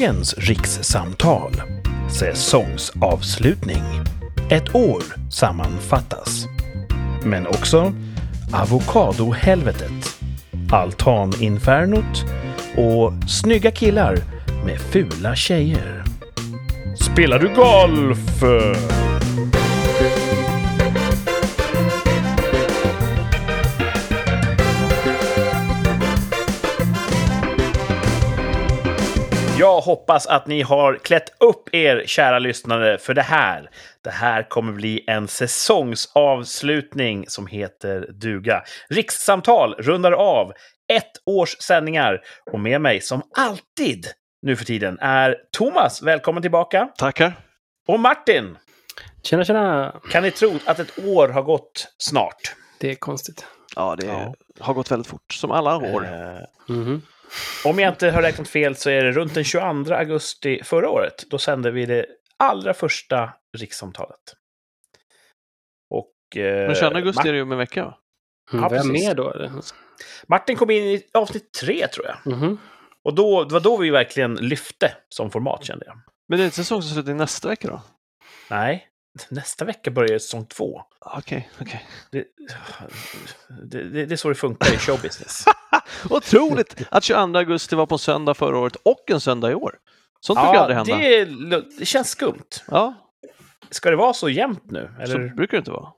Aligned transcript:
Dagens 0.00 0.34
rikssamtal. 0.38 1.52
Säsongsavslutning. 2.18 3.82
Ett 4.50 4.74
år 4.74 5.02
sammanfattas. 5.30 6.46
Men 7.24 7.46
också 7.46 7.92
avokadohelvetet, 8.52 10.20
altaninfernot 10.70 12.24
och 12.76 13.12
snygga 13.28 13.70
killar 13.70 14.16
med 14.64 14.80
fula 14.80 15.36
tjejer. 15.36 16.04
Spelar 17.00 17.38
du 17.38 17.54
golf? 17.54 18.42
Jag 29.60 29.80
hoppas 29.80 30.26
att 30.26 30.46
ni 30.46 30.62
har 30.62 30.94
klätt 30.96 31.42
upp 31.42 31.74
er, 31.74 32.02
kära 32.06 32.38
lyssnare, 32.38 32.98
för 32.98 33.14
det 33.14 33.22
här. 33.22 33.70
Det 34.04 34.10
här 34.10 34.48
kommer 34.48 34.72
bli 34.72 35.04
en 35.06 35.28
säsongsavslutning 35.28 37.24
som 37.28 37.46
heter 37.46 38.06
duga. 38.12 38.62
Rikssamtal 38.88 39.74
rundar 39.74 40.12
av 40.12 40.52
ett 40.92 41.10
års 41.26 41.56
sändningar. 41.60 42.20
Och 42.52 42.60
med 42.60 42.80
mig, 42.80 43.00
som 43.00 43.22
alltid 43.36 44.06
nu 44.42 44.56
för 44.56 44.64
tiden, 44.64 44.98
är 45.00 45.36
Thomas. 45.56 46.02
Välkommen 46.02 46.42
tillbaka. 46.42 46.88
Tackar. 46.98 47.32
Och 47.88 48.00
Martin. 48.00 48.58
Tjena, 49.22 49.44
tjena! 49.44 49.94
Kan 50.10 50.22
ni 50.22 50.30
tro 50.30 50.58
att 50.66 50.78
ett 50.78 50.98
år 51.04 51.28
har 51.28 51.42
gått 51.42 51.88
snart? 51.98 52.54
Det 52.80 52.90
är 52.90 52.94
konstigt. 52.94 53.46
Ja, 53.76 53.96
det 53.98 54.06
Ja. 54.06 54.34
har 54.60 54.74
gått 54.74 54.90
väldigt 54.90 55.06
fort, 55.08 55.32
som 55.32 55.50
alla 55.50 55.76
år. 55.76 56.04
Eh, 56.04 56.74
Mhm. 56.76 57.02
Om 57.64 57.78
jag 57.78 57.92
inte 57.92 58.10
har 58.10 58.22
räknat 58.22 58.48
fel 58.48 58.76
så 58.76 58.90
är 58.90 59.04
det 59.04 59.12
runt 59.12 59.34
den 59.34 59.44
22 59.44 59.94
augusti 59.94 60.60
förra 60.64 60.90
året. 60.90 61.24
Då 61.30 61.38
sände 61.38 61.70
vi 61.70 61.86
det 61.86 62.06
allra 62.36 62.74
första 62.74 63.32
rikssamtalet. 63.58 64.20
Och... 65.90 66.36
Eh, 66.36 66.66
Men 66.66 66.74
22 66.74 66.96
augusti 66.96 67.22
Mar- 67.22 67.28
är 67.28 67.32
det 67.32 67.36
ju 67.36 67.42
om 67.42 67.52
en 67.52 67.58
vecka, 67.58 67.84
va? 67.84 67.98
Mm, 68.52 68.62
Ja, 68.62 68.68
precis. 68.68 68.92
med 69.06 69.16
då? 69.16 69.30
eller? 69.30 69.50
Martin 70.28 70.56
kom 70.56 70.70
in 70.70 70.84
i 70.84 71.02
avsnitt 71.14 71.52
tre, 71.60 71.88
tror 71.88 72.06
jag. 72.06 72.32
Mhm. 72.36 72.58
Och 73.04 73.14
då, 73.14 73.44
det 73.44 73.52
var 73.52 73.60
då 73.60 73.76
vi 73.76 73.90
verkligen 73.90 74.34
lyfte 74.34 74.94
som 75.08 75.30
format, 75.30 75.64
kände 75.64 75.86
jag. 75.86 75.98
Men 76.28 76.38
det 76.38 76.42
är 76.42 76.44
inte 76.44 76.56
säsongsavslutning 76.56 77.16
nästa 77.16 77.48
vecka 77.48 77.68
då? 77.68 77.82
Nej, 78.50 78.86
nästa 79.28 79.64
vecka 79.64 79.90
börjar 79.90 80.18
säsong 80.18 80.46
två. 80.46 80.82
Okej, 80.98 81.50
okej. 81.60 81.86
Det, 82.10 82.24
det, 83.70 83.84
det, 83.84 84.06
det 84.06 84.14
är 84.14 84.16
så 84.16 84.28
det 84.28 84.34
funkar 84.34 84.74
i 84.74 84.78
showbusiness. 84.78 85.44
Otroligt 86.10 86.82
att 86.90 87.04
22 87.04 87.38
augusti 87.38 87.76
var 87.76 87.86
på 87.86 87.98
söndag 87.98 88.34
förra 88.34 88.58
året 88.58 88.76
och 88.76 89.10
en 89.10 89.20
söndag 89.20 89.50
i 89.50 89.54
år. 89.54 89.78
Sånt 90.20 90.38
brukar 90.40 90.54
aldrig 90.54 90.76
hända. 90.76 90.96
det, 90.96 91.78
det 91.78 91.86
känns 91.86 92.10
skumt. 92.10 92.48
Ja, 92.66 92.94
Ska 93.70 93.90
det 93.90 93.96
vara 93.96 94.12
så 94.12 94.28
jämnt 94.28 94.70
nu? 94.70 94.90
så 94.96 95.02
Eller? 95.02 95.28
brukar 95.28 95.56
det 95.56 95.58
inte 95.58 95.70
vara. 95.70 95.92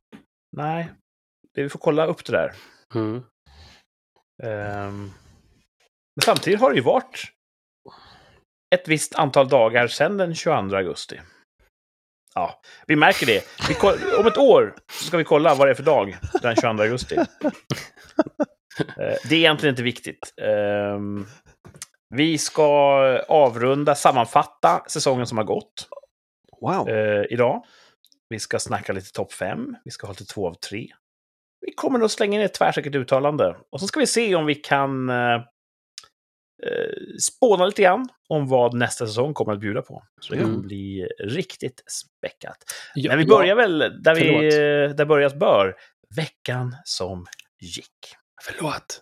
Nej, 0.56 0.92
det, 1.54 1.62
vi 1.62 1.68
får 1.68 1.78
kolla 1.78 2.06
upp 2.06 2.24
det 2.24 2.32
där. 2.32 2.52
Mm. 2.94 3.22
Ehm, 4.42 5.12
men 6.16 6.22
samtidigt 6.24 6.60
har 6.60 6.70
det 6.70 6.76
ju 6.76 6.82
varit 6.82 7.24
ett 8.74 8.88
visst 8.88 9.14
antal 9.14 9.48
dagar 9.48 9.88
sedan 9.88 10.16
den 10.16 10.34
22 10.34 10.76
augusti. 10.76 11.20
Ja, 12.34 12.60
vi 12.86 12.96
märker 12.96 13.26
det. 13.26 13.44
Vi 13.68 13.74
om 14.18 14.26
ett 14.26 14.38
år 14.38 14.74
ska 14.88 15.16
vi 15.16 15.24
kolla 15.24 15.54
vad 15.54 15.66
det 15.66 15.70
är 15.70 15.74
för 15.74 15.82
dag 15.82 16.16
den 16.42 16.56
22 16.56 16.82
augusti. 16.82 17.16
Eh, 18.78 19.14
det 19.28 19.34
är 19.34 19.38
egentligen 19.38 19.72
inte 19.72 19.82
viktigt. 19.82 20.34
Ehm, 20.42 21.26
vi 22.14 22.38
ska 22.38 22.64
avrunda, 23.28 23.94
sammanfatta 23.94 24.84
säsongen 24.88 25.26
som 25.26 25.38
har 25.38 25.44
gått 25.44 25.88
Wow. 26.60 26.88
eh, 26.88 27.24
idag. 27.30 27.64
Vi 28.28 28.38
ska 28.38 28.58
snacka 28.58 28.92
lite 28.92 29.12
topp 29.12 29.32
5. 29.32 29.76
Vi 29.84 29.90
ska 29.90 30.06
ha 30.06 30.12
lite 30.12 30.24
två 30.24 30.48
av 30.48 30.54
tre. 30.54 30.88
Vi 31.66 31.72
kommer 31.74 31.98
nog 31.98 32.10
slänga 32.10 32.38
in 32.38 32.44
ett 32.44 32.54
tvärsäkert 32.54 32.94
uttalande. 32.94 33.56
Och 33.72 33.80
så 33.80 33.86
ska 33.86 34.00
vi 34.00 34.06
se 34.06 34.34
om 34.34 34.46
vi 34.46 34.54
kan 34.54 35.10
eh, 36.66 36.94
spåna 37.20 37.66
lite 37.66 37.82
grann 37.82 38.08
om 38.28 38.48
vad 38.48 38.74
nästa 38.74 39.06
säsong 39.06 39.34
kommer 39.34 39.52
att 39.52 39.60
bjuda 39.60 39.82
på. 39.82 40.02
Så 40.20 40.32
det 40.32 40.38
kommer 40.40 40.54
Mm. 40.54 40.66
bli 40.66 41.08
riktigt 41.20 41.82
späckat. 41.90 42.56
Ja, 42.94 43.10
Men 43.10 43.18
vi 43.18 43.24
ja. 43.24 43.36
börjar 43.36 43.54
väl 43.56 43.78
där, 43.78 44.14
vi, 44.14 44.20
Förlåt. 44.20 44.42
eh, 44.90 44.96
där 44.96 45.04
börjas 45.04 45.34
bör. 45.34 45.74
Veckan 46.16 46.76
som 46.84 47.26
gick. 47.60 47.96
Förlåt. 48.42 49.00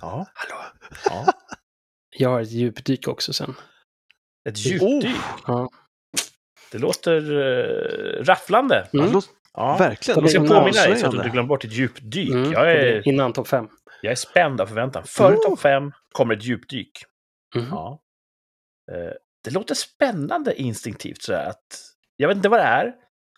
Ja, 0.00 0.26
Hallå. 0.34 0.62
ja. 1.04 1.32
Jag 2.18 2.28
har 2.30 2.40
ett 2.40 2.50
djupdyk 2.50 3.08
också 3.08 3.32
sen. 3.32 3.54
Ett 4.48 4.58
djupdyk. 4.58 5.16
Ja. 5.46 5.70
Det 6.72 6.78
låter 6.78 7.32
uh, 7.32 8.24
rafflande. 8.24 8.88
Ja, 8.92 9.04
Mm. 9.06 9.20
Ja. 9.52 9.76
Verkligen. 9.78 10.20
Jag 10.20 10.30
ska 10.30 10.38
påminna 10.40 10.62
dig 10.82 10.96
så 10.98 11.06
att 11.06 11.12
du 11.12 11.18
inte 11.18 11.28
glömmer 11.30 11.48
bort 11.48 11.64
ett 11.64 11.72
djupdyk. 11.72 12.30
Mm. 12.30 12.52
Jag, 12.52 12.72
är, 12.72 13.08
Innan 13.08 13.32
topp 13.32 13.48
fem. 13.48 13.68
Jag 14.02 14.10
är 14.10 14.16
spänd 14.16 14.60
av 14.60 14.66
förväntan. 14.66 15.04
Före 15.06 15.36
Oh. 15.36 15.42
topp 15.42 15.60
fem 15.60 15.92
kommer 16.12 16.36
ett 16.36 16.44
djupdyk. 16.44 17.04
Mhm. 17.56 17.68
Ja. 17.70 18.00
Eh, 18.92 19.12
Det 19.44 19.50
låter 19.50 19.74
spännande 19.74 20.60
instinktivt 20.62 21.22
sådär 21.22 21.46
att 21.48 21.80
jag 22.16 22.28
vet 22.28 22.36
inte 22.36 22.48
vad 22.48 22.60
det 22.60 22.64
är, 22.64 22.94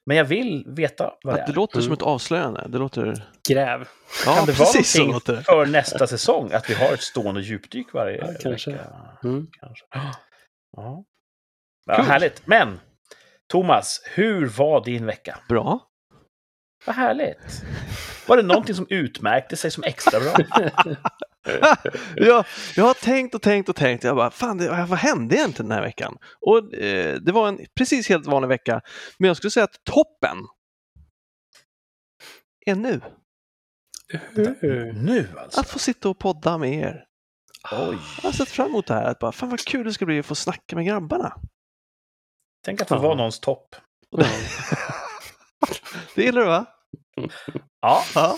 men 0.06 0.16
jag 0.16 0.24
vill 0.24 0.64
veta 0.68 1.14
vad 1.22 1.34
det 1.34 1.40
Att 1.40 1.46
det 1.46 1.52
är. 1.52 1.54
låter 1.54 1.80
som 1.80 1.86
Mm. 1.86 1.92
ett 1.92 2.02
avslöjande. 2.02 2.66
Det 2.68 2.78
låter... 2.78 3.26
Gräv. 3.48 3.88
Ja, 4.26 4.34
kan 4.34 4.46
det 4.46 4.52
vara 4.52 4.66
precis 4.72 4.92
så 4.92 4.98
någonting 4.98 5.14
låter 5.14 5.36
det. 5.36 5.42
för 5.42 5.66
nästa 5.66 6.06
säsong 6.06 6.52
att 6.52 6.70
vi 6.70 6.74
har 6.74 6.92
ett 6.94 7.02
stående 7.02 7.40
djupdyk 7.40 7.92
varje 7.92 8.16
Ja, 8.18 8.26
kanske. 8.40 8.70
vecka? 8.70 8.84
Mm. 9.24 9.46
Kanske. 9.60 9.84
Ja. 10.76 11.04
Ja, 11.86 12.02
härligt. 12.02 12.46
Men, 12.46 12.80
Thomas, 13.48 14.00
hur 14.14 14.46
var 14.46 14.84
din 14.84 15.06
vecka? 15.06 15.38
Bra. 15.48 15.89
Vad 16.86 16.96
härligt. 16.96 17.62
Var 18.26 18.36
det 18.36 18.42
någonting 18.42 18.74
som 18.74 18.86
utmärkte 18.90 19.56
sig 19.56 19.70
som 19.70 19.84
extra 19.84 20.20
bra? 20.20 20.34
jag, 22.16 22.44
jag 22.76 22.84
har 22.84 22.94
tänkt 22.94 23.34
och 23.34 23.42
tänkt 23.42 23.68
och 23.68 23.76
tänkt. 23.76 24.04
Jag 24.04 24.16
bara, 24.16 24.30
fan, 24.30 24.58
det, 24.58 24.68
vad 24.88 24.98
hände 24.98 25.36
egentligen 25.36 25.68
den 25.68 25.78
här 25.78 25.84
veckan? 25.84 26.16
Och 26.40 26.74
eh, 26.74 27.16
det 27.16 27.32
var 27.32 27.48
en 27.48 27.60
precis 27.78 28.08
helt 28.08 28.26
vanlig 28.26 28.48
vecka. 28.48 28.80
Men 29.18 29.28
jag 29.28 29.36
skulle 29.36 29.50
säga 29.50 29.64
att 29.64 29.84
toppen 29.84 30.36
är 32.66 32.74
nu. 32.74 33.00
nu 34.94 35.28
alltså? 35.38 35.60
Att 35.60 35.68
få 35.68 35.78
sitta 35.78 36.08
och 36.08 36.18
podda 36.18 36.58
med 36.58 36.72
er. 36.74 37.04
Oj. 37.72 37.98
Jag 38.22 38.28
har 38.28 38.32
sett 38.32 38.48
fram 38.48 38.68
emot 38.68 38.86
det 38.86 38.94
här. 38.94 39.04
Att 39.04 39.18
bara, 39.18 39.32
fan 39.32 39.48
vad 39.50 39.60
kul 39.60 39.84
det 39.86 39.92
ska 39.92 40.06
bli 40.06 40.18
att 40.18 40.26
få 40.26 40.34
snacka 40.34 40.76
med 40.76 40.86
grabbarna. 40.86 41.36
Tänk 42.64 42.80
att 42.80 42.88
få 42.88 42.94
Ja. 42.94 42.98
vara 43.00 43.14
någons 43.14 43.40
topp. 43.40 43.76
Det 46.14 46.22
gillar 46.22 46.40
du 46.40 46.46
va? 46.46 46.66
Ja, 47.82 48.04
Ja, 48.14 48.36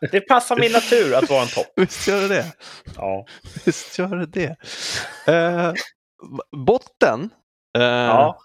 det 0.12 0.20
passar 0.20 0.56
min 0.56 0.72
natur 0.72 1.14
att 1.14 1.30
vara 1.30 1.42
en 1.42 1.48
topp. 1.48 1.66
visst 1.76 2.08
gör 2.08 2.20
det 2.20 2.28
det. 2.28 2.52
Ja. 2.96 3.26
Visst 3.64 3.98
gör 3.98 4.16
det 4.16 4.26
det. 4.26 4.56
Eh, 5.34 5.72
botten. 6.66 7.30
eh, 7.78 7.82
ja. 7.84 8.38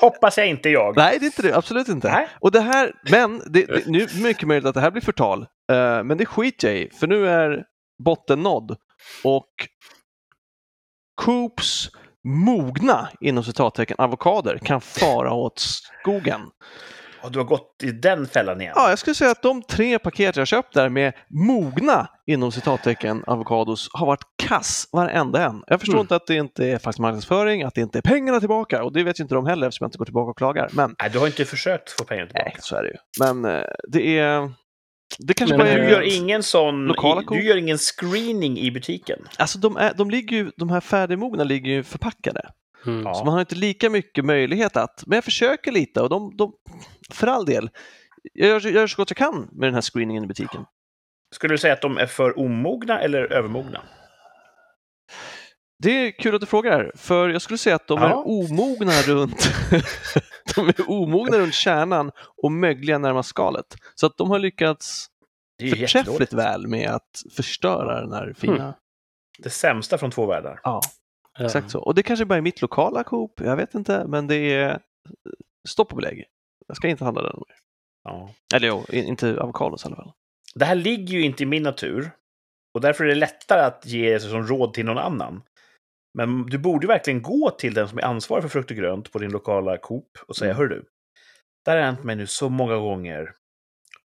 Hoppas 0.00 0.38
jag 0.38 0.46
inte 0.48 0.68
jag. 0.70 0.96
Nej, 0.96 1.18
det 1.18 1.24
är 1.24 1.26
inte 1.26 1.42
det. 1.42 1.56
Absolut 1.56 1.88
inte. 1.88 2.08
Nej. 2.12 2.28
Och 2.40 2.50
det 2.52 2.60
här, 2.60 2.92
men 3.10 3.38
det, 3.46 3.66
det, 3.66 3.82
nu 3.86 4.02
är 4.02 4.06
det 4.06 4.22
mycket 4.22 4.48
möjligt 4.48 4.66
att 4.66 4.74
det 4.74 4.80
här 4.80 4.90
blir 4.90 5.02
förtal. 5.02 5.42
Eh, 5.72 6.02
men 6.04 6.16
det 6.18 6.26
skiter 6.26 6.68
jag 6.68 6.76
i, 6.76 6.90
för 6.90 7.06
nu 7.06 7.28
är 7.28 7.64
botten 8.04 8.42
nådd. 8.42 8.76
Och 9.24 9.48
Coops 11.22 11.88
mogna, 12.24 13.08
inom 13.20 13.44
citattecken, 13.44 13.96
avokader 13.98 14.58
kan 14.58 14.80
fara 14.80 15.32
åt 15.32 15.60
skogen. 15.60 16.40
Och 17.22 17.32
du 17.32 17.38
har 17.38 17.46
gått 17.46 17.80
i 17.82 17.90
den 17.90 18.26
fällan 18.26 18.60
igen. 18.60 18.72
Ja, 18.76 18.88
jag 18.88 18.98
skulle 18.98 19.14
säga 19.14 19.30
att 19.30 19.42
de 19.42 19.62
tre 19.62 19.98
paket 19.98 20.36
jag 20.36 20.46
köpt 20.46 20.74
där 20.74 20.88
med 20.88 21.12
mogna, 21.28 22.08
inom 22.26 22.52
citattecken, 22.52 23.24
avokados 23.26 23.88
har 23.92 24.06
varit 24.06 24.24
kass 24.42 24.88
varenda 24.92 25.44
en. 25.44 25.62
Jag 25.66 25.80
förstår 25.80 25.94
Mm. 25.94 26.00
inte 26.00 26.16
att 26.16 26.26
det 26.26 26.34
inte 26.34 26.66
är 26.66 26.78
faktisk 26.78 26.98
marknadsföring, 26.98 27.62
att 27.62 27.74
det 27.74 27.80
inte 27.80 27.98
är 27.98 28.02
pengarna 28.02 28.40
tillbaka 28.40 28.84
och 28.84 28.92
det 28.92 29.02
vet 29.04 29.20
ju 29.20 29.22
inte 29.22 29.34
de 29.34 29.46
heller 29.46 29.66
eftersom 29.66 29.84
jag 29.84 29.88
inte 29.88 29.98
går 29.98 30.04
tillbaka 30.04 30.30
och 30.30 30.38
klagar. 30.38 30.68
Men 30.72 30.94
Nej, 31.00 31.10
du 31.10 31.18
har 31.18 31.26
inte 31.26 31.44
försökt 31.44 31.90
få 31.90 32.04
pengar 32.04 32.26
tillbaka. 32.26 32.44
Nej, 32.44 32.56
så 32.60 32.76
är 32.76 32.82
det 32.82 32.88
ju. 32.88 32.96
Men 33.20 33.44
eh, 33.44 33.64
det 33.88 34.18
är... 34.18 34.52
Det 35.18 35.34
kanske 35.34 35.56
Men 35.56 35.66
bara 35.66 35.74
Du 35.76 35.82
är... 35.82 35.90
gör 35.90 36.16
ingen 36.16 36.42
sån... 36.42 36.84
Lokala 36.86 37.22
i-? 37.22 37.24
Du 37.28 37.42
gör 37.44 37.56
ingen 37.56 37.78
screening 37.78 38.58
i 38.58 38.70
butiken. 38.70 39.18
Alltså 39.38 39.58
de, 39.58 39.76
är, 39.76 39.94
de, 39.94 40.10
ligger 40.10 40.36
ju, 40.36 40.50
de 40.56 40.70
här 40.70 40.80
färdigmogna 40.80 41.44
ligger 41.44 41.70
ju 41.72 41.82
förpackade. 41.82 42.50
Mm. 42.86 43.02
Ja. 43.02 43.14
Så 43.14 43.24
man 43.24 43.34
har 43.34 43.40
inte 43.40 43.54
lika 43.54 43.90
mycket 43.90 44.24
möjlighet 44.24 44.76
att... 44.76 45.02
Men 45.06 45.16
jag 45.16 45.24
försöker 45.24 45.72
lite 45.72 46.00
och 46.00 46.08
de... 46.08 46.36
de 46.36 46.52
för 47.10 47.26
all 47.26 47.44
del. 47.44 47.70
Jag 48.32 48.48
gör, 48.48 48.60
jag 48.64 48.72
gör 48.72 48.86
så 48.86 48.96
gott 48.96 49.10
jag 49.10 49.16
kan 49.16 49.48
med 49.52 49.66
den 49.68 49.74
här 49.74 49.82
screeningen 49.82 50.24
i 50.24 50.26
butiken. 50.26 50.64
Skulle 51.34 51.54
du 51.54 51.58
säga 51.58 51.72
att 51.72 51.82
de 51.82 51.98
är 51.98 52.06
för 52.06 52.38
omogna 52.38 53.00
eller 53.00 53.32
övermogna? 53.32 53.82
Det 55.82 55.90
är 56.06 56.10
kul 56.10 56.34
att 56.34 56.40
du 56.40 56.46
frågar, 56.46 56.92
för 56.96 57.28
jag 57.28 57.42
skulle 57.42 57.58
säga 57.58 57.76
att 57.76 57.86
de 57.88 57.98
Ja. 57.98 58.08
är 58.08 58.14
omogna 58.28 58.92
runt 59.02 59.48
de 60.54 60.68
är 60.68 60.90
omogna 60.90 61.38
runt 61.38 61.54
kärnan 61.54 62.10
och 62.42 62.52
mögliga 62.52 62.98
närmast 62.98 63.28
skalet. 63.28 63.76
Så 63.94 64.06
att 64.06 64.16
de 64.16 64.30
har 64.30 64.38
lyckats 64.38 65.06
förträffligt 65.70 66.32
väl 66.32 66.66
med 66.66 66.90
att 66.90 67.22
förstöra 67.36 68.00
den 68.00 68.12
här 68.12 68.34
fina 68.36 68.74
Det 69.38 69.50
sämsta 69.50 69.98
från 69.98 70.10
två 70.10 70.26
världar. 70.26 70.60
Ja, 70.62 70.80
exakt 71.38 71.70
så. 71.70 71.80
Och 71.80 71.94
det 71.94 72.02
kanske 72.02 72.24
bara 72.24 72.36
är 72.36 72.40
mitt 72.40 72.62
lokala 72.62 73.04
Coop, 73.04 73.40
jag 73.40 73.56
vet 73.56 73.74
inte, 73.74 74.04
men 74.06 74.26
det 74.26 74.36
är 74.36 74.70
eh, 74.70 74.76
stopp 75.68 75.90
och 75.90 75.96
belägg. 75.96 76.24
Jag 76.66 76.76
ska 76.76 76.88
inte 76.88 77.04
handla 77.04 77.22
där 77.22 77.32
mer. 77.32 77.56
Ja. 78.04 78.30
Eller 78.54 78.68
jo, 78.68 78.84
inte 78.88 79.40
avokados 79.40 79.84
i 79.84 79.86
alla 79.86 79.96
fall. 79.96 80.12
Det 80.54 80.64
här 80.64 80.74
ligger 80.74 81.14
ju 81.14 81.22
inte 81.22 81.42
i 81.42 81.46
min 81.46 81.62
natur. 81.62 82.10
Och 82.74 82.80
därför 82.80 83.04
är 83.04 83.08
det 83.08 83.14
lättare 83.14 83.60
att 83.60 83.86
ge 83.86 84.20
som 84.20 84.46
råd 84.46 84.74
till 84.74 84.84
någon 84.84 84.98
annan. 84.98 85.42
Men 86.14 86.46
du 86.46 86.58
borde 86.58 86.86
verkligen 86.86 87.22
gå 87.22 87.50
till 87.50 87.74
den 87.74 87.88
som 87.88 87.98
är 87.98 88.02
ansvarig 88.02 88.42
för 88.42 88.48
frukt 88.48 88.70
och 88.70 88.76
grönt 88.76 89.12
på 89.12 89.18
din 89.18 89.30
lokala 89.30 89.78
Coop 89.78 90.08
och 90.28 90.36
säga, 90.36 90.50
Mm. 90.50 90.56
hör 90.60 90.66
du, 90.68 90.84
det 91.64 91.70
här 91.70 91.78
har 91.78 91.84
hänt 91.84 92.04
mig 92.04 92.16
nu 92.16 92.26
så 92.26 92.48
många 92.48 92.76
gånger. 92.76 93.30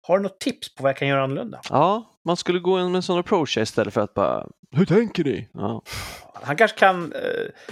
Har 0.08 0.18
du 0.18 0.24
något 0.24 0.40
tips 0.40 0.76
på 0.76 0.84
vad 0.84 0.90
jag 0.90 0.98
kan 0.98 1.08
göra 1.08 1.24
annorlunda? 1.24 1.62
Ja, 1.70 2.20
man 2.26 2.38
skulle 2.38 2.60
gå 2.60 2.80
in 2.80 2.86
med 2.86 2.96
en 2.96 3.04
sån 3.04 3.20
approach 3.20 3.58
istället 3.58 3.94
för 3.94 4.02
att 4.02 4.14
bara 4.14 4.48
Hur 4.72 4.86
tänker 4.86 5.24
ni? 5.24 5.50
Ja. 5.54 5.82
Han 6.34 6.56
kanske 6.58 6.78
kan 6.80 7.14
eh, 7.14 7.22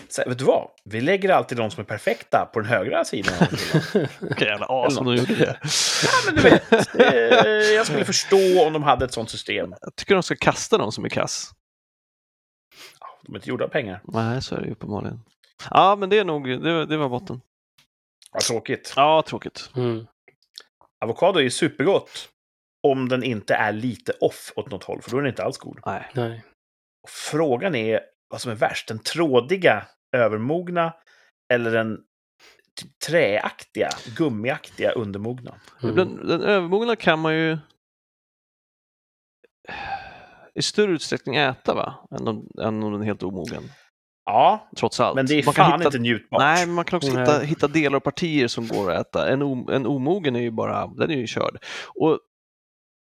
säga, 0.10 0.30
vet 0.30 0.38
du 0.40 0.46
vad? 0.46 0.68
Vi 0.86 1.02
lägger 1.02 1.30
alltid 1.30 1.58
de 1.58 1.72
som 1.72 1.82
är 1.82 1.86
perfekta 1.86 2.50
på 2.54 2.60
den 2.60 2.70
högra 2.70 3.06
sidan. 3.06 3.34
av 3.42 3.48
hyllan." 3.48 4.08
Vilka 4.20 4.46
jävla 4.46 4.66
as 4.70 4.98
om 4.98 5.06
de 5.06 5.16
gjorde 5.16 5.36
det. 5.36 5.60
ja, 6.04 6.10
men 6.26 6.36
du 6.36 6.42
vet, 6.42 6.96
eh, 6.96 7.74
jag 7.76 7.86
skulle 7.86 8.06
förstå 8.06 8.66
om 8.68 8.74
de 8.74 8.84
hade 8.84 9.06
ett 9.06 9.14
sånt 9.14 9.30
system. 9.30 9.76
Jag 9.82 9.96
tycker 9.96 10.14
de 10.14 10.24
ska 10.24 10.36
kasta 10.36 10.78
de 10.78 10.92
som 10.92 11.06
är 11.06 11.10
kass. 11.10 11.52
Ja, 13.22 13.28
De 13.28 13.34
är 13.34 13.38
inte 13.38 13.50
gjorda 13.50 13.66
av 13.66 13.70
pengar. 13.70 14.02
Nej, 14.04 14.42
så 14.42 14.56
är 14.56 14.60
det 14.60 14.66
ju 14.66 14.72
uppenbarligen. 14.72 15.22
Ja, 15.70 15.96
men 16.00 16.10
det 16.10 16.20
är 16.20 16.26
nog, 16.26 16.48
det, 16.48 16.86
det 16.86 16.98
var 16.98 17.10
botten. 17.10 17.42
Vad 18.32 18.42
tråkigt. 18.42 18.94
Ja, 18.96 19.24
tråkigt. 19.28 19.70
Mm. 19.76 20.08
Avokado 21.06 21.40
är 21.40 21.44
ju 21.44 21.50
supergott 21.50 22.30
om 22.88 23.10
den 23.10 23.24
inte 23.24 23.56
är 23.56 23.72
lite 23.72 24.12
off 24.12 24.54
åt 24.56 24.72
något 24.72 24.84
håll, 24.84 25.02
för 25.02 25.12
då 25.12 25.18
är 25.18 25.22
den 25.22 25.30
inte 25.30 25.44
alls 25.44 25.58
god. 25.58 25.80
Nej. 25.86 26.12
Nej. 26.14 26.44
Och 27.04 27.10
frågan 27.10 27.76
är 27.76 28.00
vad 28.30 28.42
som 28.42 28.52
är 28.52 28.56
värst, 28.56 28.88
den 28.88 29.00
trådiga, 29.00 29.86
övermogna 30.12 30.94
eller 31.54 31.72
den 31.72 31.98
typ 32.82 33.00
träaktiga, 33.00 33.90
gummiaktiga, 34.18 34.92
undermogna. 34.92 35.56
Mm. 35.84 35.96
Den, 35.96 36.28
den 36.28 36.42
övermogna 36.42 36.96
kan 36.96 37.20
man 37.20 37.36
ju 37.36 37.58
i 40.56 40.62
större 40.62 40.92
utsträckning 40.92 41.36
äta 41.36 41.74
va? 41.74 42.08
Än 42.20 42.28
om, 42.28 42.48
än 42.62 42.84
om 42.84 42.92
den 42.92 43.02
är 43.02 43.06
helt 43.06 43.24
omogen. 43.24 43.64
Ja, 44.26 44.70
Trots 44.78 45.00
allt. 45.00 45.16
men 45.16 45.26
det 45.26 45.34
är 45.34 45.46
man 45.46 45.54
kan 45.54 45.66
fan 45.72 45.80
hitta, 45.80 45.88
inte 45.88 46.00
njutbart. 46.00 46.40
Nej, 46.40 46.66
men 46.66 46.76
man 46.76 46.86
kan 46.86 46.98
också 46.98 47.10
hitta, 47.10 47.40
hitta 47.40 47.68
delar 47.68 47.98
och 47.98 48.04
partier 48.04 48.48
som 48.48 48.68
går 48.68 48.92
att 48.92 49.08
äta. 49.08 49.30
En, 49.30 49.42
o, 49.44 49.72
en 49.72 49.86
omogen 49.86 50.36
är 50.36 50.42
ju 50.42 50.52
bara, 50.52 50.88
den 50.88 51.12
är 51.12 51.16
ju 51.16 51.28
körd. 51.28 51.58
Och 51.96 52.20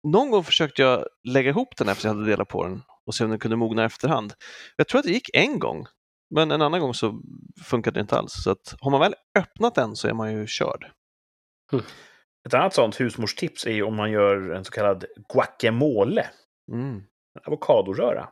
någon 0.07 0.31
gång 0.31 0.43
försökte 0.43 0.81
jag 0.81 1.05
lägga 1.27 1.49
ihop 1.49 1.77
den 1.77 1.89
efter 1.89 2.07
jag 2.07 2.13
hade 2.15 2.25
delat 2.29 2.47
på 2.47 2.63
den 2.63 2.81
och 3.05 3.15
se 3.15 3.23
om 3.23 3.29
den 3.29 3.39
kunde 3.39 3.57
mogna 3.57 3.81
i 3.81 3.85
efterhand. 3.85 4.33
Jag 4.77 4.87
tror 4.87 4.99
att 4.99 5.05
det 5.05 5.11
gick 5.11 5.29
en 5.33 5.59
gång, 5.59 5.85
men 6.35 6.51
en 6.51 6.61
annan 6.61 6.79
gång 6.79 6.93
så 6.93 7.21
funkade 7.65 7.99
det 7.99 8.01
inte 8.01 8.17
alls. 8.17 8.31
Så 8.43 8.51
att 8.51 8.75
har 8.79 8.91
man 8.91 8.99
väl 8.99 9.15
öppnat 9.39 9.75
den 9.75 9.95
så 9.95 10.07
är 10.07 10.13
man 10.13 10.33
ju 10.33 10.45
körd. 10.47 10.91
Ett 12.47 12.53
annat 12.53 12.73
sånt 12.73 12.99
husmorstips 12.99 13.65
är 13.65 13.71
ju 13.71 13.83
om 13.83 13.95
man 13.95 14.11
gör 14.11 14.51
en 14.51 14.65
så 14.65 14.71
kallad 14.71 15.05
guacamole, 15.33 16.25
Mm. 16.71 17.01
Avokadoröra. 17.45 18.29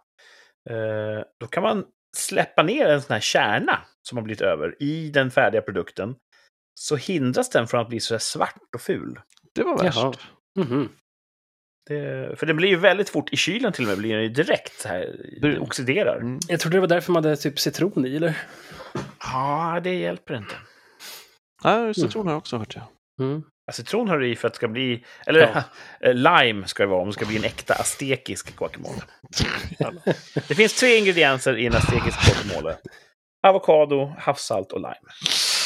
Eh, 0.70 1.24
då 1.40 1.48
kan 1.48 1.64
man 1.64 1.86
släppa 2.18 2.64
ner 2.64 2.86
en 2.86 3.02
sån 3.02 3.14
här 3.14 3.20
kärna 3.20 3.80
som 4.10 4.18
har 4.18 4.24
blivit 4.24 4.42
över 4.42 4.84
i 4.84 5.10
den 5.10 5.32
färdiga 5.32 5.62
produkten. 5.62 6.16
Så 6.80 6.96
hindras 6.96 7.50
den 7.50 7.68
från 7.68 7.82
att 7.82 7.90
bli 7.90 8.00
så 8.00 8.14
här 8.14 8.20
svart 8.20 8.62
och 8.76 8.82
ful. 8.82 9.20
Det 9.56 9.64
var 9.64 9.84
värst. 9.84 9.98
Jaha. 9.98 10.14
Mhm. 10.60 10.90
Det, 11.90 12.40
för 12.40 12.46
det 12.46 12.54
blir 12.54 12.70
ju 12.70 12.76
väldigt 12.76 13.10
fort 13.10 13.34
i 13.34 13.38
kylen 13.38 13.74
till 13.74 13.84
och 13.84 13.90
med, 13.90 13.98
blir 13.98 14.14
den 14.14 14.24
ju 14.24 14.30
direkt 14.30 14.80
så 14.80 14.88
här, 14.88 15.16
Brun. 15.42 15.60
oxiderar. 15.62 16.18
Mm. 16.18 16.40
Jag 16.48 16.60
trodde 16.60 16.78
det 16.78 16.82
var 16.82 16.88
därför 16.88 17.12
man 17.12 17.24
hade 17.24 17.36
typ 17.36 17.60
citron 17.60 18.06
i, 18.06 18.16
eller? 18.16 18.38
Ja, 19.20 19.80
det 19.84 19.94
hjälper 19.94 20.36
inte. 20.38 20.56
Ja, 21.64 21.94
citron 21.94 22.26
har 22.26 22.34
jag 22.34 22.38
också 22.38 22.58
hört. 22.58 22.76
Ja. 22.76 22.92
Mm. 23.20 23.44
Citron 23.72 24.10
har 24.10 24.18
du 24.18 24.32
i 24.32 24.36
för 24.36 24.48
att 24.48 24.54
det 24.54 24.58
ska 24.58 24.68
bli... 24.68 25.06
Eller 25.26 25.40
Ja. 25.40 25.64
eh, 26.10 26.14
lime 26.14 26.68
ska 26.68 26.84
det 26.84 26.90
vara 26.90 27.02
om 27.02 27.08
det 27.08 27.14
ska 27.14 27.26
bli 27.26 27.38
en 27.38 27.44
äkta 27.44 27.74
aztekisk 27.74 28.58
guacamole. 28.58 29.02
det 30.48 30.56
finns 30.56 30.74
tre 30.80 30.98
ingredienser 30.98 31.58
i 31.58 31.66
en 31.66 31.76
aztekisk 31.76 32.18
guacamole. 32.26 32.78
Avokado, 33.48 34.14
havssalt 34.20 34.72
och 34.72 34.80
lime. 34.80 34.96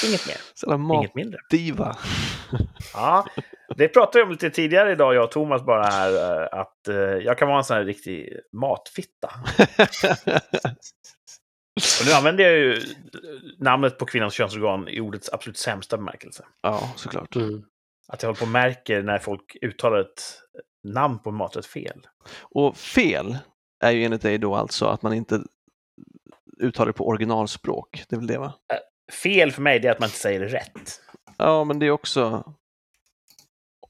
Inget 0.06 0.28
mer, 0.28 0.38
Så 0.54 0.70
jävla 0.72 0.96
inget 0.96 1.16
mindre. 1.16 1.40
matdiva. 1.52 1.98
Ja, 2.94 3.26
det 3.76 3.88
pratade 3.88 4.18
vi 4.18 4.24
om 4.24 4.32
lite 4.32 4.50
tidigare 4.50 4.92
idag, 4.92 5.16
jag 5.16 5.24
och 5.24 5.32
Thomas 5.32 5.66
bara 5.66 5.84
här, 5.86 6.42
eh, 6.42 6.60
att 6.60 6.88
eh, 6.88 6.96
jag 6.96 7.38
kan 7.38 7.48
vara 7.48 7.58
en 7.58 7.64
sån 7.64 7.78
här 7.78 7.84
riktig 7.86 8.30
matfitta. 8.58 9.30
Och 12.00 12.06
nu 12.06 12.12
använder 12.12 12.44
jag 12.44 12.54
ju 12.54 12.82
namnet 13.60 13.98
på 13.98 14.06
kvinnans 14.06 14.34
könsorgan 14.34 14.88
i 14.88 15.00
ordets 15.00 15.30
absolut 15.34 15.58
sämsta 15.58 15.98
bemärkelse. 15.98 16.46
ja, 16.62 16.94
såklart. 16.96 17.36
Mm. 17.36 17.64
Att 18.14 18.24
jag 18.24 18.30
håller 18.30 18.40
på 18.40 18.46
och 18.46 18.52
märker 18.52 19.04
när 19.04 19.20
folk 19.20 19.58
uttalar 19.62 19.98
ett 20.00 20.42
namn 20.84 21.20
på 21.20 21.32
maträtt 21.32 21.66
fel. 21.66 22.08
Och 22.42 22.78
fel 22.78 23.38
är 23.80 23.92
ju 23.92 24.04
enligt 24.04 24.22
dig 24.22 24.38
då 24.38 24.56
alltså 24.56 24.86
att 24.86 25.02
man 25.02 25.14
inte 25.14 25.44
uttalar 26.60 26.88
det 26.88 26.94
på 26.94 27.08
originalspråk. 27.08 28.04
Det 28.10 28.16
är 28.16 28.18
väl 28.18 28.28
det 28.28 28.38
va? 28.38 28.54
Fel 29.24 29.52
för 29.52 29.62
mig 29.62 29.80
det 29.80 29.88
är 29.88 29.92
att 29.92 30.00
man 30.00 30.08
inte 30.08 30.20
säger 30.20 30.40
det 30.40 30.48
rätt. 30.48 31.02
Ja, 31.38 31.64
men 31.64 31.80
det 31.80 31.86
är 31.86 31.92
också 31.92 32.54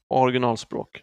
originalspråk. 0.08 1.02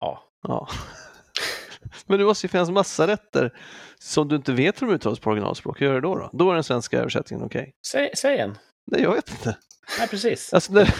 Ja. 0.00 0.24
Ja. 0.42 0.68
Men 2.06 2.18
det 2.18 2.24
måste 2.24 2.46
ju 2.46 2.48
finnas 2.48 2.70
massa 2.70 3.06
rätter 3.06 3.58
som 3.98 4.28
du 4.28 4.36
inte 4.36 4.52
vet 4.52 4.82
hur 4.82 4.86
de 4.86 4.94
uttalas 4.94 5.18
på 5.18 5.30
originalspråk. 5.30 5.80
Hur 5.80 5.86
gör 5.86 5.94
du 5.94 6.00
då? 6.00 6.14
Då, 6.14 6.30
då 6.32 6.50
är 6.50 6.54
den 6.54 6.64
svenska 6.64 6.98
översättningen 6.98 7.46
okej. 7.46 7.74
Säg, 7.86 8.10
säg 8.16 8.38
en. 8.38 8.58
Nej, 8.86 9.02
jag 9.02 9.14
vet 9.14 9.30
inte. 9.30 9.58
Nej, 9.98 10.08
precis. 10.08 10.52
Alltså 10.52 10.72
när, 10.72 10.94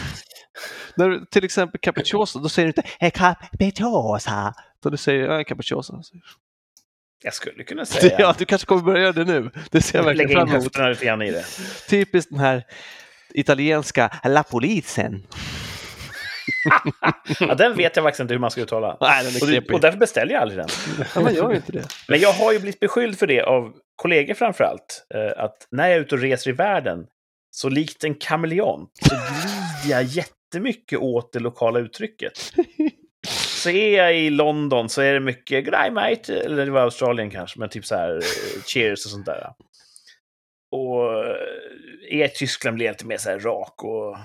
när 0.97 1.09
du 1.09 1.27
till 1.27 1.45
exempel 1.45 1.81
capricciosa, 1.81 2.39
då 2.39 2.49
säger 2.49 2.67
du 2.67 2.71
inte 2.81 2.83
"Eh, 3.01 3.11
capricciosa. 3.11 4.55
Utan 4.81 4.93
du 4.93 4.99
säger 4.99 5.25
ja, 5.31 5.45
capricciosa. 5.45 5.95
Jag 7.23 7.35
skulle 7.35 7.65
kunna 7.65 7.87
säga. 7.87 8.17
ja, 8.19 8.35
du 8.39 8.45
kanske 8.45 8.67
kommer 8.67 8.83
börja 8.83 9.03
göra 9.03 9.13
det 9.13 9.25
nu. 9.25 9.51
Det 9.71 9.81
ser 9.81 9.99
jag 9.99 10.05
verkligen 10.05 10.29
Lägga 10.29 10.41
in 10.41 10.47
fram 10.47 10.55
emot. 10.55 10.65
höfterna 10.65 10.89
lite 10.89 11.05
grann 11.05 11.23
i 11.23 11.31
det. 11.31 11.45
Typiskt 11.89 12.31
den 12.31 12.41
här 12.41 12.65
italienska 13.35 14.21
la 14.25 14.43
polisen. 14.43 15.27
Ja, 17.41 17.55
den 17.55 17.77
vet 17.77 17.97
jag 17.97 18.05
faktiskt 18.05 18.21
inte 18.21 18.35
hur 18.35 18.39
man 18.39 18.51
ska 18.51 18.61
uttala. 18.61 18.97
Nej, 19.01 19.25
den 19.25 19.33
är 19.37 19.43
Och, 19.43 19.49
knepig. 19.49 19.75
och 19.75 19.81
därför 19.81 19.99
beställer 19.99 20.33
jag 20.33 20.43
aldrig 20.43 20.59
den. 20.59 20.69
Ja, 21.15 21.21
man 21.21 21.35
gör 21.35 21.51
ju 21.51 21.57
inte 21.57 21.73
det. 21.73 21.85
Men 22.09 22.21
jag 22.21 22.33
har 22.33 22.53
ju 22.53 22.59
blivit 22.59 22.81
beskylld 22.81 23.19
för 23.19 23.27
det 23.27 23.43
av 23.43 23.73
kollegor 23.97 24.35
framför 24.35 24.65
allt. 24.65 25.07
Eh, 25.15 25.45
att 25.45 25.67
när 25.71 25.89
jag 25.89 25.97
är 25.97 26.01
ute 26.01 26.15
och 26.15 26.21
reser 26.21 26.51
i 26.51 26.53
världen, 26.53 27.07
så 27.51 27.69
likt 27.69 28.05
en 28.05 28.15
kameleont, 28.15 28.91
så 29.03 29.15
glider 29.15 29.97
jag 29.97 30.03
jättemycket 30.49 30.99
åt 30.99 31.33
det 31.33 31.41
lokala 31.41 31.79
uttrycket. 31.79 32.33
Så 33.29 33.71
är 33.71 33.99
jag 33.99 34.19
i 34.19 34.31
London 34.31 34.89
så 34.89 35.03
är 35.03 35.15
det 35.15 35.21
mycket 35.21 35.65
good 35.65 35.73
day 35.73 35.91
mate, 35.91 36.41
eller 36.41 36.65
det 36.65 36.71
var 36.71 36.81
Australien 36.81 37.31
kanske, 37.31 37.61
men 37.61 37.69
typ 37.69 37.87
så 37.87 37.95
här 37.95 38.17
eh, 38.17 38.63
cheers 38.67 39.05
och 39.05 39.11
sånt 39.11 39.27
där. 39.27 39.53
Och 40.71 41.15
eh, 41.15 41.37
är 42.11 42.19
jag 42.19 42.29
i 42.29 42.33
Tyskland 42.35 42.75
blir 42.75 42.87
jag 42.87 42.93
lite 42.93 43.07
mer 43.07 43.17
så 43.17 43.31
här 43.31 43.39
rak 43.39 43.85
och, 43.85 44.17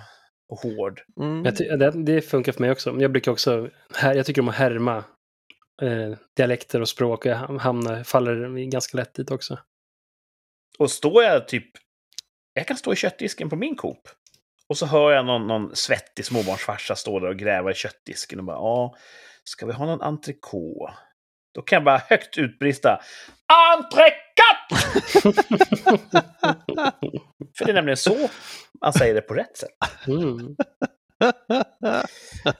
och 0.49 0.57
hård. 0.57 1.01
Mm. 1.19 1.45
Jag 1.45 1.79
det, 1.79 1.91
det 2.05 2.21
funkar 2.21 2.51
för 2.51 2.61
mig 2.61 2.71
också. 2.71 2.91
Men 2.91 3.01
Jag 3.01 3.11
brukar 3.11 3.31
också, 3.31 3.69
här, 3.95 4.15
jag 4.15 4.25
tycker 4.25 4.41
om 4.41 4.49
att 4.49 4.55
härma 4.55 4.97
eh, 5.81 6.17
dialekter 6.35 6.81
och 6.81 6.89
språk. 6.89 7.25
Jag 7.25 7.37
ham- 7.37 7.59
hamnar, 7.59 8.03
faller 8.03 8.65
ganska 8.71 8.97
lätt 8.97 9.13
dit 9.13 9.31
också. 9.31 9.59
Och 10.79 10.91
står 10.91 11.23
jag 11.23 11.47
typ... 11.47 11.67
Jag 12.53 12.67
kan 12.67 12.77
stå 12.77 12.93
i 12.93 12.95
köttdisken 12.95 13.49
på 13.49 13.55
min 13.55 13.75
Coop. 13.75 14.09
Och 14.73 14.77
så 14.77 14.85
hör 14.85 15.11
jag 15.11 15.25
någon, 15.25 15.47
någon 15.47 15.75
svettig 15.75 16.25
småbarnsfarsa 16.25 16.95
stå 16.95 17.19
där 17.19 17.27
och 17.27 17.35
gräva 17.37 17.71
i 17.71 17.73
köttdisken 17.73 18.39
och 18.39 18.45
bara 18.45 18.57
ja, 18.57 18.95
ska 19.43 19.65
vi 19.65 19.73
ha 19.73 19.85
någon 19.85 20.01
entrecote? 20.01 20.93
Då 21.55 21.61
kan 21.61 21.75
jag 21.75 21.83
bara 21.83 21.97
högt 22.09 22.37
utbrista 22.37 22.99
Entrecote! 23.77 24.75
För 27.57 27.65
det 27.65 27.71
är 27.71 27.73
nämligen 27.73 27.97
så 27.97 28.29
man 28.81 28.93
säger 28.93 29.13
det 29.13 29.21
på 29.21 29.33
rätt 29.33 29.57
sätt. 29.57 29.69
Mm. 30.07 30.55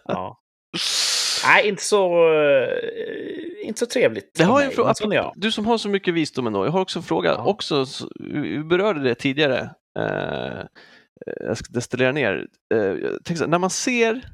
Ja. 0.04 0.40
Nej, 1.46 1.68
inte 1.68 1.84
så, 1.84 2.34
eh, 2.34 3.68
inte 3.68 3.80
så 3.80 3.86
trevligt. 3.86 4.36
Det 4.38 4.44
har 4.44 4.62
jag 4.62 4.70
en 4.70 4.76
fråga. 4.96 5.16
jag. 5.16 5.34
Du 5.36 5.52
som 5.52 5.66
har 5.66 5.78
så 5.78 5.90
mycket 5.90 6.14
visdom 6.14 6.48
ändå. 6.48 6.66
Jag 6.66 6.72
har 6.72 6.82
också 6.82 7.00
en 7.00 7.04
fråga. 7.04 7.32
Ja. 7.32 7.44
Också, 7.46 7.86
så- 7.86 8.10
vi 8.20 8.64
berörde 8.64 9.04
det 9.04 9.16
tidigare. 9.16 9.70
Eh, 10.00 10.64
jag 11.26 11.58
ska 11.58 11.74
destillera 11.74 12.12
ner. 12.12 12.48
Eh, 12.74 12.80
här, 12.80 13.48
när 13.48 13.60
man 13.60 13.70
ser 13.70 14.30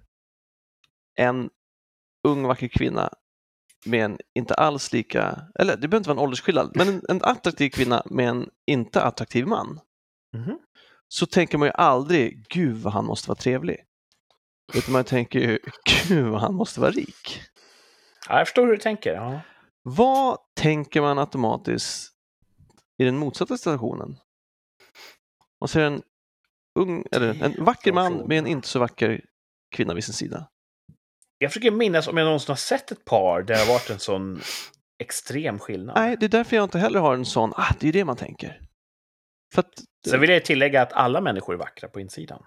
en 1.15 1.49
ung 2.27 2.43
vacker 2.43 2.67
kvinna 2.67 3.09
med 3.85 4.05
en 4.05 4.17
inte 4.35 4.53
alls 4.53 4.93
lika, 4.93 5.41
eller 5.59 5.77
det 5.77 5.87
behöver 5.87 5.97
inte 5.97 6.09
vara 6.09 6.19
en 6.19 6.23
åldersskillnad, 6.23 6.71
men 6.75 6.87
en, 6.87 7.01
en 7.09 7.23
attraktiv 7.23 7.69
kvinna 7.69 8.03
med 8.05 8.29
en 8.29 8.49
inte 8.67 9.03
attraktiv 9.03 9.47
man. 9.47 9.79
Mhm. 10.37 10.59
Så 11.07 11.25
tänker 11.25 11.57
man 11.57 11.67
ju 11.67 11.71
aldrig, 11.71 12.45
gud 12.49 12.77
vad 12.77 12.93
han 12.93 13.05
måste 13.05 13.29
vara 13.29 13.39
trevlig. 13.39 13.85
Utan 14.73 14.91
man 14.91 15.03
tänker 15.03 15.39
ju, 15.39 15.59
gud 16.07 16.27
vad 16.27 16.41
han 16.41 16.55
måste 16.55 16.79
vara 16.79 16.91
rik. 16.91 17.41
Ja, 18.27 18.37
jag 18.37 18.47
förstår 18.47 18.65
hur 18.65 18.71
du 18.71 18.77
tänker. 18.77 19.13
Ja. 19.13 19.41
Vad 19.83 20.37
tänker 20.55 21.01
man 21.01 21.19
automatiskt 21.19 22.13
i 22.97 23.05
den 23.05 23.17
motsatta 23.17 23.57
situationen. 23.57 24.17
Man 25.61 25.67
ser 25.67 25.81
en 25.81 26.01
ung, 26.79 27.05
eller 27.11 27.43
en 27.43 27.63
vacker 27.65 27.91
man 27.91 28.27
med 28.27 28.37
en 28.37 28.47
inte 28.47 28.67
så 28.67 28.79
vacker 28.79 29.21
kvinna 29.75 29.93
vid 29.93 30.03
sin 30.03 30.13
sida. 30.13 30.47
Jag 31.37 31.51
försöker 31.51 31.71
minnas 31.71 32.07
om 32.07 32.17
jag 32.17 32.25
någonsin 32.25 32.51
har 32.51 32.55
sett 32.55 32.91
ett 32.91 33.05
par 33.05 33.41
där 33.41 33.53
det 33.55 33.59
har 33.59 33.73
varit 33.73 33.89
en 33.89 33.99
sån 33.99 34.41
extrem 34.99 35.59
skillnad. 35.59 35.95
Nej, 35.97 36.17
det 36.19 36.25
är 36.25 36.29
därför 36.29 36.55
jag 36.55 36.63
inte 36.63 36.79
heller 36.79 36.99
har 36.99 37.13
en 37.13 37.25
sån, 37.25 37.53
ah, 37.55 37.73
det 37.79 37.87
är 37.87 37.93
det 37.93 38.05
man 38.05 38.15
tänker. 38.15 38.61
För 39.53 39.59
att, 39.59 39.73
Sen 40.07 40.19
vill 40.19 40.29
jag 40.29 40.45
tillägga 40.45 40.81
att 40.81 40.93
alla 40.93 41.21
människor 41.21 41.53
är 41.53 41.57
vackra 41.57 41.89
på 41.89 41.99
insidan. 41.99 42.43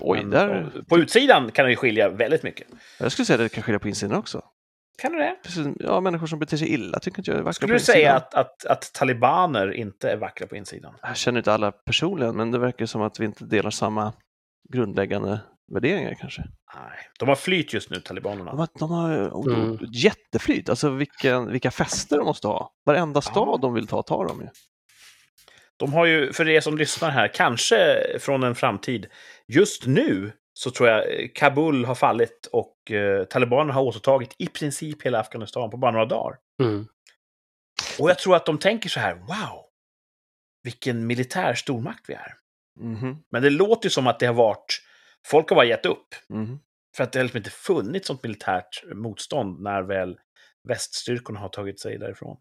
oj, 0.00 0.24
där, 0.24 0.84
på, 0.88 0.98
utsidan 0.98 1.52
kan 1.52 1.66
det 1.66 1.76
skilja 1.76 2.08
väldigt 2.08 2.42
mycket. 2.42 2.66
jag 2.98 3.12
skulle 3.12 3.26
säga 3.26 3.34
att 3.34 3.50
det 3.50 3.54
kan 3.54 3.62
skilja 3.62 3.78
på 3.78 3.88
insidan 3.88 4.18
också. 4.18 4.42
Kan 4.98 5.12
du 5.12 5.18
det? 5.18 5.36
Precis, 5.44 5.66
ja, 5.80 6.00
människor 6.00 6.26
som 6.26 6.38
beter 6.38 6.56
sig 6.56 6.68
illa 6.68 6.98
tycker 6.98 7.18
inte 7.18 7.30
jag 7.30 7.38
är 7.38 7.42
vackra 7.42 7.52
Skulle 7.52 7.68
på 7.68 7.72
du 7.72 7.78
insidan. 7.78 7.94
säga 7.96 8.14
att, 8.14 8.34
att, 8.34 8.64
att 8.66 8.92
talibaner 8.92 9.72
inte 9.72 10.10
är 10.10 10.16
vackra 10.16 10.46
på 10.46 10.56
insidan? 10.56 10.94
Jag 11.02 11.16
känner 11.16 11.38
inte 11.40 11.52
alla 11.52 11.72
personligen, 11.72 12.36
men 12.36 12.50
det 12.50 12.58
verkar 12.58 12.86
som 12.86 13.02
att 13.02 13.20
vi 13.20 13.24
inte 13.24 13.44
delar 13.44 13.70
samma 13.70 14.12
grundläggande 14.72 15.40
värderingar 15.72 16.14
kanske. 16.20 16.42
Nej, 16.74 16.98
de 17.18 17.28
har 17.28 17.36
flyt 17.36 17.72
just 17.72 17.90
nu, 17.90 18.00
talibanerna. 18.00 18.50
De 18.50 18.58
har, 18.58 18.68
de 18.78 18.90
har 18.90 19.28
oh, 19.28 19.58
Mm. 19.64 19.78
jätteflyt, 19.92 20.68
alltså 20.68 20.88
vilka, 20.90 21.40
vilka 21.40 21.70
fester 21.70 22.16
de 22.18 22.24
måste 22.26 22.46
ha. 22.46 22.70
Varenda 22.86 23.20
stad 23.20 23.48
Ja. 23.48 23.58
de 23.62 23.74
vill 23.74 23.86
ta 23.86 24.02
tar 24.02 24.26
de 24.26 24.40
ju. 24.40 24.46
De 25.76 25.92
har 25.92 26.06
ju, 26.06 26.32
för 26.32 26.48
er 26.48 26.60
som 26.60 26.78
lyssnar 26.78 27.10
här, 27.10 27.28
kanske 27.34 27.96
från 28.20 28.42
en 28.42 28.54
framtid, 28.54 29.06
just 29.48 29.86
nu 29.86 30.32
så 30.58 30.70
tror 30.70 30.88
jag 30.88 31.20
eh, 31.20 31.28
Kabul 31.34 31.84
har 31.84 31.94
fallit 31.94 32.48
och 32.52 32.90
eh, 32.90 33.24
talibanerna 33.24 33.72
har 33.72 33.82
återtagit 33.82 34.34
i 34.38 34.46
princip 34.46 35.02
hela 35.02 35.20
Afghanistan 35.20 35.70
på 35.70 35.76
bara 35.76 35.90
några 35.90 36.04
dagar. 36.06 36.38
Mm. 36.62 36.86
Och 37.98 38.10
jag 38.10 38.18
tror 38.18 38.36
att 38.36 38.46
de 38.46 38.58
tänker 38.58 38.88
så 38.88 39.00
här, 39.00 39.14
wow, 39.14 39.64
vilken 40.62 41.06
militär 41.06 41.54
stormakt 41.54 42.08
vi 42.08 42.14
är. 42.14 42.34
Mhm, 42.80 43.16
Men 43.30 43.42
det 43.42 43.50
låter 43.50 43.86
ju 43.86 43.90
som 43.90 44.06
att 44.06 44.18
det 44.18 44.26
har 44.26 44.34
varit, 44.34 44.80
folk 45.26 45.48
har 45.48 45.56
bara 45.56 45.66
gett 45.66 45.86
upp. 45.86 46.14
mhm. 46.28 46.58
För 46.96 47.04
att 47.04 47.12
det 47.12 47.18
har 47.18 47.24
liksom 47.24 47.38
inte 47.38 47.50
funnits 47.50 48.06
sånt 48.06 48.22
militärt 48.22 48.84
motstånd 48.94 49.60
när 49.60 49.82
väl 49.82 50.18
väststyrkorna 50.68 51.40
har 51.40 51.48
tagit 51.48 51.80
sig 51.80 51.98
därifrån. 51.98 52.36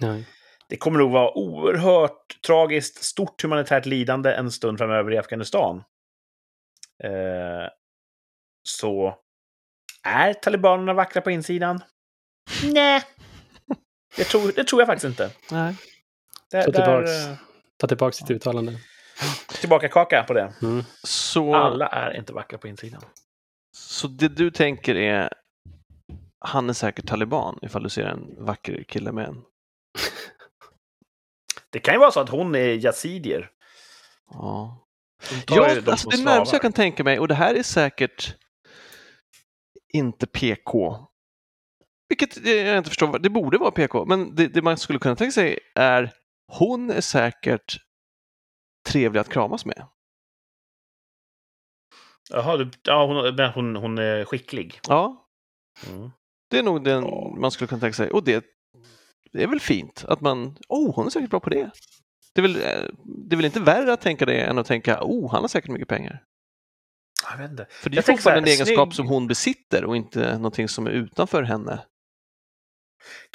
Nej. 0.00 0.26
Det 0.68 0.76
kommer 0.76 0.98
nog 0.98 1.10
vara 1.10 1.38
oerhört 1.38 2.40
tragiskt, 2.46 3.04
stort 3.04 3.42
humanitärt 3.42 3.86
lidande 3.86 4.32
en 4.32 4.50
stund 4.50 4.78
framöver 4.78 5.12
i 5.12 5.18
Afghanistan. 5.18 5.82
Eh, 7.04 7.68
så 8.62 9.18
är 10.02 10.34
talibanerna 10.34 10.92
vackra 10.94 11.22
på 11.22 11.30
insidan? 11.30 11.80
Nej. 12.74 13.02
Det 14.16 14.24
tror, 14.24 14.52
det 14.52 14.64
tror 14.64 14.80
jag 14.80 14.86
faktiskt 14.86 15.04
inte. 15.04 15.30
Nej. 15.50 15.74
Där, 16.50 16.62
Ta 16.62 16.70
där, 16.70 16.82
tillbaks, 16.82 17.26
eh, 17.26 17.36
ta 17.76 17.86
tillbaka 17.86 18.12
sitt 18.12 18.30
uttalande. 18.30 18.78
tillbaka 19.60 19.88
kaka 19.88 20.24
på 20.26 20.32
det. 20.34 20.52
Mm. 20.62 20.84
Så, 21.02 21.54
Alla 21.54 21.86
är 21.86 22.16
inte 22.16 22.32
vackra 22.32 22.58
på 22.58 22.68
insidan. 22.68 23.02
så 23.72 24.06
det 24.08 24.28
du 24.28 24.50
tänker 24.50 24.94
är, 24.94 25.32
han 26.38 26.68
är 26.68 26.72
säkert 26.72 27.06
taliban 27.08 27.58
ifall 27.62 27.82
du 27.82 27.88
ser 27.90 28.04
en 28.04 28.44
vacker 28.44 28.82
kille 28.82 29.12
med 29.12 29.28
en. 29.28 29.44
Det 31.70 31.78
kan 31.78 31.94
ju 31.94 32.00
vara 32.00 32.10
så 32.10 32.20
att 32.20 32.28
hon 32.28 32.54
är 32.54 32.84
yazidier. 32.84 33.50
Ja. 34.30 34.84
De 35.46 35.54
Ja, 35.56 35.74
dem 35.74 35.84
alltså 35.86 36.08
det 36.08 36.24
närmaste 36.24 36.54
jag 36.54 36.62
kan 36.62 36.72
tänka 36.72 37.04
mig, 37.04 37.18
och 37.18 37.28
det 37.28 37.34
här 37.34 37.54
är 37.54 37.62
säkert 37.62 38.36
inte 39.92 40.26
PK. 40.26 40.96
Vilket 42.08 42.46
jag 42.46 42.78
inte 42.78 42.90
förstår, 42.90 43.18
det 43.18 43.30
borde 43.30 43.58
vara 43.58 43.70
PK, 43.70 44.04
men 44.04 44.34
det, 44.34 44.48
det 44.48 44.62
man 44.62 44.76
skulle 44.76 44.98
kunna 44.98 45.16
tänka 45.16 45.32
sig 45.32 45.58
är 45.74 46.12
hon 46.52 46.90
är 46.90 47.00
säkert 47.00 47.76
trevlig 48.88 49.20
att 49.20 49.28
kramas 49.28 49.64
med. 49.64 49.86
Jaha, 52.30 52.56
du, 52.56 52.70
ja, 52.82 53.06
hon, 53.06 53.34
men 53.36 53.50
hon, 53.52 53.76
hon 53.76 53.98
är 53.98 54.24
skicklig. 54.24 54.80
Ja, 54.88 55.24
Mm. 55.88 56.10
det 56.50 56.58
är 56.58 56.62
nog 56.62 56.84
den 56.84 57.02
Ja. 57.04 57.34
man 57.40 57.50
skulle 57.50 57.68
kunna 57.68 57.80
tänka 57.80 57.94
sig. 57.96 58.10
Och 58.10 58.24
det, 58.24 58.44
det 59.32 59.42
är 59.42 59.46
väl 59.46 59.60
fint 59.60 60.04
att 60.08 60.20
man, 60.20 60.56
oh, 60.68 60.94
hon 60.94 61.06
är 61.06 61.10
säkert 61.10 61.30
bra 61.30 61.40
på 61.40 61.50
det. 61.50 61.70
Det 62.38 62.42
är, 62.42 62.48
väl, 62.48 62.56
eh, 62.56 62.90
det 63.04 63.34
är 63.34 63.36
väl 63.36 63.44
inte 63.44 63.60
värre 63.60 63.92
att 63.92 64.00
tänka 64.00 64.26
det 64.26 64.40
än 64.40 64.58
att 64.58 64.66
tänka, 64.66 64.98
oh, 65.02 65.30
han 65.32 65.40
har 65.40 65.48
säkert 65.48 65.70
mycket 65.70 65.88
pengar. 65.88 66.24
Jag 67.30 67.38
vet 67.38 67.50
inte. 67.50 67.66
För 67.70 67.90
det 67.90 67.98
är 67.98 68.02
fortfarande 68.02 68.38
en 68.40 68.44
här, 68.44 68.52
egenskap 68.64 68.88
snygg- 68.88 68.96
som 68.96 69.06
hon 69.08 69.26
besitter 69.26 69.84
och 69.84 69.96
inte 69.96 70.32
någonting 70.36 70.68
som 70.68 70.86
är 70.86 70.90
utanför 70.90 71.42
henne. 71.42 71.84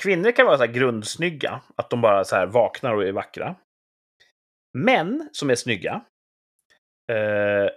Kvinnor 0.01 0.31
kan 0.31 0.45
vara 0.45 0.57
så 0.57 0.65
här 0.65 0.71
grundsnygga, 0.73 1.61
att 1.75 1.89
de 1.89 2.01
bara 2.01 2.23
så 2.23 2.35
här 2.35 2.45
vaknar 2.47 2.93
och 2.93 3.03
är 3.03 3.11
vackra. 3.11 3.55
Män 4.77 5.29
som 5.31 5.49
är 5.49 5.55
snygga 5.55 6.05
eh, 7.11 7.69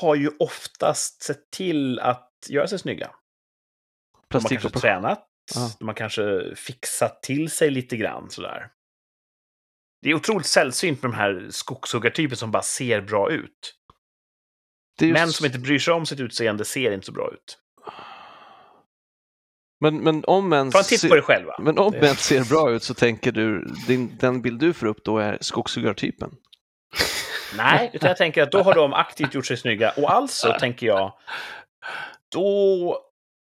har 0.00 0.14
ju 0.14 0.30
oftast 0.38 1.22
sett 1.22 1.50
till 1.50 1.98
att 1.98 2.30
göra 2.48 2.66
sig 2.66 2.78
snygga. 2.78 3.10
De 4.28 4.42
har 4.42 4.48
kanske 4.48 4.70
tränat, 4.70 5.26
Ja. 5.54 5.70
de 5.78 5.88
har 5.88 5.94
kanske 5.94 6.54
fixat 6.56 7.22
till 7.22 7.50
sig 7.50 7.70
lite 7.70 7.96
grann 7.96 8.30
sådär. 8.30 8.70
Det 10.02 10.10
är 10.10 10.14
otroligt 10.14 10.46
sällsynt 10.46 11.02
med 11.02 11.10
de 11.10 11.16
här 11.16 11.46
skogshuggartyper 11.50 12.36
som 12.36 12.50
bara 12.50 12.62
ser 12.62 13.00
bra 13.00 13.30
ut. 13.30 13.74
Just- 15.00 15.12
Män 15.12 15.32
som 15.32 15.46
inte 15.46 15.58
bryr 15.58 15.78
sig 15.78 15.94
om 15.94 16.06
sitt 16.06 16.20
utseende 16.20 16.64
ser 16.64 16.92
inte 16.92 17.06
så 17.06 17.12
bra 17.12 17.30
ut. 17.32 17.58
Men, 19.80 19.98
men 20.00 20.24
om 20.26 20.48
män 20.48 20.72
ser-. 20.72 21.08
Men 21.62 21.78
om 21.78 21.92
män 21.92 22.14
ser 22.16 22.44
bra 22.48 22.70
ut 22.70 22.82
så 22.82 22.94
tänker 22.94 23.32
du, 23.32 23.64
din, 23.86 24.16
den 24.20 24.42
bild 24.42 24.60
du 24.60 24.72
får 24.72 24.86
upp 24.86 25.04
då 25.04 25.18
är 25.18 25.38
skogshuggartypen. 25.40 26.30
Nej, 27.56 27.90
utan 27.92 28.08
jag 28.08 28.16
tänker 28.16 28.42
att 28.42 28.52
då 28.52 28.62
har 28.62 28.74
de 28.74 28.92
aktivt 28.92 29.34
gjort 29.34 29.46
sig 29.46 29.56
snygga. 29.56 29.90
Och 29.90 30.12
alltså 30.12 30.48
tänker 30.60 30.86
jag, 30.86 31.12
då 32.32 32.98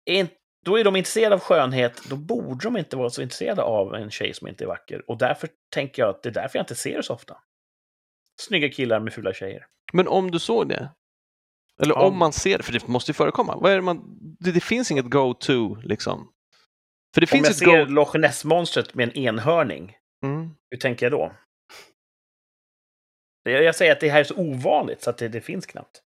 är, 0.05 0.19
in- 0.19 0.27
då 0.67 0.79
är 0.79 0.83
de 0.83 0.95
intresserade 0.95 1.35
av 1.35 1.39
skönhet, 1.41 2.01
då 2.09 2.15
borde 2.15 2.63
de 2.65 2.77
inte 2.77 2.95
vara 2.97 3.09
så 3.09 3.21
intresserade 3.21 3.61
av 3.63 3.95
en 3.95 4.11
tjej 4.11 4.33
som 4.33 4.47
inte 4.47 4.63
är 4.63 4.67
vacker. 4.67 5.09
Och 5.09 5.17
därför 5.17 5.49
tänker 5.69 6.01
jag 6.01 6.09
att 6.09 6.23
det 6.23 6.29
är 6.29 6.33
därför 6.33 6.59
jag 6.59 6.63
inte 6.63 6.75
ser 6.75 6.97
det 6.97 7.03
så 7.03 7.13
ofta. 7.13 7.37
Snygga 8.41 8.69
killar 8.69 8.99
med 8.99 9.13
fula 9.13 9.33
tjejer. 9.33 9.65
Men 9.93 10.07
om 10.07 10.31
du 10.31 10.39
såg 10.39 10.69
det? 10.69 10.89
Eller 11.81 11.95
Ja. 11.95 12.07
om 12.07 12.17
man 12.17 12.33
ser 12.33 12.57
det, 12.57 12.63
för 12.63 12.73
det 12.73 12.87
måste 12.87 13.11
ju 13.11 13.13
förekomma. 13.13 13.55
Vad 13.55 13.71
är 13.71 13.75
det, 13.75 13.81
man, 13.81 14.17
det, 14.39 14.51
det 14.51 14.59
finns 14.61 14.91
inget 14.91 15.09
go-to 15.09 15.75
liksom. 15.75 16.33
För 17.13 17.21
det 17.21 17.25
Om 17.25 17.37
finns 17.37 17.61
jag 17.61 17.79
ett 17.81 17.87
ser. 17.87 17.93
Loch 17.93 18.15
Ness-monstret 18.15 18.93
med 18.93 19.07
en 19.09 19.17
enhörning, 19.17 19.97
Mm. 20.23 20.49
hur 20.71 20.77
tänker 20.77 21.05
jag 21.05 21.11
då? 21.13 21.31
Jag 23.43 23.75
säger 23.75 23.91
att 23.91 23.99
det 23.99 24.09
här 24.09 24.19
är 24.19 24.23
så 24.23 24.35
ovanligt 24.35 25.01
så 25.01 25.09
att 25.09 25.17
det, 25.17 25.27
det 25.27 25.41
finns 25.41 25.65
knappt. 25.65 26.01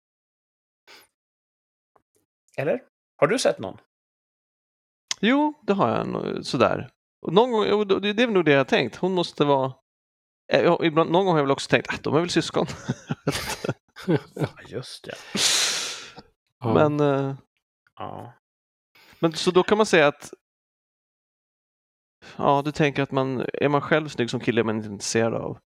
Eller? 2.57 2.83
Har 3.17 3.27
du 3.27 3.39
sett 3.39 3.59
någon? 3.59 3.79
Jo, 5.21 5.55
det 5.63 5.73
har 5.73 5.89
jag 5.89 6.47
sådär. 6.47 6.91
Och 7.23 7.33
någon 7.33 7.53
gång, 7.53 7.65
det 8.01 8.23
är 8.23 8.27
nog 8.27 8.45
det 8.45 8.51
jag 8.51 8.59
har 8.59 8.65
tänkt. 8.65 8.97
Hon 8.97 9.13
måste 9.15 9.45
vara... 9.45 9.73
Eh, 10.53 10.77
Ibland, 10.83 11.11
någon 11.11 11.25
gång 11.25 11.33
har 11.35 11.39
jag 11.39 11.45
väl 11.45 11.51
också 11.53 11.71
tänkt 11.71 11.95
att 11.95 12.03
de 12.03 12.15
är 12.17 12.21
väl 12.21 12.31
syskon. 12.31 12.67
Just 14.69 15.05
det. 15.05 15.15
Ja. 16.61 16.75
Men, 16.75 17.01
eh, 17.01 17.35
Ja. 17.97 18.33
men 19.19 19.33
så 19.33 19.51
då 19.51 19.63
kan 19.63 19.77
man 19.79 19.87
säga 19.87 20.07
att 20.07 20.33
Ja, 22.37 22.63
du 22.65 22.73
tänker 22.73 23.03
att 23.03 23.11
man, 23.13 23.47
är 23.53 23.69
man 23.69 23.81
själv 23.81 24.09
snygg 24.09 24.31
som 24.31 24.41
kille 24.41 24.65
man 24.65 24.77
inte 24.77 24.89
intresserad 24.89 25.35
av. 25.35 25.59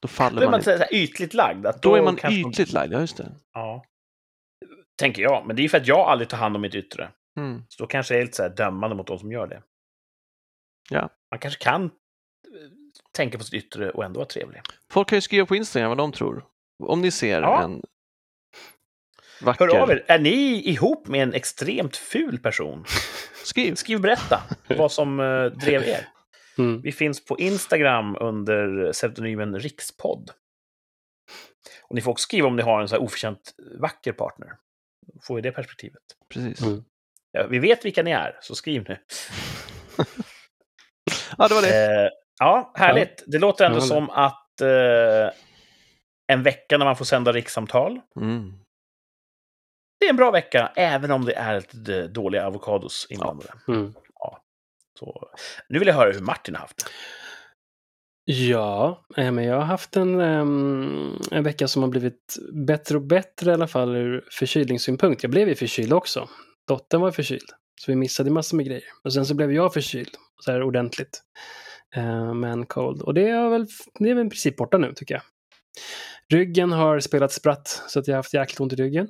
Då 0.00 0.08
faller 0.08 0.36
Då 0.36 0.42
är 0.42 0.46
man, 0.46 0.50
man 0.50 0.62
så 0.62 0.70
här 0.70 0.94
ytligt 0.94 1.34
lagd. 1.34 1.66
Att 1.66 1.82
Då 1.82 1.94
är 1.94 2.02
man 2.02 2.16
kanske 2.16 2.40
man- 2.42 2.50
ytligt 2.50 2.72
lagd, 2.72 2.92
ja 2.92 3.00
just 3.00 3.16
det. 3.16 3.32
Ja. 3.52 3.84
Tänker 4.96 5.22
jag. 5.22 5.46
Men 5.46 5.56
det 5.56 5.60
är 5.60 5.62
ju 5.62 5.68
för 5.68 5.78
att 5.78 5.86
jag 5.86 5.98
aldrig 6.00 6.28
tar 6.28 6.38
hand 6.38 6.56
om 6.56 6.62
mitt 6.62 6.74
yttre. 6.74 7.10
Mm. 7.38 7.62
Så 7.68 7.82
då 7.82 7.86
kanske 7.86 8.14
jag 8.14 8.20
är 8.20 8.24
lite 8.24 8.36
så 8.36 8.42
här 8.42 8.50
dömande 8.50 8.96
mot 8.96 9.06
de 9.06 9.18
som 9.18 9.32
gör 9.32 9.46
det. 9.46 9.62
Ja. 10.90 11.08
Man 11.30 11.38
kanske 11.40 11.64
kan 11.64 11.84
eh, 11.84 11.90
tänka 13.16 13.38
på 13.38 13.44
sitt 13.44 13.54
yttre 13.64 13.90
och 13.90 14.04
ändå 14.04 14.18
vara 14.20 14.28
trevlig. 14.28 14.60
Folk 14.92 15.08
kan 15.08 15.16
ju 15.16 15.22
skriva 15.22 15.46
på 15.46 15.56
Instagram 15.56 15.88
vad 15.88 15.98
de 15.98 16.12
tror. 16.12 16.44
Om 16.82 17.00
ni 17.00 17.10
ser 17.10 17.42
Ja. 17.42 17.62
en 17.62 17.82
vacker... 19.42 19.66
Hör 19.66 19.78
av 19.78 19.90
er. 19.90 20.04
Är 20.08 20.18
ni 20.18 20.62
ihop 20.68 21.08
med 21.08 21.22
en 21.22 21.34
extremt 21.34 21.96
ful 21.96 22.38
person? 22.38 22.84
Skriv. 23.44 23.74
Skriv 23.74 23.96
och 23.96 24.02
berätta 24.02 24.42
vad 24.68 24.92
som 24.92 25.20
eh, 25.20 25.44
drev 25.44 25.82
er. 25.82 26.08
Mm. 26.58 26.80
Vi 26.82 26.92
finns 26.92 27.24
på 27.24 27.38
Instagram 27.38 28.16
under 28.20 28.92
pseudonymen 28.92 29.58
Rikspodd. 29.58 30.30
Och 31.82 31.94
ni 31.94 32.00
får 32.00 32.10
också 32.10 32.22
skriva 32.22 32.48
om 32.48 32.56
ni 32.56 32.62
har 32.62 32.80
en 32.80 32.88
så 32.88 32.94
här 32.94 33.02
oförtjänt 33.02 33.54
vacker 33.80 34.12
partner. 34.12 34.48
Får 35.22 35.34
vi 35.36 35.40
det 35.40 35.52
perspektivet. 35.52 36.02
Precis. 36.28 36.62
Mm. 36.62 36.84
Ja, 37.32 37.46
vi 37.46 37.58
vet 37.58 37.84
vilka 37.84 38.02
ni 38.02 38.10
är, 38.10 38.38
så 38.40 38.54
skriv 38.54 38.84
nu. 38.88 38.96
Ja, 41.38 41.48
det 41.48 41.54
var 41.54 41.62
det. 41.62 42.02
Eh, 42.04 42.08
ja, 42.38 42.72
härligt. 42.76 43.24
Det 43.26 43.38
låter 43.38 43.64
ändå 43.64 43.76
Ja, 43.78 43.80
det. 43.80 43.86
som 43.86 44.10
att 44.10 44.60
eh, 44.60 45.30
en 46.32 46.42
vecka 46.42 46.78
när 46.78 46.84
man 46.84 46.96
får 46.96 47.04
sända 47.04 47.32
rikssamtal, 47.32 48.00
Mm. 48.20 48.52
det 50.00 50.06
är 50.06 50.10
en 50.10 50.16
bra 50.16 50.30
vecka, 50.30 50.72
även 50.76 51.10
om 51.10 51.24
det 51.24 51.34
är 51.34 51.54
lite 51.54 52.06
dåliga 52.06 52.44
avokados 52.46 53.06
inblandade. 53.10 53.52
Mm. 53.68 53.94
Så, 54.98 55.28
nu 55.68 55.78
vill 55.78 55.88
jag 55.88 55.94
höra 55.94 56.12
hur 56.12 56.20
Martin 56.20 56.54
har 56.54 56.60
haft 56.60 56.76
det. 56.78 56.90
Ja, 58.32 59.04
eh, 59.16 59.32
men 59.32 59.44
jag 59.44 59.56
har 59.56 59.62
haft 59.64 59.96
en, 59.96 60.20
ehm, 60.20 61.18
en 61.30 61.44
vecka 61.44 61.68
som 61.68 61.82
har 61.82 61.88
blivit 61.90 62.36
bättre 62.66 62.96
och 62.96 63.02
bättre 63.02 63.50
i 63.50 63.54
alla 63.54 63.66
fall 63.68 63.96
ur 63.96 64.24
förkylningssynpunkt. 64.32 65.22
Jag 65.22 65.30
blev 65.30 65.48
ju 65.48 65.54
förkyld 65.54 65.92
också. 65.92 66.28
Dottern 66.70 67.00
var 67.00 67.10
förkyld. 67.10 67.50
Så 67.80 67.92
vi 67.92 67.96
missade 67.96 68.30
massor 68.30 68.56
med 68.56 68.66
grejer. 68.66 68.84
Och 69.04 69.12
sen 69.12 69.26
så 69.26 69.34
blev 69.34 69.52
jag 69.52 69.72
förkyld. 69.72 70.10
Så 70.40 70.52
här 70.52 70.62
ordentligt. 70.62 71.22
Uh, 71.96 72.34
men 72.34 72.66
cold. 72.66 73.02
Och 73.02 73.14
det 73.14 73.28
är 73.28 73.48
väl 73.48 73.66
det 73.98 74.10
är 74.10 74.14
väl 74.14 74.26
i 74.26 74.30
princip 74.30 74.56
borta 74.56 74.78
nu 74.78 74.92
tycker 74.94 75.14
jag. 75.14 75.22
Ryggen 76.32 76.72
har 76.72 77.00
spelat 77.00 77.32
spratt 77.32 77.82
så 77.88 77.98
att 77.98 78.08
jag 78.08 78.14
har 78.14 78.18
haft 78.18 78.34
jäkligt 78.34 78.60
ont 78.60 78.72
i 78.72 78.76
ryggen. 78.76 79.08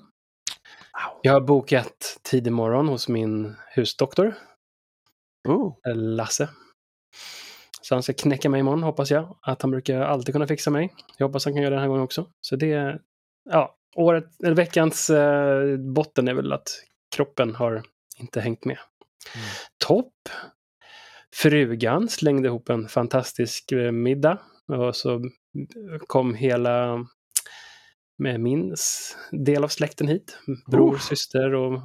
Jag 1.22 1.32
har 1.32 1.40
bokat 1.40 2.20
tidig 2.22 2.52
morgon 2.52 2.88
hos 2.88 3.08
min 3.08 3.56
husdoktor. 3.74 4.34
Oh. 5.48 5.76
Lasse. 5.94 6.48
Så 7.82 7.94
han 7.94 8.02
ska 8.02 8.12
knäcka 8.12 8.48
mig 8.48 8.60
imorgon 8.60 8.82
hoppas 8.82 9.10
jag. 9.10 9.38
Att 9.42 9.62
han 9.62 9.70
brukar 9.70 10.00
alltid 10.00 10.34
kunna 10.34 10.46
fixa 10.46 10.70
mig. 10.70 10.94
Jag 11.16 11.26
hoppas 11.26 11.44
han 11.44 11.54
kan 11.54 11.62
göra 11.62 11.70
det 11.70 11.76
den 11.76 11.82
här 11.82 11.88
gången 11.88 12.04
också. 12.04 12.26
Så 12.40 12.56
det, 12.56 12.98
ja, 13.50 13.76
året, 13.96 14.24
eller 14.44 14.56
veckans 14.56 15.10
eh, 15.10 15.76
botten 15.76 16.28
är 16.28 16.34
väl 16.34 16.52
att 16.52 16.68
kroppen 17.16 17.54
har 17.54 17.82
inte 18.18 18.40
hängt 18.40 18.64
med. 18.64 18.78
Mm. 19.34 19.46
Topp! 19.86 20.14
Frugan 21.34 22.08
slängde 22.08 22.48
ihop 22.48 22.68
en 22.68 22.88
fantastisk 22.88 23.72
eh, 23.72 23.92
middag. 23.92 24.38
Och 24.68 24.96
så 24.96 25.20
kom 26.06 26.34
hela 26.34 27.06
med 28.18 28.40
min 28.40 28.74
del 29.30 29.64
av 29.64 29.68
släkten 29.68 30.08
hit. 30.08 30.38
Bror, 30.70 30.94
oh. 30.94 30.98
syster 30.98 31.54
och 31.54 31.80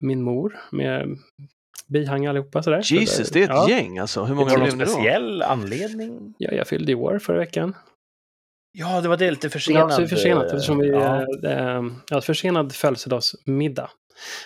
min 0.00 0.22
mor 0.22 0.58
med 0.72 1.18
bihang 1.88 2.26
allihopa. 2.26 2.62
Sådär. 2.62 2.80
Jesus, 2.84 3.30
det 3.30 3.40
är 3.40 3.44
ett 3.44 3.50
ja. 3.50 3.70
gäng 3.70 3.98
alltså. 3.98 4.24
Hur 4.24 4.34
många 4.34 4.50
var 4.50 4.66
det 4.66 4.76
någon 4.76 4.86
speciell 4.86 5.42
anledning? 5.42 6.34
Ja, 6.38 6.52
jag 6.52 6.68
fyllde 6.68 6.92
i 6.92 6.94
år 6.94 7.18
förra 7.18 7.38
veckan. 7.38 7.76
Ja, 8.72 9.00
det 9.00 9.08
var 9.08 9.16
det 9.16 9.30
lite 9.30 9.50
försenat. 9.50 9.90
Ja, 9.90 9.96
så 9.96 10.08
försenat 10.08 10.44
eftersom 10.44 10.78
vi... 10.78 10.88
Ja. 10.88 11.26
Äh, 12.10 12.20
försenad 12.20 12.72
födelsedagsmiddag. 12.72 13.90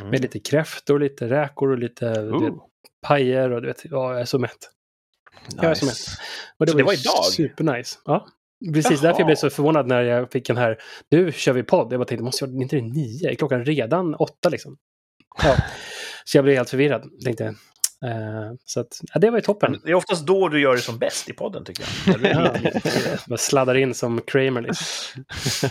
Mm. 0.01 0.11
Med 0.11 0.21
lite 0.21 0.39
kräftor, 0.39 1.01
lite 1.01 1.29
räkor 1.29 1.71
och 1.71 1.79
lite 1.79 2.07
uh. 2.07 2.41
vet, 2.41 2.55
pajer 3.03 3.51
och 3.51 3.63
du 3.63 3.69
vet, 3.69 3.85
ja, 3.85 4.13
jag 4.13 4.21
är 4.21 4.25
så 4.25 4.39
mätt. 4.39 4.71
Nice. 5.47 5.59
Jag 5.63 5.71
är 5.71 5.75
så 5.75 5.87
mätt. 5.87 6.07
Och 6.59 6.67
det, 6.67 6.73
så 6.73 6.77
var, 6.77 6.83
det 6.83 6.87
var 6.87 6.93
idag? 6.93 7.25
Supernice. 7.25 7.99
Ja. 8.05 8.27
Precis, 8.75 8.91
Jaha. 8.91 9.03
därför 9.03 9.21
jag 9.21 9.27
blev 9.27 9.37
så 9.37 9.51
förvånad 9.51 9.87
när 9.87 10.03
jag 10.03 10.33
fick 10.33 10.47
den 10.47 10.57
här, 10.57 10.79
nu 11.11 11.33
kör 11.33 11.53
vi 11.53 11.63
podd. 11.63 11.93
Jag 11.93 12.01
bara 12.01 12.05
tänkte, 12.05 12.25
måste 12.25 12.45
jag, 12.45 12.63
inte 12.63 12.77
det 12.77 12.83
nio? 12.83 13.31
Är 13.31 13.35
klockan 13.35 13.65
redan 13.65 14.15
åtta 14.15 14.49
liksom? 14.49 14.77
Ja. 15.43 15.57
Så 16.25 16.37
jag 16.39 16.45
blev 16.45 16.57
helt 16.57 16.71
förvirrad. 16.71 17.11
Tänkte, 17.25 17.45
uh, 17.45 17.55
så 18.65 18.81
att, 18.81 19.01
ja, 19.15 19.21
det 19.21 19.31
var 19.31 19.39
ju 19.39 19.43
toppen. 19.43 19.81
Det 19.85 19.91
är 19.91 19.95
oftast 19.95 20.27
då 20.27 20.49
du 20.49 20.61
gör 20.61 20.77
det 20.77 20.83
som 20.83 20.99
bäst 20.99 21.29
i 21.29 21.33
podden 21.33 21.65
tycker 21.65 21.85
jag. 22.07 22.21
ja, 22.23 22.57
bara 23.29 23.39
sladdar 23.39 23.75
in 23.75 23.95
som 23.95 24.21
Kramer 24.21 24.61
liksom. 24.61 25.25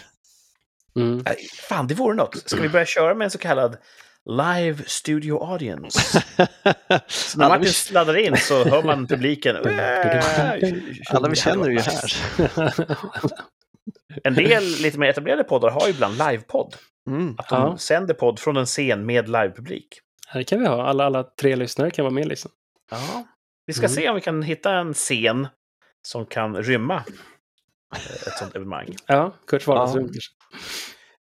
Mm. 1.02 1.26
Fan, 1.70 1.88
det 1.88 1.94
vore 1.94 2.16
något. 2.16 2.50
Ska 2.50 2.62
vi 2.62 2.70
börja 2.70 2.86
köra 2.86 3.16
med 3.16 3.26
en 3.26 3.32
så 3.32 3.38
kallad 3.38 3.78
live 4.26 4.84
studio 4.86 5.52
audience? 5.52 6.24
så 7.08 7.40
när 7.40 7.50
Martin 7.50 7.74
sladdar 7.74 8.18
in 8.18 8.38
så 8.38 8.64
hör 8.64 8.84
man 8.84 9.08
publiken. 9.08 9.56
Alla 11.10 11.30
vi 11.30 11.36
känner 11.36 11.66
är 11.66 11.72
ju 11.72 11.80
här. 11.80 12.12
en 14.24 14.34
del 14.34 14.64
lite 14.64 15.00
mer 15.00 15.10
etablerade 15.10 15.44
poddar 15.44 15.70
har 15.70 15.88
ju 15.88 15.94
ibland 15.94 16.18
livepodd. 16.18 16.76
Mm. 17.08 17.36
Att 17.38 17.50
de 17.50 17.62
ja. 17.62 17.78
sänder 17.78 18.14
podd 18.14 18.40
från 18.40 18.58
en 18.58 18.66
scen 18.66 19.06
med 19.06 19.30
livepublik. 19.30 19.88
Det 20.34 20.44
kan 20.44 20.60
vi 20.60 20.66
ha. 20.66 20.84
Alla, 20.84 21.06
alla 21.06 21.24
tre 21.24 21.56
lyssnare 21.56 21.92
kan 21.92 22.06
vara 22.06 22.14
med 22.14 22.28
liksom. 22.28 22.52
Ja. 22.92 23.28
Vi 23.66 23.74
ska 23.74 23.86
mm. 23.86 23.96
se 23.96 24.10
om 24.10 24.16
vi 24.16 24.22
kan 24.22 24.42
hitta 24.42 24.74
en 24.74 24.94
scen 24.94 25.48
som 26.08 26.26
kan 26.26 26.64
rymma 26.64 27.04
ett 28.28 28.38
sånt 28.38 28.56
evenemang. 28.56 28.96
Ja, 29.06 29.34
Kurts 29.48 29.68
vardagsrum 29.68 30.10
ja. 30.14 30.22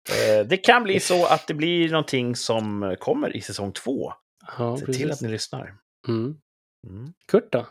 Eh, 0.10 0.46
det 0.46 0.58
kan 0.58 0.84
bli 0.84 1.00
så 1.00 1.26
att 1.26 1.48
det 1.48 1.54
blir 1.54 1.90
någonting 1.90 2.36
som 2.36 2.96
kommer 3.00 3.36
i 3.36 3.42
säsong 3.42 3.72
två. 3.72 4.14
Ja, 4.58 4.78
Se 4.78 4.86
precis. 4.86 5.02
till 5.02 5.12
att 5.12 5.22
ni 5.22 5.30
lyssnar. 5.30 5.76
Mm. 6.08 6.38
Mm. 6.88 7.14
Kurt 7.28 7.52
då? 7.52 7.68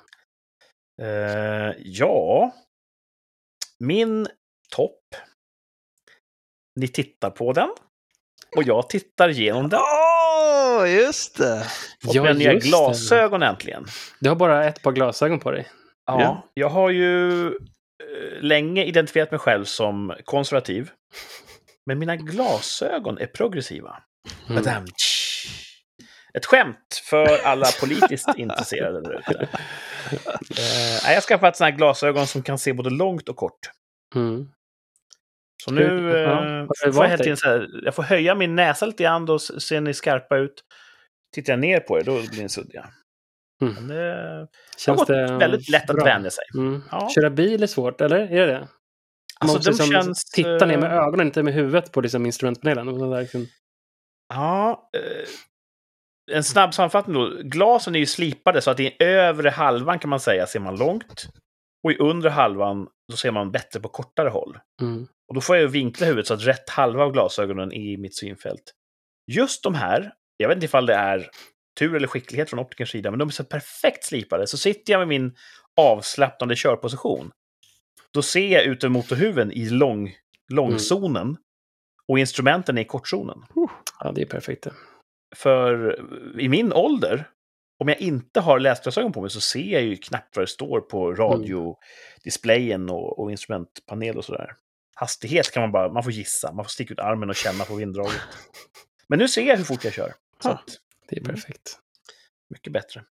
Uh, 1.02 1.74
ja, 1.78 2.54
min 3.78 4.26
topp. 4.70 5.00
Ni 6.76 6.88
tittar 6.88 7.30
på 7.30 7.52
den. 7.52 7.68
Och 8.56 8.62
jag 8.62 8.88
tittar 8.88 9.28
igenom 9.28 9.68
den. 9.68 9.80
Åh, 9.80 10.82
oh, 10.82 10.90
just 10.90 11.38
det! 11.38 11.66
Fått 12.04 12.14
ja, 12.14 12.32
nya 12.32 12.54
glasögon 12.54 13.40
det. 13.40 13.46
äntligen. 13.46 13.87
Du 14.20 14.28
har 14.28 14.37
bara 14.37 14.64
ett 14.64 14.82
par 14.82 14.92
glasögon 14.92 15.40
på 15.40 15.50
dig. 15.50 15.68
Ja, 16.06 16.20
ja. 16.20 16.48
jag 16.54 16.68
har 16.68 16.90
ju 16.90 17.50
länge 18.40 18.85
identifierat 18.85 19.30
mig 19.30 19.40
själv 19.40 19.64
som 19.64 20.14
konservativ. 20.24 20.90
Men 21.87 21.98
mina 21.98 22.16
glasögon 22.16 23.18
är 23.18 23.26
progressiva. 23.26 24.02
Mm. 24.48 24.85
Ett 26.35 26.46
skämt 26.46 27.02
för 27.04 27.38
alla 27.44 27.66
politiskt 27.80 28.28
intresserade 28.37 29.00
där 29.00 29.18
ute. 29.18 29.48
Uh, 30.12 31.09
jag 31.09 31.14
har 31.14 31.20
skaffat 31.20 31.56
sådana 31.56 31.70
här 31.70 31.78
glasögon 31.78 32.26
som 32.26 32.42
kan 32.42 32.59
se 32.59 32.72
både 32.72 32.90
långt 32.90 33.28
och 33.28 33.37
kort. 33.37 33.70
Mm. 34.14 34.48
Så 35.64 35.70
nu 35.70 35.82
uh, 35.82 36.66
får 36.92 37.04
jag, 37.04 37.09
helt 37.09 37.38
så 37.38 37.48
här, 37.48 37.68
jag 37.85 37.94
får 37.94 38.02
höja 38.02 38.35
min 38.35 38.54
näsa 38.54 38.87
lite 38.87 39.02
grann, 39.02 39.26
då 39.26 39.38
ser 39.38 39.80
ni 39.80 39.94
skarpa 39.94 40.37
ut. 40.37 40.64
Tittar 41.35 41.52
jag 41.52 41.61
ner 41.61 41.80
på 41.80 41.98
er, 41.98 42.04
då 42.04 42.12
blir 42.30 42.42
ni 42.42 42.48
suddiga. 42.48 42.90
Mm. 43.62 43.75
Men 43.75 43.88
det 43.88 44.49
Känns 44.79 45.01
har 45.01 45.07
gått 45.07 45.40
väldigt 45.40 45.69
lätt 45.69 45.87
bra. 45.87 45.97
att 45.97 46.07
vänja 46.07 46.31
sig. 46.31 46.45
Mm. 46.55 46.83
Ja. 46.90 47.09
Köra 47.14 47.31
bil 47.31 47.62
är 47.62 47.66
svårt, 47.66 48.01
eller? 48.01 48.19
Är 48.19 48.47
det 48.47 48.53
det? 48.53 48.69
Alltså, 49.40 49.59
de 49.59 49.71
liksom 49.71 49.87
känns... 49.87 50.25
Titta 50.25 50.66
ner 50.66 50.79
med 50.79 50.92
eh, 50.92 50.99
ögonen, 50.99 51.27
inte 51.27 51.42
med 51.42 51.55
huvudet 51.55 51.92
på 51.92 52.01
liksom 52.01 52.27
instrumentpanelen. 52.27 53.11
Verkligen... 53.11 53.47
Ja, 54.35 54.90
eh, 54.97 55.29
en 56.37 56.45
snabb 56.45 56.75
sammanfattning 56.75 57.14
då. 57.14 57.31
Glasen 57.42 57.95
är 57.95 57.99
ju 57.99 58.07
slipade 58.07 58.61
så 58.61 58.71
att 58.71 58.81
i 58.81 58.97
övre 58.99 59.51
halvan 59.51 59.99
kan 59.99 60.11
man 60.11 60.21
säga 60.21 60.47
ser 60.47 60.61
man 60.61 60.77
långt. 60.77 61.29
Och 61.85 61.92
i 61.92 61.97
undre 61.97 62.31
halvan 62.31 62.88
då 63.11 63.16
ser 63.16 63.31
man 63.31 63.51
bättre 63.53 63.81
på 63.81 63.88
kortare 63.88 64.29
håll. 64.29 64.59
Mm. 64.83 65.07
Och 65.29 65.35
då 65.35 65.40
får 65.40 65.57
jag 65.57 65.69
vinkla 65.69 66.07
huvudet 66.07 66.27
så 66.27 66.35
att 66.35 66.47
rätt 66.47 66.71
halva 66.71 67.05
av 67.05 67.12
glasögonen 67.12 67.73
är 67.73 67.92
i 67.92 67.97
mitt 67.97 68.16
synfält. 68.16 68.73
Just 69.33 69.62
de 69.62 69.75
här, 69.75 70.12
jag 70.37 70.49
vet 70.49 70.57
inte 70.57 70.66
ifall 70.66 70.87
det 70.87 70.95
är 70.95 71.31
tur 71.78 71.94
eller 71.94 72.08
skicklighet 72.08 72.50
från 72.50 72.60
optikerns 72.60 72.90
sida, 72.90 73.10
men 73.10 73.18
de 73.18 73.28
är 73.28 73.32
så 73.32 73.44
perfekt 73.44 74.04
slipade. 74.04 74.46
Så 74.46 74.58
sitter 74.58 74.92
jag 74.92 74.98
med 74.98 75.08
min 75.08 75.36
avslappnande 75.76 76.56
körposition 76.56 77.30
då 78.16 78.22
ser 78.22 78.48
jag 78.48 78.64
ut 78.64 78.84
över 78.84 78.92
motorhuven 78.92 79.52
i 79.52 79.68
lång, 79.68 80.14
långzonen. 80.52 81.22
Mm. 81.22 81.36
Och 82.08 82.18
instrumenten 82.18 82.78
är 82.78 82.82
i 82.82 82.84
kortzonen. 82.84 83.38
Ja, 84.00 84.12
det 84.12 84.22
är 84.22 84.26
perfekt. 84.26 84.66
För 85.36 85.98
i 86.40 86.48
min 86.48 86.72
ålder, 86.72 87.28
om 87.78 87.88
jag 87.88 88.00
inte 88.00 88.40
har 88.40 88.58
läsglasögon 88.58 89.12
på 89.12 89.20
mig 89.20 89.30
så 89.30 89.40
ser 89.40 89.72
jag 89.72 89.82
ju 89.82 89.96
knappt 89.96 90.36
vad 90.36 90.42
det 90.42 90.50
står 90.50 90.80
på 90.80 91.12
radiodisplayen 91.12 92.90
och, 92.90 93.18
och 93.18 93.30
instrumentpanel 93.30 94.16
och 94.16 94.24
sådär. 94.24 94.52
Hastighet 94.94 95.52
kan 95.52 95.60
man 95.60 95.72
bara, 95.72 95.92
man 95.92 96.02
får 96.02 96.12
gissa, 96.12 96.52
man 96.52 96.64
får 96.64 96.70
sticka 96.70 96.92
ut 96.92 97.00
armen 97.00 97.30
och 97.30 97.36
känna 97.36 97.64
på 97.64 97.74
vinddraget. 97.74 98.20
Men 99.08 99.18
nu 99.18 99.28
ser 99.28 99.42
jag 99.42 99.56
hur 99.56 99.64
fort 99.64 99.84
jag 99.84 99.92
kör. 99.92 100.12
Så 100.42 100.48
att, 100.48 100.78
det 101.09 101.16
är 101.16 101.25
perfekt. 101.25 101.79
Mycket 102.51 102.73
bättre. 102.73 103.05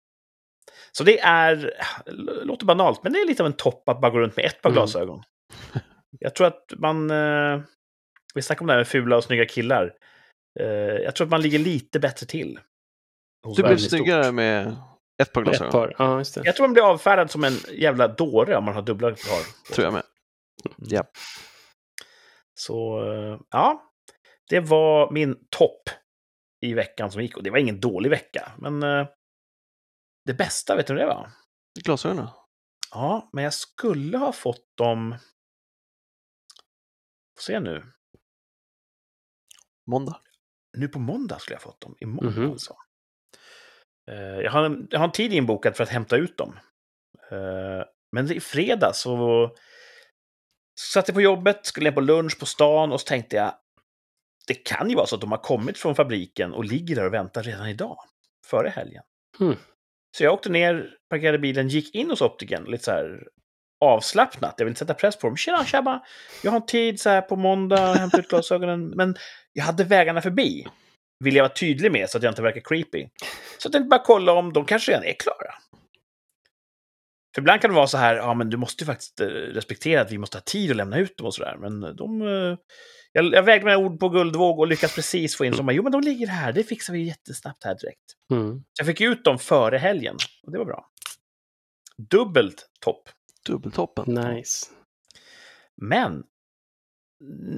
Så 0.92 1.04
det 1.04 1.20
är, 1.20 1.74
låter 2.46 2.66
banalt, 2.66 3.04
men 3.04 3.14
det 3.14 3.20
är 3.20 3.28
lite 3.28 3.44
av 3.44 3.48
en 3.48 3.54
topp 3.54 3.90
att 3.90 4.02
bara 4.02 4.12
gå 4.12 4.20
runt 4.20 4.36
med 4.36 4.46
ett 4.46 4.62
par 4.62 4.70
mm. 4.70 4.76
glasögon. 4.76 5.24
Jag 6.20 6.36
tror 6.36 6.48
att 6.48 6.74
man, 6.78 7.12
eh, 7.12 7.62
vi 8.36 8.42
snackar 8.42 8.62
om 8.62 8.68
det 8.68 8.74
här 8.74 8.80
med 8.80 8.88
fula 8.88 9.18
och 9.18 9.24
snygga 9.24 9.46
killar. 9.46 9.94
Eh, 10.60 10.68
jag 11.04 11.16
tror 11.16 11.26
att 11.26 11.32
man 11.32 11.42
ligger 11.42 11.60
lite 11.60 12.00
bättre 12.00 12.26
till. 12.26 12.60
Du 13.56 13.64
blir 13.64 13.78
snyggare 13.78 14.32
med 14.32 14.76
ett 15.22 15.34
par 15.34 15.42
glasögon? 15.42 15.68
Ett 15.68 15.72
par. 15.72 15.96
Ja, 15.98 16.18
just 16.18 16.36
det. 16.36 16.42
Jag 16.46 16.56
tror 16.56 16.68
man 16.68 16.74
blir 16.74 16.84
avfärdad 16.84 17.32
som 17.32 17.44
en 17.44 17.54
jävla 17.72 18.08
dåre 18.08 18.58
om 18.58 18.64
man 18.64 18.76
har 18.76 18.82
dubbla 18.82 19.10
par. 19.10 19.74
Tror 19.74 19.86
jag 19.86 19.94
med. 19.94 20.04
Mm. 20.66 20.76
Ja. 20.78 21.04
Så, 22.54 23.00
eh, 23.14 23.40
ja. 23.52 23.92
Det 24.50 24.60
var 24.60 25.12
min 25.12 25.38
topp 25.50 25.90
i 26.66 26.74
veckan 26.74 27.12
som 27.12 27.22
gick. 27.22 27.38
Och 27.38 27.44
det 27.44 27.50
var 27.50 27.58
ingen 27.58 27.80
dålig 27.80 28.10
vecka, 28.10 28.52
men 28.58 28.84
eh, 28.84 29.08
det 30.26 30.34
bästa, 30.34 30.76
vet 30.76 30.88
du 30.88 30.94
vad 30.94 31.02
det 31.02 31.08
var? 31.08 31.32
Glasögonen? 31.84 32.28
Ja, 32.92 33.30
men 33.34 33.44
jag 33.44 33.54
skulle 33.54 34.18
ha 34.18 34.32
fått 34.32 34.78
dem... 34.78 35.16
Får 37.38 37.42
se 37.42 37.60
nu. 37.60 37.84
Måndag? 39.88 40.22
Nu 40.78 40.88
på 40.88 41.00
måndag 41.00 41.40
skulle 41.40 41.56
jag 41.56 41.62
ha 41.62 41.72
fått 41.72 41.82
dem. 41.82 41.96
Imorgon 42.00 42.34
mm 42.34 42.44
-hmm. 42.44 42.52
alltså. 42.52 42.76
Uh, 44.12 44.42
jag, 44.42 44.52
har 44.52 44.64
en, 44.64 44.88
jag 44.92 45.00
har 45.00 45.06
en 45.06 45.12
tid 45.12 45.34
inbokad 45.34 45.76
för 45.76 45.84
att 45.84 45.90
hämta 45.90 46.18
ut 46.18 46.38
dem. 46.38 46.60
Uh, 47.32 47.84
men 48.12 48.32
i 48.32 48.40
fredag 48.40 48.92
så 48.94 49.50
satt 50.94 51.08
jag 51.08 51.16
på 51.16 51.22
jobbet, 51.22 51.66
skulle 51.66 51.90
ner 51.90 51.96
på 51.96 52.02
lunch 52.02 52.40
på 52.40 52.46
stan 52.46 52.92
och 52.92 53.02
så 53.02 53.08
tänkte 53.08 53.36
jag 53.36 53.54
det 54.48 54.54
kan 54.54 54.90
ju 54.90 54.96
vara 54.96 55.06
så 55.06 55.16
att 55.16 55.22
de 55.22 55.32
har 55.32 55.38
kommit 55.40 55.78
från 55.78 55.96
fabriken 55.96 56.54
och 56.54 56.66
ligger 56.66 56.96
där 56.96 57.06
och 57.06 57.14
väntar 57.14 57.44
redan 57.44 57.68
idag, 57.68 57.98
före 58.50 58.70
helgen. 58.70 59.04
Mm. 59.40 59.56
Så 60.18 60.24
jag 60.24 60.34
åkte 60.34 60.50
ner, 60.50 60.90
parkerade 61.10 61.40
bilen, 61.40 61.68
gick 61.68 61.96
in 61.96 62.10
hos 62.10 62.22
optiken, 62.22 62.64
lite 62.64 62.84
så 62.84 62.92
här 62.92 63.28
avslappnat. 63.82 64.54
Jag 64.58 64.66
vill 64.66 64.72
inte 64.72 64.80
sätta 64.80 64.94
press 64.94 65.20
på 65.20 65.28
dem. 65.28 65.38
Tjena 65.38 65.66
tjabba! 65.66 66.04
Jag 66.44 66.52
har 66.52 66.60
en 66.60 66.66
tid 66.66 67.00
så 67.00 67.10
här 67.10 67.22
på 67.22 67.36
måndag, 67.36 67.94
hämta 67.94 68.20
ut 68.20 68.30
glasögonen. 68.30 68.88
Men 68.96 69.16
jag 69.54 69.64
hade 69.64 69.84
vägarna 69.84 70.22
förbi. 70.22 70.68
Vill 71.24 71.36
jag 71.36 71.44
vara 71.44 71.54
tydlig 71.54 71.92
med 71.92 72.10
så 72.10 72.18
att 72.18 72.24
jag 72.24 72.32
inte 72.32 72.42
verkar 72.42 72.62
creepy. 72.62 73.08
Så 73.58 73.66
jag 73.66 73.72
tänkte 73.72 73.90
bara 73.90 74.04
kolla 74.04 74.34
om 74.34 74.54
de 74.54 74.66
kanske 74.66 74.92
redan 74.92 75.06
är 75.06 75.14
klara. 75.14 75.54
För 77.36 77.42
ibland 77.42 77.62
kan 77.62 77.70
det 77.70 77.76
vara 77.76 77.88
så 77.88 77.98
här, 77.98 78.16
ja 78.16 78.34
men 78.34 78.50
du 78.50 78.58
måste 78.58 78.84
ju 78.84 78.86
faktiskt 78.86 79.22
eh, 79.22 79.28
respektera 79.28 80.02
att 80.02 80.12
vi 80.12 80.18
måste 80.18 80.38
ha 80.38 80.44
tid 80.44 80.72
att 80.72 80.78
lämna 80.78 80.98
ut 80.98 81.18
dem 81.18 81.28
och 81.28 81.34
sådär. 81.34 81.58
Men 81.60 81.96
de... 81.96 82.22
Jag, 83.18 83.34
jag 83.34 83.44
vägde 83.44 83.66
mina 83.66 83.78
ord 83.78 84.00
på 84.00 84.10
guldvåg 84.10 84.60
och 84.60 84.68
lyckas 84.68 84.96
precis 84.96 85.36
få 85.36 85.46
in 85.46 85.54
som 85.54 85.70
jo 85.72 85.84
men 85.84 85.92
de 85.92 86.02
ligger 86.02 86.28
här, 86.28 86.54
det 86.54 86.64
fixar 86.64 86.94
vi 86.94 87.04
jättesnabbt 87.04 87.64
här 87.64 87.76
direkt. 87.76 88.16
Mm. 88.32 88.64
Jag 88.78 88.88
fick 88.88 89.02
ut 89.02 89.24
dem 89.24 89.40
före 89.40 89.78
helgen 89.78 90.16
och 90.44 90.52
det 90.52 90.58
var 90.58 90.66
bra. 90.66 90.90
Dubbelt 91.98 92.70
topp. 92.80 93.10
Dubbeltoppen. 93.46 94.14
Nice. 94.14 94.66
Men 95.82 96.24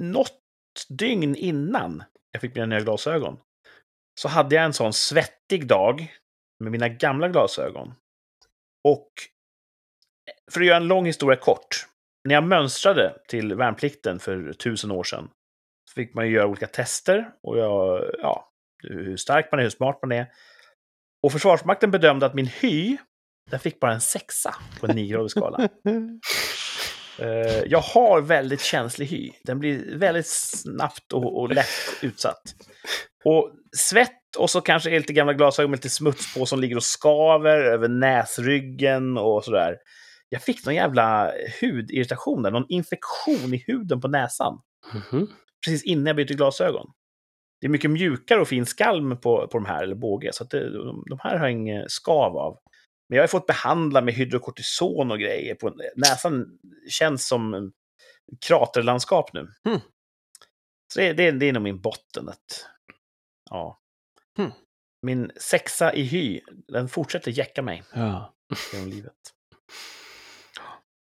något 0.02 0.42
dygn 0.90 1.36
innan 1.36 2.04
jag 2.32 2.42
fick 2.42 2.56
mina 2.56 2.66
nya 2.66 2.82
glasögon 2.82 3.40
så 4.22 4.28
hade 4.28 4.56
jag 4.56 4.66
en 4.66 4.74
sån 4.74 4.94
svettig 4.94 5.68
dag 5.68 6.16
med 6.60 6.72
mina 6.72 6.90
gamla 6.90 7.30
glasögon. 7.30 7.94
Och 8.84 9.12
för 10.52 10.62
att 10.62 10.68
göra 10.68 10.78
en 10.78 10.88
lång 10.88 11.06
historia 11.06 11.40
kort. 11.40 11.88
När 12.28 12.36
jag 12.36 12.44
mönstrade 12.44 13.14
till 13.28 13.56
värnplikten 13.56 14.20
för 14.20 14.54
tusen 14.54 14.92
år 14.92 15.04
sedan 15.04 15.30
fick 15.98 16.14
man 16.14 16.30
göra 16.30 16.48
olika 16.48 16.68
tester 16.68 17.30
och 17.44 17.58
jag, 17.58 18.04
ja, 18.22 18.50
hur 18.84 19.18
stark 19.18 19.48
man 19.52 19.60
är, 19.60 19.64
hur 19.64 19.70
smart 19.70 20.00
man 20.02 20.12
är. 20.12 20.28
Och 21.24 21.32
Försvarsmakten 21.32 21.92
bedömde 21.92 22.26
att 22.26 22.34
min 22.34 22.48
hy, 22.48 22.98
den 23.52 23.60
fick 23.60 23.80
bara 23.80 23.94
en 23.94 24.02
sexa 24.02 24.56
på 24.80 24.88
en 24.88 24.96
niogradig 24.96 25.32
skala. 25.32 25.70
Eh, 27.20 27.64
jag 27.68 27.80
har 27.80 28.22
väldigt 28.22 28.62
känslig 28.62 29.06
hy. 29.06 29.32
Den 29.44 29.60
blir 29.60 29.98
väldigt 29.98 30.28
snabbt 30.28 31.14
och, 31.14 31.40
och 31.40 31.50
lätt 31.50 31.66
utsatt. 32.02 32.42
Och 33.26 33.52
svett 33.78 34.36
och 34.38 34.50
så 34.50 34.62
kanske 34.62 34.90
lite 34.90 35.14
gamla 35.14 35.34
glasögon 35.34 35.72
med 35.72 35.78
lite 35.78 35.90
smuts 35.90 36.34
på 36.34 36.46
som 36.46 36.60
ligger 36.60 36.76
och 36.76 36.84
skaver 36.84 37.64
över 37.64 37.88
näsryggen 37.88 39.18
och 39.18 39.44
sådär. 39.44 39.78
Jag 40.30 40.42
fick 40.44 40.66
någon 40.66 40.76
jävla 40.76 41.32
hudirritation 41.62 42.44
där, 42.44 42.52
någon 42.52 42.66
infektion 42.70 43.54
i 43.54 43.64
huden 43.68 44.02
på 44.02 44.08
näsan. 44.08 44.62
Mhm. 44.94 45.28
Precis 45.66 45.84
innan 45.84 46.06
jag 46.06 46.16
bytte 46.16 46.34
glasögon. 46.34 46.92
Det 47.62 47.68
är 47.68 47.70
mycket 47.72 47.92
mjukare 47.92 48.42
och 48.42 48.48
fin 48.48 48.66
skalm 48.66 49.18
på, 49.18 49.48
på 49.48 49.58
de 49.58 49.66
här, 49.66 49.84
eller 49.84 49.96
båge, 49.96 50.34
så 50.34 50.44
det, 50.44 50.70
de, 50.70 51.04
de 51.10 51.20
här 51.24 51.38
har 51.38 51.46
jag 51.46 51.52
ingen 51.52 51.90
skav 51.90 52.38
av. 52.38 52.60
Men 53.10 53.16
jag 53.18 53.24
har 53.24 53.28
fått 53.28 53.46
behandla 53.46 54.02
med 54.02 54.14
hydrokortison 54.14 55.12
och 55.12 55.20
grejer. 55.20 55.56
På, 55.56 55.74
näsan 55.96 56.60
känns 56.90 57.28
som 57.28 57.54
en 57.54 57.72
kraterlandskap 58.48 59.34
nu. 59.34 59.48
Mm. 59.66 59.80
Så 60.94 61.00
det, 61.00 61.14
det, 61.14 61.32
det 61.32 61.46
är 61.46 61.54
nog 61.54 61.64
min 61.64 61.82
botten. 61.82 62.30
Att, 62.30 62.66
ja. 63.50 63.80
Mm. 64.40 64.52
Min 65.02 65.32
sexa 65.36 65.94
i 65.94 66.04
hy, 66.04 66.42
den 66.68 66.90
fortsätter 66.90 67.32
jäcka 67.32 67.62
mig 67.62 67.84
Ja. 67.94 68.34
genom 68.74 68.90
livet. 68.90 69.14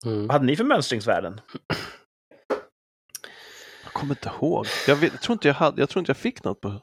Mm. 0.05 0.27
Vad 0.27 0.31
hade 0.31 0.45
ni 0.45 0.55
för 0.55 0.63
mönstringsvärden? 0.63 1.41
Jag 3.95 3.99
kommer 3.99 4.13
inte 4.13 4.29
ihåg. 4.29 4.65
Jag, 4.87 4.95
vet, 4.95 5.11
jag, 5.13 5.21
tror 5.21 5.33
inte 5.33 5.47
jag, 5.47 5.55
hade, 5.55 5.81
jag 5.81 5.89
tror 5.89 5.99
inte 5.99 6.09
jag 6.09 6.17
fick 6.17 6.43
något 6.43 6.61
på 6.61 6.81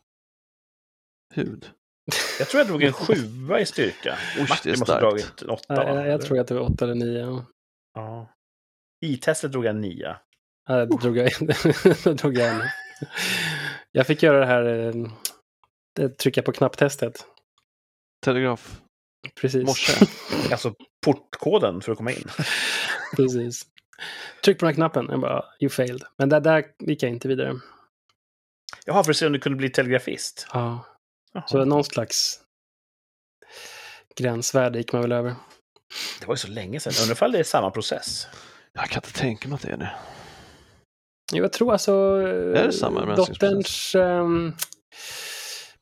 hud. 1.34 1.70
Jag 2.38 2.48
tror 2.48 2.60
jag 2.60 2.68
drog 2.68 2.82
en 2.82 2.92
sjua 2.92 3.60
i 3.60 3.66
styrka. 3.66 4.18
det 4.34 4.40
är 4.40 4.48
Martin 4.48 4.78
måste 4.78 4.92
ha 4.92 5.00
dragit 5.00 5.42
en 5.42 5.50
åtta. 5.50 5.74
Ja, 5.74 5.94
jag, 5.94 6.08
jag 6.08 6.22
tror 6.22 6.38
att 6.38 6.46
det 6.46 6.54
var 6.54 6.60
åtta 6.60 6.84
eller 6.84 6.94
nio. 6.94 7.44
Ja. 7.94 8.34
I-testet 9.04 9.52
drog 9.52 9.64
jag 9.64 9.70
en 9.70 9.80
nia. 9.80 10.20
Ja, 10.68 10.86
då 10.86 10.96
drog 10.96 11.16
jag, 11.16 11.30
då 12.04 12.12
drog 12.12 12.38
jag 12.38 12.48
en. 12.48 12.62
Jag 13.92 14.06
fick 14.06 14.22
göra 14.22 14.40
det 14.40 14.46
här, 14.46 14.64
eh, 14.64 14.94
det, 15.96 16.18
trycka 16.18 16.42
på 16.42 16.52
knapptestet. 16.52 17.26
Telegraf. 18.24 18.80
Precis. 19.40 19.66
Morse. 19.66 20.06
Alltså 20.52 20.74
portkoden 21.04 21.80
för 21.80 21.92
att 21.92 21.98
komma 21.98 22.12
in. 22.12 22.28
Precis. 23.16 23.66
Tryck 24.44 24.58
på 24.58 24.64
den 24.64 24.72
här 24.72 24.74
knappen. 24.74 25.06
Jag 25.10 25.20
bara, 25.20 25.44
you 25.60 25.70
failed. 25.70 26.02
Men 26.16 26.28
där, 26.28 26.40
där 26.40 26.64
gick 26.78 27.02
jag 27.02 27.10
inte 27.10 27.28
vidare. 27.28 27.60
Jaha, 28.86 29.04
för 29.04 29.10
att 29.10 29.16
se 29.16 29.26
om 29.26 29.32
du 29.32 29.38
kunde 29.38 29.56
bli 29.56 29.70
telegrafist. 29.70 30.46
Ja. 30.52 30.86
Jaha. 31.32 31.46
Så 31.46 31.64
någon 31.64 31.84
slags 31.84 32.40
gränsvärde 34.16 34.78
gick 34.78 34.92
man 34.92 35.02
väl 35.02 35.12
över. 35.12 35.34
Det 36.20 36.26
var 36.26 36.34
ju 36.34 36.38
så 36.38 36.48
länge 36.48 36.80
sedan. 36.80 36.92
Jag 36.96 37.02
undrar 37.02 37.14
ifall 37.14 37.32
det 37.32 37.38
är 37.38 37.44
samma 37.44 37.70
process. 37.70 38.26
Jag 38.72 38.88
kan 38.88 38.98
inte 38.98 39.18
tänka 39.18 39.48
mig 39.48 39.56
att 39.56 39.62
det 39.62 39.72
är 39.72 39.76
det. 39.76 39.92
Jo, 41.32 41.42
jag 41.42 41.52
tror 41.52 41.72
alltså... 41.72 41.92
Är 42.56 42.66
det 42.66 42.72
samma? 42.72 43.14
Dotterns 43.14 43.94
ehm, 43.94 44.52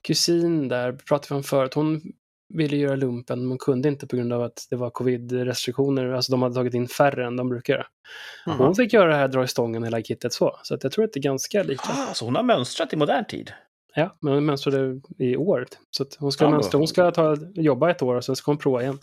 kusin 0.02 0.68
där, 0.68 0.92
pratade 0.92 1.34
vi 1.34 1.36
om 1.36 1.42
förut, 1.42 1.74
hon 1.74 2.02
ville 2.54 2.76
göra 2.76 2.96
lumpen, 2.96 3.48
men 3.48 3.58
kunde 3.58 3.88
inte 3.88 4.06
på 4.06 4.16
grund 4.16 4.32
av 4.32 4.42
att 4.42 4.66
det 4.70 4.76
var 4.76 4.90
covid-restriktioner. 4.90 6.12
Alltså 6.12 6.32
de 6.32 6.42
hade 6.42 6.54
tagit 6.54 6.74
in 6.74 6.88
färre 6.88 7.26
än 7.26 7.36
de 7.36 7.48
brukar 7.48 7.74
göra. 7.74 7.86
Mhm. 8.46 8.58
Hon 8.58 8.74
fick 8.74 8.92
göra 8.92 9.10
det 9.10 9.16
här, 9.16 9.28
dra 9.28 9.44
i 9.44 9.48
stången 9.48 9.84
hela 9.84 10.02
kittet 10.02 10.32
så. 10.32 10.58
Så 10.62 10.74
att 10.74 10.84
jag 10.84 10.92
tror 10.92 11.04
att 11.04 11.12
det 11.12 11.20
är 11.20 11.22
ganska 11.22 11.62
lika. 11.62 11.82
Ah, 11.88 12.14
så 12.14 12.24
hon 12.24 12.36
har 12.36 12.42
mönstrat 12.42 12.92
i 12.92 12.96
modern 12.96 13.24
tid? 13.24 13.52
Ja, 13.94 14.16
men 14.20 14.34
hon 14.34 14.44
mönstrade 14.44 15.00
i 15.18 15.36
år. 15.36 15.66
Så 15.90 16.02
att 16.02 16.16
hon 16.18 16.32
ska, 16.32 16.44
Ja, 16.44 16.50
mönstra, 16.50 16.78
hon 16.78 16.88
ska 16.88 17.10
ta, 17.10 17.36
jobba 17.54 17.90
ett 17.90 18.02
år 18.02 18.14
och 18.14 18.24
sen 18.24 18.36
ska 18.36 18.50
hon 18.50 18.58
prova 18.58 18.82
igen. 18.82 18.98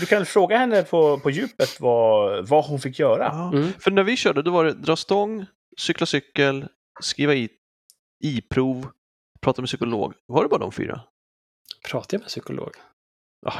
Du 0.00 0.06
kan 0.06 0.26
fråga 0.26 0.56
henne 0.56 0.82
på, 0.82 1.18
på 1.18 1.30
djupet 1.30 1.80
vad, 1.80 2.48
vad 2.48 2.64
hon 2.64 2.80
fick 2.80 2.98
göra. 2.98 3.50
Mm. 3.52 3.72
För 3.78 3.90
när 3.90 4.02
vi 4.02 4.16
körde 4.16 4.42
då 4.42 4.50
var 4.50 4.64
det 4.64 4.72
dra 4.72 4.96
stång, 4.96 5.46
cykla 5.78 6.06
cykel, 6.06 6.66
skriva 7.00 7.34
i, 7.34 7.48
i-prov, 8.24 8.86
prata 9.40 9.62
med 9.62 9.66
psykolog. 9.66 10.14
Var 10.26 10.42
det 10.42 10.48
bara 10.48 10.60
de 10.60 10.72
fyra? 10.72 11.00
Pratade 11.88 12.14
jag 12.14 12.20
med 12.20 12.28
psykolog? 12.28 12.70
Ja, 13.46 13.52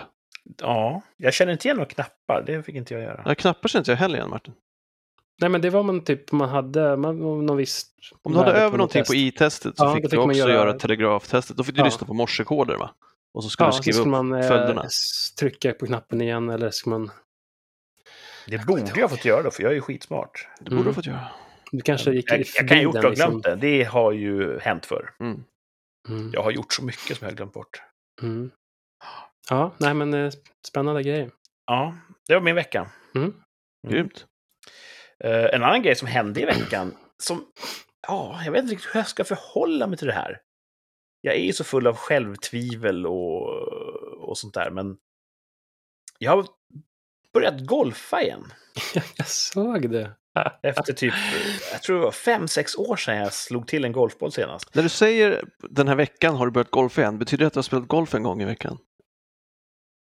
Ja, 0.60 1.02
jag 1.16 1.34
känner 1.34 1.52
inte 1.52 1.68
igen 1.68 1.76
några 1.76 1.88
knappar. 1.90 2.42
Det 2.46 2.62
fick 2.62 2.74
inte 2.74 2.94
jag 2.94 3.02
göra. 3.02 3.22
jag 3.26 3.38
knappar 3.38 3.68
känner 3.68 3.80
inte 3.80 3.90
jag 3.90 3.96
heller 3.98 4.16
igen 4.18 4.30
Martin. 4.30 4.54
Nej, 5.40 5.50
men 5.50 5.60
det 5.60 5.70
var 5.70 5.82
man 5.82 6.04
typ, 6.04 6.32
man 6.32 6.48
hade 6.48 6.96
man, 6.96 7.18
någon 7.46 7.56
viss... 7.56 7.86
Om 8.22 8.32
du 8.32 8.38
hade 8.38 8.50
över 8.52 8.62
något 8.64 8.72
någonting 8.72 9.00
test. 9.00 9.10
på 9.10 9.14
i-testet 9.14 9.76
så 9.78 9.84
Ja, 9.84 9.94
fick 9.94 10.02
du 10.02 10.08
fick 10.10 10.18
man 10.18 10.28
också 10.30 10.38
göra- 10.38 10.52
göra, 10.52 10.72
telegraftestet. 10.78 11.56
Då 11.56 11.64
fick 11.64 11.74
du 11.74 11.80
Ja. 11.80 11.84
lyssna 11.84 12.06
på 12.06 12.14
morsekoder 12.14 12.76
va? 12.76 12.90
Och 13.34 13.44
så 13.44 13.50
skulle 13.50 13.66
Ja, 13.66 13.70
du 13.70 13.76
så 13.76 13.82
skriva 13.82 13.94
skulle 13.94 14.04
upp 14.04 14.10
man 14.10 14.32
eh, 14.32 14.48
följderna. 14.48 14.84
trycka 15.38 15.72
på 15.72 15.86
knappen 15.86 16.20
igen 16.20 16.50
eller 16.50 16.70
ska 16.70 16.90
man... 16.90 17.10
Det 18.46 18.66
borde 18.66 18.80
jag 18.94 19.02
ha 19.02 19.08
fått 19.08 19.24
göra 19.24 19.42
då, 19.42 19.50
för 19.50 19.62
jag 19.62 19.70
är 19.70 19.74
ju 19.74 19.80
skitsmart. 19.80 20.48
Det 20.60 20.64
borde 20.70 20.76
du 20.76 20.80
Mm. 20.82 20.94
fått 20.94 21.06
göra. 21.06 21.26
Du 21.72 21.80
kanske 21.80 22.12
gick 22.12 22.30
Jag, 22.30 22.38
jag 22.40 22.68
kan 22.68 22.76
ha 22.76 22.82
gjort 22.82 22.94
det 22.94 23.06
och 23.08 23.14
glömt 23.14 23.42
det. 23.44 23.56
Det 23.56 23.84
har 23.84 24.12
ju 24.12 24.58
hänt 24.58 24.86
förr. 24.86 25.10
Mm. 25.20 25.44
Mm. 26.08 26.30
Jag 26.32 26.42
har 26.42 26.50
gjort 26.50 26.72
så 26.72 26.84
mycket 26.84 27.16
som 27.16 27.24
jag 27.24 27.32
har 27.32 27.36
glömt 27.36 27.52
bort. 27.52 27.82
Mm. 28.22 28.50
Ja, 29.48 29.74
nej 29.78 29.94
men 29.94 30.14
eh, 30.14 30.32
spännande 30.68 31.02
grejer. 31.02 31.30
Ja, 31.66 31.96
det 32.26 32.34
var 32.34 32.40
min 32.40 32.54
vecka. 32.54 32.90
Mm. 33.14 33.24
Mm. 33.24 33.42
Grymt. 33.88 34.26
Eh, 35.24 35.44
en 35.54 35.62
annan 35.62 35.82
grej 35.82 35.96
som 35.96 36.08
hände 36.08 36.40
i 36.40 36.44
veckan, 36.44 36.96
som... 37.22 37.46
Ja, 38.06 38.40
jag 38.44 38.52
vet 38.52 38.62
inte 38.62 38.74
riktigt 38.74 38.94
hur 38.94 39.00
jag 39.00 39.08
ska 39.08 39.24
förhålla 39.24 39.86
mig 39.86 39.98
till 39.98 40.06
det 40.06 40.12
här. 40.12 40.40
Jag 41.20 41.34
är 41.34 41.40
ju 41.40 41.52
så 41.52 41.64
full 41.64 41.86
av 41.86 41.96
självtvivel 41.96 43.06
och, 43.06 43.48
och 44.28 44.38
sånt 44.38 44.54
där, 44.54 44.70
men... 44.70 44.96
Jag 46.18 46.36
har 46.36 46.46
börjat 47.32 47.66
golfa 47.66 48.22
igen. 48.22 48.44
jag 49.16 49.26
såg 49.26 49.90
det. 49.90 50.16
Efter 50.62 50.92
typ, 50.92 51.14
jag 51.72 51.82
tror 51.82 51.98
det 51.98 52.04
var 52.04 52.12
fem, 52.12 52.48
sex 52.48 52.76
år 52.76 52.96
sedan 52.96 53.16
jag 53.16 53.32
slog 53.32 53.68
till 53.68 53.84
en 53.84 53.92
golfboll 53.92 54.32
senast. 54.32 54.74
När 54.74 54.82
du 54.82 54.88
säger 54.88 55.44
den 55.70 55.88
här 55.88 55.94
veckan 55.94 56.36
har 56.36 56.46
du 56.46 56.52
börjat 56.52 56.70
golfa 56.70 57.00
igen, 57.00 57.18
betyder 57.18 57.44
det 57.44 57.46
att 57.46 57.52
du 57.52 57.58
har 57.58 57.62
spelat 57.62 57.88
golf 57.88 58.14
en 58.14 58.22
gång 58.22 58.42
i 58.42 58.44
veckan? 58.44 58.78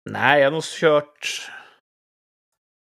Nej, 0.09 0.39
jag 0.39 0.45
har 0.47 0.51
nog 0.51 0.63
kört 0.63 1.49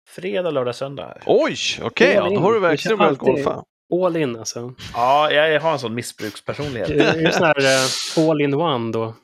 fredag, 0.08 0.50
lördag, 0.50 0.74
söndag. 0.74 1.18
Oj, 1.26 1.56
okej, 1.82 2.14
ja, 2.14 2.22
All 2.22 2.34
då 2.34 2.40
har 2.40 2.52
du 2.52 2.60
verkligen 2.60 2.98
börjat 2.98 3.10
alltid- 3.10 3.34
golfa. 3.34 3.64
All 4.04 4.16
in 4.16 4.36
alltså. 4.36 4.74
Ja, 4.94 5.30
jag 5.32 5.60
har 5.60 5.72
en 5.72 5.78
sån 5.78 5.94
missbrukspersonlighet. 5.94 6.90
Är 6.90 7.22
det 7.22 7.32
sån 7.32 7.46
här 7.46 7.60
eh, 8.18 8.28
all 8.30 8.40
in 8.40 8.54
one 8.54 8.92
då? 8.92 9.14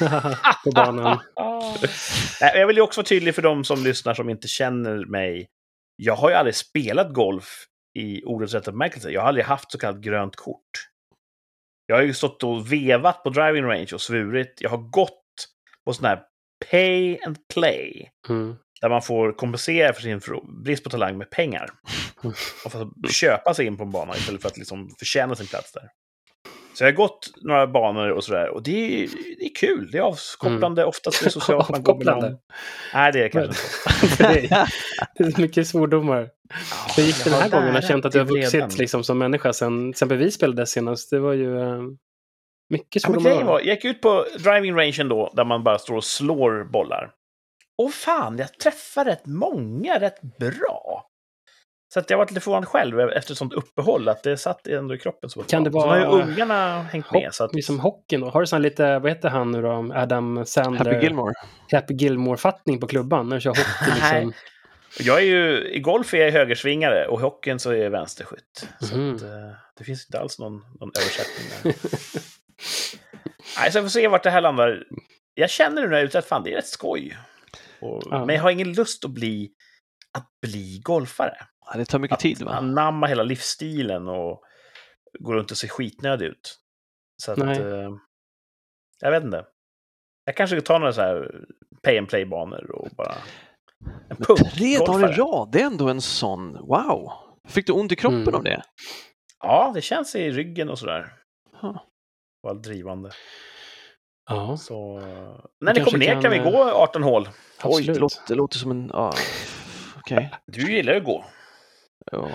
på 0.64 0.70
banan. 0.70 1.18
Jag 2.40 2.66
vill 2.66 2.76
ju 2.76 2.82
också 2.82 3.00
vara 3.00 3.06
tydlig 3.06 3.34
för 3.34 3.42
de 3.42 3.64
som 3.64 3.84
lyssnar 3.84 4.14
som 4.14 4.30
inte 4.30 4.48
känner 4.48 5.04
mig. 5.04 5.48
Jag 6.04 6.16
har 6.16 6.30
ju 6.30 6.36
aldrig 6.36 6.54
spelat 6.54 7.12
golf 7.12 7.66
i 7.94 8.24
ordets 8.24 8.54
rätta 8.54 8.72
bemärkelse. 8.72 9.10
Jag 9.10 9.20
har 9.20 9.28
aldrig 9.28 9.46
haft 9.46 9.72
så 9.72 9.78
kallat 9.78 10.00
grönt 10.00 10.36
kort. 10.36 10.88
Jag 11.86 11.96
har 11.96 12.02
ju 12.02 12.14
stått 12.14 12.42
och 12.42 12.72
vevat 12.72 13.22
på 13.22 13.30
driving 13.30 13.64
range 13.64 13.88
och 13.94 14.00
svurit. 14.00 14.58
Jag 14.60 14.70
har 14.70 14.78
gått 14.78 15.24
på 15.84 15.92
sån 15.92 16.04
här 16.04 16.22
pay 16.70 17.18
and 17.26 17.48
play. 17.54 18.10
Mm. 18.28 18.56
Där 18.80 18.88
man 18.88 19.02
får 19.02 19.32
kompensera 19.32 19.92
för 19.92 20.02
sin 20.02 20.20
brist 20.64 20.84
på 20.84 20.90
talang 20.90 21.18
med 21.18 21.30
pengar. 21.30 21.70
Och 22.64 22.72
får 22.72 23.08
köpa 23.08 23.54
sig 23.54 23.66
in 23.66 23.76
på 23.76 23.82
en 23.82 23.90
bana 23.90 24.16
istället 24.16 24.42
för 24.42 24.48
att 24.48 24.58
liksom 24.58 24.90
förtjäna 24.98 25.34
sin 25.34 25.46
plats 25.46 25.72
där. 25.72 25.88
Så 26.74 26.84
jag 26.84 26.88
har 26.88 26.96
gått 26.96 27.30
några 27.42 27.66
banor 27.66 28.10
och 28.10 28.24
sådär. 28.24 28.48
Och 28.48 28.62
det 28.62 29.02
är, 29.04 29.08
det 29.38 29.44
är 29.44 29.54
kul. 29.54 29.90
Det 29.92 29.98
är 29.98 30.02
avkopplande. 30.02 30.84
Oftast 30.84 31.20
är 31.20 31.24
det 31.24 31.30
socialt. 31.30 31.68
man 31.70 31.82
går 31.82 31.94
mellan- 31.98 32.14
Avkopplande. 32.14 32.38
Nej, 32.94 33.12
det 33.12 33.18
är 33.18 33.22
det 33.22 33.28
kanske 33.28 33.62
inte. 34.02 34.16
det, 34.32 34.54
är, 34.54 34.68
det 35.18 35.24
är 35.24 35.40
mycket 35.40 35.66
svordomar. 35.68 36.28
Hur 36.96 37.02
gick 37.02 37.24
det 37.24 37.30
den 37.30 37.38
här 37.40 37.48
Ja, 37.52 37.56
gången? 37.56 37.66
Jag 37.74 37.82
har 37.82 37.88
känt 37.88 38.04
att 38.04 38.12
du 38.12 38.18
har 38.18 38.26
vuxit 38.26 38.78
liksom, 38.78 39.04
som 39.04 39.18
människa 39.18 39.52
sen, 39.52 39.90
exempel 39.90 40.18
vi 40.18 40.30
spelade 40.30 40.66
senast. 40.66 41.10
Det 41.10 41.18
var 41.18 41.32
ju 41.32 41.60
eh, 41.60 41.82
mycket 42.70 42.94
Ja, 42.94 43.00
svordomar. 43.00 43.30
grejen 43.30 43.46
var, 43.46 43.58
jag 43.60 43.68
gick 43.74 43.84
ut 43.84 44.00
på 44.00 44.24
driving 44.38 44.74
rangen 44.76 45.08
då, 45.08 45.32
där 45.34 45.44
man 45.44 45.64
bara 45.64 45.78
står 45.78 45.96
och 45.96 46.04
slår 46.04 46.64
bollar. 46.64 47.10
Och 47.78 47.92
fan, 47.92 48.38
jag 48.38 48.58
träffar 48.58 49.04
rätt 49.04 49.26
många 49.26 50.00
rätt 50.00 50.20
bra. 50.38 50.81
Så 51.94 51.98
att 52.00 52.10
jag 52.10 52.18
var 52.18 52.26
lite 52.26 52.40
förvånad 52.40 52.68
själv 52.68 53.00
efter 53.00 53.32
ett 53.32 53.38
sånt 53.38 53.52
uppehåll, 53.52 54.08
att 54.08 54.22
det 54.22 54.36
satt 54.36 54.66
ändå 54.66 54.94
i 54.94 54.98
kroppen 54.98 55.30
så 55.30 55.42
Kan 55.42 55.64
det 55.64 55.70
bra. 55.70 55.82
Så 55.82 55.88
har 55.88 55.98
ju 55.98 56.04
vara- 56.06 56.22
ungarna 56.24 56.82
hängt 56.82 57.12
med. 57.12 57.28
Så 57.34 57.44
att, 57.44 57.54
Liksom 57.54 57.80
hockeyn 57.80 58.20
då? 58.20 58.28
Har 58.30 58.40
du 58.40 58.46
sån 58.46 58.62
lite, 58.62 58.98
vad 58.98 59.10
heter 59.10 59.28
han 59.28 59.50
nu 59.52 59.62
då, 59.62 59.92
Adam 59.94 60.46
Sandler? 60.46 60.84
Happy 60.94 61.06
Gilmore. 61.06 61.34
Happy 61.72 61.94
Gilmore-fattning 61.94 62.80
på 62.80 62.86
klubban 62.86 63.28
när 63.28 63.36
du 63.36 63.40
kör 63.40 63.50
hockey 63.50 63.94
liksom. 63.94 64.32
jag 65.00 65.18
är 65.18 65.24
ju, 65.26 65.68
I 65.72 65.80
golf 65.80 66.14
är 66.14 66.18
jag 66.18 66.32
högersvingare 66.32 67.06
och 67.06 67.20
i 67.20 67.22
hockeyn 67.22 67.58
så 67.58 67.70
är 67.70 67.76
jag 67.76 67.90
vänsterskytt. 67.90 68.68
Så 68.80 68.96
Mhm. 68.96 69.14
att, 69.16 69.22
eh, 69.22 69.28
det 69.78 69.84
finns 69.84 70.06
inte 70.06 70.20
alls 70.20 70.38
någon, 70.38 70.52
någon 70.80 70.90
översättning 71.00 71.46
där. 71.62 71.74
Nej, 73.58 73.72
så 73.72 73.78
jag 73.78 73.84
får 73.84 73.88
se 73.90 74.08
vart 74.08 74.22
det 74.22 74.30
här 74.30 74.40
landar. 74.40 74.84
Jag 75.34 75.50
känner 75.50 75.82
nu 75.82 75.88
när 75.88 75.94
jag 75.94 76.00
är 76.02 76.06
ute 76.06 76.18
att 76.18 76.24
fan, 76.26 76.42
det 76.44 76.52
är 76.52 76.56
rätt 76.56 76.66
skoj. 76.68 77.16
Och, 77.80 78.02
Ja. 78.10 78.24
Men 78.26 78.34
jag 78.36 78.42
har 78.42 78.50
ingen 78.50 78.72
lust 78.72 79.04
att 79.04 79.10
bli, 79.10 79.50
att 80.18 80.28
bli 80.42 80.80
golfare. 80.84 81.36
Ja, 81.66 81.78
det 81.78 81.84
tar 81.84 81.98
mycket 81.98 82.18
tid 82.18 82.42
va? 82.42 82.52
Anamma 82.52 83.06
hela 83.06 83.22
livsstilen 83.22 84.08
och 84.08 84.42
gå 85.18 85.32
runt 85.34 85.50
och 85.50 85.56
se 85.56 85.68
skitnödig 85.68 86.26
ut. 86.26 86.58
Så 87.22 87.32
att... 87.32 87.38
Nej. 87.38 87.60
Eh, 87.60 87.90
jag 89.00 89.10
vet 89.10 89.24
inte. 89.24 89.44
Jag 90.24 90.36
kanske 90.36 90.56
ska 90.60 90.66
ta 90.66 90.78
några 90.78 90.92
så 90.92 91.00
här 91.00 91.44
pay 91.82 91.98
and 91.98 92.08
play-banor 92.08 92.70
och 92.70 92.88
bara... 92.96 93.14
En 94.08 94.16
Men 94.18 94.36
tre 94.36 94.78
dagar 94.78 95.10
i 95.12 95.14
rad, 95.14 95.48
det 95.52 95.60
är 95.62 95.66
ändå 95.66 95.88
en 95.88 96.00
sån, 96.00 96.52
wow! 96.52 97.12
Fick 97.48 97.66
du 97.66 97.72
ont 97.72 97.92
i 97.92 97.96
kroppen 97.96 98.22
Mm. 98.22 98.34
av 98.34 98.42
det? 98.42 98.62
Ja, 99.40 99.72
det 99.74 99.80
känns 99.80 100.14
i 100.14 100.30
ryggen 100.30 100.68
och 100.68 100.78
sådär. 100.78 101.12
Ja. 101.62 101.86
Var 102.42 102.54
drivande. 102.54 103.10
Ja, 104.30 104.56
Så... 104.56 105.00
När 105.60 105.74
ni 105.74 105.80
kommer 105.84 105.98
ner 105.98 106.12
kan, 106.12 106.22
kan 106.22 106.30
vi 106.30 106.38
eh, 106.38 106.44
gå 106.44 106.70
18 106.70 107.02
hål. 107.02 107.22
Oj, 107.24 107.30
absolut. 107.64 107.94
det 107.94 108.00
låter, 108.00 108.20
det 108.28 108.34
låter 108.34 108.58
som 108.58 108.70
en... 108.70 108.90
Ja, 108.92 109.12
Okej. 110.06 110.30
Du 110.46 110.72
gillar 110.72 110.92
ju 110.92 110.98
att 110.98 111.04
gå. 111.04 111.24
Ja. 112.12 112.28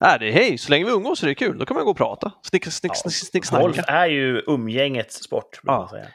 Nej, 0.00 0.18
det 0.18 0.28
är 0.28 0.32
hej, 0.32 0.58
så 0.58 0.70
länge 0.70 0.84
vi 0.84 0.90
umgås 0.90 1.18
så 1.18 1.26
är 1.26 1.28
det 1.28 1.34
kul. 1.34 1.58
Då 1.58 1.66
kan 1.66 1.74
man 1.74 1.84
gå 1.84 1.90
och 1.90 1.96
prata. 1.96 2.32
Snick, 2.42 2.72
snick, 2.72 2.92
Ja, 3.04 3.10
snick, 3.10 3.44
snick, 3.44 3.60
Golf 3.60 3.78
är 3.88 4.06
ju 4.06 4.42
umgängets 4.46 5.22
sport, 5.22 5.50
brukar 5.62 5.72
Ja. 5.72 5.78
man 5.78 5.88
säga. 5.88 6.08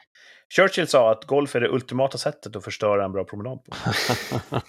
Churchill 0.56 0.88
sa 0.88 1.12
att 1.12 1.26
golf 1.26 1.56
är 1.56 1.60
det 1.62 1.70
ultimata 1.70 2.18
sättet 2.18 2.56
att 2.56 2.64
förstöra 2.64 3.06
en 3.06 3.12
bra 3.12 3.24
promenad 3.24 3.60
på. 3.64 3.76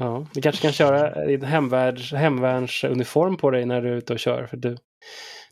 Ja, 0.00 0.26
du 0.34 0.42
kanske 0.42 0.62
kan 0.62 0.72
köra 0.72 1.26
din 1.26 1.44
hemvärns, 1.44 2.12
hemvärnsuniform 2.12 3.36
på 3.36 3.50
dig 3.50 3.66
när 3.66 3.82
du 3.82 3.88
är 3.92 3.96
ute 3.96 4.12
och 4.12 4.18
kör. 4.18 4.46
För 4.46 4.56
du 4.56 4.76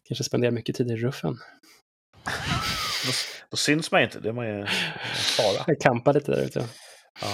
kanske 0.09 0.24
spenderar 0.24 0.53
mycket 0.53 0.77
tid 0.77 0.90
i 0.90 0.96
ruffen. 0.96 1.37
Då, 3.07 3.12
då 3.50 3.57
syns 3.57 3.90
man 3.92 4.00
ju 4.00 4.05
inte, 4.05 4.20
det 4.20 4.29
är 4.29 4.33
man 4.33 4.46
ju 4.46 4.66
fara. 5.37 5.64
Jag 5.66 5.81
kampar 5.81 6.12
lite 6.12 6.31
där 6.33 6.44
ute. 6.44 6.68
Ja. 7.22 7.27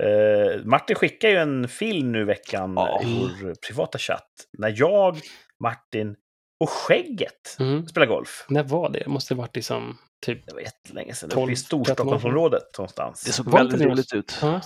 Eh, 0.00 0.64
Martin 0.64 0.96
skickar 0.96 1.28
ju 1.28 1.36
en 1.36 1.68
film 1.68 2.12
nu 2.12 2.20
i 2.20 2.24
veckan 2.24 2.72
Ja. 2.76 3.00
i 3.04 3.28
vår 3.42 3.54
privata 3.68 3.98
chatt. 3.98 4.28
När 4.58 4.74
jag, 4.76 5.20
Martin 5.62 6.16
och 6.60 6.70
Skägget 6.70 7.56
Mm. 7.60 7.86
spelar 7.88 8.06
golf. 8.06 8.44
När 8.48 8.62
var 8.62 8.90
det? 8.90 8.98
Det 8.98 9.08
måste 9.10 9.34
ha 9.34 9.40
varit 9.42 9.56
liksom 9.56 9.98
typ... 10.26 10.46
Det 10.46 10.54
var 10.54 10.60
jättelänge 10.60 11.14
sedan. 11.14 11.30
12, 11.30 11.42
Uppe 11.42 11.52
i 11.52 11.56
Storstockholmsområdet 11.56 12.78
någonstans. 12.78 13.22
Det 13.24 13.32
såg 13.32 13.46
Var 13.46 13.58
väldigt 13.58 13.78
det- 13.78 13.84
roligt 13.86 14.14
ut. 14.14 14.38
Ja, 14.42 14.60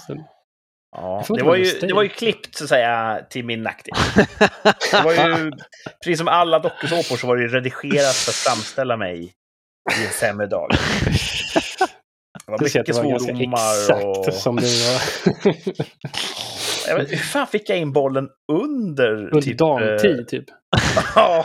Ja, 0.96 1.24
det, 1.28 1.42
var 1.42 1.56
ju, 1.56 1.64
det. 1.64 1.86
det 1.86 1.94
var 1.94 2.02
ju 2.02 2.08
klippt 2.08 2.56
så 2.56 2.64
att 2.64 2.68
säga 2.70 3.20
till 3.30 3.44
min 3.44 3.62
nackdel. 3.62 3.94
Det 4.92 5.02
var 5.04 5.12
ju, 5.12 5.50
precis 6.04 6.18
som 6.18 6.28
alla 6.28 6.58
dokusåpor 6.58 7.16
så 7.16 7.26
var 7.26 7.36
det 7.36 7.42
ju 7.42 7.48
redigerat 7.48 8.14
för 8.14 8.30
att 8.30 8.34
framställa 8.34 8.96
mig 8.96 9.24
i 10.00 10.04
en 10.06 10.12
sämre 10.12 10.46
dag. 10.46 10.70
Det 12.46 12.52
var 12.52 12.58
mycket 12.64 12.86
det 12.86 12.92
var 12.92 13.04
ganska 13.04 13.34
svordomar 13.34 13.80
exakt 13.80 14.28
och... 14.28 14.34
som 14.34 14.56
du 14.56 14.62
var. 14.62 15.00
Jag 16.88 16.96
vet, 16.98 17.12
hur 17.12 17.16
fan 17.16 17.46
fick 17.46 17.70
jag 17.70 17.78
in 17.78 17.92
bollen 17.92 18.28
under... 18.52 19.12
Under 19.12 19.40
typ, 19.40 19.58
damtid, 19.58 20.28
typ. 20.28 20.44
eh, 21.16 21.16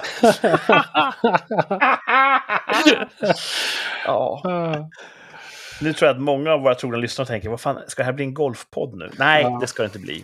Ja. 4.06 4.42
ja. 4.44 4.90
Nu 5.82 5.94
tror 5.94 6.08
jag 6.08 6.16
att 6.16 6.22
många 6.22 6.52
av 6.52 6.62
våra 6.62 6.76
trogna 6.76 6.98
lyssnare 6.98 7.28
tänker, 7.28 7.50
vad 7.50 7.62
fan, 7.62 7.78
ska 7.88 8.02
det 8.02 8.06
här 8.06 8.14
bli 8.14 8.26
en 8.26 8.34
golfpodd 8.34 8.98
nu? 8.98 9.10
Nej, 9.18 9.44
Ja. 9.44 9.58
det 9.62 9.68
ska 9.68 9.84
det 9.84 9.88
inte 9.88 10.00
bli. 10.00 10.24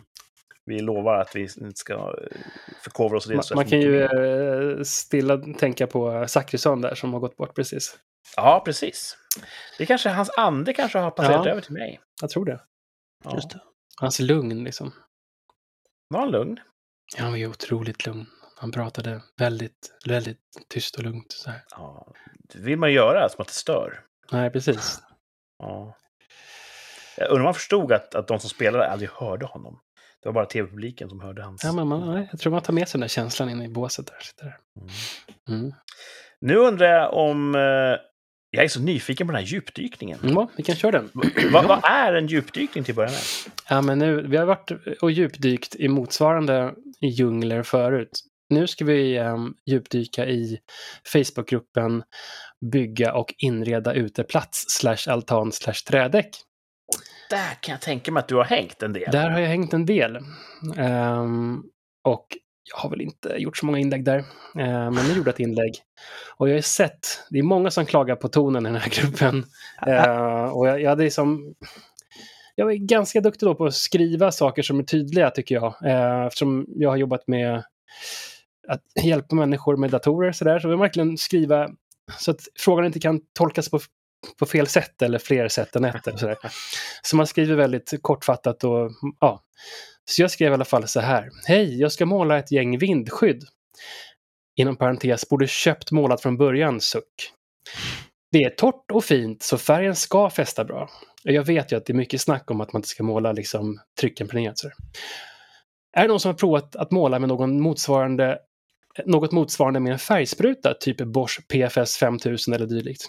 Vi 0.68 0.80
lovar 0.80 1.20
att 1.22 1.36
vi 1.36 1.42
inte 1.42 1.72
ska 1.80 1.94
eh, 1.94 2.38
förkovra 2.84 3.18
oss 3.18 3.26
i 3.26 3.30
det. 3.30 3.36
Man, 3.36 3.44
man 3.56 3.66
kan 3.66 3.82
ju 3.82 3.92
mer. 3.92 4.78
eh, 4.78 4.84
stilla 4.84 5.38
tänka 5.38 5.88
på 5.88 6.28
Zachrisson 6.28 6.82
där 6.82 6.96
som 6.96 7.14
har 7.14 7.20
gått 7.20 7.38
bort 7.38 7.56
precis. 7.56 8.00
Ja, 8.36 8.62
precis. 8.66 9.18
Det 9.78 9.86
kanske, 9.86 10.10
hans 10.10 10.30
ande 10.38 10.74
kanske 10.74 11.00
har 11.00 11.12
passerat 11.12 11.46
Ja. 11.46 11.52
över 11.52 11.62
till 11.62 11.74
mig. 11.74 12.00
Jag 12.22 12.30
tror 12.30 12.46
det. 12.46 12.62
Ja. 13.24 13.36
Just 13.36 13.50
det. 13.50 13.60
Hans 14.00 14.20
lugn 14.20 14.64
liksom. 14.64 14.94
Var 16.10 16.20
han 16.20 16.32
lugn? 16.32 16.60
Ja, 17.18 17.24
Han 17.24 17.32
var 17.32 17.38
ju 17.38 17.48
otroligt 17.48 18.06
lugn. 18.06 18.26
Han 18.58 18.72
pratade 18.72 19.22
väldigt, 19.38 19.94
väldigt 20.06 20.40
tyst 20.70 20.96
och 20.96 21.04
lugnt. 21.04 21.32
Så 21.32 21.50
här. 21.50 21.62
Ja. 21.70 22.14
Det 22.54 22.60
vill 22.60 22.78
man 22.80 22.94
göra, 22.94 23.30
som 23.30 23.42
att 23.42 23.48
det 23.48 23.54
stör. 23.54 24.04
Nej, 24.32 24.50
precis. 24.52 25.00
Ja. 25.60 25.98
Jag 27.18 27.28
undrar 27.30 27.40
om 27.42 27.46
han 27.46 27.54
förstod 27.54 27.92
att, 27.92 28.16
att 28.16 28.28
de 28.28 28.40
som 28.40 28.50
spelade 28.50 28.88
aldrig 28.90 29.10
hörde 29.10 29.46
honom. 29.46 29.80
Det 30.28 30.30
var 30.30 30.34
bara 30.34 30.46
tv-publiken 30.46 31.10
som 31.10 31.20
hörde 31.20 31.44
hans... 31.44 31.64
Ja, 31.64 31.74
men 31.74 31.88
man, 31.88 32.28
jag 32.32 32.40
tror 32.40 32.52
man 32.52 32.62
tar 32.62 32.74
med 32.74 32.88
sig 32.88 32.98
den 32.98 33.02
där 33.02 33.08
känslan 33.08 33.50
in 33.50 33.62
i 33.62 33.70
båset 33.70 34.08
där. 34.08 34.20
Sitter 34.22 34.46
där. 34.46 34.58
Mm. 35.50 35.60
Mm. 35.62 35.74
Nu 36.42 36.56
undrar 36.56 36.88
jag 36.88 37.14
om... 37.14 37.56
eh, 37.56 37.62
Jag 38.52 38.64
är 38.64 38.68
så 38.68 38.80
nyfiken 38.82 39.28
på 39.28 39.34
den 39.34 39.42
här 39.42 39.48
djupdykningen. 39.48 40.20
Mm, 40.24 40.34
ja, 40.34 40.50
vi 40.58 40.64
kan 40.64 40.76
köra 40.76 40.92
den. 40.92 41.10
Vad, 41.52 41.66
vad 41.66 41.80
är 41.84 42.14
en 42.14 42.28
djupdykning 42.28 42.84
till 42.84 42.92
att 42.92 42.96
börja 42.96 43.10
med? 43.10 43.20
Ja, 43.70 43.82
men 43.82 44.00
nu, 44.00 44.28
vi 44.28 44.38
har 44.38 44.46
varit 44.46 44.72
och 45.02 45.12
djupdykt 45.12 45.76
i 45.76 45.88
motsvarande 45.88 46.74
djungler 47.02 47.64
förut. 47.64 48.20
Nu 48.50 48.68
ska 48.68 48.86
vi 48.86 49.20
um, 49.20 49.54
djupdyka 49.66 50.26
i 50.26 50.60
Facebookgruppen 51.14 52.04
Bygga 52.72 53.14
och 53.14 53.34
inreda 53.38 53.94
uteplats 53.94 54.66
slash 54.70 55.08
altan 55.08 55.52
slash 55.52 55.84
trädäck. 55.88 56.30
Där 57.30 57.54
kan 57.62 57.72
jag 57.72 57.82
tänka 57.82 58.12
mig 58.12 58.22
att 58.22 58.28
du 58.28 58.36
har 58.36 58.44
hängt 58.44 58.84
en 58.84 58.94
del. 58.94 59.12
Där 59.12 59.30
har 59.30 59.40
jag 59.40 59.48
hängt 59.48 59.74
en 59.74 59.86
del. 59.86 60.20
Ehm, 60.78 61.64
och 62.04 62.26
jag 62.72 62.78
har 62.78 62.90
väl 62.90 63.02
inte 63.02 63.36
gjort 63.38 63.58
så 63.58 63.66
många 63.66 63.80
inlägg 63.80 64.06
där. 64.06 64.18
Ehm, 64.60 64.94
men 64.94 65.08
nu 65.08 65.14
gjorde 65.18 65.30
ett 65.30 65.40
inlägg. 65.40 65.74
Och 66.38 66.50
jag 66.50 66.54
har 66.54 66.62
sett, 66.62 67.24
det 67.30 67.40
är 67.40 67.44
många 67.44 67.72
som 67.72 67.86
klagar 67.86 68.16
på 68.16 68.28
tonen 68.28 68.66
i 68.66 68.70
den 68.70 68.82
här 68.82 68.90
gruppen. 68.90 69.46
Ehm, 69.88 70.52
och 70.52 70.68
jag, 70.68 70.82
jag 70.82 70.90
hade 70.90 71.04
liksom... 71.04 71.56
Jag 72.56 72.66
var 72.66 72.74
ganska 72.74 73.22
duktig 73.22 73.48
då 73.48 73.56
på 73.56 73.66
att 73.66 73.74
skriva 73.74 74.32
saker 74.32 74.62
som 74.62 74.80
är 74.80 74.84
tydliga 74.84 75.30
tycker 75.30 75.56
jag. 75.56 75.74
Eftersom 76.28 76.66
jag 76.68 76.90
har 76.90 76.98
jobbat 76.98 77.28
med 77.28 77.64
att 78.68 78.82
hjälpa 79.04 79.36
människor 79.36 79.78
med 79.78 79.92
datorer 79.92 80.32
så 80.32 80.46
där. 80.46 80.60
Så 80.60 80.68
jag 80.68 80.70
vill 80.70 80.80
verkligen 80.80 81.18
skriva 81.18 81.70
så 82.20 82.32
att 82.32 82.42
frågan 82.60 82.86
inte 82.86 83.00
kan 83.00 83.22
tolkas 83.34 83.70
på, 83.70 83.80
på 84.40 84.46
fel 84.46 84.68
sätt 84.68 85.02
eller 85.02 85.20
fler 85.20 85.48
sätt 85.48 85.76
än 85.76 85.86
ett. 85.86 86.08
Eller 86.08 86.18
så, 86.18 86.36
så 87.02 87.16
man 87.16 87.28
skriver 87.28 87.56
väldigt 87.56 87.94
kortfattat 88.02 88.64
och 88.64 88.92
ja. 89.20 89.44
Så 90.10 90.22
jag 90.22 90.32
skrev 90.32 90.52
i 90.52 90.54
alla 90.54 90.66
fall 90.66 90.88
så 90.88 91.00
här. 91.00 91.30
Hej, 91.48 91.80
jag 91.80 91.92
ska 91.92 92.06
måla 92.06 92.40
ett 92.40 92.52
gäng 92.52 92.78
vindskydd. 92.78 93.44
Inom 94.56 94.76
parentes, 94.76 95.30
borde 95.30 95.48
köpt 95.48 95.92
målat 95.92 96.22
från 96.22 96.38
början, 96.38 96.82
suck. 96.82 97.32
Det 98.32 98.44
är 98.44 98.50
torrt 98.50 98.92
och 98.92 99.04
fint, 99.04 99.44
så 99.44 99.58
färgen 99.58 99.96
ska 99.96 100.30
fästa 100.30 100.66
bra. 100.66 100.90
Jag 101.24 101.44
vet 101.44 101.72
ju 101.72 101.76
att 101.76 101.86
det 101.86 101.94
är 101.94 101.98
mycket 101.98 102.22
snack 102.22 102.52
om 102.52 102.62
att 102.62 102.74
man 102.74 102.80
inte 102.80 102.90
ska 102.90 103.04
måla 103.04 103.32
liksom 103.32 103.80
tryckimpregnerat. 104.00 104.56
Är 105.98 106.02
det 106.02 106.08
någon 106.08 106.20
som 106.20 106.30
har 106.30 106.38
provat 106.38 106.76
att 106.76 106.92
måla 106.92 107.20
med 107.20 107.30
någon 107.30 107.62
motsvarande, 107.62 108.40
något 109.06 109.32
motsvarande 109.32 109.80
med 109.80 109.94
en 109.94 110.00
färgspruta, 110.00 110.74
typ 110.74 110.98
Bosch 110.98 111.48
PFS 111.48 111.98
5000 111.98 112.54
eller 112.54 112.66
dylikt? 112.66 113.02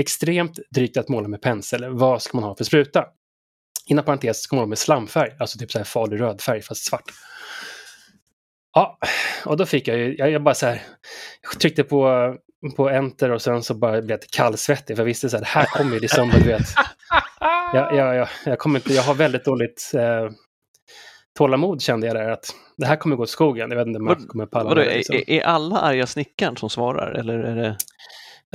Extremt 0.00 0.58
drygt 0.70 0.96
att 0.96 1.08
måla 1.08 1.28
med 1.28 1.42
pensel. 1.42 1.88
Vad 1.88 2.22
ska 2.22 2.36
man 2.36 2.44
ha 2.44 2.56
för 2.56 2.64
spruta? 2.64 3.04
Inom 3.86 4.04
parentes 4.04 4.42
ska 4.42 4.56
man 4.56 4.62
ha 4.62 4.66
med 4.66 4.78
slamfärg, 4.78 5.30
alltså 5.38 5.58
typ 5.58 5.72
så 5.72 5.78
här 5.78 5.84
farlig 5.84 6.20
röd 6.20 6.40
färg 6.40 6.62
fast 6.62 6.84
svart. 6.84 7.04
Ja, 8.74 8.98
och 9.44 9.56
då 9.56 9.66
fick 9.66 9.88
jag 9.88 9.98
ju, 9.98 10.16
jag, 10.16 10.30
jag 10.30 10.42
bara 10.42 10.54
så 10.54 10.66
här, 10.66 10.82
tryckte 11.60 11.84
på, 11.84 12.34
på 12.76 12.90
enter 12.90 13.30
och 13.30 13.42
sen 13.42 13.62
så 13.62 13.74
bara 13.74 14.02
blev 14.02 14.10
jag 14.10 14.20
kallsvettig 14.30 14.96
för 14.96 15.02
jag 15.02 15.06
visste 15.06 15.30
så 15.30 15.36
här, 15.36 15.44
det 15.44 15.48
här 15.48 15.64
kommer 15.64 15.94
ju 15.94 16.00
december, 16.00 16.38
du 16.38 16.44
vet. 16.44 16.66
Jag, 17.72 17.96
jag, 17.96 18.16
jag, 18.16 18.28
jag, 18.44 18.58
kommer 18.58 18.78
inte, 18.78 18.94
jag 18.94 19.02
har 19.02 19.14
väldigt 19.14 19.44
dåligt 19.44 19.92
eh, 19.94 20.30
tålamod 21.38 21.82
kände 21.82 22.06
jag 22.06 22.16
där 22.16 22.30
att 22.30 22.54
det 22.76 22.86
här 22.86 22.96
kommer 22.96 23.16
gå 23.16 23.22
åt 23.22 23.30
skogen. 23.30 23.70
Jag 23.70 23.78
vet 23.78 23.86
inte 23.86 24.00
om 24.00 24.06
jag 24.06 24.28
kommer 24.28 24.46
palla 24.46 24.68
Vadå. 24.68 24.80
Liksom. 24.80 25.16
är, 25.16 25.30
är 25.30 25.42
alla 25.42 25.78
arga 25.78 26.06
snickaren 26.06 26.56
som 26.56 26.70
svarar 26.70 27.12
eller 27.12 27.38
är 27.38 27.56
det... 27.56 27.76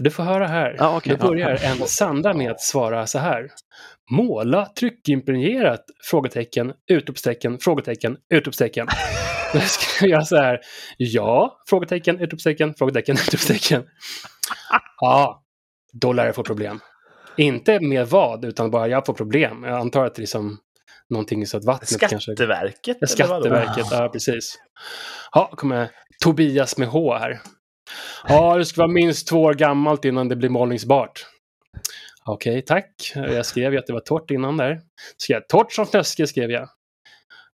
Du 0.01 0.09
får 0.11 0.23
höra 0.23 0.47
här. 0.47 0.75
Ja, 0.79 0.97
okej. 0.97 1.17
Då 1.19 1.27
börjar 1.27 1.49
Ja. 1.63 1.69
en 1.69 1.77
Sandra 1.87 2.33
med 2.33 2.51
att 2.51 2.61
svara 2.61 3.07
så 3.07 3.19
här. 3.19 3.49
Måla 4.11 4.65
tryckimpregnerat? 4.65 5.81
Frågetecken, 6.09 6.73
utropstecken, 6.91 7.57
frågetecken, 7.59 8.17
utropstecken. 8.33 8.87
Då 9.53 9.59
ska 9.59 10.07
jag 10.07 10.27
så 10.27 10.37
här. 10.37 10.59
Ja, 10.97 11.61
frågetecken, 11.69 12.19
utropstecken, 12.19 12.73
frågetecken, 12.73 13.15
utropstecken. 13.27 13.83
Ja, 15.01 15.43
då 15.93 16.13
lär 16.13 16.25
jag 16.25 16.35
få 16.35 16.43
problem. 16.43 16.79
Inte 17.37 17.79
med 17.79 18.07
vad, 18.07 18.45
utan 18.45 18.71
bara 18.71 18.87
jag 18.87 19.05
får 19.05 19.13
problem. 19.13 19.63
Jag 19.63 19.79
antar 19.79 20.05
att 20.05 20.15
det 20.15 20.19
är 20.19 20.21
liksom 20.21 20.57
någonting 21.09 21.47
så 21.47 21.57
att 21.57 21.65
vattnet 21.65 21.99
kanske... 21.99 22.19
Skatteverket? 22.19 22.97
Eller 22.97 23.27
vadå? 23.27 23.43
Skatteverket, 23.43 23.85
ja 23.91 24.09
precis. 24.13 24.55
Ja, 25.31 25.51
kommer 25.55 25.89
Tobias 26.23 26.77
med 26.77 26.87
H 26.87 27.17
här. 27.17 27.39
Ja, 28.27 28.57
det 28.57 28.65
ska 28.65 28.81
vara 28.81 28.91
minst 28.91 29.27
två 29.27 29.41
år 29.41 29.53
gammalt 29.53 30.05
innan 30.05 30.27
det 30.29 30.35
blir 30.35 30.49
målningsbart. 30.49 31.25
Okej, 32.25 32.61
tack. 32.61 33.11
Jag 33.15 33.45
skrev 33.45 33.73
ju 33.73 33.79
att 33.79 33.87
det 33.87 33.93
var 33.93 33.99
torrt 33.99 34.31
innan 34.31 34.57
där. 34.57 34.81
Skrev 35.17 35.35
jag, 35.35 35.47
torrt 35.47 35.71
som 35.71 35.85
fnöske 35.85 36.27
skrev 36.27 36.51
jag. 36.51 36.69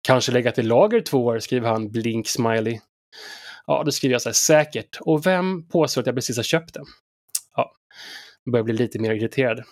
Kanske 0.02 0.32
lägga 0.32 0.52
till 0.52 0.68
lager 0.68 1.00
två 1.00 1.24
år, 1.24 1.38
skriver 1.38 1.68
han 1.68 1.90
blink 1.90 2.28
smiley. 2.28 2.80
Ja, 3.66 3.82
då 3.84 3.90
skriver 3.90 4.12
jag 4.12 4.22
så 4.22 4.28
här, 4.28 4.34
säkert. 4.34 4.98
Och 5.00 5.26
vem 5.26 5.68
påstår 5.68 6.00
att 6.02 6.06
jag 6.06 6.14
precis 6.14 6.36
har 6.36 6.44
köpt 6.44 6.74
det? 6.74 6.82
Ja, 7.56 7.72
jag 8.44 8.52
börjar 8.52 8.64
bli 8.64 8.74
lite 8.74 8.98
mer 8.98 9.12
irriterad. 9.14 9.62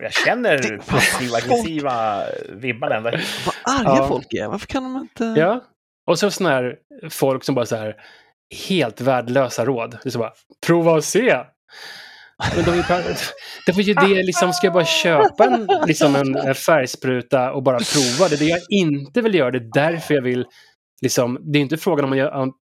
Jag 0.00 0.12
känner 0.12 0.78
passiv-aggressiva 0.86 2.22
vibbar 2.48 3.12
hit. 3.16 3.26
Vad 3.46 3.78
arga 3.78 3.96
Ja. 4.00 4.08
folk 4.08 4.32
är. 4.32 4.48
Varför 4.48 4.66
kan 4.66 4.82
de 4.82 4.96
inte... 4.96 5.24
Ja. 5.40 5.64
Och 6.06 6.18
så 6.18 6.30
sådana 6.30 6.54
här 6.54 6.76
folk 7.10 7.44
som 7.44 7.54
bara 7.54 7.66
så 7.66 7.76
här 7.76 7.96
helt 8.68 9.00
värdelösa 9.00 9.64
råd. 9.64 9.90
Det 10.02 10.08
är 10.08 10.10
så 10.10 10.18
bara, 10.18 10.32
prova 10.66 10.92
och 10.92 11.04
se. 11.04 11.36
Men 12.54 12.64
de, 12.64 12.82
det 13.66 13.72
var 13.72 13.82
ju 13.82 13.94
det, 13.94 14.22
liksom, 14.22 14.52
ska 14.52 14.66
jag 14.66 14.74
bara 14.74 14.84
köpa 14.84 15.44
en, 15.44 15.68
liksom 15.86 16.16
en, 16.16 16.36
en 16.36 16.54
färgspruta 16.54 17.52
och 17.52 17.62
bara 17.62 17.78
prova? 17.78 18.28
Det 18.28 18.34
är 18.34 18.38
det 18.38 18.44
jag 18.44 18.60
inte 18.70 19.22
vill 19.22 19.34
göra. 19.34 19.50
Det 19.50 19.58
är 19.58 19.70
därför 19.74 20.14
jag 20.14 20.22
vill, 20.22 20.44
liksom, 21.02 21.38
det 21.52 21.58
är 21.58 21.62
inte 21.62 21.76
frågan 21.76 22.04
om 22.04 22.12
att 22.12 22.18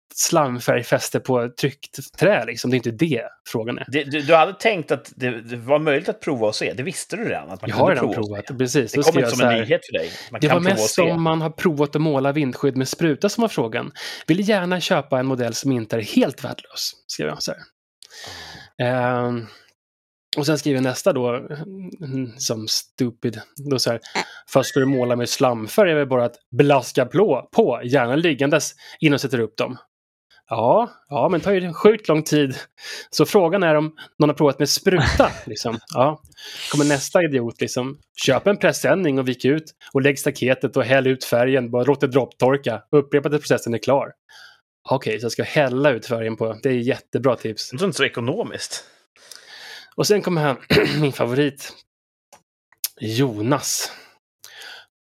göra 0.08 0.46
en 0.46 0.60
slamfärgfäste 0.60 1.20
på 1.20 1.48
tryckt 1.60 2.18
trä. 2.18 2.44
Liksom. 2.44 2.70
Det 2.70 2.74
är 2.74 2.76
inte 2.76 2.90
det 2.90 3.22
frågan 3.48 3.78
är. 3.78 3.84
Det, 3.88 4.04
du, 4.04 4.20
du 4.20 4.34
hade 4.34 4.52
tänkt 4.52 4.90
att 4.90 5.12
det, 5.16 5.40
det 5.40 5.56
var 5.56 5.78
möjligt 5.78 6.08
att 6.08 6.20
prova 6.20 6.46
och 6.46 6.54
se. 6.54 6.72
Det 6.72 6.82
visste 6.82 7.16
du 7.16 7.24
redan. 7.24 7.50
Att 7.50 7.60
man 7.60 7.70
Jag 7.70 7.76
har 7.76 7.90
redan 7.94 8.14
provat. 8.14 8.58
Precis. 8.58 8.92
Det 8.92 8.98
Då 8.98 9.02
kom 9.02 9.12
skrev 9.12 9.24
inte 9.24 9.30
som 9.30 9.38
så 9.38 9.44
en 9.44 9.50
här- 9.50 9.60
nyhet 9.60 9.86
för 9.86 9.92
dig. 9.92 10.10
Man 10.30 10.40
Det 10.40 10.48
var 10.48 10.60
mest 10.60 10.98
om 10.98 11.22
man 11.22 11.40
har 11.42 11.50
provat 11.50 11.96
att 11.96 12.02
måla 12.02 12.32
vindskydd 12.32 12.76
med 12.76 12.88
spruta 12.88 13.28
som 13.28 13.42
var 13.42 13.48
frågan. 13.48 13.92
Vill 14.26 14.48
gärna 14.48 14.80
köpa 14.80 15.18
en 15.18 15.26
modell 15.26 15.54
som 15.54 15.72
inte 15.72 15.96
är 15.96 16.00
helt 16.00 16.44
värdelös, 16.44 16.92
skrev 17.06 17.28
jag 17.28 17.42
så 17.42 17.52
här. 17.52 17.60
Ehm, 18.82 19.46
och 20.36 20.46
sen 20.46 20.58
skriver 20.58 20.76
jag 20.76 20.82
nästa 20.84 21.12
då, 21.12 21.28
mm, 21.36 22.32
som 22.38 22.68
stupid. 22.68 23.40
Då 23.70 23.78
så 23.78 23.90
här, 23.90 24.00
fast 24.52 24.68
ska 24.68 24.80
du 24.80 24.86
måla 24.86 25.16
med 25.16 25.28
slamfärg 25.28 25.90
är 25.90 25.94
det 25.94 26.06
bara 26.06 26.24
att 26.24 26.36
blaska 26.58 27.06
på, 27.06 27.48
på, 27.52 27.80
gärna 27.84 28.16
liggandes, 28.16 28.72
innan 29.00 29.12
du 29.12 29.18
sätter 29.18 29.40
upp 29.40 29.56
dem. 29.56 29.76
Ja, 30.50 30.90
ja, 31.08 31.28
men 31.28 31.40
det 31.40 31.44
tar 31.44 31.52
ju 31.52 31.72
sjukt 31.72 32.08
lång 32.08 32.22
tid. 32.22 32.56
Så 33.10 33.26
frågan 33.26 33.62
är 33.62 33.74
om 33.74 33.96
någon 34.18 34.28
har 34.28 34.34
provat 34.34 34.58
med 34.58 34.68
spruta. 34.68 35.32
Liksom. 35.46 35.78
Ja. 35.94 36.22
kommer 36.72 36.84
nästa 36.84 37.22
idiot 37.22 37.60
liksom. 37.60 37.98
Köp 38.24 38.46
en 38.46 38.56
presenning 38.56 39.18
och 39.18 39.28
vik 39.28 39.44
ut 39.44 39.64
och 39.92 40.02
lägg 40.02 40.18
staketet 40.18 40.76
och 40.76 40.84
häll 40.84 41.06
ut 41.06 41.24
färgen. 41.24 41.70
Bara 41.70 41.84
låt 41.84 42.00
det 42.00 42.06
dropptorka. 42.06 42.82
Upprepa 42.90 43.28
tills 43.28 43.42
processen 43.42 43.74
är 43.74 43.78
klar. 43.78 44.12
Okej, 44.90 45.20
så 45.20 45.24
jag 45.24 45.32
ska 45.32 45.42
hälla 45.42 45.90
ut 45.90 46.06
färgen 46.06 46.36
på. 46.36 46.58
Det 46.62 46.68
är 46.68 46.72
jättebra 46.72 47.36
tips. 47.36 47.70
Det 47.70 47.82
är 47.82 47.84
inte 47.84 47.96
så 47.96 48.04
ekonomiskt. 48.04 48.84
Och 49.96 50.06
sen 50.06 50.22
kommer 50.22 50.42
han, 50.42 50.56
min 51.00 51.12
favorit. 51.12 51.72
Jonas. 53.00 53.92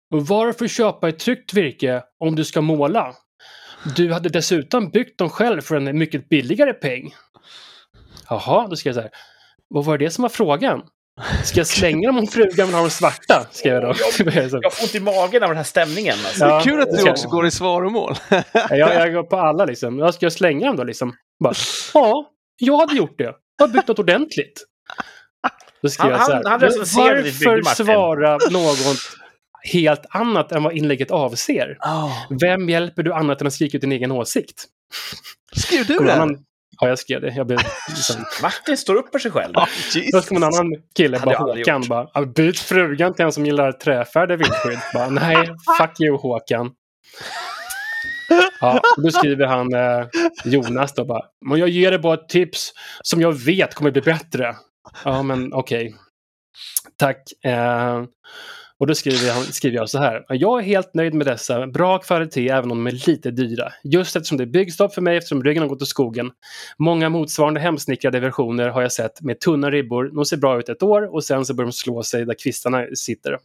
Varför 0.09 0.67
köpa 0.67 1.09
ett 1.09 1.19
tryckt 1.19 1.53
virke 1.53 2.03
om 2.19 2.35
du 2.35 2.45
ska 2.45 2.61
måla? 2.61 3.15
Du 3.95 4.13
hade 4.13 4.29
dessutom 4.29 4.89
byggt 4.89 5.17
dem 5.19 5.29
själv 5.29 5.61
för 5.61 5.75
en 5.75 5.97
mycket 5.99 6.29
billigare 6.29 6.73
peng. 6.73 7.13
Jaha, 8.29 8.67
då 8.69 8.75
ska 8.75 8.89
jag 8.89 8.95
säga. 8.95 9.09
Vad 9.67 9.85
var 9.85 9.97
det 9.97 10.09
som 10.09 10.21
var 10.21 10.29
frågan? 10.29 10.81
Ska 11.43 11.59
jag 11.59 11.67
slänga 11.67 12.07
dem 12.09 12.17
om 12.17 12.27
frugan 12.27 12.67
vill 12.67 12.75
ha 12.75 12.81
de 12.81 12.89
svarta? 12.89 13.47
Ska 13.51 13.69
jag 13.69 13.81
då. 13.83 13.87
Jag 14.61 14.73
får 14.73 14.83
ont 14.83 14.95
i 14.95 14.99
magen 14.99 15.43
av 15.43 15.49
den 15.49 15.57
här 15.57 15.63
stämningen. 15.63 16.15
Alltså. 16.25 16.45
Ja, 16.45 16.61
Kul 16.63 16.79
att 16.81 16.85
det 16.85 16.95
du 16.95 17.01
ska- 17.01 17.11
också 17.11 17.27
går 17.27 17.47
i 17.47 17.51
svaromål. 17.51 18.15
jag, 18.53 18.79
jag 18.79 19.13
går 19.13 19.23
på 19.23 19.37
alla 19.37 19.65
liksom. 19.65 19.99
Jag 19.99 20.13
ska 20.13 20.25
jag 20.25 20.33
slänga 20.33 20.67
dem 20.67 20.75
då 20.75 20.83
liksom? 20.83 21.13
Bara, 21.43 21.53
ja, 21.93 22.29
jag 22.57 22.77
hade 22.77 22.95
gjort 22.95 23.17
det. 23.17 23.23
Jag 23.57 23.67
har 23.67 23.73
byggt 23.73 23.87
något 23.87 23.99
ordentligt. 23.99 24.65
Då 25.81 25.89
Han- 25.99 26.09
jag 26.11 26.21
så 26.25 26.31
här. 26.31 26.41
han- 26.43 26.51
han 26.51 26.59
bygge, 26.59 26.75
Varför 26.77 27.63
Martin." 27.63 27.85
svara 27.85 28.31
något 28.51 28.99
helt 29.73 30.05
annat 30.09 30.51
än 30.51 30.63
vad 30.63 30.73
inlägget 30.77 31.11
avser? 31.11 31.77
Vem 32.41 32.69
hjälper 32.69 33.03
du 33.03 33.13
annat 33.13 33.41
än 33.41 33.47
att 33.47 33.53
skrika 33.53 33.77
ut 33.77 33.81
din 33.81 33.91
egen 33.91 34.11
åsikt? 34.11 34.65
Skrev 35.55 35.85
du 35.85 35.97
det? 35.97 36.37
Ja, 36.81 36.87
jag 36.87 36.99
skrev 36.99 37.21
det. 37.21 37.33
Jag 37.35 37.47
blev 37.47 37.59
liksom... 37.89 38.15
Martin 38.41 38.77
står 38.77 38.95
upp 38.95 39.11
för 39.11 39.19
sig 39.19 39.31
själv. 39.31 39.53
Ja, 39.55 39.67
Då 40.11 40.21
kommer 40.21 40.47
en 40.47 40.53
annan 40.53 40.71
kille, 40.95 41.19
bara 41.25 41.37
Håkan, 41.37 41.83
bara 41.89 42.07
"Ja, 42.13 42.25
byt 42.25 42.59
frugan 42.59 43.13
till 43.13 43.25
en 43.25 43.31
som 43.31 43.45
gillar 43.45 43.71
träfärdig 43.71 44.37
vindskydd. 44.37 44.79
bara, 44.93 45.09
Nej, 45.09 45.35
fuck 45.79 45.99
you 46.01 46.17
Håkan. 46.17 46.71
Ja, 48.61 48.81
då 48.97 49.09
skriver 49.11 49.45
han 49.45 49.73
eh, 49.73 50.07
Jonas 50.45 50.93
då 50.93 51.05
bara, 51.05 51.21
men 51.45 51.59
jag 51.59 51.69
ger 51.69 51.91
dig 51.91 51.99
bara 51.99 52.13
ett 52.13 52.29
tips 52.29 52.71
som 53.01 53.21
jag 53.21 53.33
vet 53.33 53.73
kommer 53.75 53.91
bli 53.91 54.01
bättre. 54.01 54.55
Ja, 55.03 55.23
men 55.23 55.53
okej. 55.53 55.95
Tack. 56.97 57.17
Eh, 57.45 58.03
och 58.79 58.87
då 58.87 58.95
skriver, 58.95 59.33
han, 59.33 59.43
skriver 59.43 59.77
jag 59.77 59.89
så 59.89 59.99
här. 59.99 60.25
Jag 60.29 60.59
är 60.59 60.63
helt 60.63 60.93
nöjd 60.93 61.13
med 61.13 61.27
dessa. 61.27 61.67
Bra 61.67 61.97
kvalitet 61.97 62.49
även 62.49 62.71
om 62.71 62.77
de 62.77 62.87
är 62.87 63.07
lite 63.07 63.31
dyra. 63.31 63.71
Just 63.83 64.15
eftersom 64.15 64.37
det 64.37 64.43
är 64.43 64.45
byggstopp 64.45 64.93
för 64.93 65.01
mig 65.01 65.17
eftersom 65.17 65.43
ryggen 65.43 65.63
har 65.63 65.69
gått 65.69 65.81
åt 65.81 65.87
skogen. 65.87 66.31
Många 66.77 67.09
motsvarande 67.09 67.59
hemsnickrade 67.59 68.19
versioner 68.19 68.69
har 68.69 68.81
jag 68.81 68.91
sett 68.91 69.21
med 69.21 69.39
tunna 69.39 69.71
ribbor. 69.71 70.11
De 70.15 70.25
ser 70.25 70.37
bra 70.37 70.59
ut 70.59 70.69
ett 70.69 70.83
år 70.83 71.13
och 71.15 71.23
sen 71.23 71.45
så 71.45 71.53
börjar 71.53 71.67
de 71.67 71.73
slå 71.73 72.03
sig 72.03 72.25
där 72.25 72.35
kvistarna 72.43 72.85
sitter. 72.95 73.37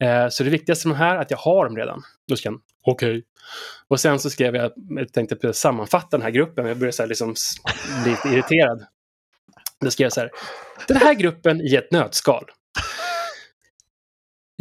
Eh, 0.00 0.28
så 0.28 0.44
det 0.44 0.50
viktigaste 0.50 0.88
med 0.88 0.96
de 0.96 0.98
här 0.98 1.16
är 1.16 1.20
att 1.20 1.30
jag 1.30 1.38
har 1.38 1.64
dem 1.64 1.76
redan. 1.76 2.02
Då 2.28 2.36
ska 2.36 2.48
han, 2.48 2.60
okej. 2.86 3.24
Och 3.88 4.00
sen 4.00 4.18
så 4.18 4.30
skrev 4.30 4.56
jag, 4.56 4.72
jag 4.88 5.12
tänkte 5.12 5.36
på 5.36 5.52
sammanfatta 5.52 6.16
den 6.16 6.22
här 6.22 6.30
gruppen. 6.30 6.66
Jag 6.66 6.76
började 6.76 6.96
så 6.96 7.06
liksom 7.06 7.34
bli 8.02 8.10
lite 8.10 8.28
irriterad. 8.28 8.86
Då 9.80 9.90
skrev 9.90 10.04
jag 10.04 10.12
så 10.12 10.20
här. 10.20 10.30
Den 10.88 10.96
här 10.96 11.14
gruppen 11.14 11.60
i 11.60 11.74
ett 11.74 11.90
nötskal. 11.90 12.44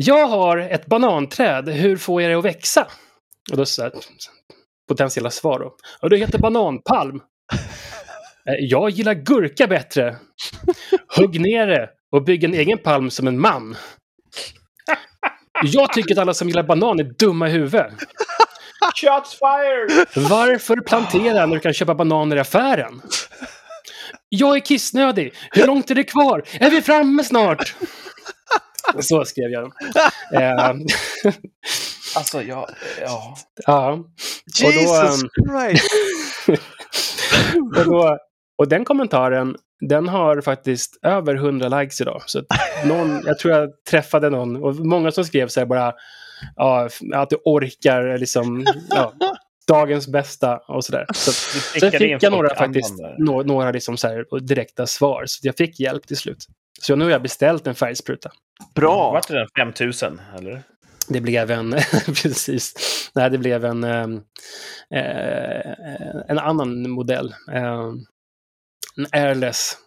Jag 0.03 0.27
har 0.27 0.57
ett 0.57 0.85
bananträd. 0.85 1.69
Hur 1.69 1.97
får 1.97 2.21
jag 2.21 2.31
det 2.31 2.37
att 2.37 2.45
växa? 2.45 2.87
Och 3.51 3.57
då 3.57 3.65
så 3.65 3.81
här, 3.81 3.91
potentiella 4.87 5.29
svar 5.31 5.59
då. 5.59 5.75
Och 6.01 6.09
det 6.09 6.17
heter 6.17 6.37
bananpalm. 6.39 7.15
"Eh, 8.47 8.53
Jag 8.59 8.89
gillar 8.89 9.13
gurka 9.13 9.67
bättre. 9.67 10.15
Hugg 11.17 11.39
ner 11.41 11.67
det 11.67 11.89
och 12.11 12.23
bygg 12.23 12.43
en 12.43 12.53
egen 12.53 12.77
palm 12.77 13.09
som 13.09 13.27
en 13.27 13.39
man. 13.41 13.75
Jag 15.63 15.93
tycker 15.93 16.11
att 16.15 16.17
alla 16.17 16.33
som 16.33 16.47
gillar 16.47 16.63
banan 16.63 16.99
är 16.99 17.03
dumma 17.03 17.47
i 17.47 17.51
huvudet. 17.51 17.93
Shots 19.01 19.39
fired! 19.39 20.07
Varför 20.29 20.75
plantera 20.87 21.45
när 21.45 21.55
du 21.55 21.59
kan 21.59 21.73
köpa 21.73 21.95
bananer 21.95 22.35
i 22.35 22.39
affären? 22.39 23.01
Jag 24.29 24.55
är 24.55 24.59
kissnödig. 24.59 25.33
Hur 25.51 25.67
långt 25.67 25.91
är 25.91 25.95
det 25.95 26.03
kvar? 26.03 26.43
Är 26.59 26.69
vi 26.69 26.81
framme 26.81 27.23
snart? 27.23 27.75
Så 28.99 29.25
skrev 29.25 29.49
jag. 29.49 29.71
Eh, 30.33 30.73
Alltså, 32.15 32.43
jag... 32.43 32.69
Ja. 33.01 33.35
ja. 33.65 33.91
Och 33.91 34.05
då, 34.59 34.71
Jesus 34.71 35.23
ehm, 35.23 35.29
Christ! 35.47 35.91
och, 37.77 37.85
då, 37.85 38.17
och 38.57 38.67
den 38.67 38.85
kommentaren, 38.85 39.55
den 39.89 40.07
har 40.07 40.41
faktiskt 40.41 40.99
över 41.01 41.35
100 41.35 41.79
likes 41.79 42.01
idag. 42.01 42.21
Så 42.25 42.43
någon, 42.85 43.21
jag 43.25 43.39
tror 43.39 43.53
jag 43.53 43.69
träffade 43.89 44.29
någon. 44.29 44.63
Och 44.63 44.75
många 44.75 45.11
som 45.11 45.25
skrev 45.25 45.47
så 45.47 45.59
här 45.59 45.67
bara, 45.67 45.93
ja, 46.55 46.89
att 47.13 47.29
du 47.29 47.35
orkar 47.45 48.17
liksom, 48.17 48.65
ja, 48.89 49.13
dagens 49.67 50.07
bästa 50.07 50.57
och 50.57 50.85
sådär. 50.85 51.05
Så, 51.13 51.31
sen 51.31 51.91
fick 51.91 52.23
jag 52.23 52.31
några, 52.31 52.55
faktiskt, 52.55 52.93
några 53.45 53.71
liksom 53.71 53.97
så 53.97 54.07
här, 54.07 54.39
direkta 54.39 54.87
svar. 54.87 55.23
Så 55.25 55.47
jag 55.47 55.57
fick 55.57 55.79
hjälp 55.79 56.07
till 56.07 56.17
slut. 56.17 56.45
Så 56.81 56.95
nu 56.95 57.03
har 57.03 57.11
jag 57.11 57.21
beställt 57.21 57.67
en 57.67 57.75
färgspruta. 57.75 58.31
Bra! 58.75 59.11
Vart 59.11 59.27
det 59.27 59.33
den 59.33 59.47
5000, 59.57 60.21
eller? 60.37 60.63
Det 61.07 61.21
blev 61.21 61.51
en, 61.51 61.71
precis, 62.05 62.73
nej 63.15 63.29
det 63.29 63.37
blev 63.37 63.65
en, 63.65 63.83
ehm, 63.83 64.21
eh, 64.95 65.71
en 66.27 66.39
annan 66.39 66.89
modell. 66.89 67.35
Eh, 67.51 67.93
en 68.97 69.07
airless 69.11 69.77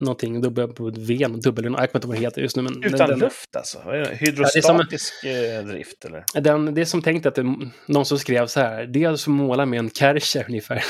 någonting, 0.00 0.40
dubbel 0.40 0.68
på 0.68 0.92
V, 0.96 1.26
dubbel, 1.28 1.64
jag 1.64 1.74
kommer 1.74 1.82
inte 1.82 1.98
ihåg 1.98 2.04
vad 2.04 2.16
det 2.16 2.20
heter 2.20 2.42
just 2.42 2.56
nu. 2.56 2.62
Men 2.62 2.84
Utan 2.84 3.08
den, 3.08 3.18
luft 3.18 3.56
alltså? 3.56 3.78
Vad 3.84 3.94
är 3.94 3.98
det? 3.98 4.06
som 4.06 4.16
Hydrostatisk 4.16 5.24
eh, 5.24 5.64
drift 5.64 6.04
eller? 6.04 6.24
Den, 6.40 6.74
det 6.74 6.80
är 6.80 6.84
som 6.84 7.02
tänkt 7.02 7.26
att 7.26 7.34
det, 7.34 7.56
någon 7.86 8.04
som 8.04 8.18
skrev 8.18 8.46
så 8.46 8.60
här, 8.60 8.86
det 8.86 9.04
är 9.04 9.16
som 9.16 9.32
måla 9.32 9.66
med 9.66 9.78
en 9.78 9.90
Kärcher 9.90 10.44
ungefär. 10.48 10.84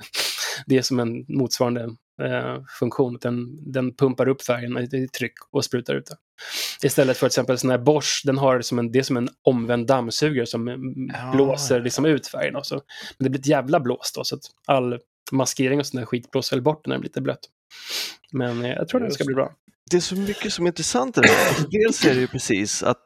det 0.66 0.78
är 0.78 0.82
som 0.82 1.00
en 1.00 1.24
motsvarande 1.28 1.82
eh, 2.22 2.62
funktion. 2.78 3.18
Den, 3.20 3.72
den 3.72 3.96
pumpar 3.96 4.28
upp 4.28 4.42
färgen 4.42 4.78
i, 4.94 5.08
tryck 5.08 5.34
och 5.50 5.64
sprutar 5.64 5.94
ut 5.94 6.06
det. 6.06 6.16
Istället 6.86 7.16
för 7.16 7.26
till 7.28 7.32
exempel 7.32 7.58
sån 7.58 7.70
här 7.70 7.78
Bosch, 7.78 8.22
den 8.24 8.38
har 8.38 8.60
som 8.60 8.78
en, 8.78 8.92
det 8.92 8.98
är 8.98 9.02
som 9.02 9.16
en 9.16 9.28
omvänd 9.42 9.86
dammsugare 9.86 10.46
som 10.46 10.68
mm, 10.68 11.10
Ja, 11.14 11.32
blåser 11.34 11.76
ja. 11.76 11.84
liksom 11.84 12.04
ut 12.04 12.26
färgen. 12.26 12.56
Också. 12.56 12.74
Men 13.18 13.24
det 13.24 13.30
blir 13.30 13.40
ett 13.40 13.46
jävla 13.46 13.80
blås 13.80 14.12
då, 14.14 14.24
så 14.24 14.34
att 14.34 14.42
all 14.66 14.98
maskering 15.32 15.80
och 15.80 15.86
sån 15.86 16.00
där 16.00 16.06
skit 16.06 16.30
blåser 16.30 16.60
bort 16.60 16.86
när 16.86 16.94
den 16.94 17.00
blir 17.00 17.08
lite 17.08 17.20
blöt. 17.20 17.48
Men 18.32 18.64
jag 18.64 18.88
tror 18.88 19.00
den 19.00 19.10
ska 19.10 19.24
bli 19.24 19.34
bra. 19.34 19.52
Det 19.90 19.96
är 19.96 20.00
så 20.00 20.14
mycket 20.16 20.52
som 20.52 20.64
är 20.64 20.68
intressant 20.68 21.18
i 21.18 21.20
det 21.20 21.28
här. 21.28 21.48
Alltså, 21.48 21.66
Dels 21.70 22.04
är 22.04 22.14
det 22.14 22.20
ju 22.20 22.26
precis 22.26 22.82
att, 22.82 23.02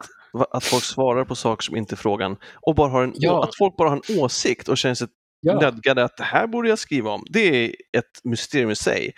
att 0.51 0.63
folk 0.63 0.83
svarar 0.83 1.25
på 1.25 1.35
saker 1.35 1.63
som 1.63 1.75
inte 1.75 1.95
är 1.95 1.97
frågan 1.97 2.37
och 2.67 2.75
bara 2.75 2.89
har 2.89 3.03
en, 3.03 3.13
Ja. 3.15 3.43
att 3.43 3.57
folk 3.57 3.77
bara 3.77 3.89
har 3.89 4.01
en 4.07 4.19
åsikt 4.19 4.69
och 4.69 4.77
känner 4.77 4.95
sig 4.95 5.07
Ja, 5.41 5.59
nödgade 5.59 6.03
att 6.03 6.17
det 6.17 6.23
här 6.23 6.47
borde 6.47 6.69
jag 6.69 6.79
skriva 6.79 7.11
om. 7.11 7.25
Det 7.29 7.65
är 7.65 7.75
ett 7.97 8.19
mysterium 8.23 8.69
i 8.71 8.75
sig. 8.75 9.13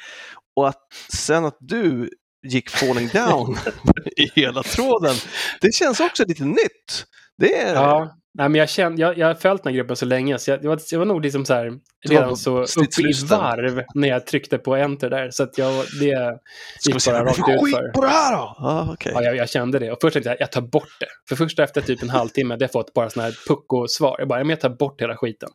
Och 0.55 0.67
att 0.67 0.81
sen 1.13 1.45
att 1.45 1.57
du 1.59 2.09
gick 2.47 2.69
falling 2.69 3.07
down 3.13 3.57
i 4.17 4.29
hela 4.41 4.63
tråden, 4.63 5.15
det 5.61 5.73
känns 5.75 5.99
också 5.99 6.25
lite 6.27 6.43
nytt. 6.45 7.05
Det 7.37 7.55
är, 7.61 7.73
Ja, 7.75 8.17
nej, 8.37 8.49
men 8.49 8.55
jag, 8.55 8.69
kände, 8.69 9.01
jag, 9.01 9.17
jag 9.17 9.27
har 9.27 9.33
följt 9.33 9.63
den 9.63 9.73
här 9.73 9.77
gruppen 9.77 9.95
så 9.95 10.05
länge 10.05 10.39
så 10.39 10.51
jag, 10.51 10.63
jag, 10.63 10.69
var, 10.69 10.79
jag 10.91 10.99
var 10.99 11.05
nog 11.05 11.21
liksom 11.21 11.45
så 11.45 11.53
här, 11.53 11.73
redan 12.09 12.37
så 12.37 12.57
uppe 12.61 13.01
i 13.01 13.13
varv 13.29 13.83
när 13.95 14.07
jag 14.07 14.27
tryckte 14.27 14.57
på 14.57 14.75
enter 14.75 15.09
där. 15.09 15.29
Så 15.31 15.43
att 15.43 15.57
jag, 15.57 15.73
det 15.99 16.39
Ska 16.79 16.91
gick 16.91 17.05
bara 17.05 17.25
rakt 17.25 17.39
ut 17.39 17.71
för. 17.75 17.91
på 17.91 18.01
det 18.01 18.07
här 18.07 18.31
då? 18.37 18.55
Ja, 18.59 18.89
okej. 18.93 19.11
Ja, 19.15 19.21
jag, 19.23 19.35
jag 19.35 19.49
kände 19.49 19.79
det. 19.79 19.91
Och 19.91 19.97
först 20.01 20.13
tänkte 20.13 20.29
jag, 20.29 20.37
jag 20.41 20.51
tar 20.51 20.61
bort 20.61 20.97
det. 20.99 21.07
För 21.29 21.35
först 21.35 21.59
efter 21.59 21.81
typ 21.81 22.03
en 22.03 22.09
halvtimme 22.09 22.53
hade 22.53 22.63
jag 22.63 22.71
fått 22.71 22.93
bara 22.93 23.09
sådana 23.09 23.29
här 23.29 23.37
pucko-svar. 23.47 24.15
Jag 24.19 24.27
bara, 24.27 24.39
men 24.39 24.49
jag 24.49 24.59
tar 24.61 24.69
bort 24.69 25.01
hela 25.01 25.15
skiten. 25.17 25.49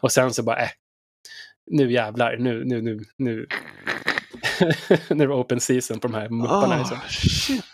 Och 0.00 0.12
sen 0.12 0.34
så 0.34 0.42
bara, 0.42 0.62
äh, 0.62 0.68
nu 1.70 1.92
jävlar, 1.92 2.36
nu, 2.36 2.64
nu, 2.64 2.82
nu, 2.82 3.00
nu. 3.18 3.46
nu 5.08 5.24
är 5.24 5.28
det 5.28 5.34
open 5.34 5.60
season 5.60 5.98
på 6.00 6.08
de 6.08 6.14
här 6.14 6.28
mupparna. 6.28 6.74
Ah, 6.74 6.78
liksom. 6.78 6.98
shit. 7.08 7.64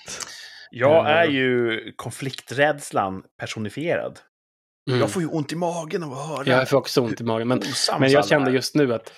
Jag 0.71 1.07
Eh. 1.07 1.13
är 1.17 1.25
ju 1.27 1.81
konflikträdslan 1.97 3.23
personifierad. 3.41 4.19
Mm. 4.89 5.01
Jag 5.01 5.11
får 5.11 5.23
ju 5.23 5.29
ont 5.29 5.53
i 5.53 5.57
magen 5.57 6.03
av 6.03 6.13
att 6.13 6.29
höra. 6.29 6.47
Jag 6.47 6.69
får 6.69 6.77
också 6.77 7.01
ont 7.01 7.21
i 7.21 7.25
magen. 7.25 7.49
Men 7.49 7.63
Men 7.99 8.11
jag 8.11 8.29
kände 8.29 8.51
just 8.51 8.75
nu 8.75 8.95
att... 8.95 9.13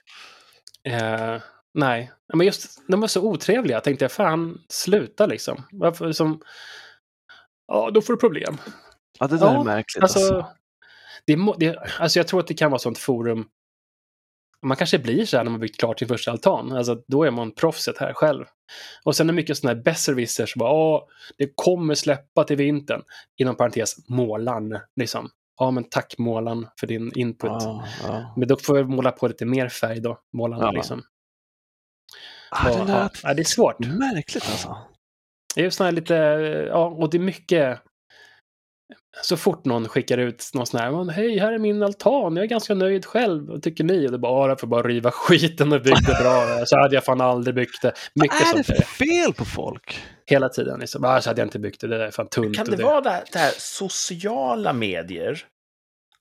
Eh, 0.85 1.43
nej, 1.75 2.13
men 2.35 2.47
just 2.47 2.81
de 2.89 3.01
var 3.01 3.09
så 3.09 3.23
otrevliga. 3.23 3.81
Tänkte 3.81 4.05
jag, 4.05 4.13
fan, 4.13 4.59
sluta 4.69 5.27
liksom. 5.27 5.63
Varför 5.71 6.13
som... 6.13 6.41
Ja, 7.67 7.91
då 7.91 8.03
får 8.03 8.13
du 8.13 8.19
problem. 8.19 8.57
Ja, 9.19 9.27
det 9.27 9.39
där 9.39 9.47
Ja, 9.47 9.61
är 9.61 9.65
märkligt. 9.65 10.03
Alltså, 10.03 10.19
Alltså, 10.19 10.47
det, 11.27 11.39
det, 11.59 11.79
alltså 11.99 12.19
jag 12.19 12.29
tror 12.29 12.41
att 12.41 12.47
det 12.47 12.55
kan 12.55 12.71
vara 12.71 12.79
sånt 12.79 12.99
forum. 12.99 13.49
Man 14.63 14.77
kanske 14.77 14.99
blir 14.99 15.27
så 15.27 15.37
här 15.37 15.45
när 15.45 15.51
man 15.51 15.61
byggt 15.61 15.81
klart 15.81 15.99
sin 15.99 16.09
första 16.09 16.31
altan. 16.31 16.73
Alltså, 16.73 17.03
då 17.09 17.25
är 17.25 17.31
man 17.31 17.51
proffset 17.55 17.99
här 17.99 18.13
själv. 18.13 18.45
Och 19.05 19.17
sen 19.17 19.29
är 19.29 19.33
det 19.33 19.37
mycket 19.37 19.59
sådana 19.59 19.77
här 19.77 19.83
besserwissers 19.85 20.53
som 20.53 20.59
bara, 20.61 20.73
Åh, 20.73 21.03
det 21.39 21.53
kommer 21.55 21.95
släppa 21.95 22.45
till 22.45 22.57
vintern. 22.57 23.03
Inom 23.37 23.57
parentes, 23.57 24.09
målan. 24.09 24.79
Liksom. 24.97 25.31
Ja, 25.59 25.71
men 25.71 25.85
tack 25.85 26.19
målan 26.19 26.69
för 26.81 26.87
din 26.87 27.13
input. 27.15 27.51
ja, 27.51 27.85
ja. 28.03 28.35
Men 28.37 28.49
då 28.49 28.57
får 28.57 28.79
jag 28.79 28.89
måla 28.91 29.13
på 29.13 29.29
lite 29.29 29.45
mer 29.45 29.69
färg 29.69 30.01
då, 30.01 30.19
målarna 30.33 30.65
Ja. 30.65 30.71
liksom. 30.71 31.03
Ah, 32.51 32.81
Och, 32.81 32.87
där, 32.87 33.11
ja, 33.23 33.35
det 33.35 33.43
är 33.43 33.45
svårt. 33.45 33.79
Märkligt 33.79 34.45
alltså. 34.51 34.77
Det 35.55 35.61
är 35.61 35.65
ju 35.65 35.85
här 35.85 35.93
lite, 35.93 36.15
ja, 36.69 36.87
och 36.87 37.11
det 37.11 37.17
är 37.17 37.21
mycket... 37.21 37.81
Så 39.23 39.37
fort 39.37 39.65
någon 39.65 39.89
skickar 39.89 40.19
ut 40.19 40.51
någon 40.55 40.67
sån 40.67 40.81
här, 40.81 40.91
"Men 40.91 41.09
hej, 41.09 41.39
här 41.39 41.53
är 41.53 41.59
min 41.59 41.83
altan, 41.83 42.37
jag 42.37 42.43
är 42.45 42.49
ganska 42.49 42.75
nöjd 42.75 43.05
själv, 43.07 43.47
vad 43.49 43.63
tycker 43.63 43.85
ni? 43.85 44.07
Och 44.07 44.13
det 44.13 44.19
bara, 44.19 44.33
"Ja, 44.33 44.49
jag 44.49 44.61
får 44.61 44.67
bara 44.67 44.83
riva 44.83 45.11
skiten 45.15 45.73
och 45.73 45.83
bygga 45.83 45.97
det 46.01 46.23
bra, 46.23 46.67
så 46.67 46.79
hade 46.79 46.95
jag 46.95 47.05
fan 47.05 47.21
aldrig 47.21 47.55
byggt 47.55 47.83
det. 47.83 47.93
Mycket 48.15 48.37
Vad 48.41 48.55
är 48.55 48.57
det 48.59 48.65
för 48.65 48.83
fel 48.83 49.33
på 49.33 49.45
folk? 49.45 50.03
hela 50.27 50.49
tiden. 50.49 50.81
Liksom. 50.81 51.05
"Ah, 51.05 51.21
så 51.21 51.31
hade 51.31 51.41
jag 51.41 51.47
inte 51.47 51.59
byggt 51.59 51.81
det, 51.81 51.87
det 51.87 51.99
där 51.99 52.05
är 52.07 52.11
fan 52.11 52.29
tunt. 52.29 52.57
Kan 52.57 52.69
och 52.69 52.77
det 52.77 52.85
vara 52.85 53.01
det 53.01 53.11
här, 53.11 53.25
det 53.33 53.39
här 53.39 53.53
sociala 53.57 54.73
medier? 54.73 55.39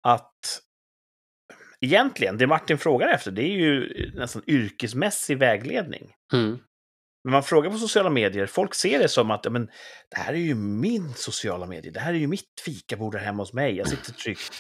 Att 0.02 0.32
egentligen, 1.82 2.38
det 2.38 2.48
Martin 2.48 2.78
frågar 2.78 3.08
efter, 3.08 3.32
det 3.32 3.42
är 3.44 3.56
ju 3.58 3.90
nästan 4.16 4.42
yrkesmässig 4.48 5.38
vägledning. 5.38 6.12
Mm. 6.34 6.58
Men 7.26 7.32
man 7.32 7.44
frågar 7.44 7.72
på 7.72 7.78
sociala 7.78 8.10
medier, 8.10 8.46
folk 8.46 8.76
ser 8.76 9.00
det 9.00 9.08
som 9.08 9.32
att 9.32 9.52
men, 9.52 9.66
det 10.10 10.18
här 10.18 10.34
är 10.34 10.38
ju 10.38 10.56
min 10.56 11.14
sociala 11.14 11.66
medier, 11.66 11.94
det 11.94 12.00
här 12.00 12.14
är 12.14 12.18
ju 12.18 12.28
mitt 12.28 12.62
fikabord 12.66 13.16
här 13.16 13.26
hemma 13.26 13.44
hos 13.44 13.54
mig, 13.54 13.76
jag 13.76 13.88
sitter 13.88 14.12
tryggt. 14.14 14.54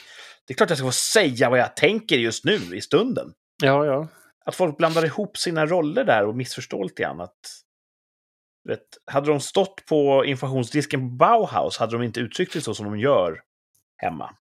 Det 0.48 0.54
är 0.54 0.56
klart 0.56 0.70
jag 0.70 0.78
ska 0.78 0.88
få 0.88 0.92
säga 0.92 1.50
vad 1.50 1.60
jag 1.60 1.76
tänker 1.76 2.18
just 2.18 2.46
nu, 2.46 2.60
i 2.76 2.82
stunden. 2.82 3.34
Ja, 3.64 3.86
ja. 3.86 4.08
Att 4.46 4.56
folk 4.56 4.78
blandar 4.78 5.06
ihop 5.06 5.38
sina 5.38 5.66
roller 5.66 6.04
där 6.04 6.26
och 6.26 6.36
missförstår 6.36 6.84
lite 6.84 7.02
grann. 7.02 7.22
Att, 7.22 7.40
vet, 8.68 8.86
hade 9.06 9.28
de 9.28 9.40
stått 9.40 9.86
på 9.86 10.26
informationsdisken 10.26 11.00
på 11.00 11.16
Bauhaus 11.16 11.78
hade 11.78 11.92
de 11.92 12.04
inte 12.04 12.20
uttryckt 12.20 12.54
det 12.54 12.62
så 12.62 12.74
som 12.74 12.86
de 12.86 13.00
gör 13.00 13.42
hemma. 13.98 14.36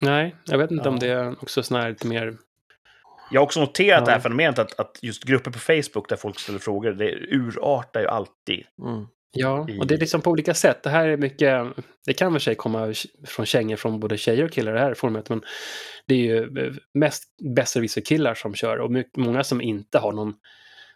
Nej, 0.00 0.36
jag 0.44 0.58
vet 0.58 0.70
inte 0.70 0.84
Ja. 0.84 0.90
om 0.90 0.98
det 0.98 1.08
är 1.08 1.42
också 1.42 1.62
sån 1.62 1.80
här 1.80 1.88
lite 1.88 2.06
mer... 2.06 2.36
Jag 3.30 3.40
har 3.40 3.44
också 3.44 3.60
noterat 3.60 4.00
Ja. 4.00 4.04
det 4.04 4.12
här 4.12 4.20
fenomenet 4.20 4.58
att, 4.58 4.80
att 4.80 4.98
just 5.02 5.24
grupper 5.24 5.50
på 5.50 5.58
Facebook 5.58 6.08
där 6.08 6.16
folk 6.16 6.38
ställer 6.38 6.58
frågor, 6.58 6.92
det 6.92 7.12
urartar 7.14 8.00
ju 8.00 8.06
alltid. 8.06 8.64
Mm. 8.82 9.06
Ja, 9.32 9.66
och 9.80 9.86
det 9.86 9.94
är 9.94 9.98
liksom 9.98 10.20
på 10.20 10.30
olika 10.30 10.54
sätt. 10.54 10.82
Det 10.82 10.90
här 10.90 11.08
är 11.08 11.16
mycket, 11.16 11.66
det 12.06 12.12
kan 12.14 12.32
väl 12.32 12.40
sig 12.42 12.54
komma 12.54 12.94
från 13.26 13.46
kängor 13.46 13.76
från 13.76 14.00
både 14.00 14.16
tjejer 14.18 14.44
och 14.44 14.52
killar 14.52 14.72
det 14.72 14.80
här 14.80 14.94
forumet, 14.94 15.28
men 15.28 15.42
det 16.06 16.14
är 16.14 16.18
ju 16.18 16.66
eh, 16.66 16.72
mest 16.94 17.24
besserwisser-killar 17.56 18.34
som 18.34 18.54
kör 18.54 18.76
och 18.78 18.90
my- 18.92 19.04
många 19.16 19.44
som 19.44 19.60
inte 19.60 19.98
har 19.98 20.12
någon, 20.12 20.34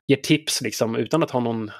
ger 0.07 0.17
tips 0.17 0.61
liksom 0.61 0.97
utan 0.97 1.23
att 1.23 1.31
ha 1.31 1.41
någon 1.41 1.71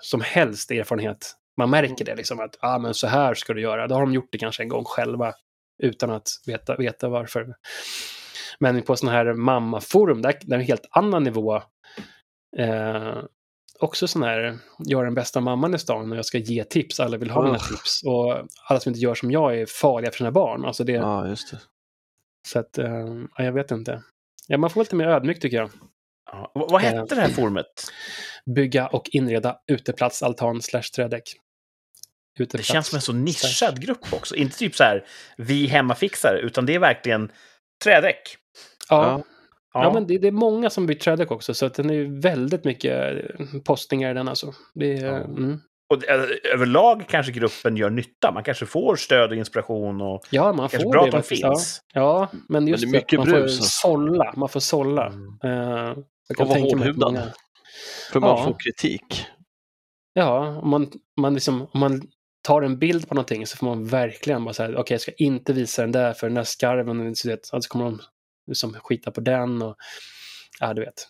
som 0.00 0.20
helst 0.20 0.70
erfarenhet. 0.70 1.34
Man 1.56 1.70
märker 1.70 2.04
det 2.04 2.14
liksom 2.14 2.40
att, 2.40 2.58
ja 2.60 2.74
ah, 2.74 2.78
men 2.78 2.94
så 2.94 3.06
här 3.06 3.34
ska 3.34 3.54
du 3.54 3.60
göra. 3.60 3.86
Då 3.86 3.94
har 3.94 4.00
de 4.02 4.14
gjort 4.14 4.28
det 4.32 4.38
kanske 4.38 4.62
en 4.62 4.68
gång 4.68 4.84
själva 4.84 5.34
utan 5.82 6.10
att 6.10 6.28
veta, 6.46 6.76
veta 6.76 7.08
varför. 7.08 7.54
Men 8.62 8.82
på 8.82 8.96
sådana 8.96 9.16
här 9.18 9.32
mammaforum, 9.34 10.22
där, 10.22 10.32
där 10.42 10.54
är 10.54 10.58
det 10.58 10.62
en 10.64 10.66
helt 10.66 10.86
annan 10.90 11.22
nivå. 11.22 11.62
Eh, 12.58 13.18
också 13.78 14.08
sån 14.08 14.22
här, 14.22 14.58
jag 14.78 15.00
är 15.00 15.04
den 15.04 15.14
bästa 15.14 15.40
mamman 15.40 15.74
i 15.74 15.78
stan 15.78 16.12
och 16.12 16.18
jag 16.18 16.24
ska 16.26 16.38
ge 16.38 16.64
tips, 16.64 17.00
alla 17.00 17.16
vill 17.16 17.30
ha 17.30 17.42
mina 17.42 17.54
Ugh. 17.54 17.68
tips. 17.68 18.02
Och 18.04 18.46
alla 18.68 18.80
som 18.80 18.90
inte 18.90 19.00
gör 19.00 19.14
som 19.14 19.30
jag 19.30 19.58
är 19.60 19.66
farliga 19.66 20.10
för 20.10 20.18
sina 20.18 20.30
barn. 20.32 20.64
Alltså 20.64 20.84
det, 20.84 20.92
Ja, 20.92 21.28
just 21.28 21.50
det. 21.50 21.58
Så 22.48 22.58
att, 22.58 22.78
eh, 22.78 23.06
ja, 23.36 23.44
jag 23.44 23.52
vet 23.52 23.70
inte. 23.70 24.02
Ja, 24.48 24.58
man 24.58 24.70
får 24.70 24.74
vara 24.74 24.82
lite 24.82 24.96
mer 24.96 25.06
ödmjuk 25.08 25.40
tycker 25.40 25.56
jag. 25.56 25.70
Ja. 26.32 26.52
Vad, 26.54 26.84
Eh. 26.84 26.90
hette 26.90 27.14
det 27.14 27.20
här 27.20 27.28
forumet? 27.28 27.66
Bygga 28.54 28.86
och 28.86 29.08
inreda 29.12 29.58
uteplats, 29.66 30.22
altan 30.22 30.62
slash 30.62 30.82
trädäck. 30.96 31.24
Det 32.36 32.42
Uteplats. 32.42 32.68
känns 32.68 32.86
som 32.86 32.96
en 32.96 33.02
så 33.02 33.12
nischad 33.12 33.80
grupp 33.80 34.12
också. 34.12 34.36
Inte 34.36 34.56
typ 34.58 34.74
så 34.74 34.84
här, 34.84 35.06
vi 35.36 35.66
hemmafixare, 35.66 36.38
utan 36.40 36.66
det 36.66 36.74
är 36.74 36.78
verkligen 36.78 37.32
trädäck. 37.82 38.36
Ja, 38.88 39.22
Ja. 39.74 39.82
ja. 39.82 39.92
men 39.94 40.06
det, 40.06 40.18
det 40.18 40.28
är 40.28 40.32
många 40.32 40.70
som 40.70 40.86
bygger 40.86 41.00
trädäck 41.00 41.30
också, 41.30 41.54
så 41.54 41.66
att 41.66 41.74
den 41.74 41.90
är 41.90 42.20
väldigt 42.22 42.64
mycket 42.64 42.92
eh, 43.40 43.46
postningar 43.64 44.10
i 44.10 44.14
den 44.14 44.28
alltså. 44.28 44.52
Det 44.74 44.86
Ja. 44.94 45.16
mm. 45.16 45.60
Och 45.94 46.08
eh, 46.08 46.24
överlag 46.54 47.04
kanske 47.08 47.32
gruppen 47.32 47.76
gör 47.76 47.90
nytta. 47.90 48.32
Man 48.32 48.44
kanske 48.44 48.66
får 48.66 48.96
stöd 48.96 49.30
och 49.30 49.36
inspiration 49.36 50.00
och 50.00 50.20
Ja, 50.30 50.52
man 50.52 50.68
kanske 50.68 50.80
får 50.80 50.90
bra 50.90 51.00
det. 51.02 51.06
att 51.08 51.12
de 51.12 51.18
faktiskt. 51.22 51.42
Ja. 51.42 51.48
finns. 51.54 51.80
ja, 51.94 52.28
men 52.48 52.66
just 52.68 52.82
det 52.82 52.86
är 52.88 52.92
det, 52.92 52.98
mycket 52.98 53.18
man 53.18 53.28
brus, 53.28 53.36
får 53.36 53.42
alltså. 53.42 53.62
sålla. 53.62 54.32
Man 54.36 54.48
får 54.48 54.60
sålla. 54.60 55.06
Mm. 55.06 55.38
Eh, 55.44 55.50
jag 56.28 56.36
kan 56.36 56.46
Och 56.46 56.48
vara 56.48 56.58
att 56.58 56.64
hårdhudad. 56.72 57.12
många- 57.12 57.32
För 58.12 58.20
man 58.20 58.30
Ja. 58.30 58.44
får 58.44 58.56
kritik. 58.58 59.26
Ja, 60.14 60.58
om 60.62 60.68
man, 60.70 60.90
man, 61.20 61.34
liksom, 61.34 61.62
om 61.72 61.80
man 61.80 62.02
tar 62.42 62.62
en 62.62 62.78
bild 62.78 63.08
på 63.08 63.14
någonting 63.14 63.46
så 63.46 63.56
får 63.56 63.66
man 63.66 63.86
verkligen 63.86 64.44
bara 64.44 64.54
säga 64.54 64.78
okej 64.78 64.94
jag 64.94 65.00
ska 65.00 65.12
inte 65.12 65.52
visa 65.52 65.82
den 65.82 65.92
där 65.92 66.12
för 66.12 66.26
den 66.26 66.34
där 66.34 66.44
skarven, 66.44 67.16
så 67.16 67.28
vet, 67.28 67.54
alltså 67.54 67.68
kommer 67.68 67.84
de 67.84 68.00
liksom 68.46 68.74
skita 68.74 69.10
på 69.10 69.20
den 69.20 69.62
och 69.62 69.76
ja, 70.60 70.74
du 70.74 70.80
vet. 70.80 71.08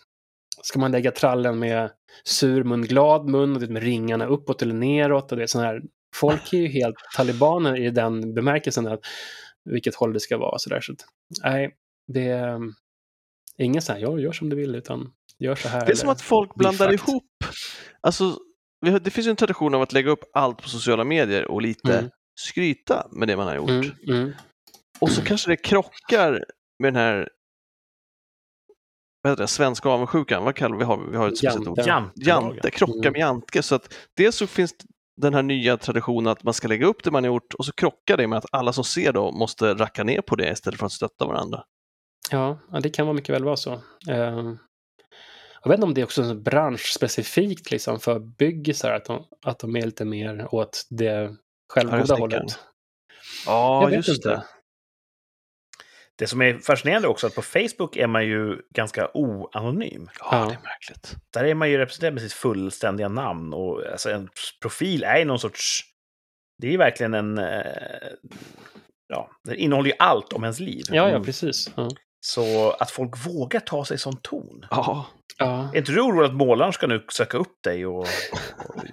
Ska 0.61 0.79
man 0.79 0.91
lägga 0.91 1.11
trallen 1.11 1.59
med 1.59 1.91
sur 2.23 2.63
mun, 2.63 2.81
glad 2.81 3.29
mun 3.29 3.55
och 3.55 3.61
med 3.61 3.83
ringarna 3.83 4.25
uppåt 4.25 4.61
eller 4.61 4.73
neråt 4.73 5.31
och 5.31 5.37
det 5.37 5.47
sån 5.47 5.63
här. 5.63 5.81
Folk 6.15 6.53
är 6.53 6.57
ju 6.57 6.67
helt 6.67 6.95
talibaner 7.15 7.81
i 7.81 7.89
den 7.89 8.33
bemärkelsen 8.33 8.87
att 8.87 8.99
vilket 9.65 9.95
håll 9.95 10.13
det 10.13 10.19
ska 10.19 10.37
vara 10.37 10.57
så 10.59 10.69
där. 10.69 10.81
Så 10.81 10.93
att, 10.93 11.05
nej, 11.43 11.75
det 12.07 12.27
är 12.27 12.55
um, 12.55 12.73
ingen 13.57 13.81
så 13.81 13.93
här, 13.93 13.99
jag 13.99 14.19
gör 14.19 14.31
som 14.31 14.49
du 14.49 14.55
vill 14.55 14.75
utan 14.75 15.13
gör 15.39 15.55
så 15.55 15.69
här. 15.69 15.85
Det 15.85 15.91
är 15.91 15.95
som 15.95 16.09
att 16.09 16.21
folk 16.21 16.55
blandar 16.55 16.93
ihop. 16.93 17.43
Alltså, 18.01 18.37
det 18.91 19.11
finns 19.11 19.27
ju 19.27 19.29
en 19.29 19.35
tradition 19.35 19.73
av 19.75 19.81
att 19.81 19.93
lägga 19.93 20.11
upp 20.11 20.23
allt 20.33 20.61
på 20.61 20.69
sociala 20.69 21.03
medier 21.03 21.51
och 21.51 21.61
lite 21.61 21.99
Mm. 21.99 22.11
skryta 22.39 23.07
med 23.11 23.27
det 23.27 23.37
man 23.37 23.47
har 23.47 23.55
gjort. 23.55 23.69
Mm, 23.69 23.91
mm. 24.07 24.31
Och 24.99 25.11
så 25.11 25.21
kanske 25.21 25.49
det 25.49 25.55
krockar 25.57 26.31
med 26.79 26.93
den 26.93 26.95
här 26.95 27.29
vad 29.21 29.31
heter 29.31 29.43
det, 29.43 29.47
svenska 29.47 29.89
avundsjukan, 29.89 30.43
vad 30.43 30.55
kallar 30.55 30.77
vi, 30.77 30.83
har, 30.83 30.97
vi 31.11 31.17
har 31.17 31.27
ett 31.27 31.37
speciellt 31.37 31.67
ord. 31.67 31.79
Jante. 31.79 32.11
Jante, 32.15 32.71
krocka 32.71 32.93
Mm. 33.07 33.11
med 33.11 33.19
Jantke. 33.19 33.63
Så 33.63 33.75
att 33.75 33.93
dels 34.17 34.35
så 34.35 34.47
finns 34.47 34.75
den 35.21 35.33
här 35.33 35.43
nya 35.43 35.77
traditionen 35.77 36.31
att 36.31 36.43
man 36.43 36.53
ska 36.53 36.67
lägga 36.67 36.85
upp 36.85 37.03
det 37.03 37.11
man 37.11 37.23
har 37.23 37.31
gjort 37.31 37.53
och 37.53 37.65
så 37.65 37.71
krockar 37.71 38.17
det 38.17 38.27
med 38.27 38.37
att 38.37 38.45
alla 38.51 38.73
som 38.73 38.83
ser 38.83 39.13
då 39.13 39.31
måste 39.31 39.73
racka 39.73 40.03
ner 40.03 40.21
på 40.21 40.35
det 40.35 40.51
istället 40.51 40.79
för 40.79 40.85
att 40.85 40.91
stötta 40.91 41.25
varandra. 41.25 41.63
Ja, 42.31 42.59
ja, 42.71 42.79
det 42.79 42.89
kan 42.89 43.05
vara 43.05 43.13
mycket 43.15 43.35
väl 43.35 43.43
vara 43.43 43.57
så. 43.57 43.81
Jag 45.63 45.69
vet 45.69 45.77
inte 45.77 45.85
om 45.85 45.93
det 45.93 46.01
är 46.01 46.05
också 46.05 46.21
är 46.23 46.35
branschspecifikt 46.35 47.71
liksom 47.71 47.99
för 47.99 48.19
byggisar, 48.19 48.91
att 48.91 49.05
de, 49.05 49.25
att 49.45 49.59
de 49.59 49.75
är 49.75 49.85
lite 49.85 50.05
mer 50.05 50.55
åt 50.55 50.85
det 50.89 51.35
självgoda 51.73 52.15
hållet. 52.15 52.59
Ja, 53.45 53.89
just 53.91 54.09
inte. 54.09 54.29
det. 54.29 54.43
Det 56.15 56.27
som 56.27 56.41
är 56.41 56.57
fascinerande 56.57 57.07
också 57.07 57.27
är 57.27 57.29
att 57.29 57.35
på 57.35 57.41
Facebook 57.41 57.95
är 57.95 58.07
man 58.07 58.25
ju 58.25 58.57
ganska 58.69 59.09
oanonym. 59.13 60.09
Ja, 60.19 60.27
Ja. 60.31 60.37
det 60.45 60.53
är 60.53 60.61
märkligt. 60.63 61.15
Där 61.33 61.43
är 61.43 61.55
man 61.55 61.69
ju 61.69 61.77
representerad 61.77 62.13
med 62.13 62.23
sitt 62.23 62.33
fullständiga 62.33 63.09
namn. 63.09 63.53
Och 63.53 63.85
alltså 63.91 64.09
en 64.11 64.29
profil 64.61 65.03
är 65.03 65.17
ju 65.17 65.25
någon 65.25 65.39
sorts... 65.39 65.81
Det 66.61 66.67
är 66.67 66.71
ju 66.71 66.77
verkligen 66.77 67.13
en... 67.13 67.37
eh, 67.37 67.61
Ja, 69.07 69.29
den 69.43 69.55
innehåller 69.55 69.89
ju 69.89 69.95
allt 69.99 70.33
om 70.33 70.43
ens 70.43 70.59
liv. 70.59 70.83
Ja, 70.89 70.95
ja, 70.95 71.09
Mm. 71.09 71.23
precis. 71.23 71.71
Ja. 71.75 71.89
Så 72.25 72.71
att 72.71 72.91
folk 72.91 73.25
vågar 73.27 73.59
ta 73.59 73.85
sig 73.85 73.97
sån 73.97 74.17
ton. 74.21 74.65
Ja, 74.71 75.05
Ja. 75.37 75.69
Är 75.73 75.77
inte 75.77 75.91
du 75.91 76.01
orolig 76.01 76.27
att 76.29 76.35
målaren 76.35 76.73
ska 76.73 76.87
nu 76.87 77.05
söka 77.11 77.37
upp 77.37 77.63
dig 77.63 77.85
och, 77.85 77.99
och 77.99 78.05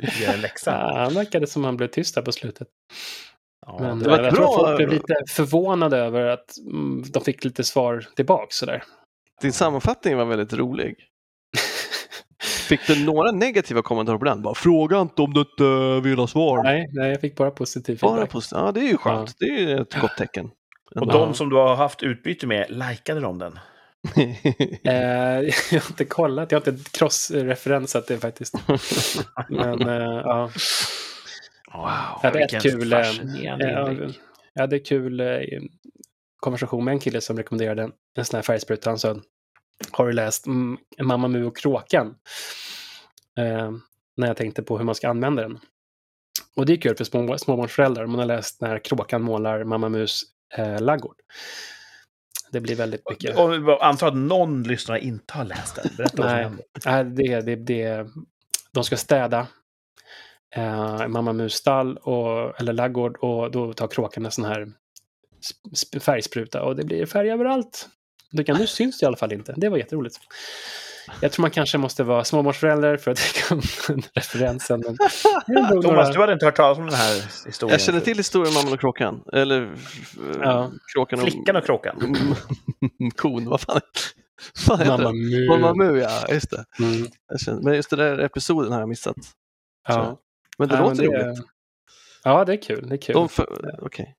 göra 0.20 0.33
en 0.33 0.41
läxa? 0.41 0.70
Ja, 0.70 0.99
Han 0.99 1.14
verkade 1.14 1.47
som 1.47 1.64
han 1.64 1.76
blev 1.76 1.89
tyst 1.89 2.14
där 2.14 2.22
på 2.22 2.33
slutet. 2.33 2.68
Ja, 3.66 3.76
Men 3.81 3.99
det 3.99 4.09
var 4.11 4.18
eh, 4.18 4.24
jag 4.24 4.35
tror 4.35 4.45
bra- 4.47 4.57
folk 4.57 4.76
blev 4.76 4.89
lite 4.89 5.14
förvånade 5.28 5.97
över 5.99 6.26
att 6.26 6.57
mm, 6.70 7.03
de 7.12 7.24
fick 7.24 7.45
lite 7.45 7.64
svar 7.64 8.07
tillbaks 8.16 8.57
sådär. 8.57 8.83
din 9.43 9.53
sammanfattning 9.53 10.16
var 10.16 10.24
väldigt 10.24 10.53
rolig. 10.53 10.95
Fick 12.68 12.87
du 12.87 13.05
några 13.05 13.31
negativa 13.33 13.83
kommentarer 13.83 14.18
på 14.18 14.24
den? 14.24 14.43
Bara, 14.43 14.55
Fråga 14.55 15.01
inte 15.01 15.22
om 15.22 15.33
du 15.35 15.41
inte 15.41 16.01
vill 16.09 16.18
ha 16.18 16.26
svar. 16.26 16.62
nej, 16.62 16.89
nej, 16.93 17.11
jag 17.11 17.20
fick 17.20 17.37
bara 17.37 17.51
positiv 17.51 17.99
Bara 18.03 18.11
feedback. 18.16 18.31
på, 18.33 18.41
ja, 18.51 18.72
det 18.72 18.81
är 18.81 18.89
ju 18.89 18.97
skönt. 18.97 19.35
Det 19.39 19.47
är 19.47 19.81
ett 19.81 20.01
gott 20.01 20.16
tecken. 20.18 20.51
Och 20.97 21.07
Ja. 21.07 21.12
de 21.12 21.34
som 21.34 21.49
du 21.51 21.57
har 21.57 21.76
haft 21.76 22.03
utbyte 22.03 22.47
med, 22.47 22.66
likade 22.68 23.20
de 23.20 23.38
den? 23.38 23.59
Eh, 24.84 24.93
jag 25.72 25.80
har 25.80 25.91
inte 25.91 26.05
kollat, 26.05 26.53
jag 26.53 26.61
har 26.61 26.72
inte 26.72 26.91
cross-referensat 26.91 28.07
det 28.07 28.18
faktiskt. 28.18 28.55
Men 29.49 29.88
eh, 29.88 30.20
ja, 30.24 30.51
Wow, 31.72 31.84
Ja, 32.22 32.30
det 32.30 32.38
är 32.41 32.57
ett 32.57 32.62
kul, 32.62 32.93
eh, 32.93 32.99
jag 34.55 34.62
hade 34.62 34.78
kul 34.78 35.20
eh, 35.20 35.41
konversation 36.36 36.84
med 36.84 36.93
en 36.93 36.99
kille 37.01 37.20
som 37.20 37.36
rekommenderade 37.36 37.82
en, 37.82 37.93
en 38.18 38.24
sån 38.24 38.36
här 38.38 38.43
färgspruta. 38.43 38.91
Han 38.91 38.99
sa, 38.99 39.16
har 39.91 40.07
du 40.07 40.12
läst 40.12 40.47
mm, 40.47 40.78
Mamma 41.03 41.28
Mu 41.28 41.45
och 41.45 41.57
Kråkan? 41.57 42.14
Eh, 43.38 43.70
när 44.16 44.26
jag 44.26 44.36
tänkte 44.36 44.62
på 44.62 44.78
hur 44.78 44.84
man 44.84 44.95
ska 44.95 45.09
använda 45.09 45.43
den. 45.43 45.59
Och 46.57 46.66
det 46.66 46.72
är 46.72 46.76
kul 46.76 46.97
för 46.97 47.05
små, 47.05 47.38
småbarnsföräldrar. 47.38 48.07
Man 48.07 48.18
har 48.18 48.26
läst 48.26 48.61
när 48.61 48.78
Kråkan 48.84 49.22
målar 49.22 49.64
Mamma 49.64 49.88
Mus 49.88 50.22
eh, 50.57 50.80
laggård. 50.80 51.16
Det 52.53 52.61
blir 52.61 52.76
väldigt 52.76 53.11
mycket. 53.11 53.38
Och 53.38 53.55
jag 53.55 53.82
antar 53.82 54.09
att 54.09 54.16
någon 54.16 54.62
lyssnare 54.62 55.01
inte 55.01 55.34
har 55.34 55.44
läst 55.44 55.74
den. 55.74 55.90
Berätta 55.96 56.16
som 56.16 56.26
Nej. 56.26 56.51
Nej, 56.84 57.05
det, 57.05 57.40
det, 57.40 57.57
det, 57.57 58.07
de 58.72 58.84
ska 58.84 58.96
städa 58.96 59.46
eh, 60.57 61.09
Mamma 61.09 61.32
Mus 61.32 61.55
stall 61.55 61.96
och, 61.96 62.61
eller 62.61 62.72
laggård 62.72 63.16
och 63.16 63.51
då 63.51 63.72
tar 63.72 63.88
kråkan 63.88 64.24
en 64.24 64.30
sån 64.32 64.44
här 64.44 64.61
sp- 64.61 65.72
sp- 65.72 65.98
färgspruta 66.01 66.62
och 66.62 66.76
det 66.76 66.84
blir 66.84 67.07
färg 67.07 67.30
överallt. 67.30 67.88
Kan, 68.46 68.57
nu 68.59 68.66
syns 68.66 68.98
det 68.98 69.05
i 69.05 69.07
alla 69.07 69.16
fall 69.16 69.32
inte. 69.32 69.55
Det 69.57 69.68
var 69.68 69.78
jätteroligt. 69.78 70.18
Jag 71.20 71.32
tror 71.32 71.42
man 71.42 71.50
kanske 71.50 71.78
måste 71.78 72.04
vara 72.04 72.24
småbarnsförälder 72.24 72.96
för 72.96 73.11
att 73.11 73.16
täcka 73.16 73.54
upp 73.54 73.64
den 73.88 74.02
referensen. 74.14 74.82
Men 75.46 75.68
Thomas, 75.68 75.84
några- 75.84 76.11
du 76.12 76.20
hade 76.20 76.32
inte 76.32 76.44
hört 76.44 76.56
talas 76.56 76.78
om 76.78 76.86
den 76.86 76.94
här 76.94 77.14
historien? 77.46 77.72
Jag 77.72 77.80
känner 77.80 78.00
till 78.00 78.16
historien 78.16 78.48
om 78.48 78.54
Mamman 78.54 78.72
och 78.72 78.80
kråkan. 78.80 79.22
Eller 79.32 79.72
f- 79.74 80.16
Ja. 80.40 80.70
kråkan 80.94 81.18
och... 81.20 81.24
Flickan 81.28 81.56
och 81.56 81.64
kråkan. 81.66 82.16
Kon, 83.16 83.48
vad 83.48 83.61
fan, 83.61 83.80
vad 84.68 84.78
heter 84.78 84.90
Mamma 84.98 85.08
det? 85.08 85.14
Mu. 85.14 85.48
Mamma 85.48 85.74
Mu, 85.74 85.98
ja, 86.00 86.24
just 86.32 86.50
det. 86.50 86.64
Mm, 86.78 87.06
Jag 87.28 87.40
känner, 87.40 87.62
men 87.62 87.74
just 87.74 87.90
den 87.90 87.98
där 87.98 88.18
episoden 88.18 88.72
har 88.72 88.80
jag 88.80 88.88
missat. 88.88 89.16
ja. 89.88 90.20
Men 90.58 90.68
det 90.68 90.74
Ja, 90.74 90.80
låter 90.82 91.02
men 91.02 91.11
det- 91.12 91.24
roligt. 91.28 91.40
Ja, 92.24 92.44
det 92.44 92.52
är 92.52 92.62
kul. 92.62 92.88
Det 92.88 92.94
är 92.94 92.98
kul. 93.02 93.14
De 93.14 93.28
för, 93.28 93.74
okej. 93.82 94.14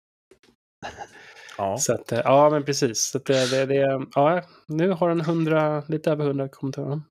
Ja. 1.58 1.78
Så 1.78 1.94
att, 1.94 2.12
eh, 2.12 2.20
ja, 2.24 2.50
men 2.50 2.64
precis. 2.64 3.00
Så 3.02 3.18
att 3.18 3.26
det, 3.26 3.52
det, 3.52 3.66
det, 3.66 4.06
ja, 4.16 4.42
nu 4.68 4.90
har 4.92 5.10
den 5.10 5.22
100, 5.22 5.84
lite 5.88 6.12
över 6.12 6.26
100 6.26 6.50
kommentarer. 6.50 7.02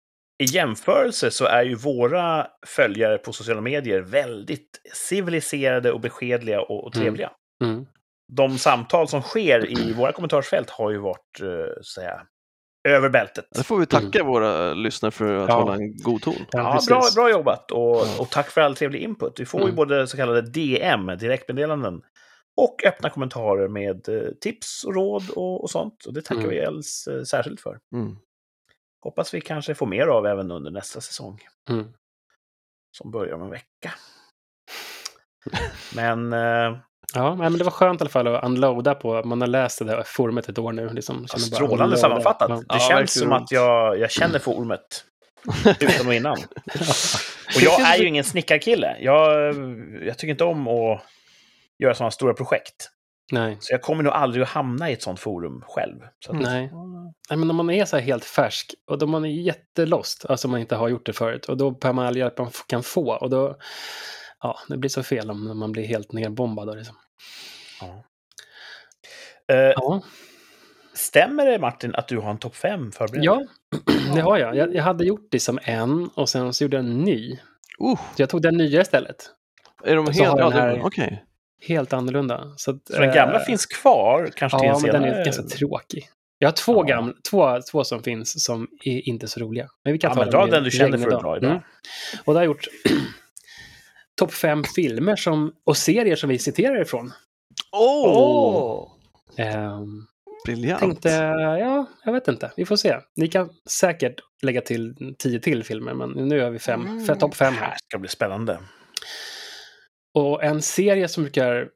I 0.43 0.45
jämförelse 0.45 1.31
så 1.31 1.45
är 1.45 1.63
ju 1.63 1.75
våra 1.75 2.47
följare 2.67 3.19
på 3.19 3.33
sociala 3.33 3.61
medier 3.61 4.01
väldigt 4.01 4.81
civiliserade 4.95 5.93
och 5.93 6.01
beskedliga 6.01 6.61
och, 6.61 6.85
och 6.87 6.97
Mm. 6.97 7.05
trevliga. 7.05 7.31
Mm. 7.65 7.87
De 8.33 8.59
samtal 8.59 9.09
som 9.09 9.23
sker 9.23 9.71
i 9.81 9.93
våra 9.93 10.13
kommentarsfält 10.13 10.71
har 10.71 10.91
ju 10.91 10.99
varit, 10.99 11.41
eh, 11.41 11.47
så 11.47 11.79
att 11.81 11.87
säga, 11.87 12.23
över 12.89 13.09
bältet. 13.09 13.45
Det 13.55 13.63
får 13.65 13.79
vi 13.79 13.87
tacka 13.87 14.25
våra 14.25 14.75
lyssnare 14.75 15.11
för 15.13 15.35
att 15.37 15.49
Ja. 15.49 15.55
hålla 15.61 15.75
en 15.75 15.97
god 15.97 16.23
ton. 16.23 16.35
Ja, 16.51 16.81
bra, 16.89 17.03
bra 17.15 17.31
jobbat 17.31 17.71
och, 17.71 18.21
och 18.21 18.31
tack 18.31 18.51
för 18.51 18.61
all 18.61 18.77
trevlig 18.77 19.01
input. 19.03 19.41
Vi 19.41 19.47
får 19.47 19.61
ju 19.61 19.65
Mm. 19.65 19.77
både 19.77 20.07
så 20.07 20.17
kallade 20.17 20.43
DM, 20.43 21.07
direktmeddelanden, 21.07 22.03
och 22.65 22.85
öppna 22.85 23.11
kommentarer 23.11 23.69
med 23.69 24.09
eh, 24.09 24.31
tips 24.41 24.85
och 24.85 24.95
råd 24.95 25.31
och, 25.31 25.63
och 25.63 25.71
sånt. 25.71 26.05
Och 26.05 26.13
det 26.15 26.23
tackar 26.23 26.41
Mm. 26.43 26.51
vi 26.51 26.59
Els 26.59 27.07
eh, 27.07 27.23
särskilt 27.23 27.61
för. 27.61 27.79
Mm. 27.95 28.17
Hoppas 29.05 29.35
vi 29.35 29.41
kanske 29.41 29.75
får 29.75 29.87
mer 29.87 30.07
av 30.07 30.27
även 30.27 30.51
under 30.51 30.71
nästa 30.71 31.01
säsong, 31.01 31.39
Mm. 31.71 31.87
som 32.99 33.11
börjar 33.11 33.35
om 33.35 33.43
en 33.43 33.51
vecka. 33.51 33.93
Men 35.95 36.33
eh, 36.33 36.77
Ja, 37.15 37.35
men 37.35 37.59
det 37.59 37.65
var 37.65 37.71
skönt 37.71 38.01
i 38.01 38.03
alla 38.03 38.11
fall 38.11 38.27
att 38.27 38.45
unloada 38.45 38.95
på. 38.95 39.23
Man 39.25 39.41
har 39.41 39.49
läst 39.49 39.79
det 39.79 39.85
där 39.85 40.03
forumet 40.07 40.49
ett 40.49 40.59
år 40.59 40.73
nu. 40.73 40.89
Liksom, 40.93 41.27
ja, 41.33 41.39
strålande 41.39 41.97
sammanfattat. 41.97 42.49
Ja. 42.51 42.57
Det 42.57 42.65
Ja, 42.69 42.79
känns 42.79 43.19
som 43.19 43.33
att 43.33 43.51
jag, 43.53 43.99
jag 43.99 44.11
känner 44.11 44.39
forumet 44.39 45.05
utan 45.81 46.07
och 46.07 46.15
innan. 46.15 46.37
Och 47.57 47.63
jag 47.63 47.81
är 47.81 47.97
ju 47.97 48.07
ingen 48.07 48.25
snickarkille. 48.25 48.97
Jag, 49.01 49.55
jag 50.07 50.19
tycker 50.19 50.31
inte 50.31 50.45
om 50.45 50.69
att 50.69 51.03
göra 51.81 51.95
sådana 51.95 52.11
stora 52.11 52.35
projekt. 52.35 52.91
Nej. 53.33 53.57
Så 53.61 53.73
jag 53.75 53.83
kommer 53.83 54.03
nog 54.03 54.13
aldrig 54.13 54.43
att 54.43 54.49
hamna 54.49 54.91
i 54.91 54.93
ett 54.93 55.03
sånt 55.03 55.21
forum 55.21 55.65
själv. 55.67 56.01
Så 56.25 56.33
att, 56.33 56.41
Nej. 56.41 56.73
nej, 57.31 57.39
men 57.39 57.51
om 57.51 57.57
man 57.57 57.71
är 57.71 57.85
så 57.85 57.97
här 57.97 58.05
helt 58.05 58.25
färsk 58.25 58.75
och 58.87 58.99
då 58.99 59.07
man 59.07 59.25
är 59.25 59.29
jättelost, 59.29 60.25
alltså 60.29 60.49
man 60.49 60.61
inte 60.61 60.77
har 60.77 60.89
gjort 60.89 61.07
det 61.07 61.13
förut, 61.13 61.47
och 61.47 61.57
då 61.57 61.71
behöver 61.71 61.95
man 61.95 62.07
all 62.07 62.17
hjälp 62.17 62.39
man 62.39 62.51
kan 62.67 62.83
få. 62.83 63.13
Och 63.17 63.31
då, 63.31 63.57
ja, 64.41 64.59
det 64.69 64.77
blir 64.77 64.91
så 64.91 65.03
fel 65.03 65.31
om 65.31 65.59
man 65.59 65.73
blir 65.73 65.87
helt 65.87 66.13
nerbombad. 66.13 66.77
Liksom. 66.77 66.97
Ja. 67.81 68.05
Eh, 69.55 69.73
Ja, 69.77 70.03
Stämmer 70.95 71.47
det, 71.47 71.59
Martin, 71.59 71.95
att 71.95 72.09
du 72.09 72.19
har 72.19 72.31
en 72.31 72.39
topp 72.39 72.57
5 72.57 72.93
förberedd? 72.93 73.25
ja, 73.25 73.43
det 74.15 74.21
har 74.21 74.39
jag. 74.39 74.57
jag. 74.57 74.75
Jag 74.75 74.83
hade 74.83 75.05
gjort 75.05 75.29
det 75.31 75.41
som 75.41 75.59
en 75.63 76.09
och 76.15 76.29
sen 76.29 76.53
så 76.53 76.65
gjorde 76.65 76.77
jag 76.77 76.85
en 76.85 77.01
ny. 77.01 77.33
Uh, 77.83 77.97
Så 78.17 78.23
jag 78.23 78.29
tog 78.31 78.43
den 78.43 78.57
nya 78.57 78.81
istället. 78.81 79.31
är 79.85 79.97
de 79.97 80.07
Och 80.09 80.15
så 80.15 80.25
helt... 80.25 80.41
det-. 81.61 81.75
Helt 81.75 81.93
annorlunda. 81.93 82.55
Så, 82.57 82.71
att, 82.71 82.77
Så 82.91 83.01
den 83.01 83.15
gamla 83.15 83.39
eh, 83.41 83.45
finns 83.45 83.67
kvar, 83.67 84.31
kanske 84.37 84.59
Ja, 84.67 84.77
en 84.77 84.83
men 84.83 84.93
den 84.93 85.05
är 85.05 85.25
ganska 85.25 85.43
tråkig. 85.43 86.09
Jag 86.39 86.49
har 86.49 86.53
två, 86.53 86.75
Ja. 86.77 86.83
gamla, 86.83 87.13
två, 87.31 87.61
två 87.71 87.85
som 87.85 88.03
finns 88.03 88.45
som 88.45 88.69
är 88.85 89.09
inte 89.09 89.29
så 89.29 89.41
roliga. 89.41 89.69
Men 89.85 89.93
vi 89.93 89.99
kan 89.99 90.09
Ja, 90.11 90.15
ta 90.15 90.21
men 90.21 90.31
dra 90.31 90.47
den 90.47 90.65
du 90.65 90.71
känner 90.71 90.99
för 90.99 91.11
att 91.13 91.23
dra 91.23 91.37
idag. 91.37 91.51
Mm. 91.51 91.63
Och 92.25 92.35
det 92.35 92.39
har 92.39 92.45
jag 92.45 92.47
gjort 92.47 92.67
topp 94.19 94.33
fem 94.33 94.65
filmer 94.77 95.17
som, 95.17 95.53
och 95.65 95.77
serier 95.77 96.17
som 96.17 96.29
vi 96.29 96.39
citerar 96.39 96.83
ifrån. 96.83 97.13
Åh! 97.73 98.17
Åh! 98.17 98.89
Ehm, 99.37 100.07
Briljant. 100.47 100.81
tänkte, 100.81 101.09
ja, 101.61 101.87
jag 102.05 102.13
vet 102.13 102.29
inte. 102.29 102.53
Vi 102.57 102.65
får 102.65 102.77
se. 102.77 102.97
Ni 103.17 103.29
kan 103.29 103.51
säkert 103.71 104.15
lägga 104.43 104.61
till 104.61 105.15
tio 105.19 105.41
till 105.41 105.65
filmer, 105.65 105.95
men 105.95 106.11
nu 106.11 106.41
har 106.41 106.51
vi 106.51 106.59
fem, 106.59 106.87
Mm. 106.87 107.19
topp 107.19 107.35
fem 107.35 107.55
Det 107.55 107.61
här. 107.61 107.67
här 107.67 107.77
ska 107.89 107.99
bli 107.99 108.09
spännande. 108.09 108.59
Och 110.15 110.45
en 110.45 110.63
serie 110.63 111.09
som 111.09 111.23
brukar 111.23 111.69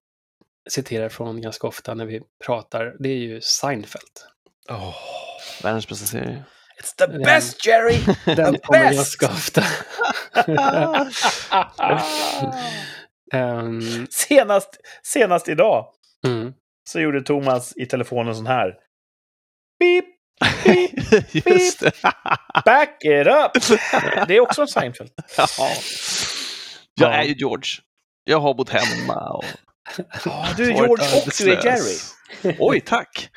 citera 0.70 1.06
ifrån 1.06 1.40
ganska 1.40 1.66
ofta 1.66 1.94
när 1.94 2.04
vi 2.06 2.20
pratar, 2.46 2.96
det 2.98 3.08
är 3.08 3.16
ju 3.16 3.40
Seinfeld. 3.40 4.02
Oh. 4.70 4.94
Världens 5.62 5.88
bästa 5.88 6.06
serie. 6.06 6.44
It's 6.82 6.96
the 7.06 7.18
best, 7.18 7.66
Jerry! 7.66 7.98
Den 8.36 8.54
The 8.54 8.60
kommer 8.60 8.88
best! 8.90 9.18
ganska 9.18 9.26
ofta. 9.26 9.62
Ehm, 13.32 14.06
senast, 14.10 14.76
senast 15.02 15.48
idag 15.48 15.86
mm. 16.26 16.52
så 16.88 17.00
gjorde 17.00 17.22
Thomas 17.22 17.72
i 17.76 17.86
telefonen 17.86 18.34
sån 18.36 18.46
här. 18.46 18.74
Beep, 19.78 20.04
Just 21.46 21.80
det. 21.80 21.92
back 22.64 23.04
it 23.04 23.26
up! 23.26 23.52
Det 24.28 24.36
är 24.36 24.40
också 24.40 24.62
en 24.62 24.68
Seinfeld. 24.68 25.10
Ja. 25.36 25.46
Jag 25.58 25.70
Ja. 26.94 27.12
är 27.12 27.22
ju 27.24 27.34
George. 27.34 27.70
Jag 28.24 28.40
har 28.40 28.54
bott 28.54 28.70
hemma 28.70 29.30
och 29.30 29.44
Ja, 30.24 30.46
du 30.56 30.64
är 30.64 30.68
George 30.74 31.22
och 31.24 31.30
du 31.38 31.52
är 31.52 31.64
Jerry. 31.64 31.98
Oj, 32.58 32.80
tack! 32.80 33.28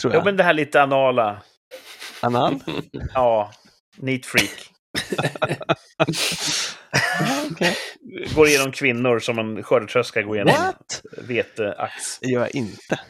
Tror 0.00 0.12
Ja, 0.12 0.18
jag. 0.18 0.24
men 0.24 0.36
det 0.36 0.42
här 0.44 0.54
lite 0.54 0.82
anala. 0.82 1.42
Anal? 2.20 2.60
Ja, 3.14 3.52
neat 3.96 4.26
freak. 4.26 4.68
Okej. 7.52 7.76
Går 8.34 8.48
igenom 8.48 8.72
kvinnor 8.72 9.18
som 9.18 9.38
en 9.38 9.62
skördetröska 9.62 10.22
går 10.22 10.36
igenom 10.36 10.54
What? 10.54 11.02
veteax. 11.22 12.18
Det 12.20 12.28
gör 12.28 12.40
jag 12.40 12.54
inte. 12.54 13.00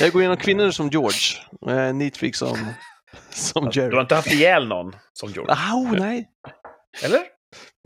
Jag 0.00 0.12
går 0.12 0.22
igenom 0.22 0.36
kvinnor 0.36 0.70
som 0.70 0.88
George. 0.88 1.38
Och 1.60 1.72
jag 1.72 1.78
är 1.80 1.92
neat 1.92 2.16
freak 2.16 2.34
som, 2.34 2.66
som 3.30 3.64
Du 3.70 3.80
har 3.80 3.88
Jerry. 3.90 4.00
inte 4.00 4.14
haft 4.14 4.32
ihjäl 4.32 4.68
någon 4.68 4.96
som 5.12 5.30
George? 5.30 5.54
Au, 5.72 5.96
nej. 6.00 6.28
Eller? 7.02 7.20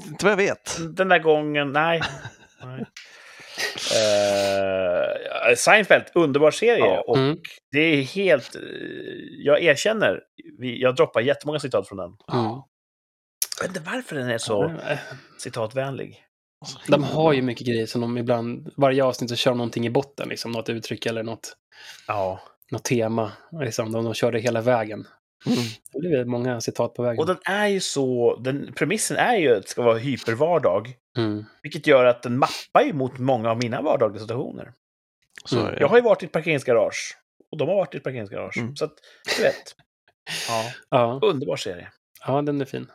Inte 0.07 0.24
vad 0.24 0.32
jag 0.32 0.36
vet. 0.36 0.78
Den 0.96 1.09
där 1.09 1.18
gången, 1.18 1.72
nej. 1.72 2.01
nej. 2.64 2.84
Eh, 5.51 5.55
Seinfeld, 5.57 6.05
underbar 6.14 6.51
serie. 6.51 6.78
Ja. 6.84 7.01
Och 7.07 7.16
Mm. 7.16 7.36
det 7.72 7.78
är 7.80 8.03
helt... 8.03 8.55
eh, 8.57 8.62
jag 9.44 9.62
erkänner, 9.62 10.20
jag 10.59 10.96
droppar 10.96 11.20
jättemånga 11.20 11.59
citat 11.59 11.88
från 11.88 11.99
den. 11.99 12.11
Mm. 12.32 12.44
Jag 13.61 13.68
vet 13.68 13.76
inte 13.76 13.90
varför 13.90 14.16
den 14.16 14.30
är 14.30 14.38
så 14.38 14.72
citatvänlig. 15.38 16.24
De 16.88 17.05
har 17.05 17.32
ju 17.32 17.42
mycket 17.42 17.66
grejer 17.66 17.86
som 17.86 18.01
de 18.01 18.18
ibland, 18.18 18.72
varje 18.76 19.05
avsnitt 19.05 19.30
så 19.30 19.36
kör 19.36 19.51
de 19.51 19.59
någonting 19.59 19.86
i 19.86 19.90
botten, 19.90 20.28
liksom, 20.28 20.51
något 20.53 20.68
uttryck 20.68 21.07
eller 21.07 21.22
något, 21.22 21.57
Ja. 22.07 22.40
något 22.72 22.84
tema. 22.84 23.32
Liksom, 23.61 23.92
de, 23.92 24.05
de 24.05 24.14
kör 24.14 24.32
det 24.32 24.38
hela 24.40 24.61
vägen. 24.61 25.07
Mm. 25.47 25.59
Det 25.93 25.99
blir 25.99 26.24
många 26.24 26.61
citat 26.61 26.95
på 26.95 27.03
vägen. 27.03 27.18
Och 27.18 27.26
den 27.26 27.39
är 27.45 27.66
ju 27.66 27.80
så... 27.80 28.36
Den, 28.36 28.72
premissen 28.72 29.16
är 29.16 29.36
ju 29.36 29.57
att 29.57 29.62
det 29.62 29.68
ska 29.68 29.82
vara 29.82 29.99
hypervardag. 29.99 30.95
Mm. 31.16 31.45
Vilket 31.62 31.86
gör 31.86 32.05
att 32.05 32.22
den 32.22 32.39
mappar 32.39 32.82
ju 32.82 32.93
mot 32.93 33.18
många 33.18 33.51
av 33.51 33.59
mina 33.59 33.82
vardagliga 33.82 34.20
situationer. 34.20 34.72
Så 35.45 35.61
Mm. 35.61 35.74
Jag 35.80 35.89
har 35.89 35.97
ju 35.97 36.03
varit 36.03 36.22
i 36.22 36.26
ett 36.26 36.32
parkeringsgarage. 36.32 37.16
Och 37.51 37.59
de 37.59 37.68
har 37.68 37.74
varit 37.74 37.95
i 37.95 37.97
ett 37.97 38.05
parkeringsgarage. 38.05 38.59
Mm. 38.59 38.76
Så 38.76 38.84
att, 38.84 38.95
du 39.36 39.43
vet. 39.43 39.74
Ja, 40.49 40.64
Ja, 40.91 41.20
underbar 41.22 41.57
serie. 41.57 41.89
ja, 42.26 42.43
den 42.43 42.61
är 42.61 42.64
fin. 42.64 42.91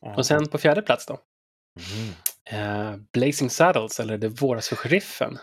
Ja. 0.00 0.14
Och 0.16 0.26
sen 0.26 0.48
på 0.48 0.58
fjärde 0.58 0.82
plats 0.82 1.06
då? 1.06 1.18
Mm. 1.94 2.12
Eh, 2.50 2.96
Blazing 3.12 3.50
Saddles, 3.50 4.00
eller 4.00 4.18
Det 4.18 4.28
våras 4.28 4.68
för 4.68 4.76
sheriffen. 4.76 5.38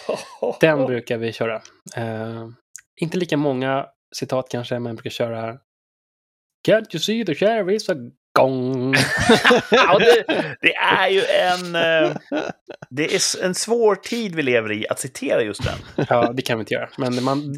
Den 0.60 0.86
brukar 0.86 1.18
vi 1.18 1.32
köra. 1.32 1.62
Eh, 1.96 2.48
inte 3.00 3.18
lika 3.18 3.36
många 3.36 3.86
citat 4.14 4.48
kanske, 4.48 4.78
men 4.78 4.96
brukar 4.96 5.10
köra 5.10 5.58
Can't 6.68 6.94
you 6.94 7.00
see 7.00 7.24
the 7.24 7.34
sheriff 7.34 7.70
is 7.70 7.88
a 7.88 7.94
gong? 8.38 8.94
ja, 9.70 9.98
det, 9.98 10.24
det 10.60 10.74
är 10.74 11.08
ju 11.08 11.20
en... 11.24 11.74
eh, 11.74 12.16
Det 12.90 13.14
är 13.14 13.44
en 13.44 13.54
svår 13.54 13.94
tid 13.94 14.34
vi 14.34 14.42
lever 14.42 14.72
i 14.72 14.88
att 14.88 14.98
citera 14.98 15.42
just 15.42 15.62
den. 15.64 16.06
ja, 16.08 16.32
det 16.32 16.42
kan 16.42 16.58
vi 16.58 16.60
inte 16.62 16.74
göra. 16.74 16.88
Men 16.98 17.24
man, 17.24 17.54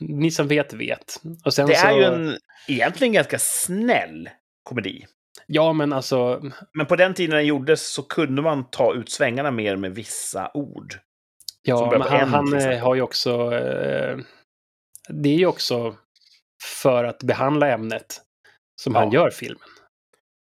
ni 0.00 0.30
som 0.30 0.48
vet, 0.48 0.72
vet. 0.72 1.20
Det 1.44 1.50
så, 1.52 1.62
är 1.68 1.92
ju 1.96 2.04
en 2.04 2.36
egentligen 2.68 3.12
ganska 3.12 3.38
snäll 3.38 4.28
komedi. 4.62 5.06
Ja, 5.46 5.72
men 5.72 5.92
alltså, 5.92 6.42
Men 6.72 6.86
på 6.86 6.96
den 6.96 7.14
tiden 7.14 7.36
den 7.36 7.46
gjordes 7.46 7.92
så 7.92 8.02
kunde 8.02 8.42
man 8.42 8.70
ta 8.70 8.94
ut 8.94 9.10
svängarna 9.10 9.50
mer 9.50 9.76
med 9.76 9.94
vissa 9.94 10.50
ord. 10.54 10.94
Ja, 11.62 11.88
men 11.90 12.02
han, 12.02 12.28
han 12.28 12.54
eh, 12.54 12.78
har 12.78 12.94
ju 12.94 13.02
också... 13.02 13.54
Eh, 13.54 14.16
det 15.08 15.28
är 15.28 15.36
ju 15.38 15.46
också 15.46 15.94
för 16.82 17.04
att 17.04 17.22
behandla 17.22 17.68
ämnet 17.68 18.20
som 18.82 18.94
Ja. 18.94 19.00
han 19.00 19.12
gör 19.12 19.30
filmen. 19.30 19.68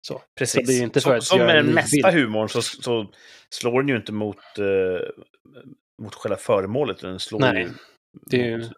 Så. 0.07 0.21
Precis. 0.37 0.61
Så 0.65 0.71
det 0.71 0.73
är 0.73 0.77
ju 0.77 0.83
inte 0.83 1.01
för 1.01 1.09
som, 1.09 1.17
att 1.17 1.23
som 1.23 1.37
med 1.39 1.57
en 1.59 1.65
den 1.65 1.75
mesta 1.75 2.11
humorn 2.11 2.49
så, 2.49 2.61
så 2.61 3.11
slår 3.49 3.81
den 3.81 3.89
ju 3.89 3.95
inte 3.95 4.11
mot, 4.11 4.37
eh, 4.57 5.07
mot 6.01 6.15
själva 6.15 6.37
föremålet, 6.37 6.99
den 6.99 7.19
slår 7.19 7.39
Nej, 7.39 7.63
ju 7.63 7.69
det 8.25 8.41
är 8.41 8.45
ju- 8.45 8.57
mot 8.57 8.71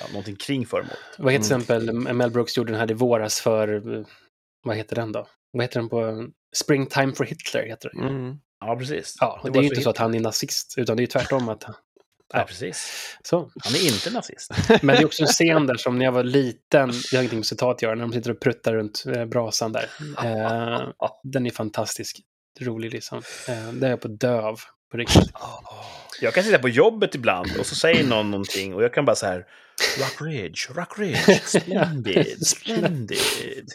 ja, 0.00 0.06
någonting 0.08 0.36
kring 0.36 0.66
föremålet. 0.66 0.98
Vad 1.18 1.32
heter 1.32 1.44
till 1.44 1.52
Mm. 1.54 1.62
exempel 1.62 2.14
Mel 2.14 2.30
Brooks 2.30 2.56
gjorde 2.56 2.72
den 2.72 2.80
här 2.80 2.90
i 2.90 2.94
våras 2.94 3.40
för... 3.40 3.94
eh, 3.98 4.06
Vad 4.64 4.76
heter 4.76 4.96
den 4.96 5.12
då? 5.12 5.26
Vad 5.52 5.64
heter 5.64 5.80
den 5.80 5.88
på... 5.88 6.28
Springtime 6.56 7.12
for 7.12 7.24
Hitler 7.24 7.62
heter 7.66 7.90
den. 7.94 8.08
Mm. 8.08 8.36
Ja, 8.60 8.76
precis. 8.76 9.16
Ja, 9.20 9.40
det, 9.44 9.50
var 9.50 9.56
är 9.56 9.60
ju 9.60 9.64
inte 9.68 9.74
så 9.74 9.80
hit- 9.80 9.86
att 9.86 9.98
han 9.98 10.14
är 10.14 10.20
nazist, 10.20 10.74
utan 10.78 10.96
det 10.96 11.00
är 11.00 11.02
ju 11.04 11.06
tvärtom 11.06 11.48
att... 11.48 11.64
Ja, 12.32 12.44
precis. 12.48 13.16
Så. 13.22 13.50
Han 13.64 13.74
är 13.74 13.86
inte 13.86 14.10
nazist. 14.10 14.50
Men 14.82 14.96
det 14.96 15.02
är 15.02 15.06
också 15.06 15.22
en 15.22 15.28
scen 15.28 15.66
där 15.66 15.74
som 15.74 15.98
när 15.98 16.04
jag 16.04 16.12
var 16.12 16.24
liten, 16.24 16.88
det 17.10 17.16
har 17.16 17.22
ingenting 17.22 17.38
med 17.38 17.46
citat 17.46 17.76
att 17.76 17.82
göra, 17.82 17.94
när 17.94 18.02
de 18.02 18.12
sitter 18.12 18.30
och 18.30 18.40
pruttar 18.40 18.74
runt 18.74 19.04
eh, 19.16 19.24
brasan 19.24 19.72
där. 19.72 19.90
Eh, 20.24 20.88
den 21.22 21.46
är 21.46 21.50
fantastisk. 21.50 22.20
Rolig 22.60 22.92
liksom. 22.92 23.18
Eh, 23.48 23.72
det 23.72 23.86
är 23.86 23.90
jag 23.90 24.00
på 24.00 24.08
dö 24.08 24.40
av, 24.40 24.60
på 24.90 24.96
riktigt. 24.96 25.30
Jag 26.20 26.34
kan 26.34 26.44
sitta 26.44 26.58
på 26.58 26.68
jobbet 26.68 27.14
ibland 27.14 27.50
och 27.58 27.66
så 27.66 27.74
säger 27.74 28.04
någon 28.04 28.30
någonting 28.30 28.74
och 28.74 28.82
jag 28.82 28.94
kan 28.94 29.04
bara 29.04 29.16
så 29.16 29.26
här 29.26 29.46
Rockridge, 29.98 30.72
Rockridge, 30.74 31.40
splendid, 31.44 32.46
splendid. 32.46 33.68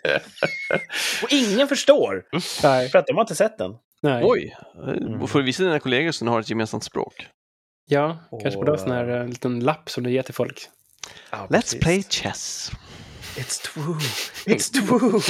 Och 1.23 1.31
ingen 1.31 1.67
förstår, 1.67 2.25
Nej. 2.63 2.89
för 2.89 2.99
att 2.99 3.07
de 3.07 3.13
har 3.13 3.21
inte 3.21 3.35
sett 3.35 3.57
den. 3.57 3.71
Nej. 4.01 4.23
Oj! 4.25 4.55
Mm. 4.87 5.27
Får 5.27 5.39
du 5.39 5.45
visa 5.45 5.63
dina 5.63 5.79
kollegor 5.79 6.23
ni 6.23 6.31
har 6.31 6.39
ett 6.39 6.49
gemensamt 6.49 6.83
språk? 6.83 7.27
Ja, 7.89 8.17
kanske 8.41 8.51
borde 8.59 8.71
ha 8.71 8.77
en 8.77 8.83
sån 8.83 8.91
Och- 8.91 8.95
här 8.97 9.19
eh, 9.21 9.27
liten 9.27 9.59
lapp 9.59 9.89
som 9.89 10.03
du 10.03 10.11
ger 10.11 10.21
till 10.21 10.33
folk. 10.33 10.67
Ja, 11.31 11.37
Let's 11.37 11.49
precis. 11.49 11.79
play 11.79 12.03
chess. 12.03 12.71
It's 13.35 13.73
true, 13.73 13.95
it's 14.45 14.87
true. 14.87 15.21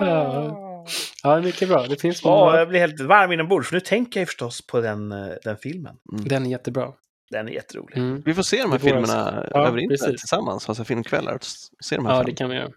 Ja. 0.00 0.62
Ja, 1.22 1.40
mycket 1.40 1.68
bra. 1.68 1.86
Det 1.86 1.96
finns 2.00 2.24
Ja, 2.24 2.30
många. 2.30 2.58
jag 2.58 2.68
blir 2.68 2.80
helt 2.80 3.00
varm 3.00 3.32
inombords, 3.32 3.72
nu 3.72 3.80
tänker 3.80 4.20
jag 4.20 4.22
ju 4.22 4.26
förstås 4.26 4.66
på 4.66 4.80
den, 4.80 5.12
eh, 5.12 5.28
den 5.44 5.56
filmen. 5.56 5.96
Den 6.04 6.46
är 6.46 6.50
jättebra. 6.50 6.92
Den 7.30 7.48
är 7.48 7.52
jätterolig. 7.52 7.96
Mm. 7.96 8.22
Vi 8.24 8.34
får 8.34 8.42
se 8.42 8.62
de 8.62 8.72
här 8.72 8.78
filmerna 8.78 9.46
Ja, 9.50 9.66
över 9.66 9.78
internet 9.78 10.00
precis. 10.00 10.20
tillsammans, 10.20 10.68
alltså 10.68 10.84
filmkvällar. 10.84 11.34
och 11.34 11.44
Se 11.84 11.96
de 11.96 12.06
här 12.06 12.12
Ja, 12.12 12.18
fem. 12.18 12.26
det 12.26 12.32
kan 12.36 12.50
vi 12.50 12.56
göra. 12.56 12.70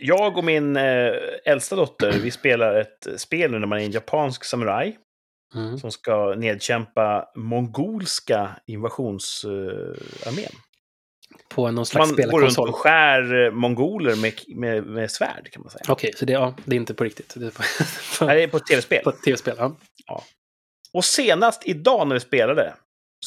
Jag 0.00 0.38
och 0.38 0.44
min 0.44 0.76
eh, 0.76 1.10
äldsta 1.44 1.76
dotter, 1.76 2.12
vi 2.22 2.30
spelar 2.30 2.74
ett 2.80 3.06
spel 3.20 3.50
nu 3.50 3.58
när 3.58 3.66
man 3.66 3.78
är 3.78 3.82
en 3.84 3.90
japansk 3.90 4.44
samuraj. 4.44 4.98
Mm. 5.54 5.78
som 5.78 5.90
ska 5.90 6.34
nedkämpa 6.34 7.24
mongolska 7.36 8.50
invasionsarmén. 8.66 10.52
På 11.48 11.70
någon 11.70 11.86
slags 11.86 12.08
Man 12.08 12.16
går 12.16 12.22
runt 12.40 12.52
spelarkonsol. 12.52 12.68
och 12.68 12.74
skär 12.76 13.44
eh, 13.46 13.50
mongoler 13.52 14.16
med, 14.16 14.32
med, 14.56 14.86
med 14.86 15.10
svärd, 15.10 15.48
kan 15.52 15.62
man 15.62 15.70
säga. 15.70 15.84
Okej, 15.88 16.12
så 16.16 16.24
det, 16.24 16.32
ja, 16.32 16.54
det 16.64 16.76
är 16.76 16.80
inte 16.80 16.94
på 16.94 17.04
riktigt. 17.04 17.34
Det 17.36 17.46
är 17.46 17.50
på, 17.50 17.62
Nej, 18.24 18.36
det 18.36 18.42
är 18.42 18.48
på 18.48 18.56
ett 18.56 18.66
tv-spel. 18.66 19.00
på 19.04 19.10
ett 19.10 19.22
tv-spel. 19.22 19.56
Ja. 20.06 20.24
Och 20.92 21.04
senast 21.04 21.62
idag 21.64 22.06
när 22.08 22.14
vi 22.14 22.20
spelade 22.20 22.74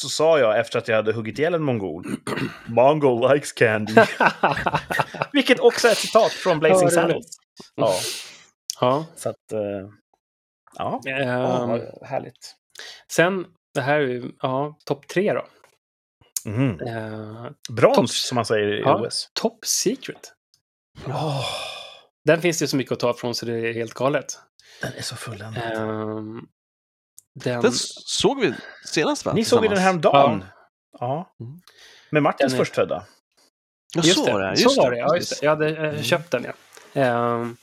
så 0.00 0.08
sa 0.08 0.38
jag 0.38 0.58
efter 0.58 0.78
att 0.78 0.88
jag 0.88 0.96
hade 0.96 1.12
huggit 1.12 1.38
ihjäl 1.38 1.54
en 1.54 1.62
mongol 1.62 2.04
Mongol 2.66 3.32
likes 3.34 3.52
candy. 3.52 3.92
Vilket 5.32 5.60
också 5.60 5.88
är 5.88 5.92
ett 5.92 5.98
citat 5.98 6.32
från 6.32 6.58
Blazing 6.58 6.88
Ja. 6.88 6.90
Saddles. 6.94 7.26
Ja, 7.76 7.94
ja. 8.80 9.06
så 9.16 9.28
att... 9.28 9.36
eh, 10.78 11.12
ja, 11.12 11.18
ja 11.18 11.66
vad 11.66 12.08
härligt. 12.08 12.54
sen, 13.12 13.46
det 13.74 13.80
här 13.80 14.00
är 14.00 14.06
ju, 14.06 14.32
ja, 14.42 14.78
topp 14.84 15.08
tre 15.08 15.32
då. 15.32 15.46
Mhm. 16.50 16.80
Eh, 16.80 17.46
Brons, 17.70 17.96
topp- 17.96 18.10
som 18.10 18.34
man 18.34 18.44
säger 18.44 18.68
i 18.74 18.80
Ja. 18.80 19.06
OS. 19.06 19.30
top 19.34 19.64
Secret. 19.66 20.32
Åh, 21.06 21.44
Den 22.24 22.40
finns 22.42 22.58
det 22.58 22.68
så 22.68 22.76
mycket 22.76 22.92
att 22.92 23.00
ta 23.00 23.14
från 23.14 23.34
så 23.34 23.46
det 23.46 23.52
är 23.68 23.72
helt 23.74 23.94
galet. 23.94 24.38
den 24.82 24.92
är 24.92 25.02
så 25.02 25.16
fulländad. 25.16 25.62
Ehm, 25.62 26.40
den, 27.34 27.60
Den 27.62 27.72
såg 27.72 28.40
vi 28.40 28.54
senast 28.86 29.24
va? 29.26 29.32
Ni 29.32 29.44
såg 29.44 29.62
ju 29.62 29.68
den 29.68 29.78
häromdagen. 29.78 30.44
Ja. 30.98 31.34
Mm. 31.40 31.60
Med 32.10 32.22
Martins 32.22 32.52
Den 32.52 32.60
är- 32.60 32.64
förstfödda. 32.64 33.06
Ja, 33.94 34.02
just 34.04 34.18
så 34.18 34.24
det, 34.26 34.32
var 34.32 34.40
det. 34.40 34.56
så 34.56 34.62
Just 34.62 34.78
var 34.78 34.90
det. 34.90 34.98
Ja, 34.98 35.16
just 35.16 35.40
det. 35.40 35.46
Jag 35.46 35.50
hade 35.50 35.68
eh, 35.76 35.84
Mm. 35.88 36.02
köpt 36.02 36.30
den, 36.30 36.44
ja. 36.44 36.52
Ehm, 37.02 37.56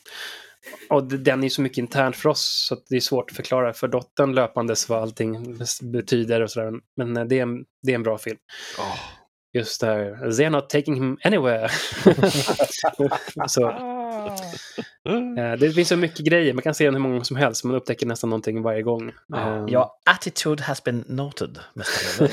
och 0.89 1.03
den 1.03 1.43
är 1.43 1.49
så 1.49 1.61
mycket 1.61 1.77
internt 1.77 2.15
för 2.15 2.29
oss 2.29 2.65
så 2.67 2.73
att 2.73 2.83
det 2.89 2.95
är 2.95 2.99
svårt 3.01 3.29
att 3.31 3.35
förklara 3.35 3.73
för 3.73 3.87
dottern 3.87 4.35
löpandes 4.35 4.89
vad 4.89 5.01
allting 5.01 5.57
betyder 5.81 6.41
och 6.41 6.51
sådär. 6.51 6.73
Men 6.97 7.17
eh, 7.17 7.25
det 7.25 7.37
är, 7.39 7.41
en, 7.43 7.65
det 7.83 7.91
är 7.91 7.95
en 7.95 8.03
bra 8.03 8.17
film. 8.17 8.37
Åh, 8.79 8.95
Just 9.53 9.81
där, 9.81 10.15
they're 10.15 10.49
not 10.49 10.69
taking 10.69 10.95
him 10.95 11.17
anywhere. 11.23 11.69
så, 13.47 13.69
eh, 13.69 15.53
det 15.59 15.71
finns 15.75 15.89
så 15.89 15.97
mycket 15.97 16.25
grejer, 16.25 16.53
man 16.53 16.61
kan 16.61 16.73
se 16.73 16.85
den 16.85 16.93
hur 16.93 17.01
många 17.01 17.13
gånger 17.13 17.23
som 17.23 17.37
helst, 17.37 17.63
man 17.63 17.75
upptäcker 17.75 18.05
nästan 18.05 18.29
någonting 18.29 18.61
varje 18.61 18.81
gång. 18.81 19.11
Ehm, 19.35 19.67
Ja, 19.67 19.99
attitude 20.05 20.63
has 20.63 20.83
been 20.83 21.03
noted, 21.07 21.59
Mr. 21.75 22.31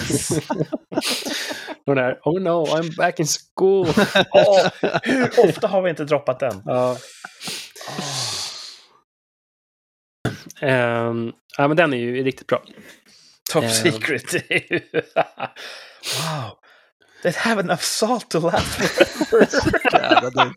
Och 1.86 1.94
där, 1.94 2.18
oh 2.24 2.40
no, 2.40 2.66
I'm 2.66 2.96
back 2.96 3.20
in 3.20 3.26
school. 3.26 3.86
Åh, 4.32 4.68
hur 5.02 5.48
ofta 5.48 5.66
har 5.66 5.82
vi 5.82 5.90
inte 5.90 6.04
droppat 6.04 6.40
den? 6.40 6.62
ja. 6.66 6.96
Ehm, 10.60 11.32
ja, 11.58 11.68
men 11.68 11.76
den 11.76 11.92
är 11.92 11.96
ju 11.98 12.24
riktigt 12.24 12.46
bra. 12.46 12.62
Top 13.52 13.64
Eh. 13.64 13.70
secret. 13.70 14.32
wow. 16.18 16.58
They 17.22 17.32
have 17.36 17.60
enough 17.60 17.80
salt 17.82 18.30
to 18.30 18.40
last 18.40 18.66
forever. 18.74 20.52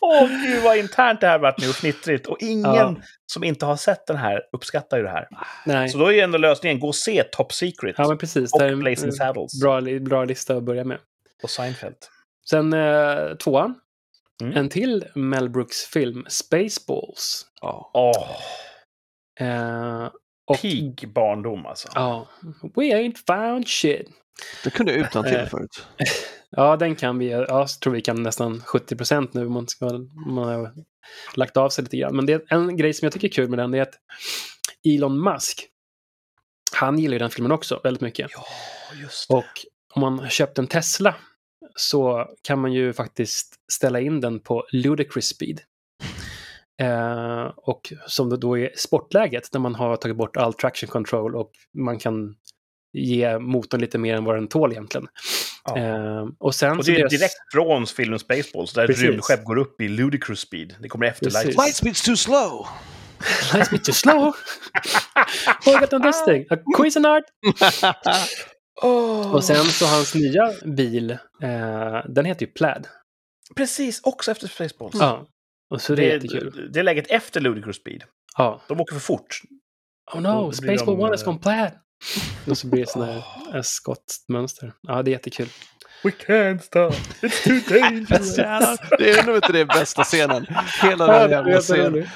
Åh 0.00 0.28
gud 0.46 0.62
vad 0.62 0.76
internt 0.78 1.20
det 1.20 1.26
här 1.26 1.38
varit 1.38 1.58
nu 1.60 1.68
och 1.68 1.74
fnittrigt. 1.74 2.26
Och 2.26 2.36
ingen 2.40 2.64
Ja. 2.74 2.96
som 3.32 3.44
inte 3.44 3.66
har 3.66 3.76
sett 3.76 4.06
den 4.06 4.16
här 4.16 4.40
uppskattar 4.52 4.96
ju 4.96 5.02
det 5.02 5.10
här. 5.10 5.28
Nej. 5.66 5.88
Så 5.88 5.98
då 5.98 6.06
är 6.06 6.10
ju 6.12 6.20
ändå 6.20 6.38
lösningen, 6.38 6.80
gå 6.80 6.88
och 6.88 6.94
se 6.94 7.22
Top 7.32 7.52
Secret. 7.52 7.94
Ja, 7.98 8.08
men 8.08 8.18
precis. 8.18 8.52
och 8.52 8.78
Blazing 8.78 9.12
Saddles. 9.12 9.60
bra, 9.62 9.80
bra 10.00 10.24
lista 10.24 10.56
att 10.56 10.62
börja 10.62 10.84
med. 10.84 10.98
Och 11.42 11.50
Seinfeld. 11.50 11.96
Sen 12.50 12.72
eh, 12.72 13.34
tvåan. 13.44 13.74
Mm. 14.42 14.56
En 14.56 14.68
till 14.68 15.04
Mel 15.14 15.48
Brooks-film, 15.50 16.24
Spaceballs. 16.28 17.46
Ja. 17.60 17.90
Åh, 17.94 18.36
Eh, 19.40 20.10
och, 20.46 20.62
peak 20.62 21.04
barndom 21.14 21.66
alltså. 21.66 21.88
Ja. 21.94 22.28
We 22.62 22.82
ain't 22.82 23.16
found 23.26 23.68
shit. 23.68 24.08
Det 24.64 24.70
kunde 24.70 24.92
jag 24.92 25.00
utan 25.00 25.24
till 25.24 25.36
Eh. 25.36 25.46
förut. 25.46 25.86
Ja, 26.50 26.76
den 26.76 26.96
kan 26.96 27.18
vi, 27.18 27.30
ja, 27.30 27.44
jag 27.48 27.68
tror 27.68 27.92
vi 27.92 28.00
kan 28.00 28.22
nästan 28.22 28.60
70 28.60 28.96
procent 28.96 29.34
nu 29.34 29.46
om 29.46 29.52
man, 29.52 29.68
ska, 29.68 29.86
man 30.26 30.44
har 30.48 30.72
lagt 31.34 31.56
av 31.56 31.68
sig 31.70 31.84
lite 31.84 31.96
grann. 31.96 32.16
Men 32.16 32.26
det 32.26 32.32
är 32.32 32.42
en 32.48 32.76
grej 32.76 32.94
som 32.94 33.06
jag 33.06 33.12
tycker 33.12 33.28
är 33.28 33.32
kul 33.32 33.48
med 33.48 33.58
den, 33.58 33.70
det 33.70 33.78
är 33.78 33.82
att 33.82 33.94
Elon 34.88 35.24
Musk, 35.24 35.66
han 36.72 36.98
gillar 36.98 37.12
ju 37.12 37.18
den 37.18 37.30
filmen 37.30 37.52
också 37.52 37.80
väldigt 37.84 38.00
mycket. 38.00 38.30
Ja, 38.34 38.44
just 39.02 39.28
det. 39.28 39.34
Och 39.34 39.44
om 39.94 40.00
man 40.00 40.18
har 40.18 40.28
köpt 40.28 40.58
en 40.58 40.66
Tesla 40.66 41.14
så 41.78 42.26
kan 42.42 42.58
man 42.58 42.72
ju 42.72 42.92
faktiskt 42.92 43.54
ställa 43.72 44.00
in 44.00 44.20
den 44.20 44.40
på 44.40 44.64
ludicrous 44.72 45.26
speed. 45.28 45.60
Eh, 46.82 47.52
och 47.56 47.92
som 48.06 48.40
då 48.40 48.58
är 48.58 48.70
sportläget 48.76 49.48
när 49.52 49.60
man 49.60 49.74
har 49.74 49.96
tagit 49.96 50.16
bort 50.16 50.36
all 50.36 50.54
traction 50.54 50.88
control 50.88 51.36
och 51.36 51.50
man 51.78 51.98
kan 51.98 52.34
ge 52.92 53.38
motorn 53.38 53.80
lite 53.80 53.98
mer 53.98 54.14
än 54.16 54.24
vad 54.24 54.34
den 54.36 54.48
tål 54.48 54.72
egentligen. 54.72 55.06
Ja. 55.64 55.78
Eh, 55.78 56.26
och 56.38 56.54
sen 56.54 56.78
Och 56.78 56.84
det 56.84 56.92
är 56.92 56.98
deras- 56.98 57.10
direkt 57.10 57.34
från 57.52 57.86
filmen 57.86 58.18
Spaceballs, 58.18 58.72
där 58.72 58.90
ett 58.90 58.98
rymdskepp 58.98 59.44
går 59.44 59.58
upp 59.58 59.80
i 59.80 59.88
ludicrous 59.88 60.40
speed. 60.40 60.74
Det 60.80 60.88
kommer 60.88 61.06
efter 61.06 61.26
Precis. 61.26 61.44
Light. 61.44 61.56
Lightspeed's 61.56 62.04
too 62.06 62.16
slow! 62.16 62.66
Be 63.70 63.78
too 63.78 63.92
slow. 63.92 64.16
oh, 65.66 65.76
I 65.76 65.80
got 65.80 65.92
on 65.92 66.02
this 66.02 66.24
thing. 66.24 66.46
A 66.50 66.56
Cuisinart. 66.76 67.24
Oh. 68.82 69.34
Och 69.34 69.44
sen 69.44 69.64
så 69.64 69.86
hans 69.86 70.14
nya 70.14 70.52
bil, 70.64 71.10
eh, 71.42 72.04
den 72.08 72.24
heter 72.24 72.46
ju 72.46 72.52
Plaid. 72.52 72.86
Precis, 73.56 74.00
också 74.02 74.30
efter 74.30 74.48
Spaceballs. 74.48 74.94
Ja. 74.94 75.26
Och 75.70 75.82
så 75.82 75.94
det 75.94 76.10
är 76.10 76.14
jättekul. 76.14 76.52
det, 76.56 76.68
det 76.68 76.78
är 76.78 76.84
läget 76.84 77.06
efter 77.10 77.40
ludicrous 77.40 77.76
speed. 77.76 78.04
Ja. 78.36 78.60
De 78.68 78.80
åker 78.80 78.94
för 78.94 79.00
fort. 79.00 79.40
Oh 80.14 80.20
no, 80.20 80.52
Spaceball 80.52 80.96
de, 80.96 81.02
One 81.02 81.12
has 81.12 81.24
gone 81.24 81.38
plaid. 81.38 81.72
Och 82.50 82.58
så 82.58 82.66
blir 82.66 82.80
det 82.80 82.90
sån 82.90 83.02
här 83.02 83.62
skottmönster. 83.62 84.72
Ja, 84.82 85.02
det 85.02 85.10
är 85.10 85.12
jättekul. 85.12 85.48
We 86.04 86.10
can't 86.10 86.62
stop, 86.62 86.92
it's 87.22 87.44
too 87.44 87.60
dangerous. 87.80 88.36
det 88.98 89.10
är 89.10 89.26
nog 89.26 89.36
inte 89.36 89.52
det 89.52 89.64
bästa 89.64 90.04
scenen. 90.04 90.46
Hela 90.82 91.06
den 91.06 91.30
jävla 91.30 91.60
scenen. 91.60 92.06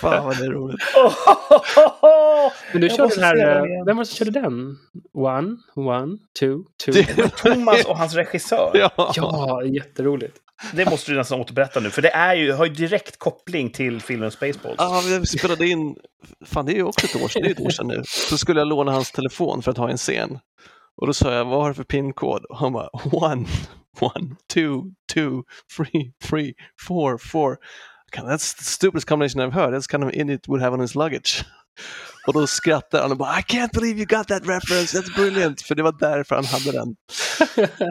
Fan 0.00 0.24
vad 0.24 0.38
det 0.38 0.44
är 0.44 0.50
roligt. 0.50 0.80
Men 2.72 2.80
du 2.80 2.88
körde 2.88 3.14
den 3.14 3.20
den 3.20 3.24
här, 3.24 3.56
eh, 3.56 3.84
vem 3.86 3.96
var 3.96 4.04
det 4.04 4.08
som 4.10 4.16
körde 4.26 4.40
den? 4.40 4.76
One, 5.14 5.56
one, 5.74 6.16
two, 6.40 6.56
two. 6.84 6.90
Det- 6.92 7.28
Thomas 7.36 7.84
och 7.84 7.98
hans 7.98 8.14
regissör. 8.14 8.70
Ja. 8.96 9.12
Ja, 9.16 9.62
jätteroligt. 9.64 10.36
Det 10.72 10.90
måste 10.90 11.10
du 11.12 11.16
nästan 11.16 11.40
återberätta 11.40 11.80
nu, 11.80 11.90
för 11.90 12.02
det 12.02 12.10
är 12.10 12.34
ju, 12.34 12.52
har 12.52 12.66
ju 12.66 12.72
direkt 12.72 13.18
koppling 13.18 13.70
till 13.70 14.00
filmen 14.00 14.30
Spaceballs. 14.30 14.74
Ja, 14.78 15.02
vi 15.20 15.26
spelade 15.26 15.66
in, 15.66 15.96
fan 16.46 16.66
det 16.66 16.72
är 16.72 16.76
ju 16.76 16.82
också 16.82 17.06
ett 17.06 17.22
år 17.22 17.28
sedan, 17.28 17.42
det 17.42 17.48
är 17.48 17.52
ett 17.52 17.60
år 17.60 17.70
sedan 17.70 17.86
nu. 17.86 18.02
Så 18.06 18.38
skulle 18.38 18.60
jag 18.60 18.68
låna 18.68 18.92
hans 18.92 19.10
telefon 19.12 19.62
för 19.62 19.70
att 19.70 19.76
ha 19.78 19.90
en 19.90 19.96
scen. 19.96 20.38
Och 20.96 21.06
då 21.06 21.12
sa 21.12 21.34
jag, 21.34 21.44
vad 21.44 21.62
har 21.62 21.68
du 21.68 21.74
för 21.74 21.84
pinkod? 21.84 22.44
Och 22.44 22.58
han 22.58 22.72
bara, 22.72 22.88
one, 23.12 23.46
one, 24.00 24.36
two, 24.54 24.82
two, 25.14 25.42
three, 25.76 26.12
three, 26.24 26.54
four, 26.86 27.18
four. 27.18 27.56
That's 28.12 28.56
the 28.56 28.64
stupidest 28.64 29.08
combination 29.08 29.42
I've 29.42 29.52
heard. 29.52 29.74
That's 29.74 29.90
kind 29.90 30.04
of 30.04 30.12
idiot 30.12 30.48
would 30.48 30.62
have 30.62 30.74
on 30.74 30.80
his 30.80 30.94
luggage. 30.94 31.44
Och 32.26 32.32
då 32.32 32.46
skrattar 32.46 33.02
han 33.02 33.10
och 33.10 33.16
bara, 33.16 33.38
I 33.38 33.42
can't 33.42 33.72
believe 33.72 33.98
you 33.98 34.06
got 34.06 34.28
that 34.28 34.42
reference, 34.42 34.98
that's 34.98 35.14
brilliant. 35.16 35.62
För 35.62 35.74
det 35.74 35.82
var 35.82 35.96
därför 35.98 36.34
han 36.34 36.44
hade 36.44 36.72
den. 36.72 36.96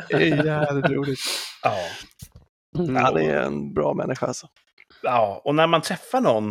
Det 0.10 0.30
är 0.30 0.45
jävligt 0.45 0.91
roligt. 0.91 1.20
Ja. 1.64 1.78
Mm. 2.78 2.95
Han 2.95 3.18
är 3.18 3.38
en 3.38 3.74
bra 3.74 3.93
människa 3.93 4.26
alltså. 4.26 4.47
ja. 5.01 5.41
Och 5.45 5.56
när 5.56 5.68
man 5.68 5.82
träffar 5.82 6.22
någon 6.22 6.49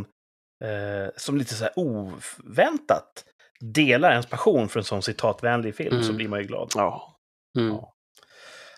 eh, 0.65 1.11
som 1.17 1.37
lite 1.39 1.55
så 1.55 1.65
här 1.65 1.73
oväntat 1.77 3.25
delar 3.73 4.11
ens 4.11 4.27
passion 4.27 4.69
för 4.69 4.81
en 4.81 4.85
sån 4.85 5.03
citatvänlig 5.03 5.77
film 5.77 6.03
så 6.03 6.05
Mm. 6.09 6.17
blir 6.17 6.29
man 6.29 6.39
ju 6.41 6.47
glad. 6.47 6.73
Ja. 6.75 7.17
Mm. 7.59 7.75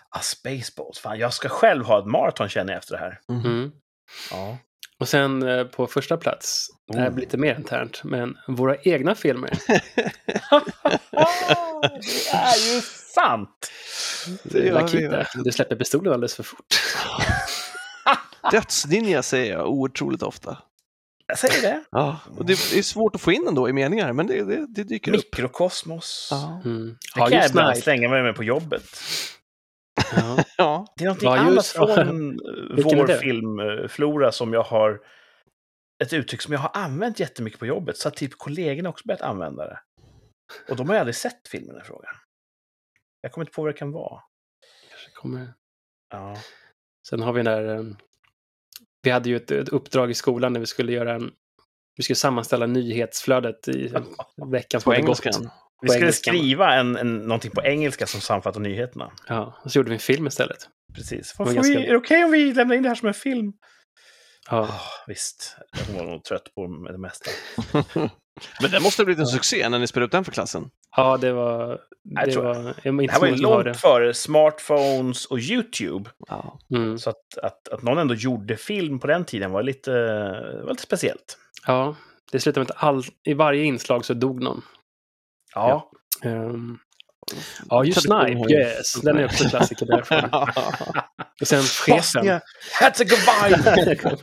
Ah, 0.09 0.19
Spaceballs, 0.21 0.99
fan 0.99 1.19
jag 1.19 1.33
ska 1.33 1.49
själv 1.49 1.85
ha 1.85 1.99
ett 1.99 2.05
maraton 2.05 2.49
känner 2.49 2.73
jag 2.73 2.79
efter 2.79 2.93
det 2.93 2.99
här. 2.99 3.19
Mm. 3.29 3.71
Ja. 4.31 4.57
Och 4.99 5.07
sen 5.07 5.43
eh, 5.43 5.63
på 5.63 5.87
första 5.87 6.17
plats, 6.17 6.67
det 6.93 6.99
här 6.99 7.09
blir 7.09 7.25
lite 7.25 7.37
mer 7.37 7.55
internt, 7.55 8.01
men 8.03 8.37
våra 8.47 8.75
egna 8.77 9.15
filmer. 9.15 9.49
det 11.11 12.29
är 12.33 12.75
ju 12.75 12.81
sant! 13.15 13.71
Det 14.43 14.71
Lakita, 14.71 15.25
du 15.43 15.51
släpper 15.51 15.75
pistolen 15.75 16.13
alldeles 16.13 16.35
för 16.35 16.43
fort. 16.43 16.75
Dödsninja 18.51 19.23
säger 19.23 19.53
jag 19.53 19.69
otroligt 19.69 20.23
ofta. 20.23 20.57
Jag 21.27 21.39
säger 21.39 21.61
det. 21.61 21.83
Ja, 21.91 22.19
och 22.37 22.45
det 22.45 22.53
är 22.53 22.81
svårt 22.81 23.15
att 23.15 23.21
få 23.21 23.31
in 23.31 23.47
ändå 23.47 23.69
i 23.69 23.73
meningar, 23.73 24.13
men 24.13 24.27
det, 24.27 24.43
det, 24.43 24.65
det 24.75 24.83
dyker 24.83 25.11
upp. 25.15 25.23
Mikrokosmos. 25.33 26.27
Ja. 26.31 26.61
Mm. 26.65 26.87
Det 26.87 26.97
Ja, 27.15 27.25
kan 27.25 27.31
jag 27.33 27.41
just 27.41 27.49
ibland 27.49 27.77
slänga 27.77 28.09
mig 28.09 28.23
med 28.23 28.35
på 28.35 28.43
jobbet. 28.43 28.83
Ja. 30.15 30.43
ja. 30.57 30.93
Det 30.97 31.03
är 31.03 31.05
någonting 31.07 31.29
Ja, 31.29 31.37
annat 31.37 31.55
just- 31.55 31.71
från 31.71 32.31
eh, 32.77 32.83
vår 32.83 33.07
filmflora 33.19 34.31
som 34.31 34.53
jag 34.53 34.63
har... 34.63 35.01
Ett 36.03 36.13
uttryck 36.13 36.41
som 36.41 36.53
jag 36.53 36.59
har 36.59 36.71
använt 36.73 37.19
jättemycket 37.19 37.59
på 37.59 37.65
jobbet, 37.65 37.97
så 37.97 38.07
att 38.07 38.15
typ 38.15 38.37
kollegorna 38.37 38.89
också 38.89 39.07
börjat 39.07 39.21
använda 39.21 39.65
det. 39.65 39.79
Och 40.69 40.75
de 40.75 40.87
har 40.87 40.95
ju 40.95 40.99
aldrig 40.99 41.15
sett 41.15 41.47
filmen 41.47 41.77
i 41.81 41.83
fråga. 41.83 42.09
Jag 43.21 43.31
kommer 43.31 43.45
inte 43.45 43.55
på 43.55 43.61
vad 43.61 43.69
det 43.73 43.77
kan 43.77 43.91
vara. 43.91 44.21
Kanske 44.89 45.11
kommer. 45.13 45.53
Ja. 46.09 46.37
Sen 47.09 47.21
har 47.21 47.33
vi 47.33 47.43
den 47.43 47.53
där... 47.65 47.95
Vi 49.03 49.09
hade 49.09 49.29
ju 49.29 49.35
ett, 49.35 49.51
ett 49.51 49.69
uppdrag 49.69 50.11
i 50.11 50.13
skolan 50.13 50.53
när 50.53 50.59
vi 50.59 50.65
skulle 50.65 50.91
göra 50.91 51.13
en... 51.15 51.31
Vi 51.97 52.03
skulle 52.03 52.15
sammanställa 52.15 52.65
nyhetsflödet 52.65 53.67
i 53.67 53.93
veckan 54.51 54.81
som 54.81 54.91
På 54.91 54.95
hade 54.95 55.01
gått. 55.07 55.25
engelskan. 55.25 55.49
Vi 55.81 55.87
skulle 55.89 56.03
engelska. 56.05 56.31
skriva 56.31 56.73
en, 56.73 56.95
en, 56.95 57.17
någonting 57.17 57.51
på 57.51 57.61
engelska 57.63 58.07
som 58.07 58.21
sammanfattar 58.21 58.59
nyheterna. 58.59 59.11
Ja, 59.27 59.57
och 59.63 59.71
så 59.71 59.79
gjorde 59.79 59.89
vi 59.89 59.95
en 59.95 59.99
film 59.99 60.27
istället. 60.27 60.57
Precis. 60.95 61.31
Får 61.33 61.45
ganska- 61.45 61.61
vi, 61.61 61.75
är 61.85 61.91
det 61.91 61.97
okej 61.97 62.23
om 62.23 62.31
vi 62.31 62.53
lämnar 62.53 62.75
in 62.75 62.83
det 62.83 62.89
här 62.89 62.95
som 62.95 63.07
en 63.07 63.13
film? 63.13 63.53
Ja, 64.49 64.61
Oh, 64.61 64.81
visst, 65.07 65.57
jag 65.87 66.03
var 66.03 66.11
nog 66.11 66.23
trött 66.23 66.53
på 66.55 66.67
det 66.91 66.97
mesta. 66.97 67.29
Men 68.61 68.71
det 68.71 68.79
måste 68.79 69.01
ha 69.01 69.05
blivit 69.05 69.19
en 69.21 69.27
succé 69.27 69.69
när 69.69 69.79
ni 69.79 69.87
spelade 69.87 70.05
upp 70.05 70.11
den 70.11 70.25
för 70.25 70.31
klassen. 70.31 70.69
ja 70.95 71.17
det 71.17 71.31
var... 71.33 71.79
Jag 72.09 72.25
Det 72.25 72.31
tror- 72.31 72.43
var, 72.43 72.55
jag 72.83 72.97
Det 72.97 73.03
inte 73.03 73.13
här 73.13 73.19
var 73.21 73.27
ju 73.27 73.35
långt 73.35 73.77
före 73.77 74.13
smartphones 74.13 75.25
och 75.25 75.39
YouTube. 75.39 76.09
Ja. 76.27 76.59
Mm. 76.75 76.97
Så 76.97 77.09
att, 77.09 77.37
att, 77.43 77.67
att 77.69 77.81
någon 77.83 77.97
ändå 77.97 78.13
gjorde 78.13 78.57
film 78.57 78.99
på 78.99 79.07
den 79.07 79.25
tiden 79.25 79.51
var 79.51 79.63
lite, 79.63 79.91
var 80.63 80.69
lite 80.69 80.83
speciellt. 80.83 81.37
Ja, 81.67 81.95
det 82.31 82.39
slutade 82.39 82.61
med 82.65 82.71
att 82.71 82.83
all, 82.83 83.03
i 83.23 83.33
varje 83.33 83.63
inslag 83.63 84.05
så 84.05 84.13
dog 84.13 84.43
någon. 84.43 84.61
Ja. 85.55 85.91
Um, 86.25 86.79
ja, 87.69 87.83
ju 87.83 87.91
Snipe, 87.93 88.31
ju- 88.49 88.59
yes. 88.59 88.93
Den 88.93 89.17
är 89.17 89.25
också 89.25 89.43
en 89.43 89.49
klassiker 89.49 89.85
därifrån. 89.85 90.29
Och 91.41 91.47
sen 91.47 91.61
chefen. 91.63 91.97
Bosnia, 91.97 92.41
Herzegovina! 92.79 93.95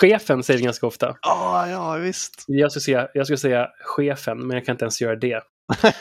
chefen 0.00 0.42
säger 0.42 0.58
det 0.58 0.64
ganska 0.64 0.86
ofta. 0.86 1.16
Ja, 1.22 1.68
ja, 1.68 1.94
visst. 1.94 2.44
Jag 2.46 2.72
skulle, 2.72 2.82
säga, 2.82 3.08
jag 3.14 3.26
skulle 3.26 3.38
säga 3.38 3.68
chefen, 3.84 4.46
men 4.46 4.56
jag 4.56 4.66
kan 4.66 4.74
inte 4.74 4.84
ens 4.84 5.00
göra 5.00 5.16
det. 5.16 5.42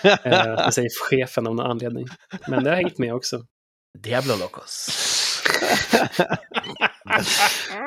Eh, 0.04 0.46
jag 0.48 0.74
säger 0.74 0.90
chefen 1.10 1.48
av 1.48 1.56
någon 1.56 1.72
anledning. 1.72 2.08
Men 2.48 2.64
det 2.64 2.70
har 2.70 2.78
hängt 2.78 2.98
med 2.98 3.14
också. 3.14 3.46
Diablo 4.00 4.34
Locos. 4.40 4.90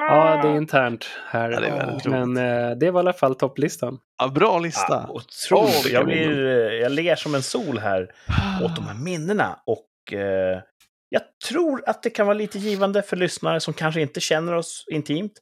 Ja, 0.08 0.40
det 0.42 0.48
är 0.48 0.56
internt 0.56 1.06
här. 1.26 1.50
Ja, 1.50 1.60
det 1.60 1.66
är 1.66 2.08
men 2.08 2.36
eh, 2.36 2.76
det 2.76 2.90
var 2.90 3.00
i 3.00 3.02
alla 3.02 3.12
fall 3.12 3.34
topplistan. 3.34 3.98
Ja, 4.18 4.28
bra 4.28 4.58
lista. 4.58 5.06
Ja, 5.08 5.12
otroligt. 5.12 5.84
Vilka 5.84 5.98
jag, 5.98 6.06
blir, 6.06 6.70
jag 6.72 6.92
ler 6.92 7.16
som 7.16 7.34
en 7.34 7.42
sol 7.42 7.78
här 7.78 8.02
åt 8.62 8.76
de 8.76 8.86
här 8.86 8.94
minnena. 8.94 9.58
Och 9.66 10.12
eh, 10.12 10.60
jag 11.08 11.22
tror 11.48 11.82
att 11.86 12.02
det 12.02 12.10
kan 12.10 12.26
vara 12.26 12.38
lite 12.38 12.58
givande 12.58 13.02
för 13.02 13.16
lyssnare 13.16 13.60
som 13.60 13.74
kanske 13.74 14.00
inte 14.00 14.20
känner 14.20 14.54
oss 14.54 14.84
intimt. 14.92 15.32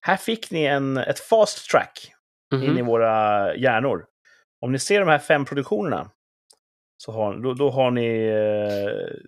Här 0.00 0.16
fick 0.16 0.50
ni 0.50 0.64
en, 0.64 0.96
ett 0.96 1.18
fast 1.20 1.70
track 1.70 2.12
Mhm. 2.54 2.62
in 2.62 2.78
i 2.78 2.82
våra 2.82 3.54
hjärnor. 3.56 4.04
Om 4.60 4.72
ni 4.72 4.78
ser 4.78 5.00
de 5.00 5.08
här 5.08 5.18
fem 5.18 5.44
produktionerna 5.44 6.10
så 6.96 7.12
har, 7.12 7.36
då, 7.36 7.54
då 7.54 7.70
har 7.70 7.90
ni 7.90 8.26
eh, 8.26 9.20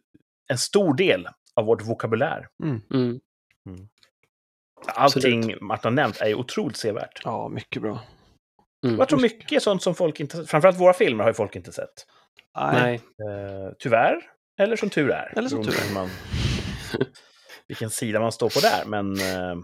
en 0.52 0.58
stor 0.58 0.94
del 0.94 1.28
av 1.56 1.64
vårt 1.64 1.82
vokabulär. 1.82 2.46
Mm. 2.62 3.20
Allting 4.86 5.54
Martin 5.60 5.84
har 5.84 5.90
nämnt 5.90 6.20
är 6.20 6.26
ju 6.26 6.34
otroligt 6.34 6.76
sevärt. 6.76 7.20
Ja, 7.24 7.48
mycket 7.48 7.82
bra. 7.82 8.00
Mm. 8.86 8.98
Jag 8.98 9.08
tror 9.08 9.20
mycket 9.20 9.52
är 9.52 9.58
sånt 9.60 9.82
som 9.82 9.94
folk 9.94 10.20
inte... 10.20 10.44
Framförallt 10.44 10.80
våra 10.80 10.92
filmer 10.92 11.24
har 11.24 11.30
ju 11.30 11.34
folk 11.34 11.56
inte 11.56 11.72
sett. 11.72 12.06
Nej. 12.58 12.94
Eh, 12.94 13.72
tyvärr, 13.78 14.22
eller 14.60 14.76
som 14.76 14.90
tur 14.90 15.10
är. 15.10 15.32
Eller 15.38 15.48
som 15.48 15.64
tur 15.64 15.72
hur 15.88 15.94
Man, 15.94 16.08
vilken 17.68 17.90
sida 17.90 18.20
man 18.20 18.32
står 18.32 18.48
på 18.50 18.60
där, 18.60 18.84
men 18.86 19.12
eh, 19.12 19.56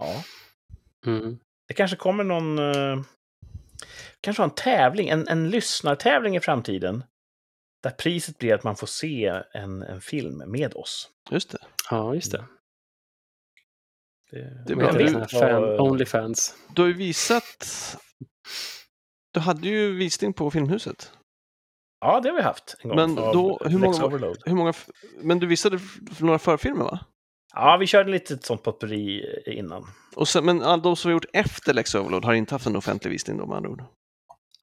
ja. 0.00 0.24
Mm. 1.06 1.38
Det 1.68 1.74
kanske 1.74 1.96
kommer 1.96 2.24
någon... 2.24 2.58
Eh, 2.58 3.02
kanske 4.20 4.42
en 4.42 4.50
tävling, 4.50 5.08
en, 5.08 5.28
en 5.28 5.50
lyssnartävling 5.50 6.36
i 6.36 6.40
framtiden. 6.40 7.04
Där 7.82 7.90
priset 7.90 8.38
blir 8.38 8.54
att 8.54 8.64
man 8.64 8.76
får 8.76 8.86
se 8.86 9.42
en, 9.52 9.82
en 9.82 10.00
film 10.00 10.36
med 10.46 10.74
oss. 10.74 11.10
Just 11.30 11.50
det. 11.50 11.58
Ja, 11.90 12.14
just 12.14 12.32
det. 12.32 12.44
Det, 14.30 14.64
Det 14.66 14.72
är 14.72 14.76
Vad 14.76 14.84
bra. 14.84 14.92
Du- 14.92 15.04
det? 15.12 15.18
Här 15.18 15.26
fan, 15.26 15.80
Onlyfans. 15.80 16.54
Du 16.74 16.82
har 16.82 16.88
ju 16.88 16.94
visat... 16.94 17.96
Du 19.32 19.40
hade 19.40 19.68
ju 19.68 19.96
visning 19.96 20.32
på 20.32 20.50
Filmhuset. 20.50 21.12
Ja, 22.00 22.20
det 22.20 22.28
har 22.28 22.36
vi 22.36 22.42
haft 22.42 22.76
en 22.80 22.88
gång. 22.88 22.96
Men 22.96 23.14
då- 23.14 23.60
hur 23.64 23.78
många-. 23.78 24.34
Hur 24.44 24.54
många... 24.54 24.72
Men 25.20 25.38
du 25.38 25.46
visade 25.46 25.78
några 26.18 26.38
förfilmer 26.38 26.84
va? 26.84 27.00
Ja, 27.54 27.76
vi 27.80 27.86
körde 27.86 28.10
lite 28.10 28.34
ett 28.34 28.44
sånt 28.44 28.62
potpurri 28.62 29.24
innan. 29.46 29.86
Och 30.16 30.28
sen, 30.28 30.44
men 30.44 30.58
de 30.82 30.96
som 30.96 31.08
har 31.08 31.12
gjort 31.12 31.24
efter 31.32 31.74
Lex 31.74 31.94
Overload 31.94 32.24
har 32.24 32.32
inte 32.34 32.54
haft 32.54 32.66
en 32.66 32.76
offentlig 32.76 33.10
visning 33.10 33.38
då 33.38 33.46
med 33.46 33.56
andra 33.56 33.70
ord? 33.70 33.82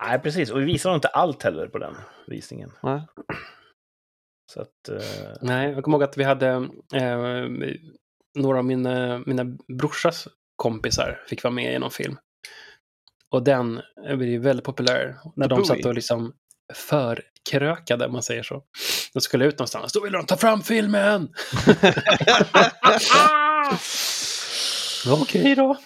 Nej, 0.04 0.20
precis. 0.20 0.52
Och 0.52 0.62
vi 0.62 0.66
visade 0.66 0.96
inte 0.96 1.08
allt 1.08 1.44
heller 1.44 1.68
på 1.68 1.78
den 1.78 1.96
visningen. 2.28 2.72
Nej. 2.84 3.02
Så 4.54 4.62
att... 4.62 4.90
eh, 4.90 5.38
Nej, 5.42 5.72
jag 5.72 5.84
kommer 5.84 5.98
ihåg 5.98 6.04
att 6.04 6.18
vi 6.18 6.24
hade 6.24 6.48
eh, 6.94 7.48
några 8.40 8.58
av 8.58 8.66
mina, 8.66 9.18
mina 9.26 9.44
brorsas 9.78 10.28
kompisar 10.56 11.24
fick 11.28 11.44
vara 11.44 11.54
med 11.54 11.74
i 11.76 11.80
någon 11.80 11.92
film. 11.92 12.18
Och 13.30 13.44
den 13.44 13.82
blev 14.18 14.42
väldigt 14.42 14.66
populär 14.66 15.16
när 15.36 15.48
de 15.48 15.56
Bowie. 15.56 15.66
satt 15.66 15.86
och 15.86 15.94
liksom 15.94 16.34
förkrökade, 17.52 18.06
om 18.06 18.14
man 18.14 18.24
säger 18.24 18.44
så. 18.44 18.64
De 19.14 19.22
skulle 19.22 19.46
ut 19.46 19.60
någonstans, 19.60 19.94
då 19.94 20.02
ville 20.04 20.18
de 20.18 20.26
ta 20.26 20.38
fram 20.38 20.62
filmen! 20.64 21.30
Okej 25.22 25.56
då. 25.56 25.78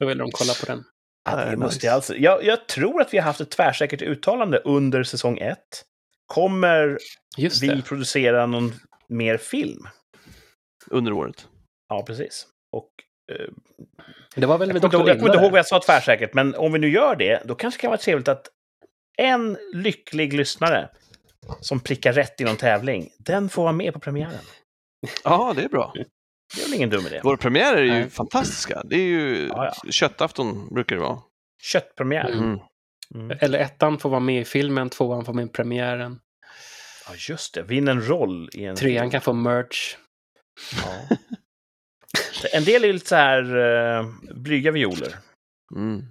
Då 0.00 0.06
ville 0.06 0.22
de 0.22 0.30
kolla 0.32 0.52
på 0.60 0.66
den. 0.66 0.84
Ja, 1.30 1.36
det 1.36 1.56
måste 1.56 1.86
jag, 1.86 1.94
alltså. 1.94 2.16
jag, 2.16 2.44
jag 2.44 2.68
tror 2.68 3.00
att 3.00 3.14
vi 3.14 3.18
har 3.18 3.24
haft 3.24 3.40
ett 3.40 3.50
tvärsäkert 3.50 4.02
uttalande 4.02 4.58
under 4.58 5.02
säsong 5.02 5.38
ett. 5.38 5.84
Kommer 6.26 6.98
Just 7.36 7.62
vi 7.62 7.82
producera 7.82 8.46
någon 8.46 8.74
mer 9.08 9.36
film? 9.36 9.88
Under 10.90 11.12
året. 11.12 11.48
Ja, 11.88 12.02
precis. 12.06 12.46
Och, 12.72 12.88
eh, 13.32 13.46
Det 14.34 14.46
var 14.46 14.58
väl 14.58 14.68
jag 14.68 14.90
kommer 14.90 15.10
inte 15.12 15.26
ihåg- 15.26 15.50
vad 15.50 15.58
jag 15.58 15.66
sa 15.66 15.80
tvärsäkert, 15.80 16.34
men 16.34 16.54
om 16.54 16.72
vi 16.72 16.78
nu 16.78 16.88
gör 16.90 17.16
det, 17.16 17.42
då 17.44 17.54
kanske 17.54 17.78
det 17.78 17.80
kan 17.80 17.90
vara 17.90 17.98
trevligt 18.00 18.28
att 18.28 18.46
en 19.18 19.56
lycklig 19.72 20.32
lyssnare 20.32 20.88
som 21.60 21.80
prickar 21.80 22.12
rätt 22.12 22.40
i 22.40 22.44
någon 22.44 22.56
tävling, 22.56 23.08
den 23.18 23.48
får 23.48 23.62
vara 23.62 23.72
med 23.72 23.92
på 23.92 24.00
premiären. 24.00 24.44
Ja, 25.24 25.52
det 25.56 25.64
är 25.64 25.68
bra. 25.68 25.92
Det 26.56 26.62
är 26.62 26.64
väl 26.64 26.74
ingen 26.74 26.90
dum 26.90 27.06
idé? 27.06 27.20
Våra 27.24 27.36
premiärer 27.36 27.76
är 27.76 27.82
ju 27.82 27.90
Nej. 27.90 28.10
fantastiska. 28.10 28.82
Det 28.84 28.96
är 28.96 29.06
ju 29.06 29.46
Ja, 29.48 29.74
köttafton 29.90 30.74
brukar 30.74 30.96
det 30.96 31.02
vara. 31.02 31.18
Köttpremiär. 31.62 32.30
Mm. 32.30 32.58
Mm. 33.14 33.38
Eller 33.40 33.58
ettan 33.58 33.98
får 33.98 34.10
vara 34.10 34.20
med 34.20 34.40
i 34.40 34.44
filmen, 34.44 34.90
tvåan 34.90 35.24
får 35.24 35.32
med 35.32 35.44
i 35.46 35.48
premiären. 35.48 36.20
Ja, 37.08 37.14
just 37.28 37.54
det. 37.54 37.62
Vinn 37.62 37.88
en 37.88 38.08
roll 38.08 38.50
i 38.52 38.64
en 38.64 38.76
Trean 38.76 39.10
kan 39.10 39.20
få 39.20 39.32
merch. 39.32 39.96
Ja. 40.82 41.16
En 42.52 42.64
del 42.64 42.82
är 42.82 42.86
ju 42.86 42.92
lite 42.92 43.08
så 43.08 43.14
här 43.14 43.56
uh, 43.56 44.06
blyga 44.34 44.70
violer. 44.70 45.14
Mm. 45.76 46.04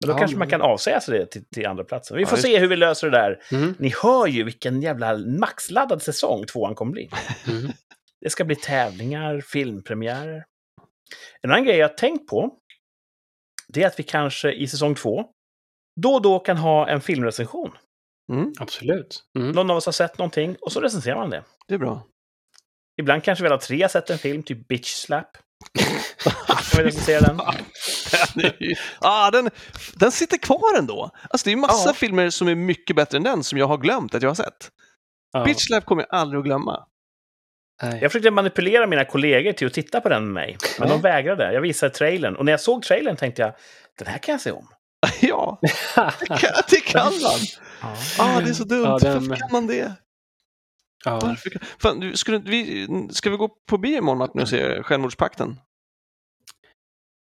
Men 0.00 0.08
då 0.08 0.14
Ja, 0.14 0.18
kanske 0.18 0.36
man 0.36 0.50
kan 0.50 0.62
avsäga 0.62 1.00
sig 1.00 1.18
det 1.18 1.26
till, 1.26 1.44
till 1.48 1.66
andra 1.66 1.84
platsen. 1.84 2.16
Vi 2.16 2.22
Ja, 2.22 2.28
får 2.28 2.38
just 2.38 2.46
se 2.48 2.58
hur 2.58 2.68
vi 2.68 2.76
löser 2.76 3.10
det 3.10 3.18
där. 3.18 3.42
Mm. 3.52 3.74
Ni 3.78 3.92
hör 4.02 4.26
ju 4.26 4.42
vilken 4.44 4.82
jävla 4.82 5.18
maxladdad 5.18 6.02
säsong 6.02 6.46
tvåan 6.46 6.74
kommer 6.74 6.92
bli. 6.92 7.10
Mm. 7.48 7.72
Det 8.20 8.30
ska 8.30 8.44
bli 8.44 8.56
tävlingar, 8.56 9.40
filmpremiärer. 9.40 10.44
En 11.42 11.50
annan 11.50 11.64
grej 11.64 11.76
jag 11.76 11.96
tänkt 11.96 12.26
på, 12.28 12.50
det 13.68 13.82
är 13.82 13.86
att 13.86 13.98
vi 13.98 14.02
kanske 14.02 14.52
i 14.52 14.66
säsong 14.68 14.94
två 14.94 15.24
då 16.00 16.14
och 16.14 16.22
då 16.22 16.38
kan 16.38 16.56
ha 16.56 16.88
en 16.88 17.00
filmrecension. 17.00 17.70
Mm. 18.32 18.52
Absolut. 18.60 19.24
Mm. 19.38 19.50
Någon 19.50 19.70
av 19.70 19.76
oss 19.76 19.86
har 19.86 19.92
sett 19.92 20.18
någonting 20.18 20.56
och 20.60 20.72
så 20.72 20.80
recenserar 20.80 21.16
man 21.16 21.30
det. 21.30 21.44
Det 21.68 21.74
är 21.74 21.78
bra. 21.78 22.06
Ibland 23.00 23.24
kanske 23.24 23.42
vi 23.42 23.48
alla 23.48 23.58
tre 23.58 23.82
har 23.82 23.88
sett 23.88 24.10
en 24.10 24.18
film, 24.18 24.42
typ 24.42 24.68
Bitch 24.68 24.92
Slap. 24.94 25.36
Kan 26.46 26.84
vi 26.84 26.84
recensera 26.84 27.20
den? 27.20 27.40
ah, 28.98 29.30
den, 29.30 29.50
den 29.94 30.12
sitter 30.12 30.36
kvar 30.36 30.78
ändå. 30.78 31.10
Alltså, 31.30 31.44
det 31.44 31.50
är 31.50 31.54
ju 31.54 31.60
massa 31.60 31.88
Ja. 31.88 31.94
filmer 31.94 32.30
som 32.30 32.48
är 32.48 32.54
mycket 32.54 32.96
bättre 32.96 33.16
än 33.16 33.22
den 33.24 33.44
som 33.44 33.58
jag 33.58 33.66
har 33.66 33.78
glömt 33.78 34.14
att 34.14 34.22
jag 34.22 34.30
har 34.30 34.34
sett. 34.34 34.70
Ja. 35.32 35.44
Bitch 35.44 35.66
Slap 35.66 35.84
kommer 35.84 36.06
jag 36.10 36.18
aldrig 36.20 36.38
att 36.38 36.44
glömma. 36.44 36.86
Nej. 37.82 37.98
Jag 38.02 38.12
försökte 38.12 38.30
manipulera 38.30 38.86
mina 38.86 39.04
kollegor 39.04 39.52
till 39.52 39.66
att 39.66 39.72
titta 39.72 40.00
på 40.00 40.08
den 40.08 40.24
med 40.24 40.32
mig, 40.32 40.56
men 40.78 40.88
de 40.88 41.00
vägrade. 41.00 41.52
Jag 41.52 41.60
visade 41.60 41.94
trailern 41.94 42.36
och 42.36 42.44
när 42.44 42.52
jag 42.52 42.60
såg 42.60 42.82
trailern 42.82 43.16
tänkte 43.16 43.42
jag, 43.42 43.52
den 43.98 44.06
här 44.08 44.18
kan 44.18 44.32
jag 44.32 44.40
se 44.40 44.50
om. 44.50 44.68
ja, 45.20 45.58
det 46.20 46.26
kan, 46.26 46.52
det 46.70 46.80
kan 46.80 47.12
man. 47.22 47.40
Ah, 48.18 48.40
det 48.40 48.50
är 48.50 48.54
så 48.54 48.64
dumt. 48.64 48.84
Ja, 48.84 48.98
den- 48.98 49.28
Varför 49.28 49.36
kan 49.40 49.48
man 49.52 49.66
det? 49.66 49.92
ja. 51.04 51.20
Varför 51.22 51.50
kan... 51.50 51.62
Fan, 51.78 52.00
du, 52.00 52.16
skulle, 52.16 52.36
inte 52.36 52.50
vi, 52.50 52.88
ska 53.10 53.30
vi 53.30 53.36
gå 53.36 53.48
på 53.68 53.78
bio 53.78 53.98
imorgon 53.98 54.18
Martin 54.18 54.40
och 54.40 54.48
se 54.48 54.82
Självmordspakten? 54.82 55.60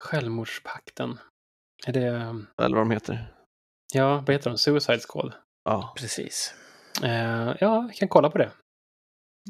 Självmordspakten. 0.05 1.19
Är 1.87 1.93
det... 1.93 2.07
Eller 2.63 2.77
vad 2.77 2.87
de 2.87 2.91
heter. 2.91 3.33
Ja, 3.93 4.17
vad 4.27 4.31
heter 4.31 4.51
de? 4.51 4.59
Suicide 4.59 5.01
Squad? 5.09 5.33
Ja. 5.65 5.95
Precis. 5.97 6.55
Eh, 7.03 7.11
ja, 7.13 7.55
jag 7.61 7.95
kan 7.95 8.09
kolla 8.09 8.31
på 8.31 8.39
det. 8.39 8.51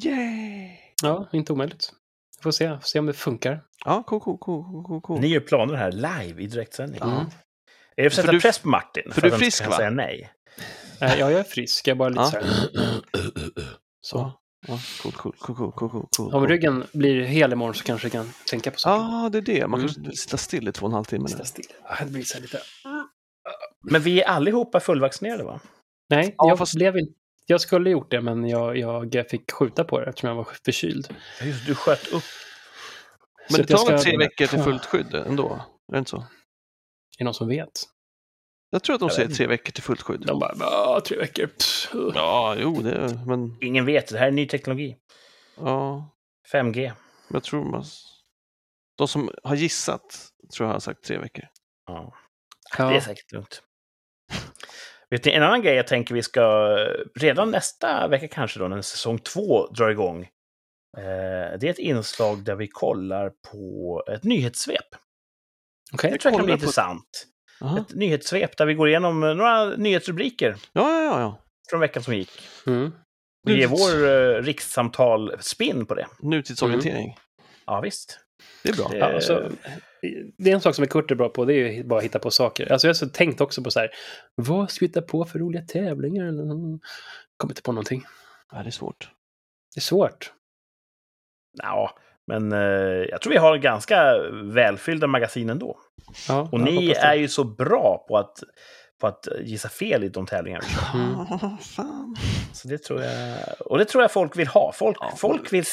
Yay! 0.02 0.70
Ja, 1.02 1.28
inte 1.32 1.52
omöjligt. 1.52 1.92
Vi 2.38 2.42
får 2.42 2.50
se, 2.50 2.68
får 2.68 2.80
se 2.80 2.98
om 2.98 3.06
det 3.06 3.12
funkar. 3.12 3.64
Ja, 3.84 4.02
cool, 4.02 4.20
cool, 4.20 4.38
cool, 4.38 4.84
cool, 4.84 5.00
cool. 5.00 5.20
Ni 5.20 5.26
gör 5.26 5.40
planer 5.40 5.74
här 5.74 5.92
live 5.92 6.42
i 6.42 6.46
direktsändning. 6.46 7.00
Mm. 7.02 7.14
Är 7.16 7.24
det 7.24 7.30
för 7.96 8.06
att 8.06 8.14
För 8.14 8.22
sätta 8.22 8.32
du- 8.32 8.40
press 8.40 8.58
på 8.58 8.68
Martin? 8.68 9.12
för 9.12 9.20
du 9.20 9.28
är 9.28 9.38
frisk, 9.38 9.66
va? 9.66 9.76
säga 9.76 9.90
nej. 9.90 10.32
Eh, 11.00 11.14
ja, 11.18 11.30
jag 11.30 11.32
är 11.32 11.42
frisk. 11.44 11.88
Jag 11.88 11.94
är 11.94 11.98
bara 11.98 12.08
lite 12.08 12.22
Ja. 12.22 12.30
så 12.30 12.36
här... 12.36 13.00
Så. 14.06 14.32
Ja, 14.68 14.78
cool, 15.02 15.12
cool, 15.12 15.32
cool, 15.38 15.56
cool, 15.56 15.72
cool, 15.72 15.90
cool, 15.90 16.06
cool. 16.16 16.34
Om 16.34 16.46
ryggen 16.48 16.84
blir 16.92 17.22
hel 17.24 17.52
imorgon 17.52 17.74
så 17.74 17.84
kanske 17.84 18.06
jag 18.06 18.12
kan 18.12 18.32
tänka 18.50 18.70
på 18.70 18.78
saker. 18.78 19.04
Ja, 19.04 19.28
det 19.32 19.38
är 19.38 19.42
det. 19.42 19.66
Man 19.66 19.80
Mm. 19.80 19.88
kanske 19.88 20.00
inte 20.00 20.16
sitta 20.16 20.36
still 20.36 20.68
i 20.68 20.72
två 20.72 20.86
och 20.86 20.90
en 20.90 20.94
halv 20.94 21.04
timme. 21.04 21.28
Sitta 21.28 21.44
still. 21.44 21.64
Det 22.00 22.06
blir 22.10 22.22
så 22.22 22.40
lite... 22.40 22.60
Men 23.90 24.02
vi 24.02 24.22
är 24.22 24.26
allihopa 24.28 24.80
fullvaccinerade, 24.80 25.44
va? 25.44 25.60
Nej, 26.10 26.34
Ja, 26.38 26.48
jag 26.48 26.58
fast- 26.58 26.74
blev. 26.74 26.94
Jag 27.46 27.60
skulle 27.60 27.90
gjort 27.90 28.10
det, 28.10 28.20
men 28.20 28.48
jag, 28.48 28.76
jag 29.14 29.28
fick 29.30 29.52
skjuta 29.52 29.84
på 29.84 30.00
det 30.00 30.06
eftersom 30.06 30.28
jag 30.28 30.36
var 30.36 30.48
förkyld. 30.64 31.14
Just, 31.42 31.66
du 31.66 31.74
sköt 31.74 32.06
upp. 32.12 32.22
Så 33.48 33.52
Men 33.52 33.60
att 33.60 33.68
det 33.68 33.74
tar 33.76 33.90
väl 33.90 33.98
ska- 33.98 34.10
tre 34.10 34.18
veckor 34.18 34.46
till 34.46 34.62
fullt 34.62 34.84
skydd 34.86 35.14
ändå? 35.14 35.64
Är 35.88 35.92
det 35.92 35.98
inte 35.98 36.10
så? 36.10 36.16
Är 36.16 36.24
det 37.18 37.24
någon 37.24 37.34
som 37.34 37.48
vet? 37.48 37.70
Jag 38.74 38.82
tror 38.82 38.94
att 38.94 39.00
de 39.00 39.10
säger 39.10 39.28
tre 39.28 39.46
veckor 39.46 39.72
till 39.72 39.82
fullt 39.82 40.02
skydd. 40.02 40.20
De 40.26 40.38
bara, 40.38 40.54
ja, 40.58 41.00
tre 41.06 41.18
veckor. 41.18 41.46
Pff. 41.46 41.90
Ja, 42.14 42.56
jo, 42.58 42.82
det 42.82 42.92
är, 42.92 43.26
men 43.26 43.56
Ingen 43.60 43.86
vet, 43.86 44.08
det 44.08 44.18
här 44.18 44.26
är 44.26 44.30
ny 44.30 44.46
teknologi. 44.46 44.96
ja, 45.56 46.10
5G. 46.52 46.92
jag 47.28 47.42
tror 47.42 47.64
man... 47.64 47.84
De 48.98 49.08
som 49.08 49.30
har 49.44 49.56
gissat 49.56 50.28
tror 50.56 50.68
jag 50.68 50.74
har 50.74 50.80
sagt 50.80 51.04
tre 51.04 51.18
veckor. 51.18 51.44
Ja. 51.86 52.14
Ja. 52.78 52.88
Det 52.88 52.96
är 52.96 53.00
säkert 53.00 53.32
lugnt. 53.32 53.62
Vet 55.10 55.24
ni, 55.24 55.32
en 55.32 55.42
annan 55.42 55.62
grej 55.62 55.74
jag 55.74 55.86
tänker 55.86 56.14
vi 56.14 56.22
ska, 56.22 56.76
redan 57.14 57.50
nästa 57.50 58.08
vecka 58.08 58.28
kanske 58.28 58.58
då, 58.58 58.68
när 58.68 58.82
säsong 58.82 59.18
två 59.18 59.66
drar 59.66 59.90
igång. 59.90 60.22
Eh, 60.96 61.58
det 61.60 61.62
är 61.62 61.70
ett 61.70 61.78
inslag 61.78 62.44
där 62.44 62.54
vi 62.54 62.68
kollar 62.68 63.32
på 63.50 64.02
ett 64.12 64.24
nyhetssvep. 64.24 64.86
Okej. 65.92 66.10
Det 66.10 66.18
tror 66.18 66.32
jag 66.32 66.38
kan 66.38 66.44
bli 66.44 66.54
intressant. 66.54 67.26
Aha. 67.64 67.78
Ett 67.80 67.94
nyhetssvep 67.94 68.56
där 68.56 68.66
vi 68.66 68.74
går 68.74 68.88
igenom 68.88 69.22
eh, 69.24 69.34
några 69.34 69.76
nyhetsrubriker 69.76 70.56
Ja, 70.72 70.90
ja, 70.90 71.04
ja, 71.04 71.20
ja. 71.20 71.38
från 71.70 71.80
veckan 71.80 72.02
som 72.02 72.14
gick. 72.14 72.30
Mm. 72.66 72.92
Och 73.46 73.50
ge 73.50 73.66
Nyhets- 73.66 73.70
vår 73.70 74.08
eh, 74.08 74.42
rikssamtal-spinn 74.42 75.86
på 75.86 75.94
det. 75.94 76.06
Nutidsorientering. 76.22 77.16
Ja, 77.66 77.80
visst. 77.80 78.18
Det 78.62 78.68
är 78.68 78.76
bra. 78.76 78.88
Det- 78.88 78.96
Ja, 78.98 79.12
alltså, 79.14 79.50
det 80.38 80.50
är 80.50 80.54
en 80.54 80.60
sak 80.60 80.74
som 80.74 80.82
är 80.82 80.86
Kurt 80.88 81.10
är 81.10 81.14
bra 81.14 81.28
på, 81.28 81.44
det 81.44 81.54
är 81.54 81.72
ju 81.72 81.84
bara 81.84 81.98
att 81.98 82.04
hitta 82.04 82.18
på 82.18 82.30
saker. 82.30 82.72
Alltså 82.72 82.86
jag 82.86 82.88
har 82.88 82.94
så 82.94 83.08
tänkt 83.08 83.40
också 83.40 83.62
på 83.62 83.70
så 83.70 83.80
här, 83.80 83.90
vad 84.34 84.70
ska 84.70 84.84
vi 84.84 84.86
hitta 84.88 85.02
på 85.02 85.24
för 85.24 85.38
roliga 85.38 85.62
tävlingar? 85.62 86.26
Eller, 86.26 86.44
kommer 87.36 87.52
inte 87.52 87.62
på 87.62 87.72
någonting. 87.72 88.04
Ja, 88.52 88.58
det 88.62 88.68
är 88.68 88.70
svårt. 88.70 89.10
Det 89.74 89.78
är 89.78 89.82
svårt. 89.82 90.32
Ja, 91.62 91.98
men 92.26 92.52
eh, 92.52 92.58
jag 93.10 93.20
tror 93.20 93.32
vi 93.32 93.38
har 93.38 93.56
ganska 93.56 94.18
välfyllda 94.44 95.06
magasin 95.06 95.50
ändå. 95.50 95.78
Ja, 96.28 96.48
Och 96.52 96.60
ni 96.60 96.90
är 96.90 97.14
ju 97.14 97.28
så 97.28 97.44
bra 97.44 98.04
på 98.08 98.18
att, 98.18 98.42
på 99.00 99.06
att 99.06 99.28
gissa 99.40 99.68
fel 99.68 100.04
i 100.04 100.08
de 100.08 100.26
tävlingar 100.26 100.60
vi 100.60 100.66
kör. 100.68 100.94
Mm. 100.94 101.58
Fan. 101.58 102.16
Så 102.52 102.68
det 102.68 102.78
tror 102.82 103.02
jag, 103.02 103.38
och 103.60 103.78
det 103.78 103.84
tror 103.84 104.02
jag 104.04 104.12
folk 104.12 104.36
vill 104.36 104.48
ha. 104.48 104.72
Folk, 104.74 104.96
Ja. 105.00 105.12
folk 105.16 105.52
vill, 105.52 105.64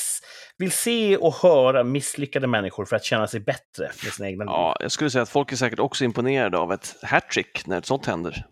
vill 0.58 0.72
se 0.72 1.18
och 1.18 1.34
höra 1.36 1.84
misslyckade 1.84 2.48
människor 2.48 2.86
för 2.86 2.96
att 2.96 3.04
känna 3.04 3.28
sig 3.28 3.40
bättre 3.40 3.84
med 4.04 4.14
sina 4.14 4.30
egna 4.30 4.44
liv. 4.44 4.50
Ja, 4.52 4.78
jag 4.80 4.92
skulle 4.92 5.10
säga 5.10 5.22
att 5.22 5.30
folk 5.30 5.52
är 5.52 5.56
säkert 5.56 5.80
också 5.80 6.04
imponerade 6.04 6.58
av 6.58 6.74
ett 6.74 6.96
hattrick 7.04 7.68
när 7.68 7.78
ett 7.78 7.86
sånt 7.86 8.06
händer. 8.06 8.46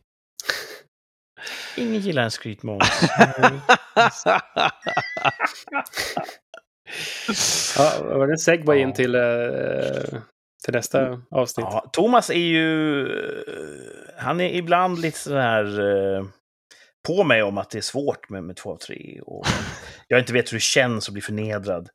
Ingen 1.77 2.01
gillar 2.01 2.23
en 2.23 2.31
skrytmåns. 2.31 2.89
Ja, 7.77 7.93
var 8.03 8.27
det 8.27 8.33
en 8.33 8.37
segway 8.37 8.77
Ja. 8.79 8.87
in 8.87 8.93
till, 8.93 9.15
eh, 9.15 10.19
till 10.65 10.73
nästa 10.73 11.21
avsnitt? 11.31 11.67
Ja, 11.69 11.89
Thomas 11.93 12.29
är 12.29 12.33
ju... 12.33 13.01
eh, 13.07 13.43
Han 14.17 14.39
är 14.41 14.49
ibland 14.53 14.99
lite 14.99 15.17
så 15.19 15.35
här... 15.37 15.65
eh, 16.17 16.23
på 17.07 17.23
mig 17.23 17.43
om 17.43 17.57
att 17.57 17.69
det 17.69 17.77
är 17.77 17.81
svårt 17.81 18.29
med, 18.29 18.43
med 18.43 18.55
två 18.55 18.71
av 18.71 18.77
tre. 18.77 19.19
Och 19.25 19.45
jag 20.07 20.19
inte 20.19 20.33
vet 20.33 20.51
hur 20.51 20.57
det 20.57 20.61
känns 20.61 21.07
att 21.07 21.13
bli 21.13 21.21
förnedrad. 21.21 21.89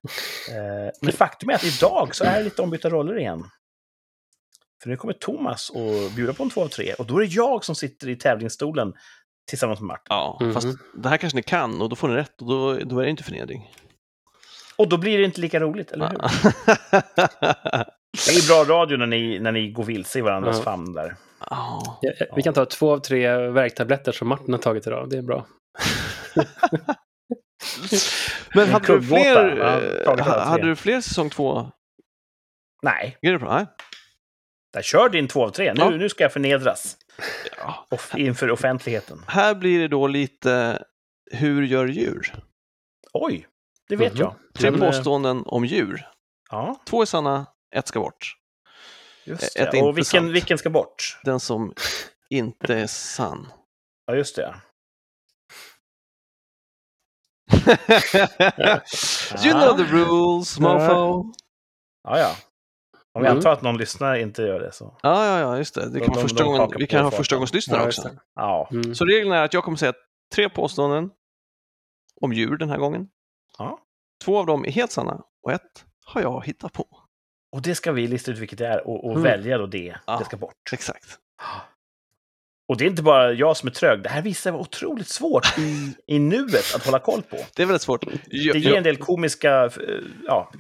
Men 1.03 1.13
faktum 1.13 1.51
är 1.51 1.55
att 1.55 1.65
idag 1.65 2.15
så 2.15 2.25
är 2.25 2.39
det 2.39 2.45
lite 2.45 2.63
ombytta 2.63 2.91
roller 2.91 3.19
igen. 3.19 3.45
För 4.83 4.91
nu 4.91 4.97
kommer 4.97 5.15
Thomas 5.15 5.71
och 5.71 6.13
bjuda 6.17 6.33
på 6.33 6.43
en 6.43 6.51
två 6.51 6.63
av 6.63 6.69
tre. 6.69 6.95
Och 6.95 7.07
då 7.07 7.17
är 7.17 7.21
det 7.21 7.27
jag 7.33 7.65
som 7.65 7.75
sitter 7.75 8.09
i 8.09 8.17
tävlingsstolen 8.17 8.93
tillsammans 9.49 9.81
med 9.81 9.87
Martin. 9.87 10.05
Ja, 10.09 10.39
Mhm. 10.41 10.55
fast 10.55 10.67
det 10.95 11.09
här 11.09 11.17
kanske 11.17 11.37
ni 11.37 11.43
kan 11.43 11.83
och 11.83 11.89
då 11.89 11.97
får 11.97 12.09
ni 12.09 12.15
rätt 12.15 12.41
och 12.43 12.49
då, 12.49 12.79
då 12.79 12.99
är 12.99 13.05
det 13.05 13.11
inte 13.11 13.23
förnedring. 13.23 13.75
Och 14.77 14.89
då 14.89 14.97
blir 14.97 15.19
det 15.19 15.25
inte 15.25 15.41
lika 15.41 15.61
roligt, 15.61 15.93
eller 15.93 16.09
hur? 16.09 16.19
Det 18.27 18.31
är 18.31 18.49
bra 18.67 18.77
radio 18.79 18.97
när 18.97 19.07
ni, 19.07 19.39
när 19.39 19.53
ni 19.53 19.71
går 19.71 19.85
vilse 19.85 20.19
i 20.19 20.23
varandras 20.23 20.57
Ja. 20.59 20.63
famn 20.63 20.93
där. 20.93 21.17
Ja. 21.51 21.99
Ja, 22.03 22.13
Vi 22.37 22.43
kan 22.43 22.55
ta 22.55 22.65
två 22.67 22.93
av 22.93 22.99
tre 22.99 23.37
värktabletter 23.49 24.13
som 24.13 24.29
Martin 24.29 24.55
har 24.55 24.61
tagit 24.61 24.87
idag. 24.87 25.11
Det 25.11 25.17
är 25.19 25.23
bra. 25.23 25.47
Men 28.55 28.69
hade 28.69 28.87
du, 28.99 29.03
fler, 29.03 29.57
ja, 30.05 30.19
eh, 30.19 30.29
hade 30.47 30.67
du 30.67 30.77
fler 30.77 31.01
säsong 31.01 31.31
två? 31.31 31.71
Nej, 32.83 33.17
Är 33.21 33.33
det 33.33 33.39
bra? 33.39 33.55
Nej. 33.57 33.67
där 34.73 34.83
kör 34.83 35.09
din 35.09 35.29
två 35.29 35.45
av 35.45 35.51
tre. 35.51 35.73
Nu, 35.75 35.81
Ja. 35.81 35.91
nu 35.91 36.09
ska 36.09 36.25
jag 36.25 36.33
förnedras 36.33 36.97
Ja. 37.59 37.87
off 37.91 38.15
inför 38.17 38.51
offentligheten. 38.51 39.19
Här 39.27 39.55
blir 39.55 39.79
det 39.81 39.89
då 39.89 40.07
lite 40.07 40.83
hur 41.33 41.63
gör 41.63 41.87
djur? 41.87 42.35
Oj, 43.13 43.47
det 43.89 43.97
vet 43.97 44.13
Mhm. 44.13 44.21
jag. 44.21 44.35
Tre 44.55 44.71
Men, 44.71 44.83
eh, 44.83 44.87
påståenden 44.91 45.43
om 45.47 45.65
djur. 45.65 46.09
Ja, 46.51 46.81
Två 46.87 47.03
är 47.03 47.07
sanna, 47.07 47.47
ett 47.77 47.89
ska 47.89 48.01
bort. 48.01 48.35
just 49.25 49.57
Ett 49.57 49.71
det. 49.73 49.83
Och 49.83 49.99
vilken, 49.99 50.33
vilken 50.33 50.59
ska 50.59 50.71
bort? 50.71 51.21
Den 51.25 51.41
som 51.41 51.75
inte 52.31 52.75
är 52.75 52.87
sann. 52.87 53.53
Ja, 54.07 54.15
just 54.15 54.37
det. 54.37 54.55
you 59.45 59.53
know 59.53 59.77
the 59.77 59.85
rules, 59.93 60.59
mofo. 60.59 61.33
Ja, 62.05 62.19
ja. 62.19 62.37
Om 63.15 63.23
vi 63.23 63.27
Mm. 63.29 63.37
antar 63.37 63.53
att 63.53 63.63
någon 63.63 63.77
lyssnare 63.79 64.21
inte 64.21 64.43
gör 64.43 64.61
det 64.61 64.73
så. 64.73 64.99
Ja, 65.03 65.27
ja, 65.27 65.39
ja, 65.41 65.59
just 65.59 65.75
det. 65.75 65.89
Det 65.91 65.99
De- 65.99 66.05
kan 66.05 66.15
de- 66.15 66.21
första 66.23 66.43
de 66.45 66.53
gången, 66.53 66.71
vi 66.79 66.87
kan 66.87 67.05
ha 67.05 67.11
förstagångslyssnare 67.11 67.81
Ja, 67.81 67.87
också. 67.87 68.11
Ja, 68.35 68.69
Mm. 68.73 68.95
Så 68.95 69.05
reglerna 69.05 69.37
är 69.37 69.45
att 69.45 69.55
jag 69.55 69.65
kommer 69.65 69.77
säga 69.77 69.93
tre 70.35 70.49
påståenden 70.49 71.11
om 72.21 72.33
djur 72.33 72.57
den 72.57 72.71
här 72.71 72.79
gången. 72.79 73.09
Ja. 73.59 73.79
Två 74.25 74.39
av 74.39 74.47
dem 74.47 74.65
är 74.65 74.71
helt 74.71 74.93
sanna 74.93 75.21
och 75.43 75.53
ett 75.53 75.85
har 76.05 76.21
jag 76.21 76.47
hittat 76.47 76.73
på. 76.73 76.87
och 77.53 77.63
det 77.63 77.75
ska 77.75 77.93
vi 77.93 78.07
lista 78.07 78.31
ut 78.31 78.39
vilket 78.39 78.59
det 78.59 78.67
är 78.67 78.87
och, 78.87 79.05
och 79.05 79.11
Mm. 79.11 79.23
välja 79.23 79.59
då 79.59 79.67
det. 79.67 79.97
Ja. 80.07 80.17
Det 80.19 80.25
ska 80.25 80.37
bort. 80.37 80.73
Exakt. 80.73 81.19
Och 82.69 82.77
det 82.77 82.85
är 82.85 82.91
inte 82.91 83.03
bara 83.03 83.33
jag 83.33 83.57
som 83.57 83.67
är 83.67 83.73
trög. 83.73 84.03
Det 84.03 84.09
här 84.09 84.23
visar 84.23 84.41
sig 84.43 84.53
vara 84.53 84.63
otroligt 84.63 85.09
svårt 85.09 85.59
i, 85.59 85.93
i 86.07 86.19
nuet 86.19 86.75
att 86.77 86.85
hålla 86.87 86.99
koll 86.99 87.23
på. 87.23 87.37
Det 87.57 87.63
är 87.63 87.67
väldigt 87.67 87.83
svårt. 87.83 88.05
Det 88.31 88.37
ger 88.59 88.75
en 88.77 88.83
del 88.83 88.97
komiska 88.97 89.65
eh, 89.65 89.71
ja, 90.27 90.51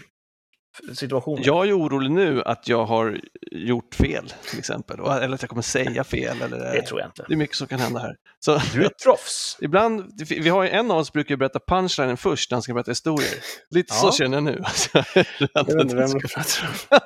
situationer. 0.94 1.42
jag 1.46 1.62
är 1.62 1.64
ju 1.66 1.72
orolig 1.72 2.10
nu 2.10 2.42
att 2.42 2.68
jag 2.68 2.84
har 2.84 3.20
gjort 3.52 3.94
fel, 3.94 4.32
till 4.50 4.58
exempel. 4.58 5.00
Eller 5.00 5.34
att 5.34 5.42
jag 5.42 5.48
kommer 5.48 5.62
säga 5.62 6.04
fel. 6.04 6.42
Eller, 6.42 6.58
Det 6.58 6.82
tror 6.82 7.00
jag 7.00 7.08
inte. 7.08 7.24
Det 7.28 7.34
är 7.34 7.38
mycket 7.38 7.56
som 7.56 7.66
kan 7.66 7.78
hända 7.80 8.00
här. 8.00 8.16
Så, 8.40 8.60
Du 8.74 8.84
är 8.84 8.90
proffs. 9.04 9.58
ibland, 9.62 10.22
vi 10.28 10.48
har 10.48 10.62
ju 10.62 10.68
en 10.70 10.90
av 10.90 10.98
oss 10.98 11.12
brukar 11.12 11.30
ju 11.32 11.36
berätta 11.36 11.60
punchlinen 11.68 12.16
först 12.16 12.50
när 12.50 12.56
han 12.56 12.62
ska 12.62 12.74
berätta 12.74 12.90
historier. 12.90 13.34
Lite 13.70 13.94
så 13.94 14.06
Ja. 14.06 14.12
känner 14.12 14.36
jag 14.36 14.44
nu. 14.44 14.62
Jag 15.54 15.64
vet 15.66 15.80
inte 15.82 15.96
vem 15.96 16.10
du 16.10 16.20
pratar 16.20 16.68
om. 16.90 17.00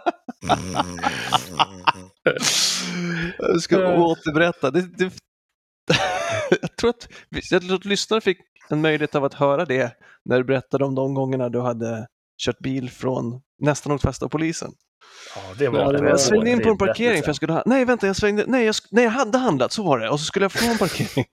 Jag 3.38 3.60
ska 3.60 3.94
återberätta. 3.98 4.70
Det, 4.70 4.82
det, 4.98 5.12
jag, 6.60 6.76
tror 6.76 6.90
att, 6.90 7.08
jag 7.50 7.62
tror 7.62 7.74
att 7.74 7.84
lyssnare 7.84 8.20
fick 8.20 8.38
en 8.70 8.80
möjlighet 8.80 9.14
av 9.14 9.24
att 9.24 9.34
höra 9.34 9.64
det 9.64 9.92
när 10.24 10.38
du 10.38 10.44
berättade 10.44 10.84
om 10.84 10.94
de 10.94 11.14
gångerna 11.14 11.48
du 11.48 11.60
hade 11.60 12.06
kört 12.42 12.58
bil 12.58 12.90
från 12.90 13.40
nästan 13.58 13.92
åt 13.92 14.02
fast 14.02 14.22
av 14.22 14.28
polisen. 14.28 14.70
Ja, 15.34 15.40
det 15.58 15.68
var, 15.68 15.78
Ja, 15.80 15.92
det 15.92 15.98
var- 16.02 16.08
Jag 16.08 16.20
svängde 16.20 16.50
in 16.50 16.62
på 16.62 16.68
en 16.70 16.78
parkering 16.78 17.22
för 17.22 17.28
jag 17.28 17.36
skulle 17.36 17.52
ha... 17.52 17.62
Nej, 17.66 17.84
vänta, 17.84 18.06
jag 18.06 18.16
svängde... 18.16 18.44
Nej, 18.46 18.64
jag, 18.66 18.74
nej, 18.90 19.04
jag 19.04 19.10
hade 19.10 19.38
handlat, 19.38 19.72
så 19.72 19.82
var 19.82 19.98
det. 19.98 20.08
Och 20.08 20.20
så 20.20 20.24
skulle 20.26 20.44
jag 20.44 20.52
få 20.52 20.70
en 20.70 20.78
parkering. 20.78 21.24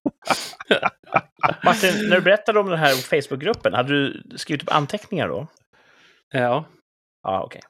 Martin, 1.63 2.09
när 2.09 2.15
du 2.15 2.21
berättade 2.21 2.59
om 2.59 2.69
den 2.69 2.79
här 2.79 2.95
Facebookgruppen, 2.95 3.73
hade 3.73 3.89
du 3.89 4.23
skrivit 4.37 4.63
upp 4.63 4.71
anteckningar 4.75 5.27
då? 5.27 5.47
Ja, 6.33 6.65
Ja, 7.23 7.43
okej. 7.43 7.61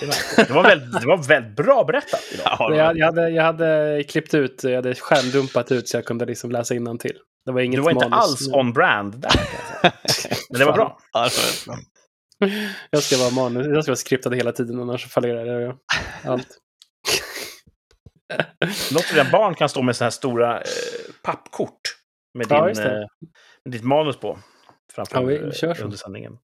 Det, 0.00 0.06
var- 0.06 0.44
det, 0.46 0.52
var 0.52 0.62
väldigt, 0.62 1.00
det 1.00 1.06
var 1.06 1.16
väldigt 1.22 1.56
bra 1.56 1.84
berättat 1.84 2.20
idag. 2.34 2.76
jag, 2.76 2.98
jag, 2.98 3.06
hade, 3.06 3.28
jag 3.30 3.42
hade 3.42 4.02
klippt 4.08 4.34
ut, 4.34 4.64
jag 4.64 4.74
hade 4.76 4.94
skärmdumpat 4.94 5.72
ut 5.72 5.88
så 5.88 5.96
jag 5.96 6.04
kunde 6.04 6.24
liksom 6.26 6.50
läsa 6.50 6.74
till. 7.00 7.16
Det 7.46 7.52
var 7.52 7.60
inget 7.60 7.78
Du 7.78 7.82
var 7.82 7.90
inte 7.90 8.08
manus. 8.08 8.24
alls 8.24 8.48
on 8.52 8.72
brand 8.72 9.18
där. 9.20 9.30
Men 10.50 10.58
det 10.58 10.64
var 10.64 10.72
bra. 10.72 10.98
Ja, 11.12 11.18
det 11.20 11.22
var 11.22 11.26
rätt 11.28 11.64
bra. 11.66 11.74
Jag 12.90 13.02
ska 13.02 13.16
vara 13.16 13.30
manus, 13.30 13.66
jag 13.66 13.84
ska 13.84 13.90
vara 13.90 13.96
skriptad 13.96 14.34
hela 14.34 14.52
tiden 14.52 14.80
annars 14.80 15.06
fallerar 15.06 15.60
jag. 15.60 15.78
Allt. 16.24 16.48
Något 18.92 19.04
för 19.04 19.16
dina 19.16 19.30
barn 19.30 19.54
kan 19.54 19.68
stå 19.68 19.82
med 19.82 19.96
sådana 19.96 20.06
här 20.06 20.10
stora 20.10 20.60
eh, 20.60 20.64
pappkort 21.22 21.80
med, 22.34 22.48
din, 22.48 22.56
Ja, 22.56 22.70
eh, 22.70 23.06
med 23.64 23.72
ditt 23.72 23.84
manus 23.84 24.16
på. 24.16 24.38
Framför 24.92 25.16
Ja, 25.16 25.22
vi 25.22 25.34
eh, 25.36 25.84
under 25.84 25.96
sändningen. 25.96 26.38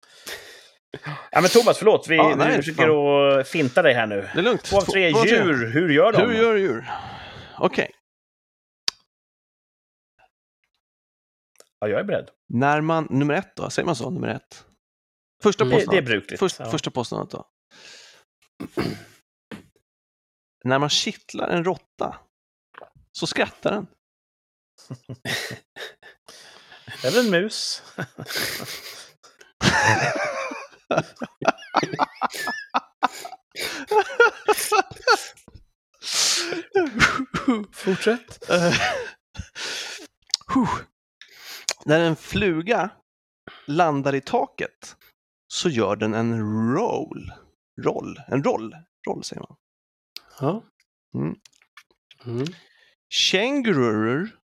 Ja, 1.32 1.42
men 1.42 1.50
Thomas, 1.50 1.78
förlåt. 1.78 2.08
Vi, 2.10 2.16
Ja, 2.16 2.36
nej, 2.38 2.50
vi 2.50 2.64
försöker 2.64 3.40
att 3.40 3.48
finta 3.48 3.82
dig 3.82 3.94
här 3.94 4.08
nu. 4.08 4.30
Det 4.34 4.40
är 4.40 4.44
lugnt. 4.44 4.64
Två 4.64 4.78
av 4.78 4.82
tre 4.82 5.12
Två 5.12 5.20
av 5.20 5.28
djur, 5.28 5.72
hur 5.72 5.90
gör 5.90 6.12
de? 6.12 6.22
Hur 6.22 6.34
gör 6.34 6.56
djur? 6.56 6.90
Okej. 7.58 7.92
Ja, 11.80 11.88
jag 11.88 12.00
är 12.00 12.04
beredd. 12.04 12.30
När 12.50 12.82
man... 12.82 13.08
Nummer 13.10 13.34
ett 13.34 13.56
då, 13.56 13.70
säger 13.70 13.86
man 13.86 13.96
så? 13.96 14.10
Nummer 14.10 14.28
ett? 14.28 14.66
Första 15.44 15.64
Mm. 15.64 15.78
Det, 15.78 15.86
det 15.86 15.98
är 15.98 16.02
brukligt. 16.02 16.40
Först, 16.40 16.60
ja. 16.60 16.72
Första 16.72 16.92
påståendet 16.92 17.32
då. 17.32 17.48
När 20.64 20.80
man 20.80 20.90
kittlar 20.90 21.50
en 21.50 21.64
råtta 21.64 22.20
så 23.12 23.28
skrattar 23.28 23.72
den. 23.72 23.88
Eller 27.04 27.20
en 27.20 27.30
mus. 27.30 27.84
Fortsätt. 37.74 38.50
När 41.86 42.00
en 42.00 42.16
fluga 42.16 42.90
landar 43.66 44.16
i 44.16 44.22
taket 44.22 44.96
så 45.56 45.70
gör 45.70 45.96
den 45.96 46.14
en 46.14 46.40
roll. 46.76 47.32
Roll. 47.82 48.22
En 48.28 48.44
roll. 48.44 48.76
Roll 49.08 49.24
säger 49.24 49.42
man. 49.42 49.58
Ja. 50.40 50.64
Mm. 51.14 51.36
Mm. 52.26 52.46
Kängurur 53.10 54.40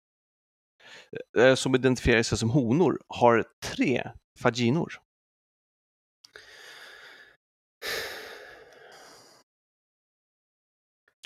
eh, 1.37 1.55
som 1.55 1.75
identifierar 1.75 2.23
sig 2.23 2.37
som 2.37 2.49
honor 2.49 3.01
har 3.07 3.45
tre 3.63 4.11
vaginor. 4.43 4.93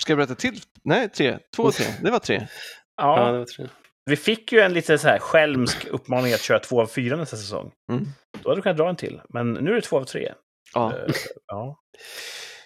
Ska 0.02 0.12
jag 0.12 0.18
berätta 0.18 0.34
till? 0.34 0.60
Nej, 0.82 1.08
tre. 1.08 1.38
Två 1.56 1.62
och 1.62 1.74
tre. 1.74 1.86
Det 2.02 2.10
var 2.10 2.18
tre. 2.18 2.48
Ja, 2.96 3.26
Ja, 3.26 3.32
det 3.32 3.38
var 3.38 3.46
tre. 3.46 3.68
Vi 4.10 4.16
fick 4.16 4.52
ju 4.52 4.60
en 4.60 4.72
lite 4.72 4.98
så 4.98 5.08
här 5.08 5.18
skälmsk 5.18 5.86
uppmaning 5.86 6.32
att 6.32 6.40
köra 6.40 6.58
två 6.58 6.80
av 6.80 6.86
fyra 6.86 7.16
nästa 7.16 7.36
säsong. 7.36 7.72
Mm. 7.92 8.04
Då 8.42 8.48
hade 8.48 8.58
du 8.58 8.62
kunnat 8.62 8.76
dra 8.76 8.88
en 8.88 8.96
till, 8.96 9.20
men 9.28 9.52
nu 9.52 9.70
är 9.70 9.74
det 9.74 9.80
två 9.80 9.96
av 9.96 10.04
tre. 10.04 10.34
Ja. 10.74 10.98
Eh, 10.98 11.14
ja. 11.46 11.80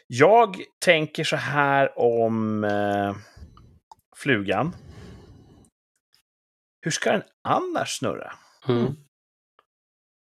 Jag 0.06 0.56
tänker 0.84 1.24
så 1.24 1.36
här 1.36 1.98
om 1.98 2.64
eh, 2.64 3.16
flugan. 4.16 4.76
Hur 6.82 6.90
ska 6.90 7.12
den 7.12 7.22
annars 7.48 7.98
snurra? 7.98 8.32
Mm. 8.68 8.96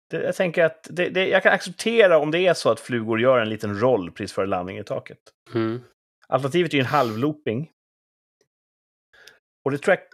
Det, 0.09 0.23
jag 0.23 0.35
tänker 0.35 0.63
att 0.63 0.87
det, 0.91 1.09
det, 1.09 1.27
jag 1.27 1.43
kan 1.43 1.53
acceptera 1.53 2.17
om 2.17 2.31
det 2.31 2.39
är 2.39 2.53
så 2.53 2.69
att 2.69 2.79
flugor 2.79 3.21
gör 3.21 3.39
en 3.39 3.49
liten 3.49 3.79
roll 3.79 4.11
precis 4.11 4.33
före 4.33 4.45
landning 4.45 4.77
i 4.77 4.83
taket. 4.83 5.19
Mm. 5.53 5.83
Alternativet 6.27 6.73
är 6.73 6.77
ju 6.77 6.81
en 6.81 6.85
halvlooping. 6.85 7.71
Och 9.65 9.71
det 9.71 9.77
tror 9.77 9.97
jag... 9.97 10.07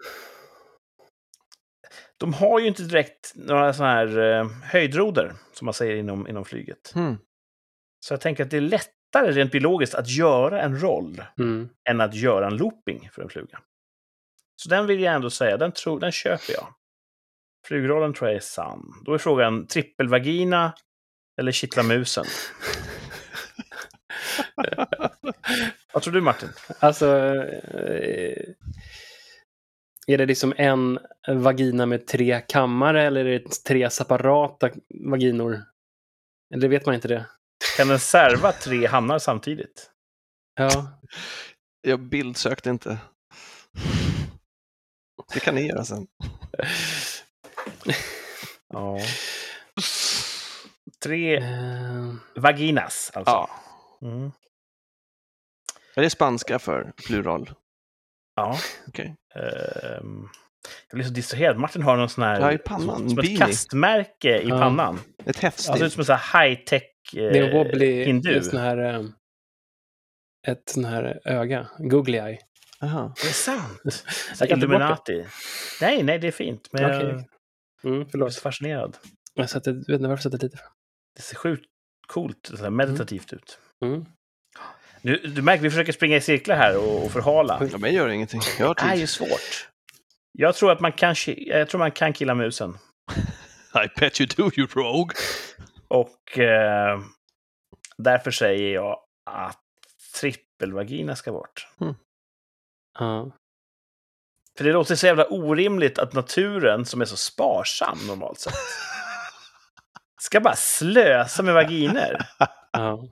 De 2.20 2.34
har 2.34 2.60
ju 2.60 2.68
inte 2.68 2.84
direkt 2.84 3.32
några 3.36 3.74
sådana 3.74 3.94
här 3.94 4.20
eh, 4.20 4.50
höjdroder, 4.64 5.34
som 5.54 5.66
man 5.66 5.74
säger 5.74 5.96
inom, 5.96 6.28
inom 6.28 6.46
flyget. 6.46 6.94
Mm. 6.96 7.18
Så 8.00 8.14
jag 8.14 8.22
tänker 8.22 8.44
att 8.44 8.52
det 8.52 8.58
är 8.58 8.62
lättare 8.62 9.32
rent 9.32 9.52
biologiskt 9.52 9.96
att 9.96 10.10
göra 10.10 10.62
en 10.62 10.80
roll 10.82 11.24
Mm. 11.40 11.70
än 11.90 12.02
att 12.02 12.14
göra 12.16 12.48
en 12.48 12.58
looping 12.58 13.10
för 13.14 13.22
en 13.22 13.30
fluga. 13.30 13.60
Så 14.56 14.70
den 14.70 14.88
vill 14.88 15.00
jag 15.00 15.14
ändå 15.16 15.30
säga, 15.30 15.58
den, 15.58 15.72
tror, 15.72 16.00
den 16.00 16.12
köper 16.12 16.54
jag. 16.54 16.68
Flugrollen 17.68 18.14
tror 18.14 18.30
jag 18.30 18.36
är 18.36 18.42
sann. 18.42 18.94
Då 19.06 19.14
är 19.14 19.18
frågan 19.18 19.68
trippelvagina 19.68 20.74
eller 21.40 21.52
kittla 21.52 21.84
musen? 21.84 22.26
Vad 25.94 26.04
tror 26.04 26.14
du 26.14 26.22
Martin? 26.22 26.50
Alltså, 26.80 27.36
eh, 27.74 28.44
Är 30.10 30.18
det 30.18 30.26
liksom 30.26 30.54
en 30.58 31.00
vagina 31.28 31.86
med 31.86 32.08
tre 32.08 32.42
kammare 32.48 33.04
eller 33.04 33.26
är 33.26 33.40
det 33.40 33.64
tre 33.64 33.90
separata 33.90 34.70
vaginor? 35.06 35.64
Eller 36.54 36.68
vet 36.68 36.86
man 36.86 36.96
inte 36.96 37.08
det? 37.08 37.26
Kan 37.78 37.88
den 37.88 38.00
serva 38.00 38.52
tre 38.52 38.88
hamnar 38.88 39.20
samtidigt? 39.20 39.92
Ja, 40.56 41.00
Jag 41.82 42.00
bildsökte 42.00 42.70
inte. 42.70 42.98
Det 45.34 45.40
kan 45.40 45.56
ni 45.56 45.68
göra 45.68 45.86
sen. 45.86 46.08
Ja. 48.74 49.00
Tre 51.04 51.38
Eh, 51.38 52.14
vaginas, 52.36 53.12
alltså. 53.14 53.32
Ja. 53.32 53.50
Mm. 54.02 54.32
Är 55.96 56.02
det 56.02 56.10
spanska 56.10 56.60
för 56.60 56.94
plural? 57.08 57.54
Ja. 58.40 58.58
Okej. 58.88 59.16
Ehm, 59.36 60.28
jag 60.90 60.98
blir 60.98 61.04
så 61.04 61.14
distraherad. 61.14 61.58
Martin 61.58 61.82
har 61.82 61.98
någon 61.98 62.10
sån 62.10 62.24
här... 62.24 62.40
Ja, 62.42 62.52
i 62.52 62.58
pannan. 62.58 62.98
Som, 62.98 63.10
som 63.10 63.20
ett 63.20 63.38
kastmärke 63.40 64.42
i 64.42 64.48
Ja. 64.48 64.60
pannan. 64.60 65.00
Ett 65.26 65.40
häftigt. 65.40 65.70
Alltså 65.70 65.86
ut 65.86 65.94
som 65.94 66.02
en 66.02 66.06
sån 66.06 66.16
här 66.16 66.44
high-tech 66.48 66.84
det 67.12 67.38
är 67.38 67.44
en 67.44 67.50
eh, 67.50 67.58
wobbly, 67.58 68.04
hindu. 68.04 68.38
ett 68.38 68.46
sån 68.46 68.60
här, 68.60 68.78
eh, 68.78 69.06
ett 70.48 70.70
sån 70.70 70.86
här 70.86 71.20
öga, 71.26 71.68
googly 71.78 72.18
eye. 72.18 72.40
Aha. 72.82 73.14
Det 73.22 73.28
är 73.28 73.34
sant! 73.34 73.82
Så 74.36 74.46
Jag 74.46 74.58
Illuminati. 74.58 75.26
Nej, 75.82 76.04
nej, 76.04 76.20
det 76.20 76.28
är 76.28 76.32
fint. 76.32 76.70
Men 76.72 76.82
jag 76.84 76.96
Okej. 76.96 77.26
Mm, 77.84 78.02
är 78.02 78.06
förlåt. 78.12 78.34
så 78.34 78.42
fascinerad. 78.42 78.98
Jag 79.34 79.50
satte, 79.50 79.72
vet 79.72 79.90
inte 79.90 80.08
varför 80.08 80.12
jag 80.12 80.34
satte 80.34 80.46
lite. 80.46 80.58
Det 81.16 81.22
ser 81.22 81.36
sjukt 81.36 81.66
coolt, 82.08 82.52
meditativt 82.70 83.34
ut. 83.34 83.60
Mm. 83.86 84.06
Du, 85.02 85.18
du 85.18 85.42
märker, 85.42 85.64
vi 85.64 85.70
försöker 85.70 85.92
springa 85.94 86.18
i 86.18 86.22
cirklar 86.22 86.56
här 86.56 86.78
och, 86.78 87.06
och 87.06 87.12
förhala. 87.12 87.68
Ja, 87.72 87.78
men 87.78 87.94
gör 87.94 88.10
ingenting. 88.10 88.42
Jag 88.60 88.68
har 88.68 88.76
Det 88.76 88.82
är 88.82 88.92
tid. 88.92 89.00
ju 89.00 89.08
svårt. 89.08 89.70
Jag 90.32 90.56
tror 90.56 90.72
att 90.72 90.80
man 90.80 90.92
kan, 90.92 91.16
jag 91.26 91.70
tror 91.70 91.80
man 91.80 91.92
kan 91.92 92.14
killa 92.14 92.36
musen. 92.36 92.78
I 93.86 94.00
bet 94.00 94.22
you 94.22 94.28
do, 94.38 94.52
you 94.58 94.68
rogue. 94.68 95.16
Och 95.88 96.38
eh, 96.38 97.00
därför 97.98 98.32
säger 98.32 98.74
jag 98.74 99.00
att 99.32 99.60
trippelvagina 100.20 101.16
ska 101.16 101.32
bort. 101.32 101.68
Ja. 103.00 103.32
För 104.58 104.64
det 104.64 104.72
låter 104.74 104.96
så 104.96 105.06
jävla 105.06 105.26
orimligt 105.26 106.00
att 106.00 106.14
naturen, 106.14 106.86
som 106.86 107.02
är 107.02 107.06
så 107.06 107.18
sparsam 107.18 107.98
normalt 108.08 108.40
sett, 108.40 108.54
ska 110.22 110.40
bara 110.40 110.56
slösa 110.56 111.44
med 111.44 111.54
vaginer. 111.54 112.26
Ja. 112.72 113.08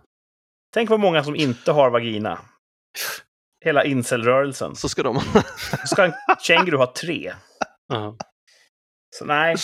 Tänk 0.78 0.90
vad 0.90 1.00
många 1.00 1.24
som 1.24 1.36
inte 1.36 1.72
har 1.72 1.90
vagina. 1.90 2.40
Hela 3.66 3.84
incelrörelsen. 3.84 4.76
Så 4.76 4.90
ska 4.90 5.04
de... 5.04 5.20
Så 5.82 5.88
ska 5.88 6.06
en 6.06 6.14
känguru 6.40 6.78
ha 6.78 6.94
tre. 6.94 7.34
Ja. 7.88 8.18
Så 9.16 9.26
nej, 9.26 9.56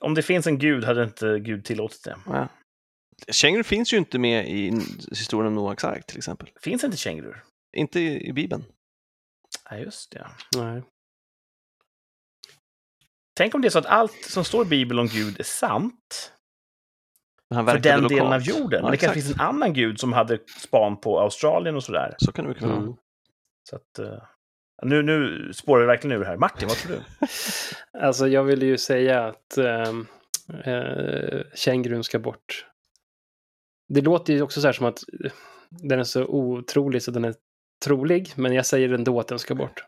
om 0.00 0.14
det 0.14 0.22
finns 0.22 0.46
en 0.46 0.58
gud 0.58 0.84
hade 0.84 1.04
inte 1.04 1.38
Gud 1.38 1.64
tillåtit 1.64 2.04
det. 2.04 2.16
Ja. 2.26 2.48
Känguru 3.28 3.62
finns 3.62 3.92
ju 3.92 3.96
inte 3.96 4.18
med 4.18 4.48
i 4.48 4.80
historien 5.10 5.46
om 5.46 5.54
Noaks 5.54 5.84
ark 5.84 6.06
till 6.06 6.18
exempel. 6.18 6.50
Finns 6.60 6.84
inte 6.84 6.96
kängurur? 6.96 7.44
Inte 7.76 8.00
i, 8.00 8.28
i 8.28 8.32
Bibeln. 8.32 8.64
Nej, 9.70 9.82
just 9.82 10.10
det. 10.10 10.26
Nej. 10.56 10.82
Tänk 13.36 13.54
om 13.54 13.62
det 13.62 13.68
är 13.68 13.70
så 13.70 13.78
att 13.78 13.86
allt 13.86 14.24
som 14.24 14.44
står 14.44 14.66
i 14.66 14.68
Bibeln 14.68 14.98
om 14.98 15.06
Gud 15.06 15.40
är 15.40 15.44
sant 15.44 16.32
för 17.54 17.78
den 17.78 17.82
delen 17.82 18.02
lokalt. 18.02 18.34
av 18.34 18.42
jorden. 18.42 18.78
Ja, 18.78 18.82
Men 18.82 18.90
det 18.90 18.96
kanske 18.96 19.20
finns 19.20 19.34
en 19.34 19.40
annan 19.40 19.72
gud 19.72 20.00
som 20.00 20.12
hade 20.12 20.38
span 20.58 21.00
på 21.00 21.20
Australien 21.20 21.76
och 21.76 21.84
sådär. 21.84 22.14
Så 22.18 22.32
kan 22.32 22.44
det 22.44 22.50
väl 22.50 22.58
kunna 22.60 22.72
vara. 22.72 22.82
Mm. 22.82 22.94
Så 23.70 23.76
att, 23.76 23.98
eh, 23.98 24.22
nu, 24.82 25.02
nu 25.02 25.50
spårar 25.52 25.80
vi 25.80 25.86
verkligen 25.86 26.20
ur 26.20 26.24
här. 26.24 26.36
Martin, 26.36 26.68
vad 26.68 26.76
tror 26.76 26.92
du? 26.92 27.26
Alltså 28.00 28.28
jag 28.28 28.44
ville 28.44 28.66
ju 28.66 28.78
säga 28.78 29.26
att 29.26 29.58
äh, 29.58 29.92
kängurun 31.54 32.04
ska 32.04 32.18
bort. 32.18 32.66
Det 33.88 34.00
låter 34.00 34.32
ju 34.32 34.42
också 34.42 34.60
så 34.60 34.68
här 34.68 34.72
som 34.72 34.86
att 34.86 34.98
eh, 35.24 35.32
den 35.70 36.00
är 36.00 36.04
så 36.04 36.24
otrolig 36.24 37.02
så 37.02 37.10
den 37.10 37.24
är 37.24 37.34
trolig, 37.84 38.32
men 38.36 38.52
jag 38.52 38.66
säger 38.66 38.92
ändå 38.94 39.20
att 39.20 39.28
den 39.28 39.38
ska 39.38 39.54
bort. 39.54 39.84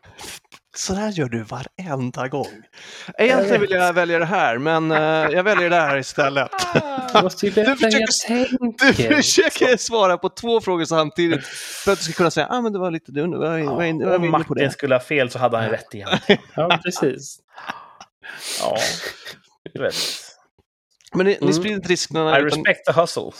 Så 0.75 0.93
där 0.93 1.09
gör 1.09 1.29
du 1.29 1.43
varenda 1.43 2.27
gång. 2.27 2.47
Egentligen 3.17 3.61
vill 3.61 3.71
jag 3.71 3.93
välja 3.93 4.19
det 4.19 4.25
här, 4.25 4.57
men 4.57 4.91
eh, 4.91 4.97
jag 5.35 5.43
väljer 5.43 5.69
det 5.69 5.75
här 5.75 5.97
istället. 5.97 6.51
Jag 7.13 7.31
försöker- 7.31 9.09
Du 9.09 9.15
försöker 9.15 9.77
svara 9.77 10.17
på 10.17 10.29
två 10.29 10.61
frågor 10.61 10.85
samtidigt 10.85 11.45
för 11.45 11.91
att 11.91 11.97
du 11.99 12.03
ska 12.03 12.13
kunna 12.13 12.31
säga 12.31 12.47
ah, 12.49 12.61
men 12.61 12.73
det 12.73 12.79
var 12.79 12.91
lite 12.91 13.11
du 13.11 13.21
var, 13.21 13.37
var, 13.37 13.59
var, 13.59 14.05
var 14.05 14.15
om 14.15 14.31
Martin 14.31 14.71
skulle 14.71 14.95
ha 14.95 14.99
fel 14.99 15.29
så 15.29 15.39
hade 15.39 15.57
han 15.57 15.69
rätt 15.69 15.93
igen. 15.93 16.09
Ja, 16.55 16.79
precis. 16.83 17.37
Ja, 18.61 18.77
du 19.73 19.81
vet. 19.81 19.95
Men 21.15 21.25
ni, 21.25 21.31
ni 21.31 21.37
Mm. 21.41 21.53
sprider 21.53 21.75
inte 21.75 21.89
riskerna. 21.89 22.39
I 22.39 22.41
utan 22.41 22.59
respect 22.65 22.85
the 22.85 23.01
hustle. 23.01 23.31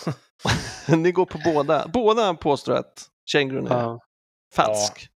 Ni 0.97 1.11
går 1.11 1.25
på 1.25 1.37
båda. 1.45 1.87
Båda 1.93 2.33
påstår 2.33 2.73
att 2.73 3.05
kängurun 3.25 3.67
är 3.67 3.75
Ja. 3.79 3.99
Falsk. 4.55 5.09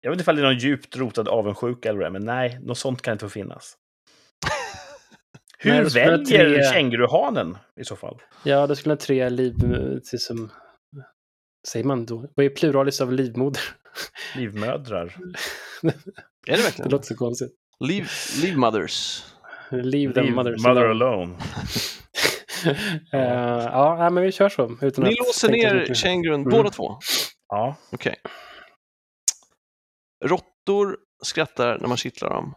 Jag 0.00 0.10
vet 0.10 0.14
inte 0.16 0.22
ifall 0.22 0.36
det 0.36 0.42
är 0.42 0.46
någon 0.46 0.58
djupt 0.58 0.96
rotad 0.96 1.28
avundsjuka 1.28 1.88
eller 1.88 2.00
det 2.00 2.10
men 2.10 2.24
nej, 2.24 2.58
något 2.62 2.78
sånt 2.78 3.02
kan 3.02 3.12
inte 3.12 3.24
få 3.24 3.30
finnas. 3.30 3.76
Hur 5.58 5.70
Nej, 5.70 5.84
det 5.84 5.94
väljer 5.94 6.54
tre- 6.54 6.72
känguruhanen 6.72 7.58
i 7.80 7.84
så 7.84 7.96
fall? 7.96 8.22
ja, 8.42 8.66
det 8.66 8.76
skulle 8.76 8.92
ha 8.92 8.98
tre 9.00 9.28
liv... 9.30 9.54
Som, 10.02 10.50
säger 11.68 11.84
man 11.86 12.06
då? 12.06 12.28
Vad 12.34 12.46
är 12.46 12.50
pluralis 12.50 13.00
av 13.00 13.12
livmoder? 13.12 13.62
Livmödrar. 14.36 15.04
Är 15.82 15.92
det 16.46 16.56
Det 16.56 16.62
verkligen? 16.62 16.90
låter 16.90 17.06
så 17.06 17.16
konstigt. 17.16 17.52
Leave, 17.80 18.08
leave 18.42 18.56
mothers. 18.56 19.24
Leave 19.70 20.14
them 20.14 20.24
Liv, 20.24 20.34
mothers 20.34 20.62
mother 20.66 20.84
alone. 20.84 21.36
Eh, 23.12 23.20
ja, 23.72 24.10
men 24.10 24.22
vi 24.22 24.32
kör 24.32 24.48
så. 24.48 24.78
Utan 24.82 25.04
Ni 25.04 25.10
att 25.10 25.18
låser 25.18 25.48
ner 25.48 25.94
kängurun 25.94 26.40
Mm. 26.40 26.50
båda 26.50 26.70
två. 26.70 26.98
Ja, 27.54 27.76
Okej. 27.92 28.16
Råttor 30.24 30.96
skrattar 31.22 31.78
när 31.78 31.88
man 31.88 31.96
kittlar 31.96 32.30
dem. 32.30 32.54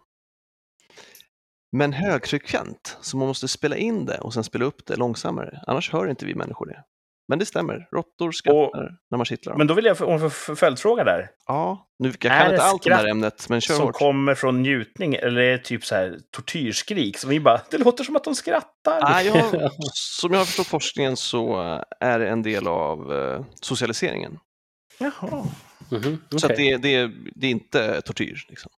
Men 1.72 1.94
högfrekvent, 1.94 2.98
så 3.02 3.18
man 3.18 3.28
måste 3.28 3.48
spela 3.48 3.76
in 3.78 4.06
det 4.06 4.18
och 4.18 4.34
sen 4.34 4.44
spela 4.44 4.66
upp 4.66 4.86
det 4.86 4.96
långsammare. 4.96 5.60
Annars 5.68 5.92
hör 5.92 6.08
inte 6.10 6.26
vi 6.26 6.36
människor 6.36 6.66
det. 6.66 6.84
Men 7.30 7.40
det 7.40 7.46
stämmer, 7.46 7.88
råttor 7.92 8.32
skrattar 8.32 8.98
när 9.12 9.18
man 9.18 9.26
kittlar 9.26 9.52
dem. 9.54 9.58
men 9.58 9.68
då 9.68 9.74
vill 9.74 9.86
jag 9.86 9.98
få 9.98 10.10
en 10.12 10.16
f- 10.18 10.24
f- 10.26 10.34
följdföljdfråga 10.46 11.04
där. 11.04 11.30
Ja, 11.48 11.88
nu, 12.00 12.08
jag 12.10 12.20
kan 12.20 12.52
inte 12.52 12.64
allt 12.64 12.86
om 12.86 12.90
det 12.90 12.96
här 12.96 13.08
ämnet, 13.08 13.50
men 13.50 13.62
kör 13.62 13.76
som 13.76 13.86
hårt. 13.86 13.96
kommer 13.96 14.36
från 14.36 14.62
njutning, 14.62 15.14
eller 15.16 15.42
är 15.42 15.52
det 15.52 15.64
typ 15.64 15.86
så 15.86 15.96
här 15.96 16.20
tortyrskrik? 16.32 17.18
Som 17.18 17.30
vi 17.30 17.40
bara, 17.40 17.62
det 17.72 17.78
låter 17.78 18.04
som 18.04 18.16
att 18.16 18.24
de 18.24 18.36
skrattar. 18.36 19.00
Ah, 19.02 19.22
jag, 19.22 19.72
som 19.94 20.32
jag 20.32 20.40
har 20.40 20.46
förstått 20.46 20.68
forskningen 20.68 21.18
så 21.18 21.62
eh, 21.62 21.82
är 22.00 22.20
det 22.20 22.30
en 22.30 22.42
del 22.44 22.68
av 22.68 23.14
eh, 23.14 23.46
socialiseringen. 23.62 24.40
Jaha. 24.98 25.46
Mhm, 25.92 26.22
Så 26.30 26.46
att 26.46 26.52
okej. 26.52 26.78
det, 26.78 27.08
det, 27.08 27.12
det 27.36 27.48
är 27.48 27.52
inte 27.52 28.02
tortyr. 28.02 28.46
Liksom. 28.50 28.72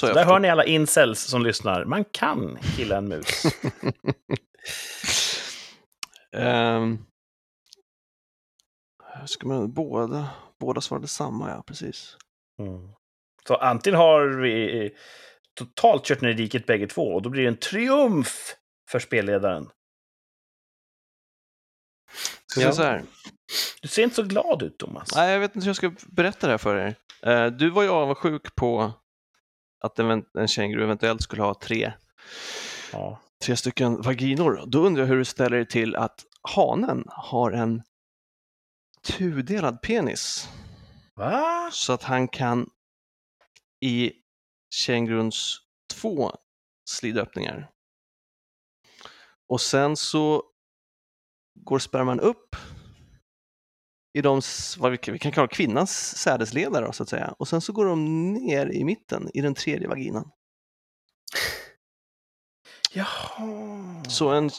Så 0.00 0.06
jag 0.06 0.14
Där 0.14 0.22
förstår. 0.22 0.32
hör 0.32 0.40
ni 0.40 0.50
alla 0.50 0.64
incels 0.64 1.20
som 1.20 1.42
lyssnar. 1.42 1.84
Man 1.84 2.04
kan 2.04 2.58
killa 2.76 2.96
en 2.96 3.08
mus. 3.08 3.42
Ehm, 6.36 6.98
ska 9.26 9.48
man, 9.48 9.72
båda, 9.72 10.30
båda 10.60 10.80
svarade 10.80 11.08
samma, 11.08 11.50
ja 11.50 11.62
precis. 11.66 12.16
Mm. 12.58 12.88
Så 13.48 13.54
antingen 13.56 13.98
har 13.98 14.28
vi 14.42 14.90
totalt 15.54 16.04
kört 16.04 16.20
ner 16.20 16.28
i 16.28 16.34
diket 16.34 16.66
bägge 16.66 16.86
två 16.86 17.02
och 17.14 17.22
då 17.22 17.30
blir 17.30 17.42
det 17.42 17.48
en 17.48 17.56
triumf 17.56 18.54
för 18.90 18.98
spelledaren. 18.98 19.70
Ja. 22.56 22.72
så 22.72 22.82
här. 22.82 23.04
Du 23.82 23.88
ser 23.88 24.02
inte 24.02 24.16
så 24.16 24.22
glad 24.22 24.62
ut, 24.62 24.78
Thomas. 24.78 25.08
Nej, 25.14 25.32
jag 25.32 25.40
vet 25.40 25.54
inte 25.56 25.64
hur 25.64 25.68
jag 25.68 25.76
ska 25.76 25.92
berätta 26.06 26.46
det 26.46 26.52
här 26.52 26.58
för 26.58 26.76
er. 26.76 26.94
Eh, 27.22 27.46
du 27.46 27.70
var 27.70 27.82
ju 27.82 27.88
avundsjuk 27.88 28.54
på 28.54 28.92
att 29.80 29.98
en, 29.98 30.24
en 30.38 30.48
känguru 30.48 30.82
eventuellt 30.84 31.22
skulle 31.22 31.42
ha 31.42 31.54
tre, 31.54 31.92
Ja. 32.92 33.20
tre 33.44 33.56
stycken 33.56 34.02
vaginor. 34.02 34.62
Då 34.66 34.86
undrar 34.86 35.02
jag 35.02 35.08
hur 35.08 35.16
du 35.16 35.24
ställer 35.24 35.56
dig 35.56 35.66
till 35.68 35.96
att 35.96 36.24
hanen 36.42 37.04
har 37.08 37.52
en 37.52 37.82
tudelad 39.02 39.82
penis. 39.82 40.48
Va? 41.14 41.70
Så 41.72 41.92
att 41.92 42.02
han 42.02 42.28
kan 42.28 42.70
i 43.80 44.12
känguruns 44.70 45.58
två 45.94 46.32
slidöppningar. 46.90 47.70
Och 49.48 49.60
sen 49.60 49.96
så 49.96 50.42
går 51.68 51.78
sperman 51.78 52.20
upp 52.20 52.56
i 54.18 54.22
de, 54.22 54.40
vad 54.78 54.90
vi, 54.90 54.96
kan- 54.98 55.12
vi 55.12 55.18
kan 55.18 55.32
kalla 55.32 55.48
kvinnans 55.48 56.16
sädesledare 56.16 56.86
då, 56.86 56.92
så 56.92 57.02
att 57.02 57.08
säga. 57.08 57.34
Och 57.38 57.48
sen 57.48 57.60
så 57.60 57.72
går 57.72 57.84
de 57.86 58.32
ner 58.32 58.66
i 58.72 58.84
mitten 58.84 59.30
i 59.34 59.40
den 59.40 59.54
tredje 59.54 59.88
vaginan. 59.88 60.30
Jaha. 62.92 64.04
Så 64.08 64.28
en 64.28 64.50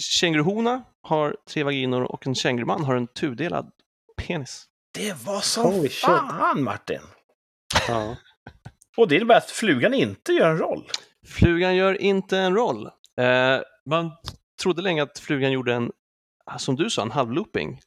känguruhona 0.00 0.82
har 1.02 1.36
tre 1.48 1.62
vaginor 1.62 2.02
och 2.02 2.26
en 2.26 2.34
känguruman 2.34 2.84
har 2.84 2.96
en 2.96 3.06
tudelad 3.06 3.70
penis. 4.16 4.64
Det 4.94 5.12
var 5.24 5.40
som 5.40 5.64
Holy 5.64 5.88
shit. 5.88 6.00
fan, 6.00 6.62
Martin! 6.62 7.00
Ja. 7.88 8.16
Och 8.96 9.08
det 9.08 9.16
innebär 9.16 9.36
att 9.36 9.50
flugan 9.50 9.94
inte 9.94 10.32
gör 10.32 10.50
en 10.50 10.58
roll. 10.58 10.88
Flugan 11.26 11.76
gör 11.76 11.94
inte 12.02 12.38
en 12.38 12.54
roll. 12.54 12.86
Eh, 13.20 13.60
man 13.90 14.10
trodde 14.62 14.82
länge 14.82 15.02
att 15.02 15.18
flugan 15.18 15.52
gjorde 15.52 15.74
en, 15.74 15.92
som 16.58 16.76
du 16.76 16.90
sa, 16.90 17.02
en 17.02 17.10
halvlooping. 17.10 17.80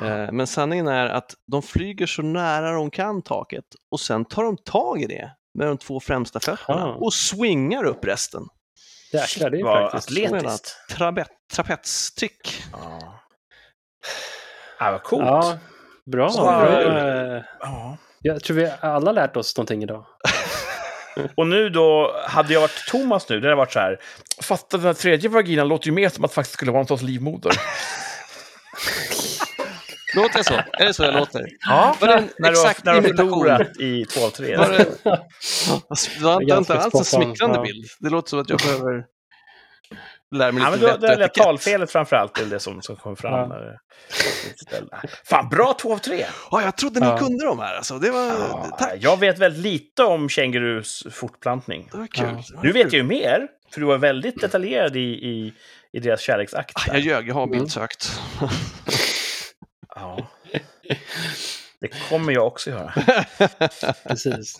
Eh, 0.00 0.32
men 0.32 0.46
sanningen 0.46 0.88
är 0.88 1.06
att 1.06 1.34
de 1.52 1.62
flyger 1.62 2.06
så 2.06 2.22
nära 2.22 2.72
de 2.72 2.90
kan 2.90 3.22
taket 3.22 3.64
och 3.90 4.00
sen 4.00 4.24
tar 4.24 4.42
de 4.44 4.56
tag 4.56 5.02
i 5.02 5.06
det 5.06 5.30
med 5.58 5.66
de 5.68 5.78
två 5.78 6.00
främsta 6.00 6.40
fötterna 6.40 6.84
Ah. 6.86 6.94
och 6.94 7.14
swingar 7.14 7.84
upp 7.84 8.04
resten. 8.04 8.42
Jäklar, 9.12 9.50
det 9.50 9.60
är 9.60 9.64
Vad 9.64 9.90
praktiskt. 9.90 10.08
atletiskt. 10.10 10.76
Trapet, 10.90 11.28
trapetstryck. 11.52 12.62
Ja. 12.72 13.20
Ah, 14.78 14.90
vad 14.92 15.02
coolt. 15.02 15.24
Ja, 15.24 15.58
bra. 16.12 16.28
Så- 16.30 16.42
bra. 16.42 16.82
eh, 16.82 17.42
Ja. 17.60 17.96
Jag 18.20 18.42
tror 18.44 18.56
vi 18.56 18.72
alla 18.80 19.12
lärt 19.12 19.36
oss 19.36 19.56
någonting 19.56 19.82
idag. 19.82 20.06
Och 21.34 21.46
nu 21.46 21.70
då, 21.70 22.16
hade 22.26 22.52
jag 22.52 22.60
varit 22.60 22.84
Thomas 22.88 23.28
nu, 23.28 23.40
det 23.40 23.46
hade 23.46 23.56
varit 23.56 23.72
så 23.72 23.78
här. 23.78 23.98
Fast 24.42 24.70
den 24.70 24.80
här 24.80 24.92
tredje 24.94 25.28
vaginan 25.28 25.68
låter 25.68 25.86
ju 25.86 25.92
mer 25.92 26.08
som 26.08 26.24
att 26.24 26.30
det 26.30 26.34
faktiskt 26.34 26.54
skulle 26.54 26.70
vara 26.70 26.80
någon 26.80 26.88
sorts 26.88 27.02
livmoder. 27.02 27.52
Låter 30.16 30.36
jag 30.38 30.46
så? 30.46 30.54
Är 30.54 30.86
det 30.86 30.94
så 30.94 31.02
jag 31.02 31.14
låter? 31.14 31.46
Ja, 31.66 31.96
Var 32.00 32.08
det 32.08 32.24
när 32.38 32.50
du 32.50 32.58
har, 32.58 32.64
exakt 32.64 32.84
när 32.84 33.00
du 33.00 33.08
har 33.08 33.16
förlorat 33.16 33.76
i 33.80 34.04
2 34.04 34.24
av 34.24 34.30
3. 34.30 34.56
Var 34.56 34.68
det, 34.68 34.78
det 36.18 36.24
var 36.24 36.58
inte 36.58 36.78
alls 36.78 36.94
en 36.94 37.04
smickrande 37.04 37.60
bild. 37.60 37.86
Det 38.00 38.10
låter 38.10 38.30
som 38.30 38.38
att 38.38 38.50
jag 38.50 38.58
behöver 38.58 39.04
lära 40.38 40.52
mig 40.52 40.62
Ja, 40.62 40.70
men 40.70 40.80
lite 40.80 40.96
då, 40.96 41.06
det 41.16 41.28
talfelet 41.28 41.90
framför 41.90 42.16
allt, 42.16 42.34
det 42.34 42.42
är 42.42 42.46
det 42.46 42.60
som, 42.60 42.82
som 42.82 42.96
kommer 42.96 43.16
fram. 43.16 43.32
Ja. 43.32 43.46
När. 43.48 43.78
Fan, 45.24 45.48
bra 45.48 45.74
2 45.80 45.92
av 45.92 45.98
3! 45.98 46.26
Ja, 46.50 46.62
jag 46.62 46.76
trodde 46.76 47.00
ni 47.00 47.06
Ja. 47.06 47.18
kunde 47.18 47.44
de 47.46 47.58
här. 47.58 47.74
Alltså. 47.76 47.98
Det 47.98 48.10
var... 48.10 48.24
Ja, 48.26 48.76
Tack. 48.78 48.92
jag 49.00 49.20
vet 49.20 49.38
väldigt 49.38 49.62
lite 49.62 50.04
om 50.04 50.28
kängurus 50.28 51.06
fortplantning. 51.12 51.88
Det 51.92 51.98
var 51.98 52.06
kul. 52.06 52.26
Ja. 52.26 52.42
Det 52.48 52.56
var 52.56 52.62
Nu 52.62 52.72
vet 52.72 52.82
kul. 52.90 52.92
jag 52.92 53.02
ju 53.02 53.02
mer, 53.02 53.48
för 53.72 53.80
du 53.80 53.86
var 53.86 53.98
väldigt 53.98 54.40
detaljerad 54.40 54.96
i, 54.96 55.00
i, 55.00 55.52
i 55.92 55.98
deras 56.00 56.20
kärleksakt. 56.20 56.72
Ah. 56.76 56.82
Jag 56.86 57.00
ljög, 57.00 57.28
jag 57.28 57.34
har 57.34 57.42
Mm. 57.46 57.58
bildsökt. 57.58 58.20
Ja. 59.94 60.28
Det 61.80 61.88
kommer 62.08 62.32
jag 62.32 62.46
också 62.46 62.70
göra. 62.70 62.92
Precis. 64.08 64.54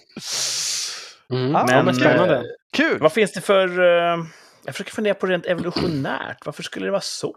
Mm. 1.31 1.53
Ja, 1.53 1.67
ja, 1.71 1.83
men 1.83 1.95
spännande. 1.95 2.35
eh, 2.37 2.43
Kul! 2.73 2.99
Vad 3.01 3.13
finns 3.13 3.33
det 3.33 3.41
för... 3.41 3.69
eh, 3.69 4.17
jag 4.65 4.74
försöker 4.74 4.93
fundera 4.93 5.15
på 5.15 5.27
rent 5.27 5.47
evolutionärt. 5.47 6.47
Varför 6.47 6.62
skulle 6.62 6.86
det 6.86 6.91
vara 6.91 7.01
så? 7.01 7.36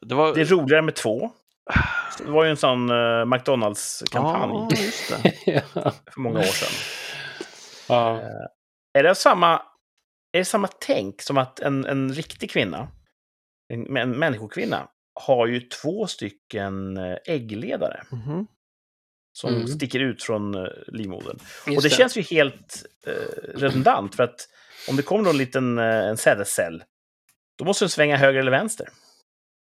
Det 0.00 0.14
var... 0.14 0.34
Det 0.34 0.40
är 0.40 0.44
roligare 0.44 0.82
med 0.82 0.94
två. 0.94 1.30
Det 2.18 2.30
var 2.30 2.44
ju 2.44 2.50
en 2.50 2.56
sån 2.56 2.90
uh, 2.90 3.24
McDonalds-kampanj 3.24 4.68
Ja, 5.08 5.18
det. 5.44 5.60
för 6.12 6.20
många 6.20 6.38
år 6.38 6.42
sedan. 6.42 6.72
Ja. 7.88 8.20
Är 8.98 9.02
det 9.02 9.14
samma, 9.14 9.52
är 10.32 10.38
det 10.38 10.44
samma 10.44 10.68
tänk 10.80 11.22
som 11.22 11.38
att 11.38 11.60
en, 11.60 11.84
en 11.84 12.12
riktig 12.12 12.50
kvinna, 12.50 12.88
en, 13.72 13.96
en 13.96 14.10
människokvinna, 14.10 14.88
har 15.20 15.46
ju 15.46 15.60
två 15.60 16.06
stycken 16.06 16.96
eh, 16.96 17.16
äggledare 17.26 18.02
Mhm. 18.10 18.46
som 19.32 19.54
Mm. 19.54 19.68
sticker 19.68 20.00
ut 20.00 20.22
från 20.22 20.68
livmodern. 20.86 21.38
Just 21.66 21.76
och 21.78 21.82
det, 21.82 21.90
känns 21.90 22.16
ju 22.16 22.22
helt 22.22 22.84
eh, 23.06 23.12
redundant, 23.54 24.14
för 24.14 24.22
att 24.22 24.48
om 24.88 24.96
det 24.96 25.02
kommer 25.02 25.30
en 25.30 25.38
liten 25.38 25.78
eh, 25.78 25.84
en 26.08 26.16
sädescell, 26.16 26.82
då 27.58 27.64
måste 27.64 27.84
den 27.84 27.90
svänga 27.90 28.16
höger 28.16 28.40
eller 28.40 28.50
vänster. 28.50 28.88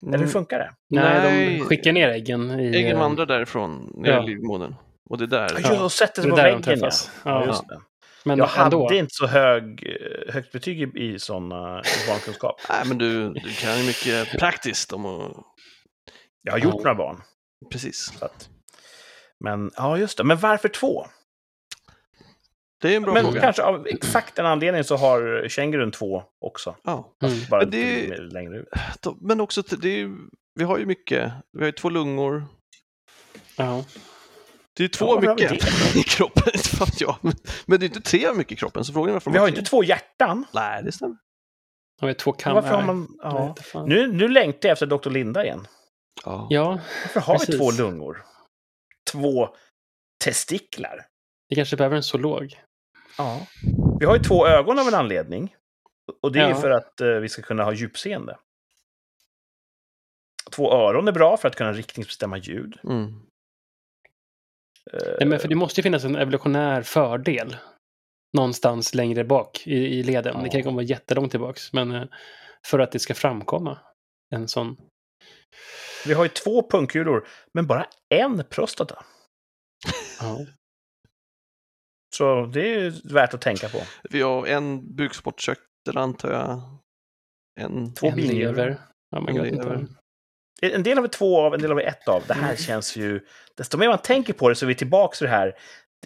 Eller 0.05 0.11
hur 0.17 0.23
Mm. 0.23 0.29
funkar 0.31 0.59
det? 0.59 0.71
Nej, 0.89 1.21
Nej. 1.21 1.57
de 1.59 1.65
skickar 1.65 1.91
ner 1.93 2.09
äggen 2.09 2.59
i... 2.59 2.75
Äggen 2.77 2.91
eh, 2.95 2.99
vandrar 2.99 3.25
därifrån 3.25 3.91
ner 3.95 4.09
Ja. 4.11 4.23
i 4.23 4.27
livmodern. 4.27 4.75
Och 5.09 5.17
det 5.17 5.23
är 5.23 5.27
där. 5.27 5.59
Ja, 5.63 5.73
jag 5.73 5.91
sätter 5.91 6.21
sig 6.21 6.31
det 6.31 6.37
på 6.37 6.43
väggen, 6.43 6.61
ja. 6.65 6.75
ja. 6.81 6.91
Ja. 7.25 7.45
just 7.45 7.67
det. 7.69 7.81
Men 8.25 8.37
Jag 8.37 8.45
hade 8.45 8.75
ändå. 8.75 8.93
inte 8.93 9.13
så 9.13 9.27
hög, 9.27 9.63
eh, 9.87 10.33
högt 10.33 10.51
betyg 10.51 10.81
i, 10.81 10.99
i 11.13 11.19
sån 11.19 11.51
uh, 11.51 11.81
barnkunskap. 12.07 12.61
Nej, 12.69 12.81
men 12.85 12.97
du, 12.97 13.33
du 13.33 13.53
kan 13.53 13.77
ju 13.79 13.85
mycket 13.87 14.39
praktiskt 14.39 14.93
om 14.93 15.05
att... 15.05 15.31
Jag 16.41 16.51
har 16.53 16.59
gjort 16.59 16.73
Ja. 16.75 16.79
några 16.83 16.95
barn. 16.95 17.21
Precis. 17.71 18.13
Att, 18.21 18.49
men 19.43 19.71
ja, 19.75 19.97
just 19.97 20.17
det. 20.17 20.23
Men 20.23 20.37
varför 20.37 20.69
två? 20.69 21.05
Det 22.83 22.91
är 22.93 22.95
en 22.97 23.03
bra 23.03 23.13
men 23.13 23.23
fråga. 23.25 23.41
kanske 23.41 23.63
av 23.63 23.87
exakt 23.87 24.35
den 24.35 24.45
anledningen 24.45 24.83
så 24.83 24.95
har 24.95 25.47
kängurun 25.49 25.91
två 25.91 26.23
också. 26.45 26.75
Ja. 26.83 27.13
Mm. 27.23 27.35
Bara 27.49 27.61
Men 27.61 27.69
det- 27.71 28.01
lite 28.09 28.21
längre 28.21 28.57
ut. 28.57 28.67
Men 29.21 29.41
också, 29.41 29.61
det 29.61 30.01
är, 30.01 30.11
vi 30.59 30.63
har 30.63 30.77
ju 30.77 30.85
mycket. 30.85 31.31
Vi 31.51 31.59
har 31.59 31.65
ju 31.65 31.71
två 31.71 31.89
lungor. 31.89 32.45
Ja. 33.57 33.85
Det 34.75 34.81
är 34.83 34.85
ju 34.85 34.89
två 34.89 35.05
Ja, 35.05 35.19
vi 35.19 35.27
mycket 35.27 35.95
i 35.95 36.03
kroppen, 36.03 36.43
inte 36.53 36.69
fattar 36.69 36.95
jag. 36.99 37.15
Men, 37.21 37.79
det 37.79 37.85
är 37.85 37.87
inte 37.87 38.01
tre 38.01 38.33
mycket 38.33 38.51
i 38.51 38.55
kroppen, 38.55 38.85
så 38.85 38.93
frågan 38.93 39.09
är 39.09 39.13
varför 39.13 39.31
Vi 39.31 39.37
har 39.37 39.47
ju 39.47 39.55
inte 39.55 39.69
två 39.69 39.83
hjärtan. 39.83 40.45
Nej, 40.53 40.83
det 40.83 40.91
stämmer. 40.91 41.17
Har 42.01 42.07
vi 42.07 42.13
två 42.15 42.31
kam... 42.31 42.53
Varför 42.55 42.69
har 42.69 42.83
man... 42.83 43.07
Ja. 43.23 43.55
fan. 43.63 43.89
Nu, 43.89 44.11
nu 44.13 44.27
längtar 44.27 44.69
jag 44.69 44.73
efter 44.73 44.85
Dr. 44.85 45.09
Linda 45.09 45.43
igen. 45.45 45.67
Ja. 46.25 46.47
Ja, 46.49 46.79
Varför 47.03 47.19
har 47.19 47.33
vi 47.39 47.45
Precis. 47.45 47.57
två 47.57 47.71
lungor? 47.71 48.23
Två 49.11 49.49
testiklar? 50.23 51.05
vi 51.49 51.55
kanske 51.55 51.75
behöver 51.77 51.95
en 51.95 52.03
zoolog. 52.03 52.59
Ja. 53.17 53.47
Vi 53.99 54.05
har 54.05 54.15
ju 54.15 54.21
två 54.23 54.47
ögon 54.47 54.79
av 54.79 54.87
en 54.87 54.93
anledning. 54.93 55.55
Och 56.21 56.31
det 56.31 56.39
är 56.39 56.43
ju 56.47 56.53
Ja. 56.53 56.61
för 56.61 56.69
att 56.69 57.01
eh, 57.01 57.07
vi 57.07 57.29
ska 57.29 57.41
kunna 57.41 57.63
ha 57.63 57.73
djupseende. 57.73 58.37
Två 60.51 60.73
öron 60.73 61.07
är 61.07 61.11
bra 61.11 61.37
för 61.37 61.47
att 61.47 61.55
kunna 61.55 61.73
riktningsbestämma 61.73 62.37
ljud. 62.37 62.79
Mm. 62.83 63.03
Eh, 64.93 64.99
Nej, 65.19 65.27
men 65.27 65.39
för 65.39 65.47
det 65.47 65.55
måste 65.55 65.79
ju 65.79 65.83
finnas 65.83 66.03
en 66.03 66.15
evolutionär 66.15 66.81
fördel 66.81 67.57
någonstans 68.37 68.95
längre 68.95 69.23
bak 69.23 69.67
i, 69.67 69.73
i 69.99 70.03
leden. 70.03 70.43
Det 70.43 70.49
kan 70.49 70.59
ju 70.59 70.65
Ja. 70.65 70.69
komma 70.69 70.81
jättelångt 70.81 71.31
tillbaks. 71.31 71.73
Men 71.73 71.91
eh, 71.91 72.03
för 72.67 72.79
att 72.79 72.91
det 72.91 72.99
ska 72.99 73.13
framkomma 73.13 73.79
en 74.35 74.47
sån... 74.47 74.77
Vi 76.05 76.13
har 76.13 76.23
ju 76.23 76.29
två 76.29 76.69
pungkulor, 76.69 77.27
men 77.53 77.67
bara 77.67 77.87
en 78.09 78.43
prostata. 78.49 79.05
Ja. 80.21 80.37
Så 82.13 82.45
det 82.45 82.61
är 82.61 82.79
ju 82.79 82.93
värt 83.03 83.33
att 83.33 83.41
tänka 83.41 83.69
på. 83.69 83.77
Vi 84.09 84.21
har 84.21 84.47
en 84.47 84.95
bukspottkörtel, 84.95 85.97
antar 85.97 86.31
jag. 86.31 86.61
En... 87.59 87.93
Två 87.93 88.07
en 88.07 88.17
lever. 88.17 88.77
Ja, 89.11 89.19
man 89.19 89.33
vet 89.33 89.53
lever. 89.53 89.79
inte. 89.79 89.93
En 90.61 90.83
del 90.83 90.97
har 90.97 91.03
vi 91.03 91.09
två 91.09 91.41
av, 91.41 91.53
en 91.53 91.61
del 91.61 91.71
har 91.71 91.77
vi 91.77 91.83
ett 91.83 92.07
av. 92.07 92.23
Det 92.27 92.33
här 92.33 92.55
känns 92.55 92.97
ju... 92.97 93.19
Desto 93.57 93.77
mer 93.77 93.87
man 93.87 93.97
tänker 93.97 94.33
på 94.33 94.49
det 94.49 94.55
så 94.55 94.65
är 94.65 94.67
vi 94.67 94.75
tillbaka 94.75 95.15
till 95.15 95.25
det 95.25 95.31
här. 95.31 95.53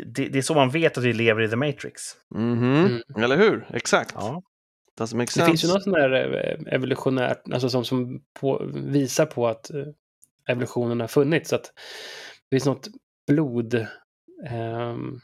Det, 0.06 0.28
det 0.30 0.38
är 0.38 0.42
så 0.42 0.54
man 0.54 0.70
vet 0.70 0.98
att 0.98 1.04
vi 1.04 1.14
lever 1.14 1.42
i 1.42 1.50
The 1.50 1.56
Matrix. 1.56 2.02
Mhm. 2.36 2.86
Mm. 2.86 3.24
Eller 3.24 3.38
hur? 3.38 3.68
Exakt. 3.74 4.12
Ja. 4.16 4.44
Det 4.98 5.08
finns 5.46 5.64
ju 5.64 5.68
något 5.68 5.84
sånt 5.84 5.96
där 5.96 6.14
eh, 6.14 6.74
evolutionärt, 6.74 7.42
alltså 7.54 7.70
som, 7.70 7.86
som 7.86 8.22
på, 8.40 8.72
visar 8.74 9.26
på 9.26 9.48
att 9.48 9.70
eh, 9.70 9.86
evolutionen 10.48 11.00
har 11.00 11.08
funnits. 11.08 11.54
Att 11.54 11.64
det 12.50 12.56
finns 12.56 12.66
något 12.66 12.88
blod, 13.28 13.88
ehm, 14.48 15.20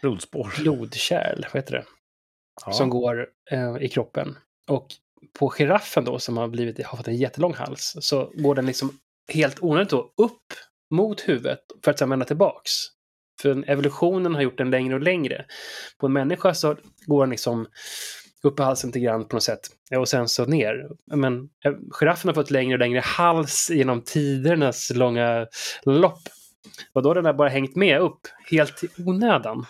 Blodspår. 0.00 0.52
blodkärl, 0.58 1.42
vad 1.52 1.62
heter 1.62 1.72
det? 1.72 1.84
Ja. 2.66 2.72
som 2.72 2.90
går 2.90 3.26
eh, 3.50 3.76
i 3.80 3.88
kroppen. 3.88 4.36
Och 4.70 4.86
på 5.38 5.50
giraffen 5.50 6.04
då, 6.04 6.18
som 6.18 6.36
har, 6.36 6.48
blivit, 6.48 6.86
har 6.86 6.96
fått 6.96 7.08
en 7.08 7.16
jättelång 7.16 7.54
hals, 7.54 7.96
så 8.00 8.32
går 8.34 8.54
den 8.54 8.66
liksom 8.66 8.98
helt 9.32 9.62
onödigt 9.62 9.90
då 9.90 10.12
upp 10.16 10.52
mot 10.90 11.28
huvudet 11.28 11.60
för 11.84 11.90
att 11.90 11.98
sedan 11.98 12.10
vända 12.10 12.24
tillbaks. 12.24 12.72
För 13.40 13.70
evolutionen 13.70 14.34
har 14.34 14.42
gjort 14.42 14.58
den 14.58 14.70
längre 14.70 14.94
och 14.94 15.00
längre. 15.00 15.44
På 15.98 16.06
en 16.06 16.12
människa 16.12 16.54
så 16.54 16.76
går 17.06 17.22
den 17.22 17.30
liksom 17.30 17.66
upp 18.42 18.60
i 18.60 18.62
halsen 18.62 18.88
lite 18.88 19.00
grann 19.00 19.28
på 19.28 19.36
något 19.36 19.42
sätt. 19.42 19.60
Ja, 19.90 19.98
Och 19.98 20.08
sen 20.08 20.28
så 20.28 20.44
ner. 20.44 20.88
Men 21.14 21.48
eh, 21.64 21.72
giraffen 21.90 22.28
har 22.28 22.34
fått 22.34 22.50
längre 22.50 22.74
och 22.74 22.78
längre 22.78 23.00
hals 23.00 23.70
genom 23.70 24.02
tidernas 24.02 24.90
långa 24.94 25.46
lopp. 25.84 26.22
Och 26.92 27.02
då 27.02 27.08
har 27.08 27.14
den 27.14 27.24
där 27.24 27.32
bara 27.32 27.48
hängt 27.48 27.76
med 27.76 28.00
upp, 28.00 28.20
helt 28.50 28.84
i 28.84 28.88
onödan. 29.06 29.66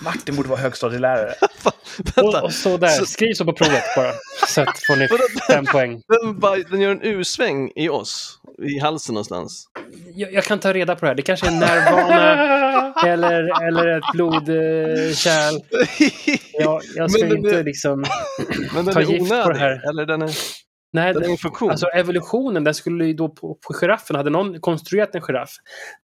Martin 0.00 0.36
borde 0.36 0.48
vara 0.48 0.60
högstadielärare. 0.60 1.34
Vänta. 2.16 2.38
Och, 2.38 2.44
och 2.44 2.52
så 2.52 2.76
där, 2.76 2.88
Så- 2.88 3.06
skriv 3.06 3.34
så 3.34 3.44
på 3.44 3.52
provet 3.52 3.82
bara. 3.96 4.12
Så 4.48 4.60
att 4.60 4.78
får 4.86 4.96
ni 4.96 5.06
Vadå? 5.10 5.22
fem 5.50 5.64
poäng. 5.66 6.02
Den, 6.08 6.38
bara- 6.38 6.56
den 6.70 6.80
gör 6.80 6.90
en 6.90 7.02
U-sväng 7.02 7.72
i 7.76 7.88
oss, 7.88 8.38
i 8.62 8.78
halsen 8.78 9.14
någonstans. 9.14 9.66
Jag, 10.14 10.32
jag 10.32 10.44
kan 10.44 10.58
ta 10.60 10.72
reda 10.72 10.94
på 10.96 11.00
det 11.00 11.06
här. 11.06 11.14
Det 11.14 11.22
kanske 11.22 11.46
är 11.46 11.50
en 11.50 11.58
nervbana 11.58 13.02
eller, 13.06 13.66
eller 13.68 13.98
ett 13.98 14.04
blodkärl. 14.12 15.54
Jag, 16.52 16.82
jag 16.96 17.10
ska 17.10 17.24
Men 17.26 17.36
inte 17.36 17.62
liksom... 17.62 18.04
Men 18.74 18.84
den 18.84 18.94
Ta 18.94 19.00
är 19.00 19.04
gift 19.04 19.28
på 19.30 19.34
onödig, 19.34 19.54
det 19.54 19.58
här. 19.58 19.88
eller 19.90 20.06
den 20.06 20.22
är, 20.22 20.30
Nej, 20.96 21.14
den 21.14 21.22
är 21.22 21.28
en 21.28 21.36
funktion. 21.36 21.70
alltså 21.70 21.86
evolutionen, 21.86 22.64
den 22.64 22.74
skulle 22.74 23.06
ju 23.06 23.12
då 23.14 23.28
på, 23.28 23.54
på 23.54 23.72
giraffen, 23.74 24.16
hade 24.16 24.30
någon 24.30 24.60
konstruerat 24.60 25.14
en 25.14 25.22
giraff 25.22 25.50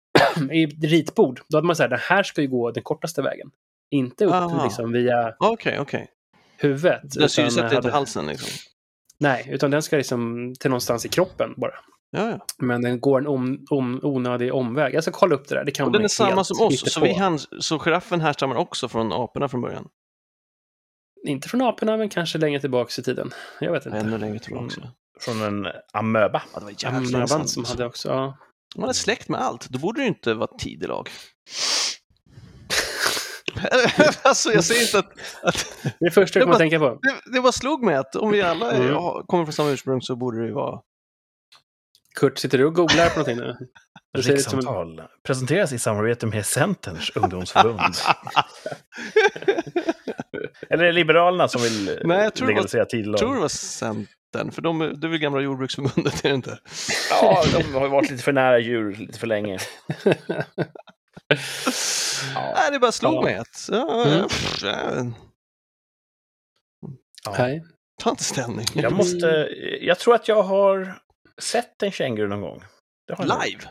i 0.53 0.67
ritbord, 0.67 1.41
då 1.49 1.57
hade 1.57 1.67
man 1.67 1.77
sagt 1.77 1.91
den 1.91 1.99
här 2.03 2.23
ska 2.23 2.41
ju 2.41 2.49
gå 2.49 2.71
den 2.71 2.83
kortaste 2.83 3.23
vägen. 3.23 3.51
Inte 3.91 4.25
upp 4.25 4.33
Aha. 4.33 4.65
liksom 4.65 4.93
via 4.93 5.35
Okej, 5.39 5.79
okej. 5.81 6.09
huvudet. 6.57 7.03
Den 7.15 7.65
hade- 7.65 7.77
inte 7.77 7.91
halsen 7.91 8.27
liksom. 8.27 8.49
Nej, 9.19 9.49
utan 9.53 9.71
den 9.71 9.83
ska 9.83 9.97
liksom 9.97 10.53
till 10.61 10.71
någonstans 10.71 11.07
i 11.07 11.09
kroppen 11.09 11.55
bara. 11.57 11.75
Ja, 12.11 12.31
ja. 12.31 12.47
Men 12.59 12.83
den 12.83 13.01
går 13.01 13.19
en 13.19 13.27
om, 13.27 13.67
om, 13.71 14.01
onödig 14.03 14.55
omväg. 14.55 14.95
Jag 14.95 15.03
ska 15.03 15.13
kolla 15.13 15.35
upp 15.35 15.49
det 15.49 15.55
där. 15.55 15.65
Det 15.65 15.71
kan 15.73 15.87
Och 15.87 15.93
den 15.93 16.05
är 16.05 16.09
samma 16.09 16.45
som 16.45 16.67
oss, 16.67 16.93
så, 16.93 17.01
vi 17.01 17.15
hans, 17.15 17.49
så 17.65 17.79
giraffen 17.79 18.21
härstammar 18.21 18.57
också 18.57 18.89
från 18.89 19.13
aporna 19.13 19.49
från 19.49 19.61
början. 19.61 19.89
Inte 21.27 21.49
från 21.49 21.63
aporna, 21.63 21.97
men 21.97 22.09
kanske 22.09 22.39
längre 22.39 22.61
tillbaka 22.61 23.01
i 23.01 23.05
tiden. 23.05 23.31
Jag 23.61 23.73
vet 23.73 23.87
inte. 23.87 23.99
Ännu 23.99 24.19
längre 24.19 24.39
tillbaka. 24.39 24.75
Mm. 24.77 24.89
Från 25.21 25.43
en 25.43 25.73
amöba. 25.93 26.43
Ja, 26.55 26.61
det 26.61 26.65
var 26.87 26.91
Amöban 27.17 27.49
som 27.49 27.65
hade 27.65 27.87
också... 27.87 28.09
Ja. 28.09 28.37
Om 28.75 28.81
man 28.81 28.89
är 28.89 28.95
släkt 28.95 29.29
med 29.29 29.41
allt, 29.41 29.69
då 29.71 29.79
borde 29.79 30.01
det 30.01 30.03
ju 30.03 30.09
inte 30.09 30.35
vara 30.35 30.51
tidelag. 30.59 31.09
alltså, 34.23 34.53
jag 34.53 34.65
säger 34.65 34.83
inte 34.83 34.99
att... 34.99 35.13
att 35.43 35.77
Det 36.01 36.07
är 36.07 36.11
första 36.11 36.39
jag 36.39 36.45
kommer 36.45 36.53
var- 36.59 36.65
att 36.65 36.71
tänka 36.71 36.79
på. 36.79 36.99
det, 37.03 37.33
det 37.33 37.41
bara 37.41 37.53
slog 37.53 37.85
mig 37.85 37.95
att 37.97 38.17
om 38.17 38.31
vi 38.31 38.43
alla 38.43 38.73
är, 38.73 38.81
Mm. 38.81 38.95
har- 38.95 39.23
kommer 39.27 39.45
från 39.45 39.53
samma 39.53 39.71
ursprung 39.71 40.03
så 40.03 40.17
borde 40.17 40.41
det 40.41 40.47
ju 40.47 40.53
vara... 40.53 40.81
Kurt, 42.21 42.39
sitter 42.39 42.59
du 42.59 42.65
och 42.65 42.75
googlar 42.75 43.09
på 43.09 43.19
någonting 43.19 43.37
nu? 43.37 43.53
Som 44.23 44.31
en... 44.31 44.37
Rikssamtal 44.37 45.03
presenteras 45.23 45.73
i 45.73 45.79
samarbete 45.79 46.27
med 46.27 46.47
Centerns 46.47 47.11
ungdomsförbund. 47.15 47.81
Eller 50.71 50.83
är 50.85 50.87
det 50.87 50.93
Liberalerna 50.93 51.49
som 51.49 51.63
vill 51.63 51.99
Nej, 52.05 52.25
jag 52.25 52.35
tror 52.35 52.49
legalisera 52.49 52.85
tidlag? 52.85 53.13
Jag 53.13 53.19
tror 53.19 53.35
det 53.35 53.41
var 53.41 53.49
Centern, 53.49 54.51
för 54.53 54.63
de, 54.63 54.79
det 54.79 55.07
är 55.07 55.09
väl 55.09 55.19
gamla 55.19 55.41
jordbruksförbundet, 55.41 56.15
är 56.25 56.29
det 56.29 56.35
inte? 56.35 56.59
Ja, 57.11 57.45
de 57.53 57.75
har 57.75 57.89
varit 57.89 58.11
lite 58.11 58.23
för 58.23 58.33
nära 58.33 58.59
djur 58.59 58.93
lite 58.95 59.19
för 59.19 59.27
länge. 59.27 59.59
Nej, 62.35 62.71
det 62.73 62.79
bara 62.79 62.93
slog 62.93 63.15
Ja. 63.15 63.23
mig 63.23 63.35
att... 63.37 63.69
Ja, 63.73 64.05
Mm. 64.07 64.29
ja, 64.63 65.07
Ja. 67.25 67.49
Ta 68.03 68.11
inte 68.11 68.25
ställning. 68.25 68.67
Jag 68.75 68.93
måste... 68.93 69.49
Jag 69.81 69.99
tror 69.99 70.15
att 70.15 70.29
jag 70.29 70.43
har 70.43 70.99
sett 71.43 71.83
en 71.83 71.91
känguru 71.91 72.29
någon 72.29 72.41
gång. 72.41 72.63
Det. 73.07 73.17
Live? 73.23 73.65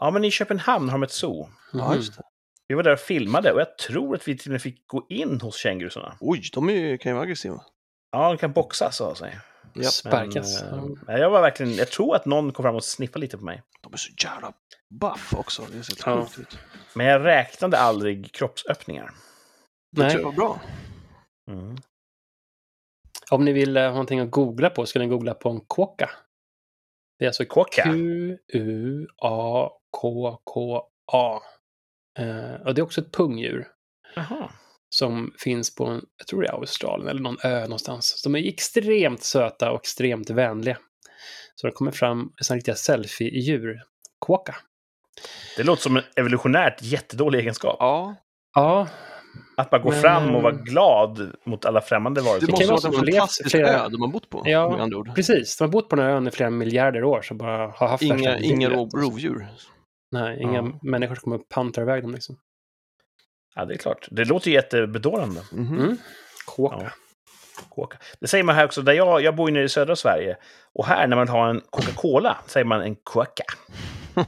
Ja, 0.00 0.10
men 0.10 0.24
i 0.24 0.30
Köpenhamn 0.30 0.88
har 0.88 0.98
de 0.98 1.02
ett 1.02 1.10
zoo. 1.12 1.48
Ja, 1.72 1.86
Mhm. 1.88 1.96
just 1.96 2.16
det. 2.16 2.22
Vi 2.68 2.74
var 2.74 2.82
där 2.82 2.92
och 2.92 2.98
filmade 3.00 3.52
och 3.52 3.60
jag 3.60 3.78
tror 3.78 4.14
att 4.14 4.28
vi 4.28 4.38
till 4.38 4.50
och 4.50 4.52
med 4.52 4.62
fick 4.62 4.86
gå 4.86 5.06
in 5.08 5.40
hos 5.40 5.56
kängurusarna. 5.56 6.16
Oj, 6.20 6.42
de 6.52 6.68
är, 6.68 6.72
ju- 6.72 6.98
kan 6.98 7.10
ju 7.10 7.14
vara 7.14 7.24
aggressiva. 7.24 7.64
Ja, 8.10 8.28
de 8.28 8.38
kan 8.38 8.52
boxas 8.52 9.00
av 9.00 9.14
sig. 9.14 9.38
Ja, 9.74 9.82
Sparkas. 9.90 10.62
Men, 10.62 10.98
eh, 11.08 11.16
jag 11.16 11.30
var 11.30 11.40
verkligen... 11.42 11.74
Jag 11.74 11.90
tror 11.90 12.16
att 12.16 12.26
någon 12.26 12.52
kom 12.52 12.62
fram 12.62 12.74
och 12.74 12.84
sniffade 12.84 13.18
lite 13.20 13.38
på 13.38 13.44
mig. 13.44 13.62
de 13.80 13.92
är 13.92 13.96
så 13.96 14.12
jävla 14.24 14.52
buff 15.00 15.34
också. 15.34 15.62
Det 15.72 15.82
ser 15.84 15.96
Ja. 16.10 16.24
sjukt 16.26 16.38
ut. 16.38 16.58
Men 16.94 17.06
jag 17.06 17.24
räknade 17.24 17.78
aldrig 17.78 18.32
kroppsöppningar. 18.32 19.10
Det 19.92 20.02
Nej. 20.02 20.10
tror 20.10 20.20
jag 20.22 20.26
var 20.28 20.36
bra. 20.36 20.60
Mm. 21.50 21.76
Om 23.30 23.44
ni 23.44 23.52
vill 23.52 23.76
eh, 23.76 23.82
ha 23.82 23.90
någonting 23.90 24.20
att 24.20 24.30
googla 24.30 24.70
på 24.70 24.86
ska 24.86 24.98
ni 24.98 25.06
googla 25.06 25.34
på 25.34 25.48
en 25.50 25.60
kåka. 25.60 26.10
Det 27.18 27.24
är 27.24 27.28
alltså 27.28 27.44
Kåka? 27.44 27.82
Q-U-A-K-K-A. 27.82 29.10
Eh, 32.18 32.54
och 32.66 32.74
det 32.74 32.80
är 32.80 32.82
också 32.82 33.00
ett 33.00 33.12
pungdjur 33.12 33.68
Jaha. 34.14 34.50
som 34.88 35.34
finns 35.38 35.74
på, 35.74 35.86
en, 35.86 36.04
jag 36.18 36.26
tror 36.26 36.42
det 36.42 36.48
är 36.48 36.52
Australien 36.52 37.08
eller 37.08 37.20
någon 37.20 37.36
ö 37.44 37.60
någonstans. 37.60 38.22
De 38.22 38.34
är 38.34 38.48
extremt 38.48 39.22
söta 39.22 39.70
och 39.70 39.80
extremt 39.80 40.30
vänliga. 40.30 40.78
Så 41.54 41.66
de 41.66 41.72
kommer 41.72 41.90
fram 41.90 42.32
som 42.40 42.56
riktiga 42.56 42.74
selfie-djur. 42.74 43.82
Kåka. 44.18 44.56
Det 45.56 45.62
låter 45.62 45.82
som 45.82 45.96
en 45.96 46.02
evolutionärt 46.16 46.82
jättedålig 46.82 47.38
egenskap. 47.38 47.76
Ja, 47.78 48.14
Ja, 48.54 48.88
Att 49.56 49.70
bara 49.70 49.80
gå 49.82 49.90
Men, 49.90 50.00
fram 50.00 50.34
och 50.34 50.42
vara 50.42 50.54
eh, 50.54 50.60
glad 50.60 51.32
mot 51.44 51.64
alla 51.64 51.80
främmande 51.80 52.20
det, 52.20 52.24
varelser. 52.24 52.46
kan 52.46 52.68
måste 52.68 52.88
vara 52.88 52.98
en 53.00 53.06
fantastisk 53.12 53.50
flera- 53.50 53.68
ö 53.84 53.88
de 53.88 54.00
har 54.00 54.08
bott 54.08 54.30
på, 54.30 54.42
Ja. 54.44 54.70
med 54.70 54.80
andra 54.80 54.98
ord. 54.98 55.14
precis. 55.14 55.56
De 55.56 55.64
har 55.64 55.68
bott 55.72 55.88
på 55.88 55.96
den 55.96 56.04
här 56.04 56.12
ön 56.12 56.28
i 56.28 56.30
flera 56.30 56.50
miljarder 56.50 57.04
år 57.04 57.22
så 57.22 57.34
bara 57.34 57.66
har 57.76 57.88
haft 57.88 58.02
Inga, 58.02 58.38
inga 58.38 58.68
rovdjur. 58.70 59.46
Nej, 60.12 60.42
inga 60.42 60.58
Ja. 60.58 60.70
människor 60.82 61.14
som 61.14 61.20
kommer 61.20 61.38
pantar 61.54 61.82
iväg 61.82 62.02
dem 62.02 62.12
liksom. 62.12 62.36
Ja, 63.54 63.64
det 63.64 63.74
är 63.74 63.78
klart. 63.78 64.08
Det 64.10 64.24
låter 64.24 64.48
ju 64.48 64.54
jättebedårande. 64.54 65.40
Mhm. 65.52 65.78
Mm. 65.80 65.96
Kåka. 66.46 66.76
Ja. 66.80 66.90
Kåka. 67.68 67.98
Det 68.20 68.26
säger 68.26 68.44
man 68.44 68.54
här 68.54 68.64
också. 68.64 68.82
Där 68.82 68.92
jag, 68.92 69.22
jag 69.22 69.36
bor 69.36 69.48
ju 69.48 69.54
nere 69.54 69.64
i 69.64 69.68
södra 69.68 69.96
Sverige. 69.96 70.36
Och 70.74 70.86
här 70.86 71.06
när 71.06 71.16
man 71.16 71.28
har 71.28 71.48
en 71.48 71.60
Coca-Cola 71.70 72.36
säger 72.46 72.64
man 72.64 72.80
en 72.82 72.96
kåka. 73.04 73.44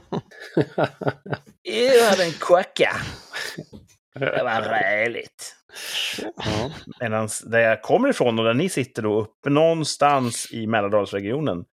Jag 1.63 2.11
hade 2.11 2.25
en 2.25 2.33
kåka. 2.41 2.91
Det 4.19 4.43
var 4.45 4.61
räligt. 4.61 5.57
ja. 6.37 6.71
Medan 7.01 7.29
där 7.47 7.59
jag 7.59 7.83
kommer 7.83 8.09
ifrån 8.09 8.39
och 8.39 8.45
där 8.45 8.55
ni 8.55 8.69
sitter 8.69 9.03
då 9.03 9.21
uppe 9.21 9.51
någonstans 9.51 10.53
i 10.53 10.67
Mälardalsregionen. 10.67 11.65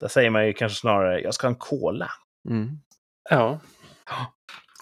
Där 0.00 0.08
säger 0.08 0.30
man 0.30 0.46
ju 0.46 0.52
kanske 0.52 0.80
snarare 0.80 1.20
jag 1.20 1.34
ska 1.34 1.46
ha 1.46 1.52
en 1.52 1.58
cola. 1.58 2.10
Mm. 2.48 2.70
ja. 3.30 3.60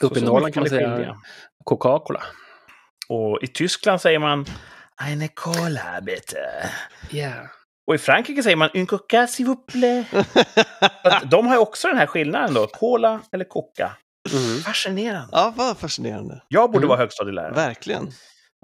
Uppe 0.02 0.18
i 0.18 0.22
Norrland 0.22 0.54
kan 0.54 0.60
man 0.60 0.70
säga. 0.70 1.16
Coca-Cola. 1.64 2.22
Och 3.08 3.42
i 3.42 3.46
Tyskland 3.46 4.00
säger 4.00 4.18
man 4.18 4.46
eine 5.02 5.28
Cola 5.28 6.00
bitte. 6.00 6.70
Yeah. 7.10 7.46
Och 7.86 7.94
i 7.94 7.98
Frankrike 7.98 8.42
säger 8.42 8.56
man 8.56 8.70
un 8.74 8.86
coca 8.86 9.26
s'il 9.26 9.46
vous 9.46 9.66
plaît. 9.66 10.06
De 11.30 11.46
har 11.46 11.54
ju 11.54 11.60
också 11.60 11.88
den 11.88 11.96
här 11.96 12.06
skillnaden 12.06 12.54
då. 12.54 12.66
Cola 12.66 13.20
eller 13.32 13.44
coca. 13.44 13.92
Mm. 14.32 14.60
Fascinerande. 14.60 15.28
ja, 15.32 15.52
vad 15.56 15.78
fascinerande. 15.78 16.42
Jag 16.48 16.70
borde 16.70 16.78
Mm. 16.78 16.88
vara 16.88 16.98
högstadielärare. 16.98 17.54
Verkligen. 17.54 18.08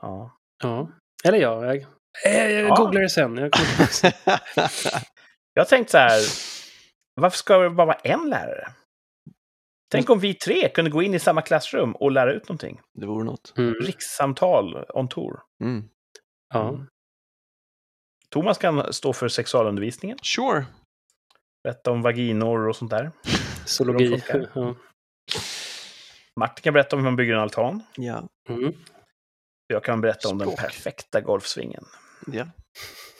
Ja. 0.02 0.36
Ja. 0.62 0.88
Eller 1.24 1.38
ja, 1.38 1.64
jag, 1.66 1.76
jag, 2.24 2.52
jag 2.52 2.62
Ja. 2.68 2.74
googlar 2.74 3.00
det 3.02 3.08
sen. 3.08 3.36
Jag 3.36 3.52
kommer- 3.52 4.12
Jag 5.54 5.62
har 5.62 5.68
tänkt 5.68 5.90
så 5.90 5.98
här. 5.98 6.20
Varför 7.20 7.36
ska 7.38 7.58
det 7.58 7.70
bara 7.70 7.86
vara 7.86 7.96
en 7.96 8.30
lärare? 8.30 8.68
Tänk 9.92 10.10
om 10.10 10.18
vi 10.18 10.34
tre 10.34 10.68
kunde 10.68 10.90
gå 10.90 11.02
in 11.02 11.14
i 11.14 11.18
samma 11.18 11.42
klassrum 11.42 11.92
och 11.92 12.10
lära 12.12 12.32
ut 12.32 12.48
någonting. 12.48 12.80
det 13.00 13.06
vore 13.06 13.24
något. 13.24 13.52
mm. 13.58 13.74
Rikssamtal 13.74 14.84
on 14.94 15.08
tour. 15.08 15.40
Mm. 15.64 15.88
Ja. 16.54 16.78
Thomas 18.30 18.58
kan 18.58 18.92
stå 18.92 19.12
för 19.12 19.28
sexualundervisningen. 19.28 20.18
Sure. 20.22 20.66
Berätta 21.64 21.90
om 21.90 22.02
vaginor 22.02 22.68
och 22.68 22.76
sånt 22.76 22.90
där. 22.90 23.10
Zoologi. 23.64 24.22
Ja. 24.54 24.74
Martin 26.40 26.62
kan 26.62 26.74
berätta 26.74 26.96
om 26.96 27.02
hur 27.02 27.10
man 27.10 27.16
bygger 27.16 27.34
en 27.34 27.40
altan. 27.40 27.82
Ja. 27.96 28.28
Mm. 28.48 28.72
Jag 29.66 29.84
kan 29.84 30.00
berätta 30.00 30.28
om 30.28 30.38
den 30.38 30.48
Språk. 30.48 30.60
perfekta 30.60 31.20
golfsvingen. 31.20 31.84
ja. 32.26 32.46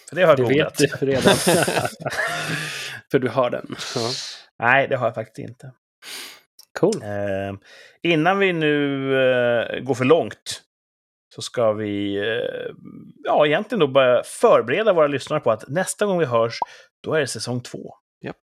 För 0.09 0.17
det 0.17 0.23
har 0.23 0.29
jag 0.29 0.39
Det 0.39 0.43
googlat. 0.43 0.81
vet 0.81 1.01
du 1.01 1.07
redan. 1.07 1.37
För 3.11 3.19
du 3.19 3.29
har 3.29 3.51
den. 3.51 3.75
Ja. 3.95 4.11
Nej, 4.59 4.89
det 4.89 4.97
har 4.97 5.07
jag 5.07 5.15
faktiskt 5.15 5.39
inte. 5.49 5.73
Cool. 6.79 7.03
Eh, 7.03 7.55
innan 8.03 8.39
vi 8.39 8.53
nu 8.53 9.05
eh, 9.23 9.81
går 9.81 9.95
för 9.95 10.05
långt 10.05 10.63
så 11.35 11.43
ska 11.43 11.73
vi 11.73 12.17
eh, 12.17 12.75
ja, 13.25 13.47
egentligen 13.47 13.81
då 13.81 13.87
börja 13.87 14.23
förbereda 14.25 14.93
våra 14.93 15.07
lyssnare 15.07 15.41
på 15.41 15.51
att 15.51 15.69
nästa 15.69 16.07
gång 16.07 16.19
vi 16.19 16.25
hörs, 16.25 16.59
då 17.03 17.15
är 17.15 17.21
det 17.21 17.27
säsong 17.27 17.61
två. 17.61 17.95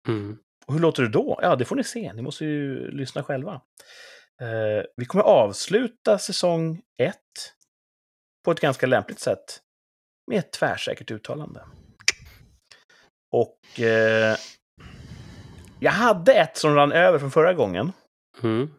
Mm. 0.07 0.37
Och 0.67 0.73
hur 0.73 0.81
låter 0.81 1.03
det 1.03 1.09
då? 1.09 1.39
Ja, 1.41 1.55
det 1.55 1.65
får 1.65 1.75
ni 1.75 1.83
se. 1.83 2.13
Ni 2.13 2.21
måste 2.21 2.45
ju 2.45 2.91
lyssna 2.91 3.23
själva. 3.23 3.61
Eh, 4.41 4.83
vi 4.97 5.05
kommer 5.05 5.23
avsluta 5.23 6.17
säsong 6.17 6.81
ett 7.01 7.19
på 8.45 8.51
ett 8.51 8.59
ganska 8.59 8.85
lämpligt 8.87 9.19
sätt 9.19 9.59
med 10.31 10.39
ett 10.39 10.51
tvärsäkert 10.51 11.11
uttalande. 11.11 11.61
Och 13.31 13.79
eh, 13.79 14.37
jag 15.79 15.91
hade 15.91 16.33
ett 16.33 16.57
som 16.57 16.75
rann 16.75 16.91
över 16.91 17.19
från 17.19 17.31
förra 17.31 17.53
gången 17.53 17.91
Mm. 18.43 18.69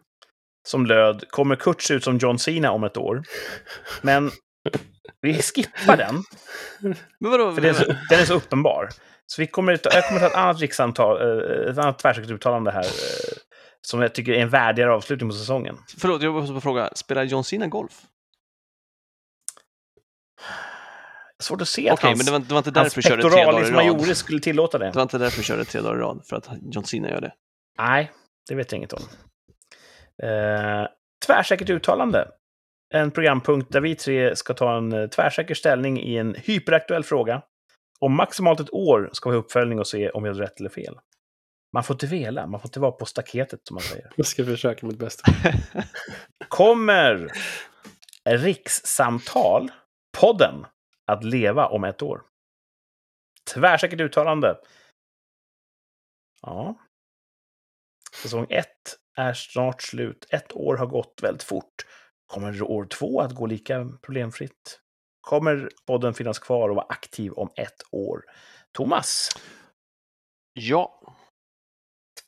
som 0.67 0.85
löd 0.85 1.29
“Kommer 1.29 1.55
Kurt 1.55 1.81
se 1.81 1.93
ut 1.93 2.03
som 2.03 2.17
John 2.17 2.39
Cena 2.39 2.71
om 2.71 2.83
ett 2.83 2.97
år?” 2.97 3.23
Men 4.01 4.31
vi 5.21 5.41
skippar 5.41 5.97
den, 5.97 6.23
Men 7.19 7.31
vadå? 7.31 7.53
för 7.53 7.61
den 7.61 7.69
är 7.69 7.73
så, 7.79 7.85
den 7.85 8.19
är 8.19 8.25
så 8.25 8.33
uppenbar. 8.33 8.89
Så 9.25 9.41
vi 9.41 9.47
kommer, 9.47 9.79
jag 9.83 10.07
kommer 10.07 10.19
ta 10.19 10.27
ett 10.27 10.35
annat 10.35 10.59
rikssamtal, 10.59 11.21
eh, 11.21 11.69
ett 11.71 11.77
annat 11.77 11.99
tvärsäkert 11.99 12.31
uttalande 12.31 12.71
här, 12.71 12.83
eh, 12.83 13.37
som 13.81 14.01
jag 14.01 14.15
tycker 14.15 14.31
är 14.31 14.41
en 14.41 14.49
värdigare 14.49 14.93
avslutning 14.93 15.29
på 15.29 15.35
säsongen. 15.35 15.77
Förlåt, 15.97 16.21
jag 16.21 16.33
måste 16.33 16.53
bara 16.53 16.61
fråga. 16.61 16.89
Spelar 16.95 17.23
John 17.23 17.43
Cena 17.43 17.67
golf? 17.67 18.01
Svårt 21.39 21.61
att 21.61 21.67
se 21.67 21.81
Okej, 21.81 21.91
att 21.91 21.99
hans, 21.99 22.17
men 22.17 22.25
det 22.25 22.31
var, 22.31 22.39
det 22.39 22.53
var 22.53 22.57
inte 22.67 22.79
hans 22.79 22.93
därför 22.93 23.09
dagar 23.09 23.21
pectoralis 23.21 23.71
majoris 23.71 24.17
skulle 24.17 24.39
tillåta 24.39 24.77
det. 24.77 24.85
Det 24.85 24.95
var 24.95 25.01
inte 25.01 25.17
därför 25.17 25.37
du 25.37 25.43
körde 25.43 25.65
tre 25.65 25.81
dagar 25.81 25.95
i 25.95 25.99
rad, 25.99 26.21
för 26.25 26.35
att 26.35 26.49
John 26.61 26.83
Cena 26.83 27.09
gör 27.09 27.21
det. 27.21 27.33
Nej, 27.77 28.11
det 28.49 28.55
vet 28.55 28.71
jag 28.71 28.77
inget 28.77 28.93
om. 28.93 29.01
Eh, 30.23 30.87
tvärsäkert 31.25 31.69
uttalande. 31.69 32.27
En 32.93 33.11
programpunkt 33.11 33.71
där 33.71 33.81
vi 33.81 33.95
tre 33.95 34.35
ska 34.35 34.53
ta 34.53 34.77
en 34.77 34.93
eh, 34.93 35.07
tvärsäker 35.07 35.55
ställning 35.55 36.01
i 36.01 36.17
en 36.17 36.35
hyperaktuell 36.35 37.03
fråga. 37.03 37.41
Om 37.99 38.15
maximalt 38.15 38.59
ett 38.59 38.73
år 38.73 39.09
ska 39.13 39.29
vi 39.29 39.35
ha 39.35 39.43
uppföljning 39.43 39.79
och 39.79 39.87
se 39.87 40.09
om 40.09 40.23
vi 40.23 40.29
hade 40.29 40.41
rätt 40.41 40.59
eller 40.59 40.69
fel. 40.69 40.95
Man 41.77 41.83
får 41.83 41.93
inte 41.93 42.07
vela, 42.07 42.47
man 42.47 42.59
får 42.59 42.67
inte 42.67 42.79
vara 42.79 42.91
på 42.91 43.05
staketet 43.05 43.67
som 43.67 43.75
man 43.75 43.81
säger. 43.81 44.11
Jag 44.15 44.25
ska 44.25 44.45
försöka 44.45 44.85
mitt 44.85 44.97
bästa. 44.97 45.31
Kommer 46.47 47.31
Rikssamtal, 48.25 49.71
podden, 50.17 50.65
att 51.05 51.23
leva 51.23 51.67
om 51.67 51.83
ett 51.83 52.01
år? 52.01 52.21
Tvärsäkert 53.53 53.99
uttalande. 53.99 54.57
Ja, 56.41 56.75
Säsong 58.21 58.47
ett 58.49 58.97
är 59.15 59.33
snart 59.33 59.81
slut. 59.81 60.25
Ett 60.29 60.55
år 60.55 60.77
har 60.77 60.87
gått 60.87 61.19
väldigt 61.23 61.43
fort. 61.43 61.85
Kommer 62.25 62.61
år 62.61 62.85
två 62.85 63.21
att 63.21 63.35
gå 63.35 63.45
lika 63.45 63.89
problemfritt? 64.01 64.81
Kommer 65.21 65.69
podden 65.85 66.13
finnas 66.13 66.39
kvar 66.39 66.69
och 66.69 66.75
vara 66.75 66.87
aktiv 66.89 67.31
om 67.31 67.49
ett 67.55 67.81
år? 67.91 68.23
Thomas? 68.71 69.29
Ja. 70.53 71.16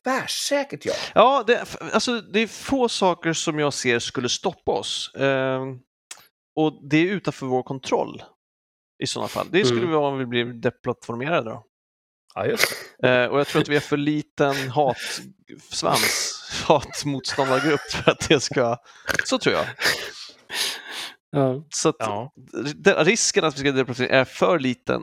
Tvärsäkert 0.04 0.84
ja. 0.84 0.92
Ja, 1.14 1.44
det, 1.46 1.76
alltså, 1.92 2.20
det 2.20 2.40
är 2.40 2.46
få 2.46 2.88
saker 2.88 3.32
som 3.32 3.58
jag 3.58 3.72
ser 3.72 3.98
skulle 3.98 4.28
stoppa 4.28 4.72
oss. 4.72 5.14
Eh, 5.14 5.60
och 6.56 6.88
det 6.90 6.96
är 6.96 7.04
utanför 7.06 7.46
vår 7.46 7.62
kontroll 7.62 8.22
i 9.02 9.06
sådana 9.06 9.28
fall. 9.28 9.46
Det 9.50 9.64
skulle 9.64 9.80
Mm. 9.80 9.92
vara 9.92 10.08
om 10.12 10.18
vi 10.18 10.26
blir 10.26 10.44
deplattformerade 10.44 11.50
då. 11.50 11.64
Ja, 12.34 12.46
just. 12.46 12.72
Eh, 13.02 13.24
och 13.24 13.40
jag 13.40 13.46
tror 13.46 13.62
att 13.62 13.68
vi 13.68 13.76
är 13.76 13.80
för 13.80 13.96
liten 13.96 14.54
hatsvans, 14.70 16.40
hatmotståndargrupp 16.66 17.80
för 17.80 18.10
att 18.10 18.28
det 18.28 18.40
ska... 18.40 18.76
Så 19.24 19.38
tror 19.38 19.54
jag. 19.54 19.66
Ja. 21.30 21.64
Så 21.70 21.88
att 21.88 21.96
Ja. 21.98 22.32
risken 22.96 23.44
att 23.44 23.54
vi 23.56 23.58
ska 23.60 23.72
deplattformera 23.72 24.20
är 24.20 24.24
för 24.24 24.58
liten. 24.58 25.02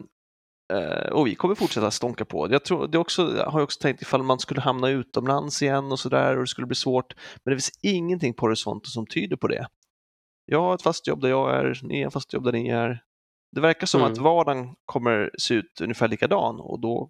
Eh, 0.73 1.11
och 1.11 1.27
vi 1.27 1.35
kommer 1.35 1.55
fortsätta 1.55 1.91
stånka 1.91 2.25
på. 2.25 2.51
Jag 2.51 2.63
tror, 2.65 2.87
det 2.87 2.97
också, 2.97 3.33
jag 3.37 3.45
har 3.45 3.61
också 3.61 3.79
tänkt 3.81 4.01
ifall 4.01 4.23
man 4.23 4.39
skulle 4.39 4.61
hamna 4.61 4.89
utomlands 4.89 5.61
igen 5.61 5.91
och 5.91 5.99
sådär 5.99 6.35
och 6.35 6.43
det 6.43 6.47
skulle 6.47 6.67
bli 6.67 6.75
svårt. 6.75 7.13
Men 7.43 7.51
det 7.51 7.55
finns 7.55 7.79
ingenting 7.81 8.33
på 8.33 8.45
horisonten 8.45 8.89
som 8.89 9.07
tyder 9.07 9.35
på 9.35 9.47
det. 9.47 9.67
Jag 10.45 10.61
har 10.61 10.75
ett 10.75 10.81
fast 10.81 11.07
jobb 11.07 11.21
där 11.21 11.29
jag 11.29 11.55
är, 11.55 11.79
ni 11.83 12.01
har 12.01 12.07
ett 12.07 12.13
fast 12.13 12.33
jobb 12.33 12.43
där 12.43 12.51
ni 12.51 12.69
är. 12.69 13.03
Det 13.51 13.61
verkar 13.61 13.87
som 13.87 14.01
Mm. 14.01 14.11
att 14.13 14.17
vardagen 14.17 14.75
kommer 14.85 15.31
se 15.37 15.53
ut 15.53 15.81
ungefär 15.81 16.07
likadan 16.07 16.59
och 16.59 16.79
då, 16.81 17.09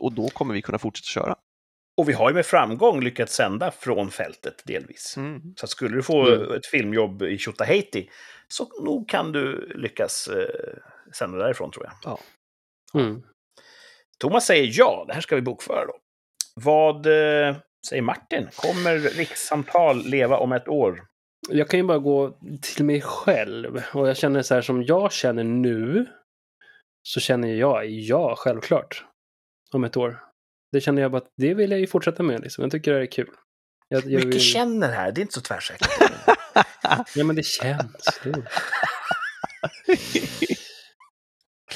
och 0.00 0.12
då 0.12 0.28
kommer 0.28 0.54
vi 0.54 0.62
kunna 0.62 0.78
fortsätta 0.78 1.20
köra. 1.20 1.36
Och 1.96 2.08
vi 2.08 2.12
har 2.12 2.28
ju 2.30 2.34
med 2.34 2.46
framgång 2.46 3.00
lyckats 3.00 3.34
sända 3.34 3.70
från 3.70 4.10
fältet 4.10 4.62
delvis. 4.66 5.14
Mm. 5.16 5.40
Så 5.56 5.66
skulle 5.66 5.96
du 5.96 6.02
få 6.02 6.26
Mm. 6.26 6.50
ett 6.56 6.66
filmjobb 6.66 7.22
i 7.22 7.38
Tjotahejti 7.38 8.08
så 8.48 8.68
nog 8.84 9.08
kan 9.08 9.32
du 9.32 9.72
lyckas 9.76 10.28
eh, 10.28 10.78
sända 11.12 11.38
därifrån 11.38 11.70
tror 11.70 11.84
jag. 11.86 12.12
Mm. 12.94 13.22
Thomas 14.18 14.46
säger 14.46 14.72
ja, 14.72 15.04
det 15.08 15.14
här 15.14 15.20
ska 15.20 15.36
vi 15.36 15.42
bokföra 15.42 15.86
då. 15.86 15.98
Vad 16.54 17.06
eh, 17.06 17.56
säger 17.88 18.02
Martin? 18.02 18.48
Kommer 18.56 18.98
rikssamtal 18.98 20.04
leva 20.04 20.38
om 20.38 20.52
ett 20.52 20.68
år? 20.68 21.06
Jag 21.48 21.68
kan 21.68 21.80
ju 21.80 21.86
bara 21.86 21.98
gå 21.98 22.38
till 22.62 22.84
mig 22.84 23.00
själv. 23.00 23.82
Och 23.94 24.08
jag 24.08 24.16
känner 24.16 24.42
så 24.42 24.54
här 24.54 24.62
som 24.62 24.82
jag 24.82 25.12
känner 25.12 25.44
nu. 25.44 26.06
Så 27.02 27.20
känner 27.20 27.54
jag 27.54 27.86
ja, 27.86 28.34
självklart. 28.38 29.04
Om 29.72 29.84
ett 29.84 29.96
år. 29.96 30.22
Det 30.72 30.80
känner 30.80 31.02
jag 31.02 31.10
bara 31.10 31.18
att 31.18 31.30
det 31.36 31.54
vill 31.54 31.70
jag 31.70 31.80
ju 31.80 31.86
fortsätta 31.86 32.22
med. 32.22 32.40
Liksom. 32.40 32.62
Jag 32.62 32.70
tycker 32.70 32.92
det 32.92 33.00
är 33.00 33.06
kul. 33.06 33.30
Jag, 33.88 34.04
jag 34.04 34.12
Mycket 34.12 34.34
vill... 34.34 34.40
känner 34.40 34.92
här, 34.92 35.12
det 35.12 35.20
är 35.20 35.22
inte 35.22 35.34
så 35.34 35.40
tvärsäkert. 35.40 35.88
Ja, 37.14 37.24
men 37.24 37.36
det 37.36 37.46
känns. 37.46 38.20
Det. 38.24 38.42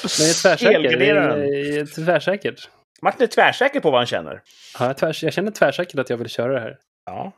Men 0.03 0.27
jag 0.27 0.29
är 0.29 0.41
tvärsäker. 0.41 0.81
Jag 0.81 1.01
är- 1.07 1.79
är 1.81 1.85
tvärsäkert. 2.05 2.69
Martin 3.01 3.21
är 3.23 3.27
tvärsäker 3.27 3.79
på 3.79 3.91
vad 3.91 3.99
han 3.99 4.05
känner. 4.07 4.41
Ja, 4.79 4.85
jag, 4.87 4.97
tvärs, 4.97 5.23
jag 5.23 5.33
känner 5.33 5.51
tvärsäkert 5.51 5.99
att 5.99 6.09
jag 6.09 6.17
vill 6.17 6.29
köra 6.29 6.53
det 6.53 6.59
här. 6.59 6.77
Ja, 7.05 7.31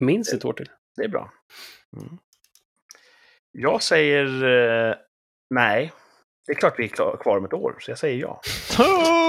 Minst 0.00 0.32
ett 0.32 0.44
år 0.44 0.52
till. 0.52 0.68
det 0.96 1.04
är 1.04 1.08
bra. 1.08 1.32
Mm. 1.96 2.18
Jag 3.52 3.82
säger 3.82 4.24
eh, 4.90 4.94
nej. 5.54 5.92
Det 6.46 6.52
är 6.52 6.56
klart 6.56 6.74
vi 6.78 6.84
är 6.84 7.16
kvar 7.16 7.38
om 7.38 7.44
ett 7.44 7.52
år, 7.52 7.76
så 7.80 7.90
jag 7.90 7.98
säger 7.98 8.20
ja. 8.20 8.40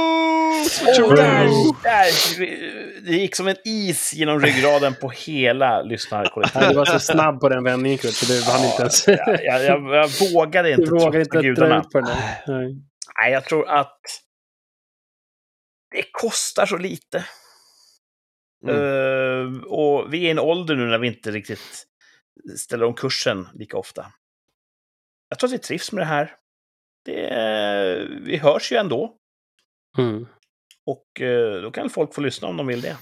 Där, 1.15 1.83
där, 1.83 3.01
det 3.05 3.11
gick 3.11 3.35
som 3.35 3.47
en 3.47 3.55
is 3.65 4.13
genom 4.13 4.39
ryggraden 4.41 4.95
på 4.95 5.09
hela 5.09 5.81
lyssnarkollektivet. 5.81 6.69
du 6.69 6.75
var 6.75 6.85
så 6.85 6.99
snabb 6.99 7.39
på 7.39 7.49
den 7.49 7.63
vändningen, 7.63 7.97
Kurt, 7.97 8.13
så 8.13 8.25
du 8.33 8.41
vann 8.41 8.65
inte 8.65 8.81
ens. 8.81 9.07
jag, 9.07 9.43
jag, 9.43 9.63
jag, 9.63 9.95
jag 9.95 10.09
vågade 10.33 10.71
inte 10.71 10.81
Du 10.81 11.19
inte 11.19 11.23
dra 11.37 11.41
gudarna. 11.41 11.79
ut 11.79 11.89
på 11.89 12.01
den. 12.01 12.17
Nej. 12.47 12.75
Nej, 13.21 13.31
jag 13.31 13.45
tror 13.45 13.69
att 13.69 13.99
det 15.91 16.03
kostar 16.11 16.65
så 16.65 16.77
lite. 16.77 17.25
Mm. 18.67 18.75
Eh, 18.75 19.61
och 19.63 20.13
vi 20.13 20.23
är 20.23 20.27
i 20.27 20.29
en 20.29 20.39
ålder 20.39 20.75
nu 20.75 20.85
när 20.85 20.97
vi 20.99 21.07
inte 21.07 21.31
riktigt 21.31 21.85
ställer 22.57 22.85
om 22.85 22.93
kursen 22.93 23.47
lika 23.53 23.77
ofta. 23.77 24.05
Jag 25.29 25.39
tror 25.39 25.47
att 25.47 25.53
vi 25.53 25.57
trivs 25.57 25.91
med 25.91 26.01
det 26.01 26.05
här. 26.07 26.35
Det, 27.05 28.07
vi 28.21 28.37
hörs 28.37 28.71
ju 28.71 28.77
ändå. 28.77 29.15
Mm. 29.97 30.27
Och 30.89 31.21
eh, 31.21 31.61
då 31.61 31.71
kan 31.71 31.89
folk 31.89 32.13
få 32.13 32.21
lyssna 32.21 32.47
om 32.47 32.57
de 32.57 32.67
vill 32.67 32.81
det. 32.81 32.97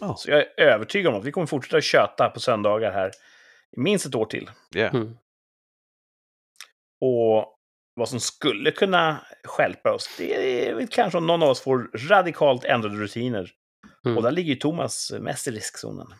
Ja. 0.00 0.16
Så 0.16 0.30
jag 0.30 0.40
är 0.40 0.60
övertygad 0.60 1.12
om 1.12 1.20
att 1.20 1.26
vi 1.26 1.32
kommer 1.32 1.46
fortsätta 1.46 1.80
köta 1.80 2.30
på 2.34 2.40
söndagar 2.40 2.92
här 2.92 3.10
i 3.76 3.80
minst 3.80 4.06
ett 4.06 4.14
år 4.14 4.26
till. 4.26 4.50
Yeah. 4.76 4.94
Mm. 4.94 5.16
Och 7.00 7.58
vad 7.94 8.08
som 8.08 8.20
skulle 8.20 8.70
kunna 8.70 9.26
stjälpa 9.44 9.92
oss, 9.92 10.14
det 10.18 10.68
är 10.68 10.86
kanske 10.86 11.18
om 11.18 11.26
någon 11.26 11.42
av 11.42 11.48
oss 11.48 11.60
får 11.60 11.90
radikalt 12.08 12.64
ändrade 12.64 12.96
rutiner. 12.96 13.50
Mm. 14.04 14.16
Och 14.16 14.22
där 14.22 14.30
ligger 14.30 14.54
ju 14.54 14.60
Thomas 14.60 15.12
mest 15.20 15.48
i 15.48 15.50
riskzonen. 15.50 16.14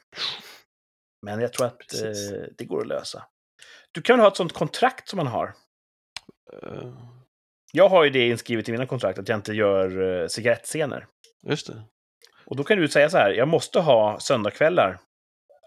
Men 1.22 1.40
jag 1.40 1.52
tror 1.52 1.66
att 1.66 2.02
eh, 2.02 2.10
det 2.58 2.64
går 2.64 2.80
att 2.80 2.86
lösa. 2.86 3.26
Du 3.92 4.02
kan 4.02 4.16
väl 4.16 4.24
ha 4.24 4.28
ett 4.28 4.36
sånt 4.36 4.52
kontrakt 4.52 5.08
som 5.08 5.16
man 5.16 5.26
har? 5.26 5.54
Eh, 6.62 6.92
Jag 7.74 7.88
har 7.88 8.04
ju 8.04 8.10
det 8.10 8.28
inskrivet 8.28 8.68
i 8.68 8.72
mina 8.72 8.86
kontrakt 8.86 9.18
att 9.18 9.28
jag 9.28 9.38
inte 9.38 9.52
gör 9.52 10.20
eh, 10.22 10.26
cigarettscener. 10.28 11.06
just 11.46 11.66
det. 11.66 11.82
Och 12.44 12.56
då 12.56 12.64
kan 12.64 12.78
du 12.78 12.88
säga 12.88 13.10
så 13.10 13.16
här, 13.16 13.30
jag 13.30 13.48
måste 13.48 13.80
ha 13.80 14.20
söndagskvällar 14.20 15.00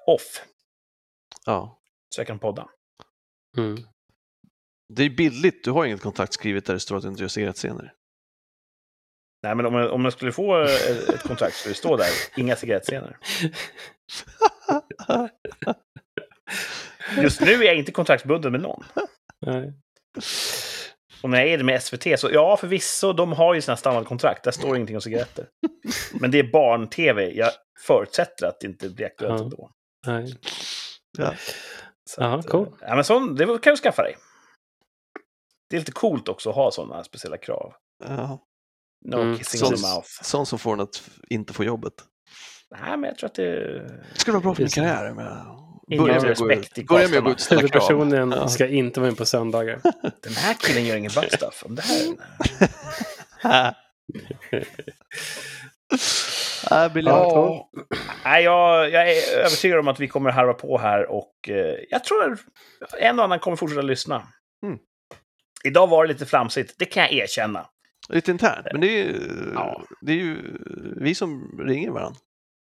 off, 0.07 0.45
Ja. 1.45 1.79
så 2.15 2.19
jag 2.21 2.27
kan 2.27 2.39
podda. 2.39 2.69
Mm. 3.57 3.77
Det 4.93 5.03
är 5.03 5.09
billigt, 5.09 5.63
du 5.63 5.71
har 5.71 5.85
inget 5.85 6.01
kontrakt 6.01 6.33
skrivet 6.33 6.65
där 6.65 6.73
det 6.73 6.79
står 6.79 6.97
att 6.97 7.03
du 7.03 7.09
inte 7.09 7.21
gör 7.21 7.27
cigarettscener. 7.27 7.93
Nej, 9.43 9.55
men 9.55 9.65
om 9.65 9.73
jag, 9.73 9.91
om 9.91 10.03
jag 10.03 10.13
skulle 10.13 10.31
få 10.31 10.61
eh, 10.61 10.69
ett 11.13 11.23
kontrakt 11.23 11.55
skulle 11.55 11.73
det 11.73 11.77
stå 11.77 11.97
där, 11.97 12.09
inga 12.37 12.55
cigarettscener. 12.55 13.17
Just 17.21 17.41
nu 17.41 17.51
är 17.51 17.63
jag 17.63 17.75
inte 17.75 17.91
kontraktsbunden 17.91 18.51
med 18.51 18.61
någon. 18.61 18.83
Nej. 19.41 19.73
Och 21.25 21.31
när 21.31 21.37
jag 21.39 21.47
är 21.49 21.57
det 21.57 21.63
med 21.63 21.83
SVT, 21.83 22.19
så 22.19 22.29
ja, 22.31 22.57
förvisso, 22.57 23.13
de 23.13 23.31
har 23.33 23.53
ju 23.53 23.61
sina 23.61 23.77
standardkontrakt. 23.77 24.43
Där 24.43 24.51
står 24.51 24.75
ingenting 24.75 24.95
om 24.95 25.01
cigaretter. 25.01 25.47
Men 26.19 26.31
det 26.31 26.39
är 26.39 26.51
barn-tv. 26.51 27.31
Jag 27.31 27.51
förutsätter 27.87 28.47
att 28.47 28.59
det 28.59 28.67
inte 28.67 28.89
blir 28.89 29.05
aktuellt 29.05 29.39
Ja. 29.39 29.43
ändå. 29.43 29.69
Nej. 30.07 30.37
Så 32.09 32.21
Jaha, 32.21 32.39
att, 32.39 32.47
cool. 32.49 32.67
eh, 32.67 32.73
Ja, 32.81 32.95
men 32.95 33.03
sån, 33.03 33.35
det 33.35 33.45
kan 33.45 33.73
du 33.73 33.77
skaffa 33.77 34.01
dig. 34.03 34.17
Det 35.69 35.75
är 35.75 35.79
lite 35.79 35.91
coolt 35.91 36.29
också 36.29 36.49
att 36.49 36.55
ha 36.55 36.71
sådana 36.71 37.03
speciella 37.03 37.37
krav. 37.37 37.73
Ja. 38.03 38.39
No 39.05 39.15
Mm, 39.15 39.37
kissing 39.37 39.59
så- 39.59 39.65
on 39.67 39.75
the 39.75 39.81
mouth. 39.81 40.07
Sån 40.21 40.45
som 40.45 40.59
får 40.59 40.73
en 40.73 40.79
att 40.79 41.09
inte 41.29 41.53
få 41.53 41.63
jobbet. 41.63 41.93
Nej, 42.71 42.97
men 42.97 43.03
jag 43.03 43.17
tror 43.17 43.27
att 43.29 43.35
det... 43.35 43.79
Det 44.13 44.19
skulle 44.19 44.33
vara 44.33 44.43
bra 44.43 44.55
för 44.55 44.61
min 44.63 44.69
karriär. 44.69 45.13
Med. 45.13 45.45
Ingen 45.91 46.03
Börja 46.03 46.21
med 46.21 46.31
att 46.31 46.37
gå 46.37 46.47
respekt 46.47 46.77
ut- 46.77 46.87
börja 46.87 47.07
med 47.07 47.17
att 47.17 47.23
gå 47.23 47.29
ut 47.31 47.41
och 47.41 47.47
krav. 47.47 47.57
Huvudpersonen 47.59 48.31
Ja. 48.31 48.47
ska 48.47 48.67
inte 48.67 48.99
vara 48.99 49.09
in 49.09 49.15
på 49.15 49.25
söndagar. 49.25 49.79
Den 50.23 50.33
här 50.33 50.53
killen 50.53 50.85
gör 50.85 50.95
ingen 50.95 51.11
butt 51.15 51.31
stuff. 51.33 51.63
Om 51.65 51.75
det 51.75 51.83
här... 53.41 53.75
Ah, 56.69 56.89
briljant. 56.93 57.31
Ja. 57.33 57.69
Nej, 58.25 58.43
jag, 58.43 58.89
jag 58.91 59.11
är 59.11 59.37
övertygad 59.37 59.79
om 59.79 59.87
att 59.87 59.99
vi 59.99 60.07
kommer 60.07 60.29
harva 60.31 60.53
på 60.53 60.77
här 60.77 61.05
och 61.11 61.49
eh, 61.49 61.75
jag 61.89 62.03
tror 62.03 62.37
en 62.99 63.19
och 63.19 63.25
annan 63.25 63.39
kommer 63.39 63.57
fortsätta 63.57 63.81
lyssna. 63.81 64.27
Mm. 64.63 64.77
Idag 65.63 65.87
var 65.87 66.05
det 66.05 66.13
lite 66.13 66.25
flamsigt, 66.25 66.75
det 66.79 66.85
kan 66.85 67.03
jag 67.03 67.13
erkänna. 67.13 67.65
Lite 68.09 68.31
internt, 68.31 68.67
men 68.71 68.81
det 68.81 68.87
är, 68.87 69.03
ju, 69.03 69.15
Ja. 69.53 69.83
det 70.01 70.11
är 70.11 70.15
ju 70.17 70.37
vi 71.01 71.15
som 71.15 71.59
ringer 71.67 71.91
varandra. 71.91 72.19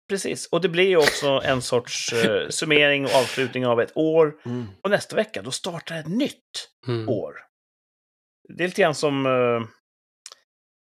Precis, 0.09 0.47
och 0.47 0.61
det 0.61 0.69
blir 0.69 0.87
ju 0.87 0.97
också 0.97 1.41
en 1.43 1.61
sorts 1.61 2.13
eh, 2.13 2.49
summering 2.49 3.05
och 3.05 3.11
avslutning 3.15 3.65
av 3.65 3.81
ett 3.81 3.91
år. 3.97 4.35
Mm. 4.45 4.65
Och 4.83 4.89
nästa 4.89 5.15
vecka, 5.15 5.41
då 5.41 5.51
startar 5.51 5.99
ett 5.99 6.07
nytt 6.07 6.69
Mm. 6.87 7.09
år. 7.09 7.33
Det 8.57 8.63
är 8.63 8.67
lite 8.67 8.81
grann 8.81 8.95
som 8.95 9.25
eh, 9.25 9.67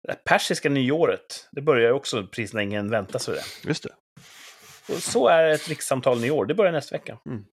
det 0.07 0.23
persiska 0.23 0.69
nyåret. 0.69 1.47
Det 1.51 1.61
börjar 1.61 1.87
ju 1.87 1.93
också 1.93 2.27
precis 2.27 2.53
när 2.53 2.61
ingen 2.61 2.89
väntar 2.91 3.19
sig 3.19 3.33
det. 3.35 3.67
Just 3.69 3.83
det. 3.83 3.95
Och 4.93 5.03
så 5.03 5.27
är 5.27 5.49
ett 5.49 5.67
rikssamtal 5.69 6.21
nyår. 6.21 6.45
Det 6.45 6.53
börjar 6.53 6.71
nästa 6.71 6.95
vecka. 6.95 7.19
Mm. 7.25 7.45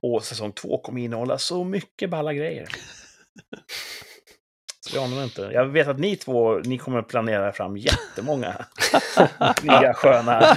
Och 0.00 0.24
säsong 0.24 0.52
två 0.52 0.78
kommer 0.78 1.00
innehålla 1.00 1.38
så 1.38 1.64
mycket 1.64 2.10
balla 2.10 2.34
grejer. 2.34 2.68
Det 4.92 4.98
anar 4.98 5.24
inte. 5.24 5.42
Jag 5.42 5.66
vet 5.66 5.88
att 5.88 5.98
ni 5.98 6.16
två, 6.16 6.58
ni 6.58 6.78
kommer 6.78 7.02
planera 7.02 7.52
fram 7.52 7.76
jättemånga 7.76 8.66
nya 9.62 9.94
sköna... 9.94 10.56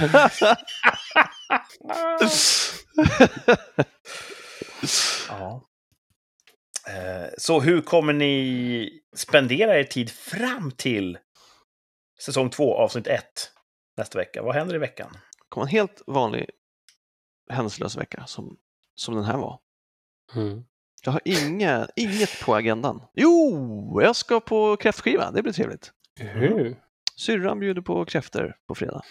Ja. 5.28 5.66
Eh, 6.88 7.28
Så 7.38 7.60
hur 7.60 7.80
kommer 7.80 8.12
ni 8.12 9.00
spendera 9.16 9.78
er 9.78 9.84
tid 9.84 10.10
fram 10.10 10.70
till 10.70 11.18
säsong 12.20 12.50
två, 12.50 12.76
avsnitt 12.76 13.06
ett 13.06 13.50
nästa 13.96 14.18
vecka? 14.18 14.42
Vad 14.42 14.54
händer 14.54 14.74
i 14.74 14.78
veckan? 14.78 15.16
kommer 15.48 15.66
en 15.66 15.70
helt 15.70 16.02
vanlig 16.06 16.50
händelselös 17.50 17.96
vecka 17.96 18.24
som, 18.26 18.56
som 18.94 19.14
den 19.14 19.24
här 19.24 19.36
var. 19.36 19.58
Mm. 20.34 20.64
Jag 21.04 21.12
har 21.12 21.20
inga, 21.24 21.88
inget 21.96 22.40
på 22.44 22.54
agendan. 22.54 23.02
Jo, 23.14 24.00
jag 24.02 24.16
ska 24.16 24.40
på 24.40 24.76
kräftskiva. 24.76 25.30
Det 25.30 25.42
blir 25.42 25.52
trevligt. 25.52 25.92
Hur? 26.20 26.76
Syrran 27.16 27.60
bjuder 27.60 27.82
på 27.82 28.04
kräftor 28.04 28.56
på 28.68 28.74
fredag. 28.74 29.02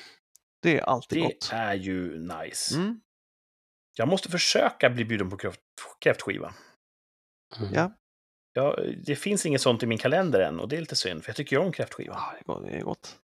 Det 0.61 0.79
är 0.79 0.83
alltid 0.83 1.17
Det 1.19 1.23
gott. 1.23 1.49
är 1.53 1.73
ju 1.73 2.19
nice. 2.19 2.75
Mm, 2.75 3.01
Jag 3.97 4.07
måste 4.07 4.29
försöka 4.29 4.89
bli 4.89 5.05
bjuden 5.05 5.29
på 5.29 5.37
kräft, 5.37 5.59
kräftskiva. 5.99 6.53
Mm. 7.59 7.73
ja, 7.73 7.91
Ja, 8.53 8.77
det 9.05 9.15
finns 9.15 9.45
inget 9.45 9.61
sånt 9.61 9.83
i 9.83 9.85
min 9.85 9.97
kalender 9.97 10.39
än 10.39 10.59
och 10.59 10.69
det 10.69 10.75
är 10.75 10.79
lite 10.79 10.95
synd, 10.95 11.23
för 11.23 11.29
jag 11.29 11.35
tycker 11.35 11.55
ju 11.55 11.61
om 11.61 11.71
kräftskiva. 11.71 12.13
Ja, 12.13 12.33
det 12.33 12.39
är 12.39 12.43
gott. 12.53 12.63
Det 12.71 12.77
är 12.77 12.81
gott. 12.81 13.15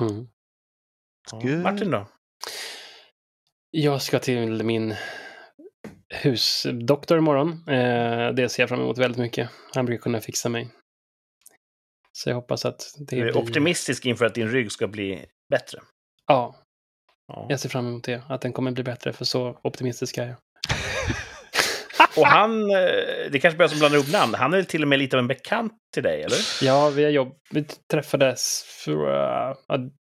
Mm. 0.00 0.28
Ja. 1.32 1.72
Martin 1.72 1.90
då? 1.90 2.06
Jag 3.70 4.02
ska 4.02 4.18
till 4.18 4.62
min 4.64 4.94
husdoktor 6.22 7.18
imorgon. 7.18 7.48
Eh, 7.68 8.34
det 8.34 8.48
ser 8.48 8.62
jag 8.62 8.68
fram 8.68 8.80
emot 8.80 8.98
väldigt 8.98 9.18
mycket. 9.20 9.50
Han 9.74 9.86
brukar 9.86 10.02
kunna 10.02 10.20
fixa 10.20 10.48
mig. 10.48 10.68
Så 12.12 12.30
jag 12.30 12.34
hoppas 12.34 12.64
att 12.64 12.94
det 12.98 13.16
Du 13.16 13.22
är 13.28 13.32
blir... 13.32 13.42
optimistisk 13.42 14.06
inför 14.06 14.24
att 14.24 14.34
din 14.34 14.48
rygg 14.50 14.72
ska 14.72 14.86
bli 14.88 15.24
bättre. 15.50 15.78
Ja, 16.26 16.60
Ja. 17.26 17.46
jag 17.48 17.60
ser 17.60 17.68
fram 17.68 17.86
emot 17.86 18.04
det. 18.04 18.22
Att 18.28 18.40
den 18.40 18.52
kommer 18.52 18.70
bli 18.70 18.84
bättre, 18.84 19.12
för 19.12 19.24
så 19.24 19.58
optimistisk 19.62 20.18
är 20.18 20.26
jag. 20.26 20.36
Och 22.16 22.26
han, 22.26 22.70
eh, 22.70 22.76
det 23.30 23.40
kanske 23.40 23.58
börjar 23.58 23.68
som 23.68 23.78
blandar 23.78 23.98
upp 23.98 24.12
namn, 24.12 24.34
han 24.34 24.54
är 24.54 24.62
till 24.62 24.82
och 24.82 24.88
med 24.88 24.98
lite 24.98 25.16
av 25.16 25.20
en 25.20 25.26
bekant 25.28 25.72
till 25.94 26.02
dig, 26.02 26.22
eller? 26.22 26.38
Ja, 26.62 26.90
vi, 26.90 27.04
har 27.04 27.10
jobb... 27.10 27.36
vi 27.50 27.64
träffades 27.90 28.62
för... 28.84 28.92
uh, 28.92 29.54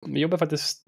vi 0.07 0.19
jobbar 0.19 0.37
faktiskt... 0.37 0.83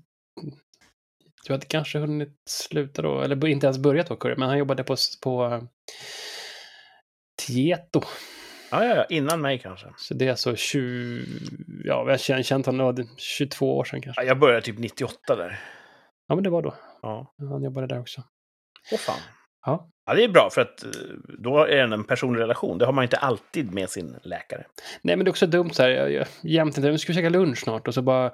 Du 1.47 1.53
hade 1.53 1.65
kanske 1.65 1.99
hunnit 1.99 2.41
sluta 2.45 3.01
då, 3.01 3.21
eller 3.21 3.47
inte 3.47 3.67
ens 3.67 3.77
börjat 3.77 4.07
då, 4.07 4.15
Kurre, 4.15 4.35
men 4.37 4.49
han 4.49 4.57
jobbade 4.57 4.83
på, 4.83 4.95
på 5.21 5.45
uh, 5.45 5.63
Tieto. 7.47 8.01
Ja, 8.71 8.85
ja, 8.85 8.95
ja, 8.95 9.05
innan 9.09 9.41
mig 9.41 9.59
kanske. 9.59 9.87
Så 9.97 10.13
det 10.13 10.25
är 10.25 10.29
alltså 10.29 10.55
20... 10.55 11.25
Ja, 11.83 12.03
vi 12.03 12.11
har 12.11 12.43
känt 12.43 12.65
honom 12.65 13.07
22 13.17 13.77
år 13.77 13.83
sedan 13.83 14.01
kanske. 14.01 14.21
Ja, 14.21 14.27
jag 14.27 14.39
började 14.39 14.61
typ 14.61 14.79
98 14.79 15.35
där. 15.35 15.59
Ja, 16.27 16.35
men 16.35 16.43
det 16.43 16.49
var 16.49 16.61
då. 16.61 16.75
Ja. 17.01 17.33
Han 17.37 17.63
jobbade 17.63 17.87
där 17.87 17.99
också. 17.99 18.23
Åh 18.91 18.97
fan. 18.97 19.19
Ja. 19.65 19.89
Ja, 20.05 20.13
det 20.13 20.23
är 20.23 20.29
bra, 20.29 20.49
för 20.51 20.61
att 20.61 20.83
eh, 20.83 20.89
då 21.39 21.63
är 21.63 21.87
det 21.87 21.95
en 21.95 22.03
personlig 22.03 22.41
relation. 22.41 22.77
Det 22.77 22.85
har 22.85 22.93
man 22.93 23.03
inte 23.03 23.17
alltid 23.17 23.73
med 23.73 23.89
sin 23.89 24.15
läkare. 24.23 24.65
Nej, 25.01 25.15
men 25.15 25.25
det 25.25 25.29
är 25.29 25.31
också 25.31 25.47
dumt 25.47 25.69
så 25.69 25.83
här. 25.83 25.89
Jag, 25.89 26.11
jag, 26.11 26.27
jämt 26.43 26.77
inte, 26.77 26.91
vi 26.91 26.97
ska 26.97 27.13
käka 27.13 27.29
lunch 27.29 27.57
snart 27.57 27.87
och 27.87 27.93
så 27.93 28.01
bara... 28.01 28.31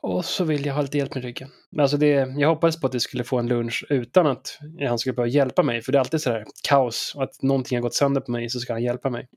Och 0.00 0.24
så 0.24 0.44
vill 0.44 0.66
jag 0.66 0.74
ha 0.74 0.82
lite 0.82 0.98
hjälp 0.98 1.14
med 1.14 1.24
ryggen. 1.24 1.48
Men 1.70 1.80
Alltså 1.80 1.96
det, 1.96 2.34
jag 2.36 2.48
hoppades 2.48 2.80
på 2.80 2.86
att 2.86 2.94
vi 2.94 3.00
skulle 3.00 3.24
få 3.24 3.38
en 3.38 3.48
lunch 3.48 3.84
utan 3.88 4.26
att 4.26 4.58
han 4.88 4.98
skulle 4.98 5.14
behöva 5.14 5.30
hjälpa 5.30 5.62
mig. 5.62 5.82
För 5.82 5.92
det 5.92 5.98
är 5.98 6.00
alltid 6.00 6.20
så 6.20 6.30
här 6.30 6.44
kaos. 6.68 7.14
Att 7.18 7.42
någonting 7.42 7.78
har 7.78 7.82
gått 7.82 7.94
sönder 7.94 8.20
på 8.20 8.30
mig 8.30 8.50
så 8.50 8.60
ska 8.60 8.72
han 8.72 8.82
hjälpa 8.82 9.10
mig. 9.10 9.28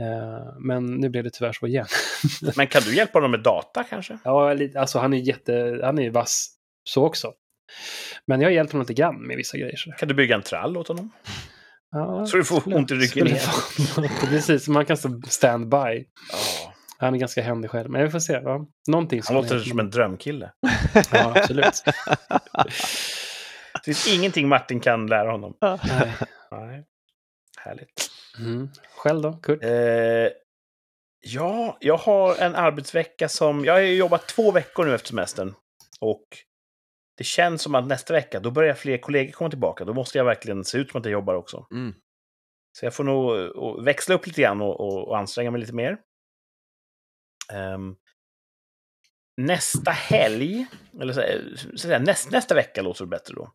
Eh, 0.00 0.54
men 0.60 0.94
nu 0.94 1.08
blev 1.08 1.24
det 1.24 1.30
tyvärr 1.30 1.52
så 1.52 1.66
igen. 1.66 1.86
Men 2.56 2.66
kan 2.66 2.82
du 2.82 2.96
hjälpa 2.96 3.18
honom 3.18 3.30
med 3.30 3.42
data 3.42 3.84
kanske? 3.84 4.18
ja, 4.24 4.56
alltså 4.76 4.98
han 4.98 5.12
är 5.14 5.18
jätte... 5.18 5.80
Han 5.82 5.98
är 5.98 6.10
vass 6.10 6.50
så 6.84 7.04
också. 7.04 7.32
Men 8.26 8.40
jag 8.40 8.48
har 8.48 8.52
hjälpt 8.52 8.72
honom 8.72 8.82
lite 8.82 8.94
grann 8.94 9.26
med 9.26 9.36
vissa 9.36 9.58
grejer. 9.58 9.76
Så. 9.76 9.92
Kan 9.92 10.08
du 10.08 10.14
bygga 10.14 10.34
en 10.34 10.42
trall 10.42 10.76
åt 10.76 10.88
honom? 10.88 11.10
Ja, 11.90 12.26
Så 12.26 12.36
du 12.36 12.44
får 12.44 12.74
ont 12.74 12.90
i 12.90 12.94
ryggen 12.94 13.26
igen? 13.26 13.40
Precis, 14.20 14.68
man 14.68 14.86
kan 14.86 14.96
stå 14.96 15.08
stand-by. 15.28 16.04
Ja. 16.32 16.74
Han 16.98 17.14
är 17.14 17.18
ganska 17.18 17.42
händig 17.42 17.70
själv, 17.70 17.90
men 17.90 18.04
vi 18.04 18.10
får 18.10 18.18
se. 18.18 18.32
Ja. 18.32 18.66
Någonting 18.88 19.22
Han 19.24 19.36
låter 19.36 19.58
som 19.58 19.80
en 19.80 19.90
drömkille. 19.90 20.50
Ja, 21.12 21.32
absolut. 21.36 21.82
Det 23.74 23.84
finns 23.84 24.08
ingenting 24.14 24.48
Martin 24.48 24.80
kan 24.80 25.06
lära 25.06 25.30
honom. 25.30 25.56
Nej. 25.60 25.78
Nej. 26.50 26.84
Härligt. 27.58 28.10
Mm. 28.38 28.68
Själv 28.96 29.22
då, 29.22 29.32
Kurt? 29.32 29.64
Eh, 29.64 29.70
ja, 31.20 31.76
jag 31.80 31.96
har 31.96 32.36
en 32.36 32.54
arbetsvecka 32.54 33.28
som... 33.28 33.64
Jag 33.64 33.72
har 33.72 33.80
jobbat 33.80 34.28
två 34.28 34.50
veckor 34.50 34.84
nu 34.84 34.94
efter 34.94 35.08
semestern. 35.08 35.54
Och 36.00 36.24
det 37.16 37.24
känns 37.24 37.62
som 37.62 37.74
att 37.74 37.86
nästa 37.86 38.12
vecka, 38.12 38.40
då 38.40 38.50
börjar 38.50 38.74
fler 38.74 38.98
kollegor 38.98 39.32
komma 39.32 39.50
tillbaka. 39.50 39.84
Då 39.84 39.94
måste 39.94 40.18
jag 40.18 40.24
verkligen 40.24 40.64
se 40.64 40.78
ut 40.78 40.90
som 40.90 41.00
att 41.00 41.04
jag 41.04 41.12
jobbar 41.12 41.34
också. 41.34 41.66
Mm. 41.70 41.94
Så 42.78 42.86
jag 42.86 42.94
får 42.94 43.04
nog 43.04 43.38
eh, 43.38 43.84
växla 43.84 44.14
upp 44.14 44.26
lite 44.26 44.42
grann 44.42 44.60
och, 44.60 44.80
och, 44.80 45.08
och 45.08 45.18
anstränga 45.18 45.50
mig 45.50 45.60
lite 45.60 45.74
mer. 45.74 45.98
Ehm, 47.52 47.96
nästa 49.36 49.90
helg, 49.90 50.66
eller 51.00 51.12
så, 51.12 51.22
så 51.58 51.74
att 51.74 51.80
säga, 51.80 51.98
näst, 51.98 52.30
nästa 52.30 52.54
vecka 52.54 52.82
låter 52.82 53.04
det 53.04 53.08
bättre 53.08 53.34
då. 53.34 53.52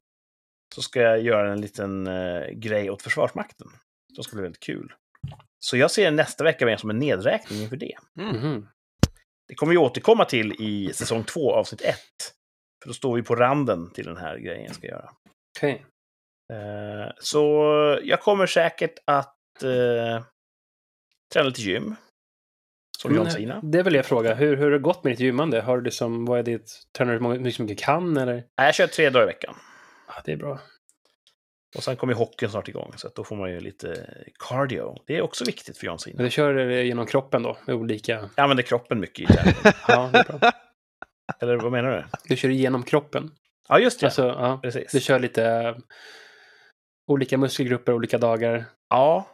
Så 0.75 0.81
ska 0.81 1.01
jag 1.01 1.21
göra 1.21 1.51
en 1.51 1.61
liten 1.61 2.07
eh, 2.07 2.49
grej 2.49 2.89
åt 2.89 3.01
Försvarsmakten. 3.01 3.67
Det 4.15 4.23
ska 4.23 4.35
bli 4.35 4.43
väldigt 4.43 4.63
kul. 4.63 4.93
Så 5.59 5.77
jag 5.77 5.91
ser 5.91 6.11
nästa 6.11 6.43
vecka 6.43 6.65
mer 6.65 6.77
som 6.77 6.89
en 6.89 6.99
nedräkning 6.99 7.61
inför 7.61 7.77
det. 7.77 7.97
Mm. 8.19 8.67
Det 9.47 9.55
kommer 9.55 9.71
vi 9.71 9.77
återkomma 9.77 10.25
till 10.25 10.53
i 10.59 10.93
säsong 10.93 11.23
två, 11.23 11.53
avsnitt 11.53 11.81
ett. 11.81 12.38
För 12.81 12.89
då 12.89 12.93
står 12.93 13.15
vi 13.15 13.23
på 13.23 13.35
randen 13.35 13.91
till 13.91 14.05
den 14.05 14.17
här 14.17 14.37
grejen 14.37 14.65
jag 14.65 14.75
ska 14.75 14.87
göra. 14.87 15.09
Okej. 15.57 15.85
Eh, 16.53 17.11
så 17.19 17.43
jag 18.03 18.21
kommer 18.21 18.45
säkert 18.45 18.93
att 19.05 19.63
eh, 19.63 20.23
träna 21.33 21.47
lite 21.47 21.61
gym. 21.61 21.95
Som 22.97 23.15
John 23.15 23.31
Cena. 23.31 23.59
Det 23.63 23.83
vill 23.83 23.93
jag 23.93 24.05
fråga. 24.05 24.33
Hur, 24.35 24.57
hur 24.57 24.63
har 24.63 24.71
det 24.71 24.79
gått 24.79 25.03
med 25.03 25.13
ditt 25.13 25.19
gymmande? 25.19 25.61
Har 25.61 25.77
du 25.77 25.83
liksom, 25.83 26.25
vad 26.25 26.39
är 26.39 26.43
ditt, 26.43 26.71
tränar 26.97 27.13
du 27.13 27.27
hur 27.27 27.39
mycket 27.39 27.55
som 27.55 27.67
du 27.67 27.75
kan 27.75 28.17
eller? 28.17 28.33
Nej, 28.33 28.43
jag 28.57 28.75
kör 28.75 28.87
tre 28.87 29.09
dagar 29.09 29.23
i 29.23 29.27
veckan. 29.27 29.55
Ja, 30.07 30.13
det 30.25 30.31
är 30.31 30.37
bra. 30.37 30.59
Och 31.77 31.83
sen 31.83 31.95
kommer 31.95 32.13
hockeyn 32.13 32.49
snart 32.51 32.67
igång, 32.67 32.93
så 32.95 33.09
då 33.15 33.23
får 33.23 33.35
man 33.35 33.51
ju 33.51 33.59
lite 33.59 34.09
cardio. 34.39 34.95
Det 35.07 35.17
är 35.17 35.21
också 35.21 35.45
viktigt 35.45 35.77
för 35.77 35.85
John 35.85 35.93
Men 35.93 35.99
Cena. 35.99 36.23
du 36.23 36.29
kör 36.29 36.53
det 36.53 36.83
genom 36.83 37.05
kroppen 37.05 37.43
då? 37.43 37.57
Med 37.65 37.75
olika... 37.75 38.29
Jag 38.35 38.43
använder 38.43 38.63
kroppen 38.63 38.99
mycket 38.99 39.29
i 39.29 39.33
träning. 39.33 39.55
Ja, 39.87 40.09
det 40.13 40.19
är 40.19 40.39
bra. 40.39 40.51
Eller 41.39 41.57
vad 41.57 41.71
menar 41.71 41.91
du? 41.91 42.03
Du 42.23 42.35
kör 42.35 42.49
genom 42.49 42.83
kroppen? 42.83 43.31
Ja, 43.69 43.79
just 43.79 43.99
det. 43.99 44.05
Alltså, 44.05 44.27
ja. 44.27 44.59
Precis. 44.63 44.91
Du 44.91 44.99
kör 44.99 45.19
lite 45.19 45.45
eh, 45.45 45.75
olika 47.07 47.37
muskelgrupper 47.37 47.93
olika 47.93 48.17
dagar? 48.17 48.65
Ja, 48.89 49.27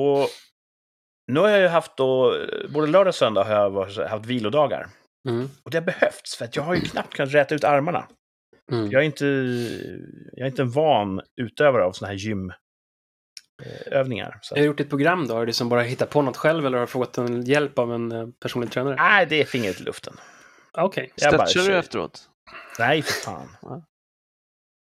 och 0.00 0.28
nu 1.32 1.40
har 1.40 1.48
jag 1.48 1.60
ju 1.60 1.66
haft 1.66 1.96
då, 1.96 2.36
både 2.68 2.86
lördag 2.86 3.08
och 3.08 3.14
söndag 3.14 3.44
har 3.44 3.52
jag 3.52 4.08
haft 4.08 4.26
vilodagar. 4.26 4.88
Mm. 5.28 5.48
Och 5.62 5.70
det 5.70 5.78
har 5.78 5.84
behövts, 5.84 6.36
för 6.36 6.44
att 6.44 6.56
jag 6.56 6.62
har 6.62 6.74
ju 6.74 6.80
knappt 6.80 7.14
kunnat 7.14 7.34
räta 7.34 7.54
ut 7.54 7.64
armarna. 7.64 8.06
Mm. 8.72 8.90
Jag 8.90 9.02
är 9.02 9.06
inte, 9.06 9.26
jag 10.32 10.46
är 10.46 10.50
inte 10.50 10.62
en 10.62 10.70
van 10.70 11.20
utövare 11.36 11.84
av 11.84 11.92
såna 11.92 12.08
här 12.08 12.18
gymövningar. 13.90 14.38
Så. 14.42 14.54
Har 14.54 14.60
du 14.60 14.66
gjort 14.66 14.80
ett 14.80 14.88
program 14.88 15.26
då? 15.26 15.34
Har 15.34 15.40
du 15.40 15.46
liksom 15.46 15.68
bara 15.68 15.82
hittat 15.82 16.10
på 16.10 16.22
något 16.22 16.36
själv 16.36 16.66
eller 16.66 16.78
har 16.78 16.86
du 16.86 16.90
fått 16.90 17.18
en 17.18 17.44
hjälp 17.44 17.78
av 17.78 17.94
en 17.94 18.12
eh, 18.12 18.28
personlig 18.40 18.70
tränare? 18.70 18.96
Nej, 18.96 19.26
det 19.26 19.40
är 19.40 19.44
fingret 19.44 19.80
i 19.80 19.82
luften. 19.82 20.14
Okej. 20.78 21.12
Jag 21.16 21.32
bara 21.36 21.46
Stretchar 21.46 21.70
du 21.70 21.78
efteråt? 21.78 22.28
Nej, 22.78 23.02
för 23.02 23.12
fan. 23.12 23.56
Ja. 23.62 23.84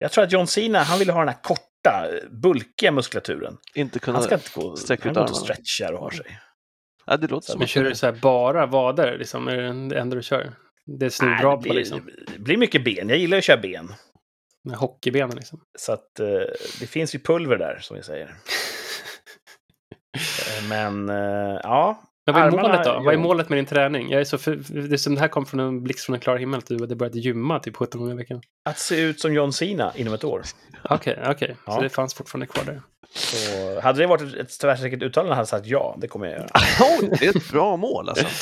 Jag 0.00 0.12
tror 0.12 0.24
att 0.24 0.32
John 0.32 0.46
Cena, 0.46 0.78
han 0.78 0.98
ville 0.98 1.12
ha 1.12 1.20
den 1.20 1.28
här 1.28 1.42
korta, 1.42 2.08
bulkiga 2.30 2.92
muskulaturen. 2.92 3.56
Inte 3.74 3.98
kunna... 3.98 4.16
Han 4.18 4.24
ska 4.24 4.34
inte 4.34 4.50
gå, 4.54 4.76
sträcka 4.76 5.02
han 5.04 5.10
ut 5.10 5.14
går 5.14 5.22
inte 5.22 5.32
och 5.32 5.38
armarna. 5.38 5.54
stretchar 5.54 5.92
och 5.92 6.00
har 6.00 6.10
sig. 6.10 6.38
Ja, 7.06 7.16
det 7.16 7.26
låter 7.26 7.46
som 7.50 7.58
Men 7.58 7.64
att- 7.64 7.70
kör 7.70 7.84
du 7.84 7.94
så 7.94 8.06
här 8.06 8.12
bara 8.12 8.66
vader? 8.66 9.18
Liksom? 9.18 9.48
Är 9.48 9.56
det 9.56 9.88
det 9.88 10.00
enda 10.00 10.16
du 10.16 10.22
kör? 10.22 10.52
Det 10.86 11.06
är 11.06 11.36
det, 11.36 11.42
på 11.42 11.56
blir, 11.56 11.72
liksom. 11.74 12.08
det 12.32 12.38
blir 12.38 12.56
mycket 12.56 12.84
ben. 12.84 13.08
Jag 13.08 13.18
gillar 13.18 13.38
att 13.38 13.44
köra 13.44 13.56
ben. 13.60 13.94
Med 14.64 14.76
hockeybenen 14.76 15.36
liksom. 15.36 15.60
Så 15.78 15.92
att 15.92 16.20
eh, 16.20 16.26
det 16.80 16.86
finns 16.86 17.14
ju 17.14 17.18
pulver 17.18 17.56
där, 17.56 17.78
som 17.80 17.96
vi 17.96 18.02
säger. 18.02 18.34
Eh, 20.14 20.68
Men, 20.68 21.08
eh, 21.08 21.60
ja. 21.62 22.02
Men 22.32 22.34
vad 22.34 22.42
är 22.42 22.58
Armarna, 22.58 22.68
målet 22.68 22.84
då? 22.84 23.00
Vad 23.04 23.14
är 23.14 23.18
målet 23.18 23.48
med 23.48 23.58
din 23.58 23.66
träning? 23.66 24.10
Jag 24.10 24.20
är 24.20 24.24
så 24.24 24.38
för, 24.38 24.56
det 24.88 24.94
är 24.94 24.96
som 24.96 25.14
det 25.14 25.20
här 25.20 25.28
kom 25.28 25.46
från 25.46 25.60
en 25.60 25.82
blixt 25.82 26.04
från 26.06 26.14
en 26.14 26.20
klar 26.20 26.36
himmel, 26.36 26.58
att 26.58 26.66
du 26.66 26.80
hade 26.80 26.96
börjat 26.96 27.14
gymma 27.14 27.58
typ 27.60 27.76
17 27.76 28.00
gånger 28.00 28.14
i 28.14 28.16
veckan. 28.16 28.40
Att 28.68 28.78
se 28.78 29.00
ut 29.00 29.20
som 29.20 29.34
John 29.34 29.52
Cena 29.52 29.92
inom 29.96 30.14
ett 30.14 30.24
år. 30.24 30.42
Okej, 30.90 31.18
okej. 31.26 31.56
Ja. 31.66 31.72
Så 31.74 31.80
det 31.80 31.88
fanns 31.88 32.14
fortfarande 32.14 32.46
kvar 32.46 32.64
där. 32.64 32.82
Så 33.14 33.80
hade 33.80 33.98
det 33.98 34.06
varit 34.06 34.22
ett- 34.22 34.34
ett 34.34 34.60
tvärsäkert 34.60 35.02
uttalande 35.02 35.34
hade 35.34 35.40
jag 35.40 35.48
sagt 35.48 35.66
ja, 35.66 35.96
det 36.00 36.08
kommer 36.08 36.26
jag 36.26 36.34
göra. 36.38 36.48
Det 37.20 37.26
är 37.26 37.36
ett 37.36 37.50
bra 37.50 37.76
mål 37.76 38.08
alltså. 38.08 38.24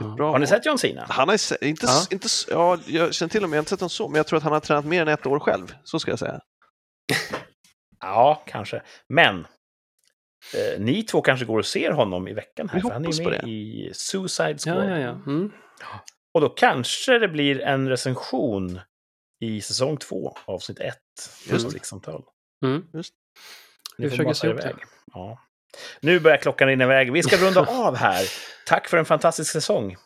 Ja. 0.00 0.04
Bra 0.16 0.30
Har 0.32 0.38
ni 0.38 0.46
sett 0.46 0.66
John 0.66 0.78
Cena? 0.78 1.06
Han 1.08 1.28
har 1.28 1.34
inte, 1.62 1.86
Ja. 1.86 2.06
inte, 2.10 2.28
ja, 2.50 2.78
jag 2.86 3.14
känner 3.14 3.30
till 3.30 3.40
honom, 3.40 3.52
jag 3.52 3.56
har 3.56 3.60
inte 3.62 3.70
sett 3.70 3.80
honom 3.80 3.90
så, 3.90 4.08
men 4.08 4.16
jag 4.16 4.26
tror 4.26 4.36
att 4.36 4.42
han 4.42 4.52
har 4.52 4.60
tränat 4.60 4.84
mer 4.84 5.02
än 5.02 5.08
ett 5.08 5.26
år 5.26 5.38
själv. 5.40 5.74
Så 5.84 5.98
ska 5.98 6.10
jag 6.12 6.18
säga. 6.18 6.40
Ja, 8.00 8.42
kanske. 8.46 8.82
Men 9.08 9.46
eh, 10.54 10.80
ni 10.80 11.02
två 11.02 11.22
kanske 11.22 11.46
går 11.46 11.58
och 11.58 11.66
ser 11.66 11.90
honom 11.90 12.28
i 12.28 12.32
veckan 12.32 12.68
här. 12.68 12.76
Vi 12.76 12.82
för 12.82 12.90
han 12.90 13.02
är 13.02 13.06
hoppas 13.06 13.20
ju 13.20 13.24
på 13.24 13.30
med 13.30 13.40
det. 13.40 13.48
i 13.50 13.90
Suicide 13.94 14.58
Squad. 14.58 14.76
Ja, 14.76 14.90
ja, 14.90 14.98
ja. 14.98 15.10
Mm. 15.10 15.52
Och 16.34 16.40
då 16.40 16.48
kanske 16.48 17.18
det 17.18 17.28
blir 17.28 17.60
en 17.60 17.88
recension 17.88 18.80
i 19.40 19.60
säsong 19.60 19.96
två, 19.96 20.36
avsnitt 20.44 20.78
ett. 20.80 20.96
Just 21.50 21.74
rikssamtal. 21.74 22.22
Mm. 22.64 22.84
Just. 22.94 23.14
Ni 23.98 24.04
Vi 24.04 24.10
försöker 24.10 24.32
se 24.32 24.46
ihop 24.46 24.60
det. 24.60 24.74
Ja. 25.14 25.38
Nu 26.00 26.20
börjar 26.20 26.36
klockan 26.36 26.68
rinna 26.68 26.84
iväg. 26.84 27.12
Vi 27.12 27.22
ska 27.22 27.36
runda 27.36 27.60
av 27.68 27.96
här. 27.96 28.24
Tack 28.66 28.88
för 28.88 28.96
en 28.96 29.04
fantastisk 29.04 29.52
säsong. 29.52 29.96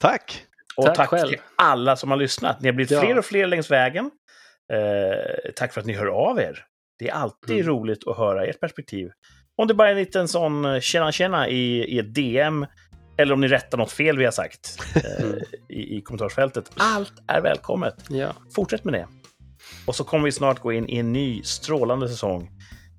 Tack! 0.00 0.44
Och 0.76 0.84
Tack 0.86 0.96
tack, 0.96 1.08
själv. 1.08 1.28
till 1.28 1.40
alla 1.56 1.96
som 1.96 2.10
har 2.10 2.18
lyssnat. 2.18 2.60
Ni 2.60 2.68
har 2.68 2.72
blivit 2.72 2.90
Ja. 2.90 3.00
fler 3.00 3.18
och 3.18 3.24
fler 3.24 3.46
längs 3.46 3.70
vägen. 3.70 4.10
Eh, 4.72 5.52
tack 5.56 5.72
för 5.72 5.80
att 5.80 5.86
ni 5.86 5.92
hör 5.92 6.06
av 6.06 6.40
er. 6.40 6.64
Det 6.98 7.08
är 7.08 7.12
alltid 7.12 7.54
Mm. 7.56 7.66
roligt 7.66 8.08
att 8.08 8.16
höra 8.16 8.46
ert 8.46 8.60
perspektiv. 8.60 9.10
Om 9.58 9.68
det 9.68 9.74
bara 9.74 9.88
är 9.88 9.92
en 9.92 9.98
liten 9.98 10.28
sån 10.28 10.64
eh, 10.64 10.80
tjena 10.80 11.12
tjena 11.12 11.48
i, 11.48 11.84
i 11.94 11.98
ett 11.98 12.14
DM, 12.14 12.66
eller 13.18 13.32
om 13.34 13.40
ni 13.40 13.48
rättar 13.48 13.78
något 13.78 13.92
fel 13.92 14.18
vi 14.18 14.24
har 14.24 14.32
sagt 14.32 14.78
eh, 14.94 15.24
Mm. 15.24 15.38
i, 15.68 15.96
i 15.96 16.00
kommentarsfältet. 16.00 16.70
Allt 16.76 17.12
är 17.26 17.40
välkommet. 17.40 17.94
Ja. 18.08 18.28
Fortsätt 18.54 18.84
med 18.84 18.94
det. 18.94 19.06
Och 19.86 19.94
så 19.94 20.04
kommer 20.04 20.24
vi 20.24 20.32
snart 20.32 20.58
gå 20.60 20.72
in 20.72 20.88
i 20.88 20.96
en 20.98 21.12
ny 21.12 21.42
strålande 21.42 22.08
säsong. 22.08 22.50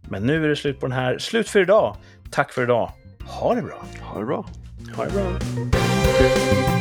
Men 0.09 0.23
nu 0.23 0.43
är 0.43 0.47
det 0.49 0.55
slut 0.55 0.79
på 0.79 0.85
den 0.87 0.95
här. 0.97 1.17
Slut 1.17 1.49
för 1.49 1.59
idag. 1.61 1.95
Tack 2.31 2.51
för 2.53 2.63
idag. 2.63 2.91
Ha 3.25 3.55
det 3.55 3.61
bra. 3.61 3.85
Ha 4.01 4.19
det 4.19 4.25
bra. 4.25 4.45
Ha 4.95 5.05
det 5.05 5.11
bra. 5.11 6.78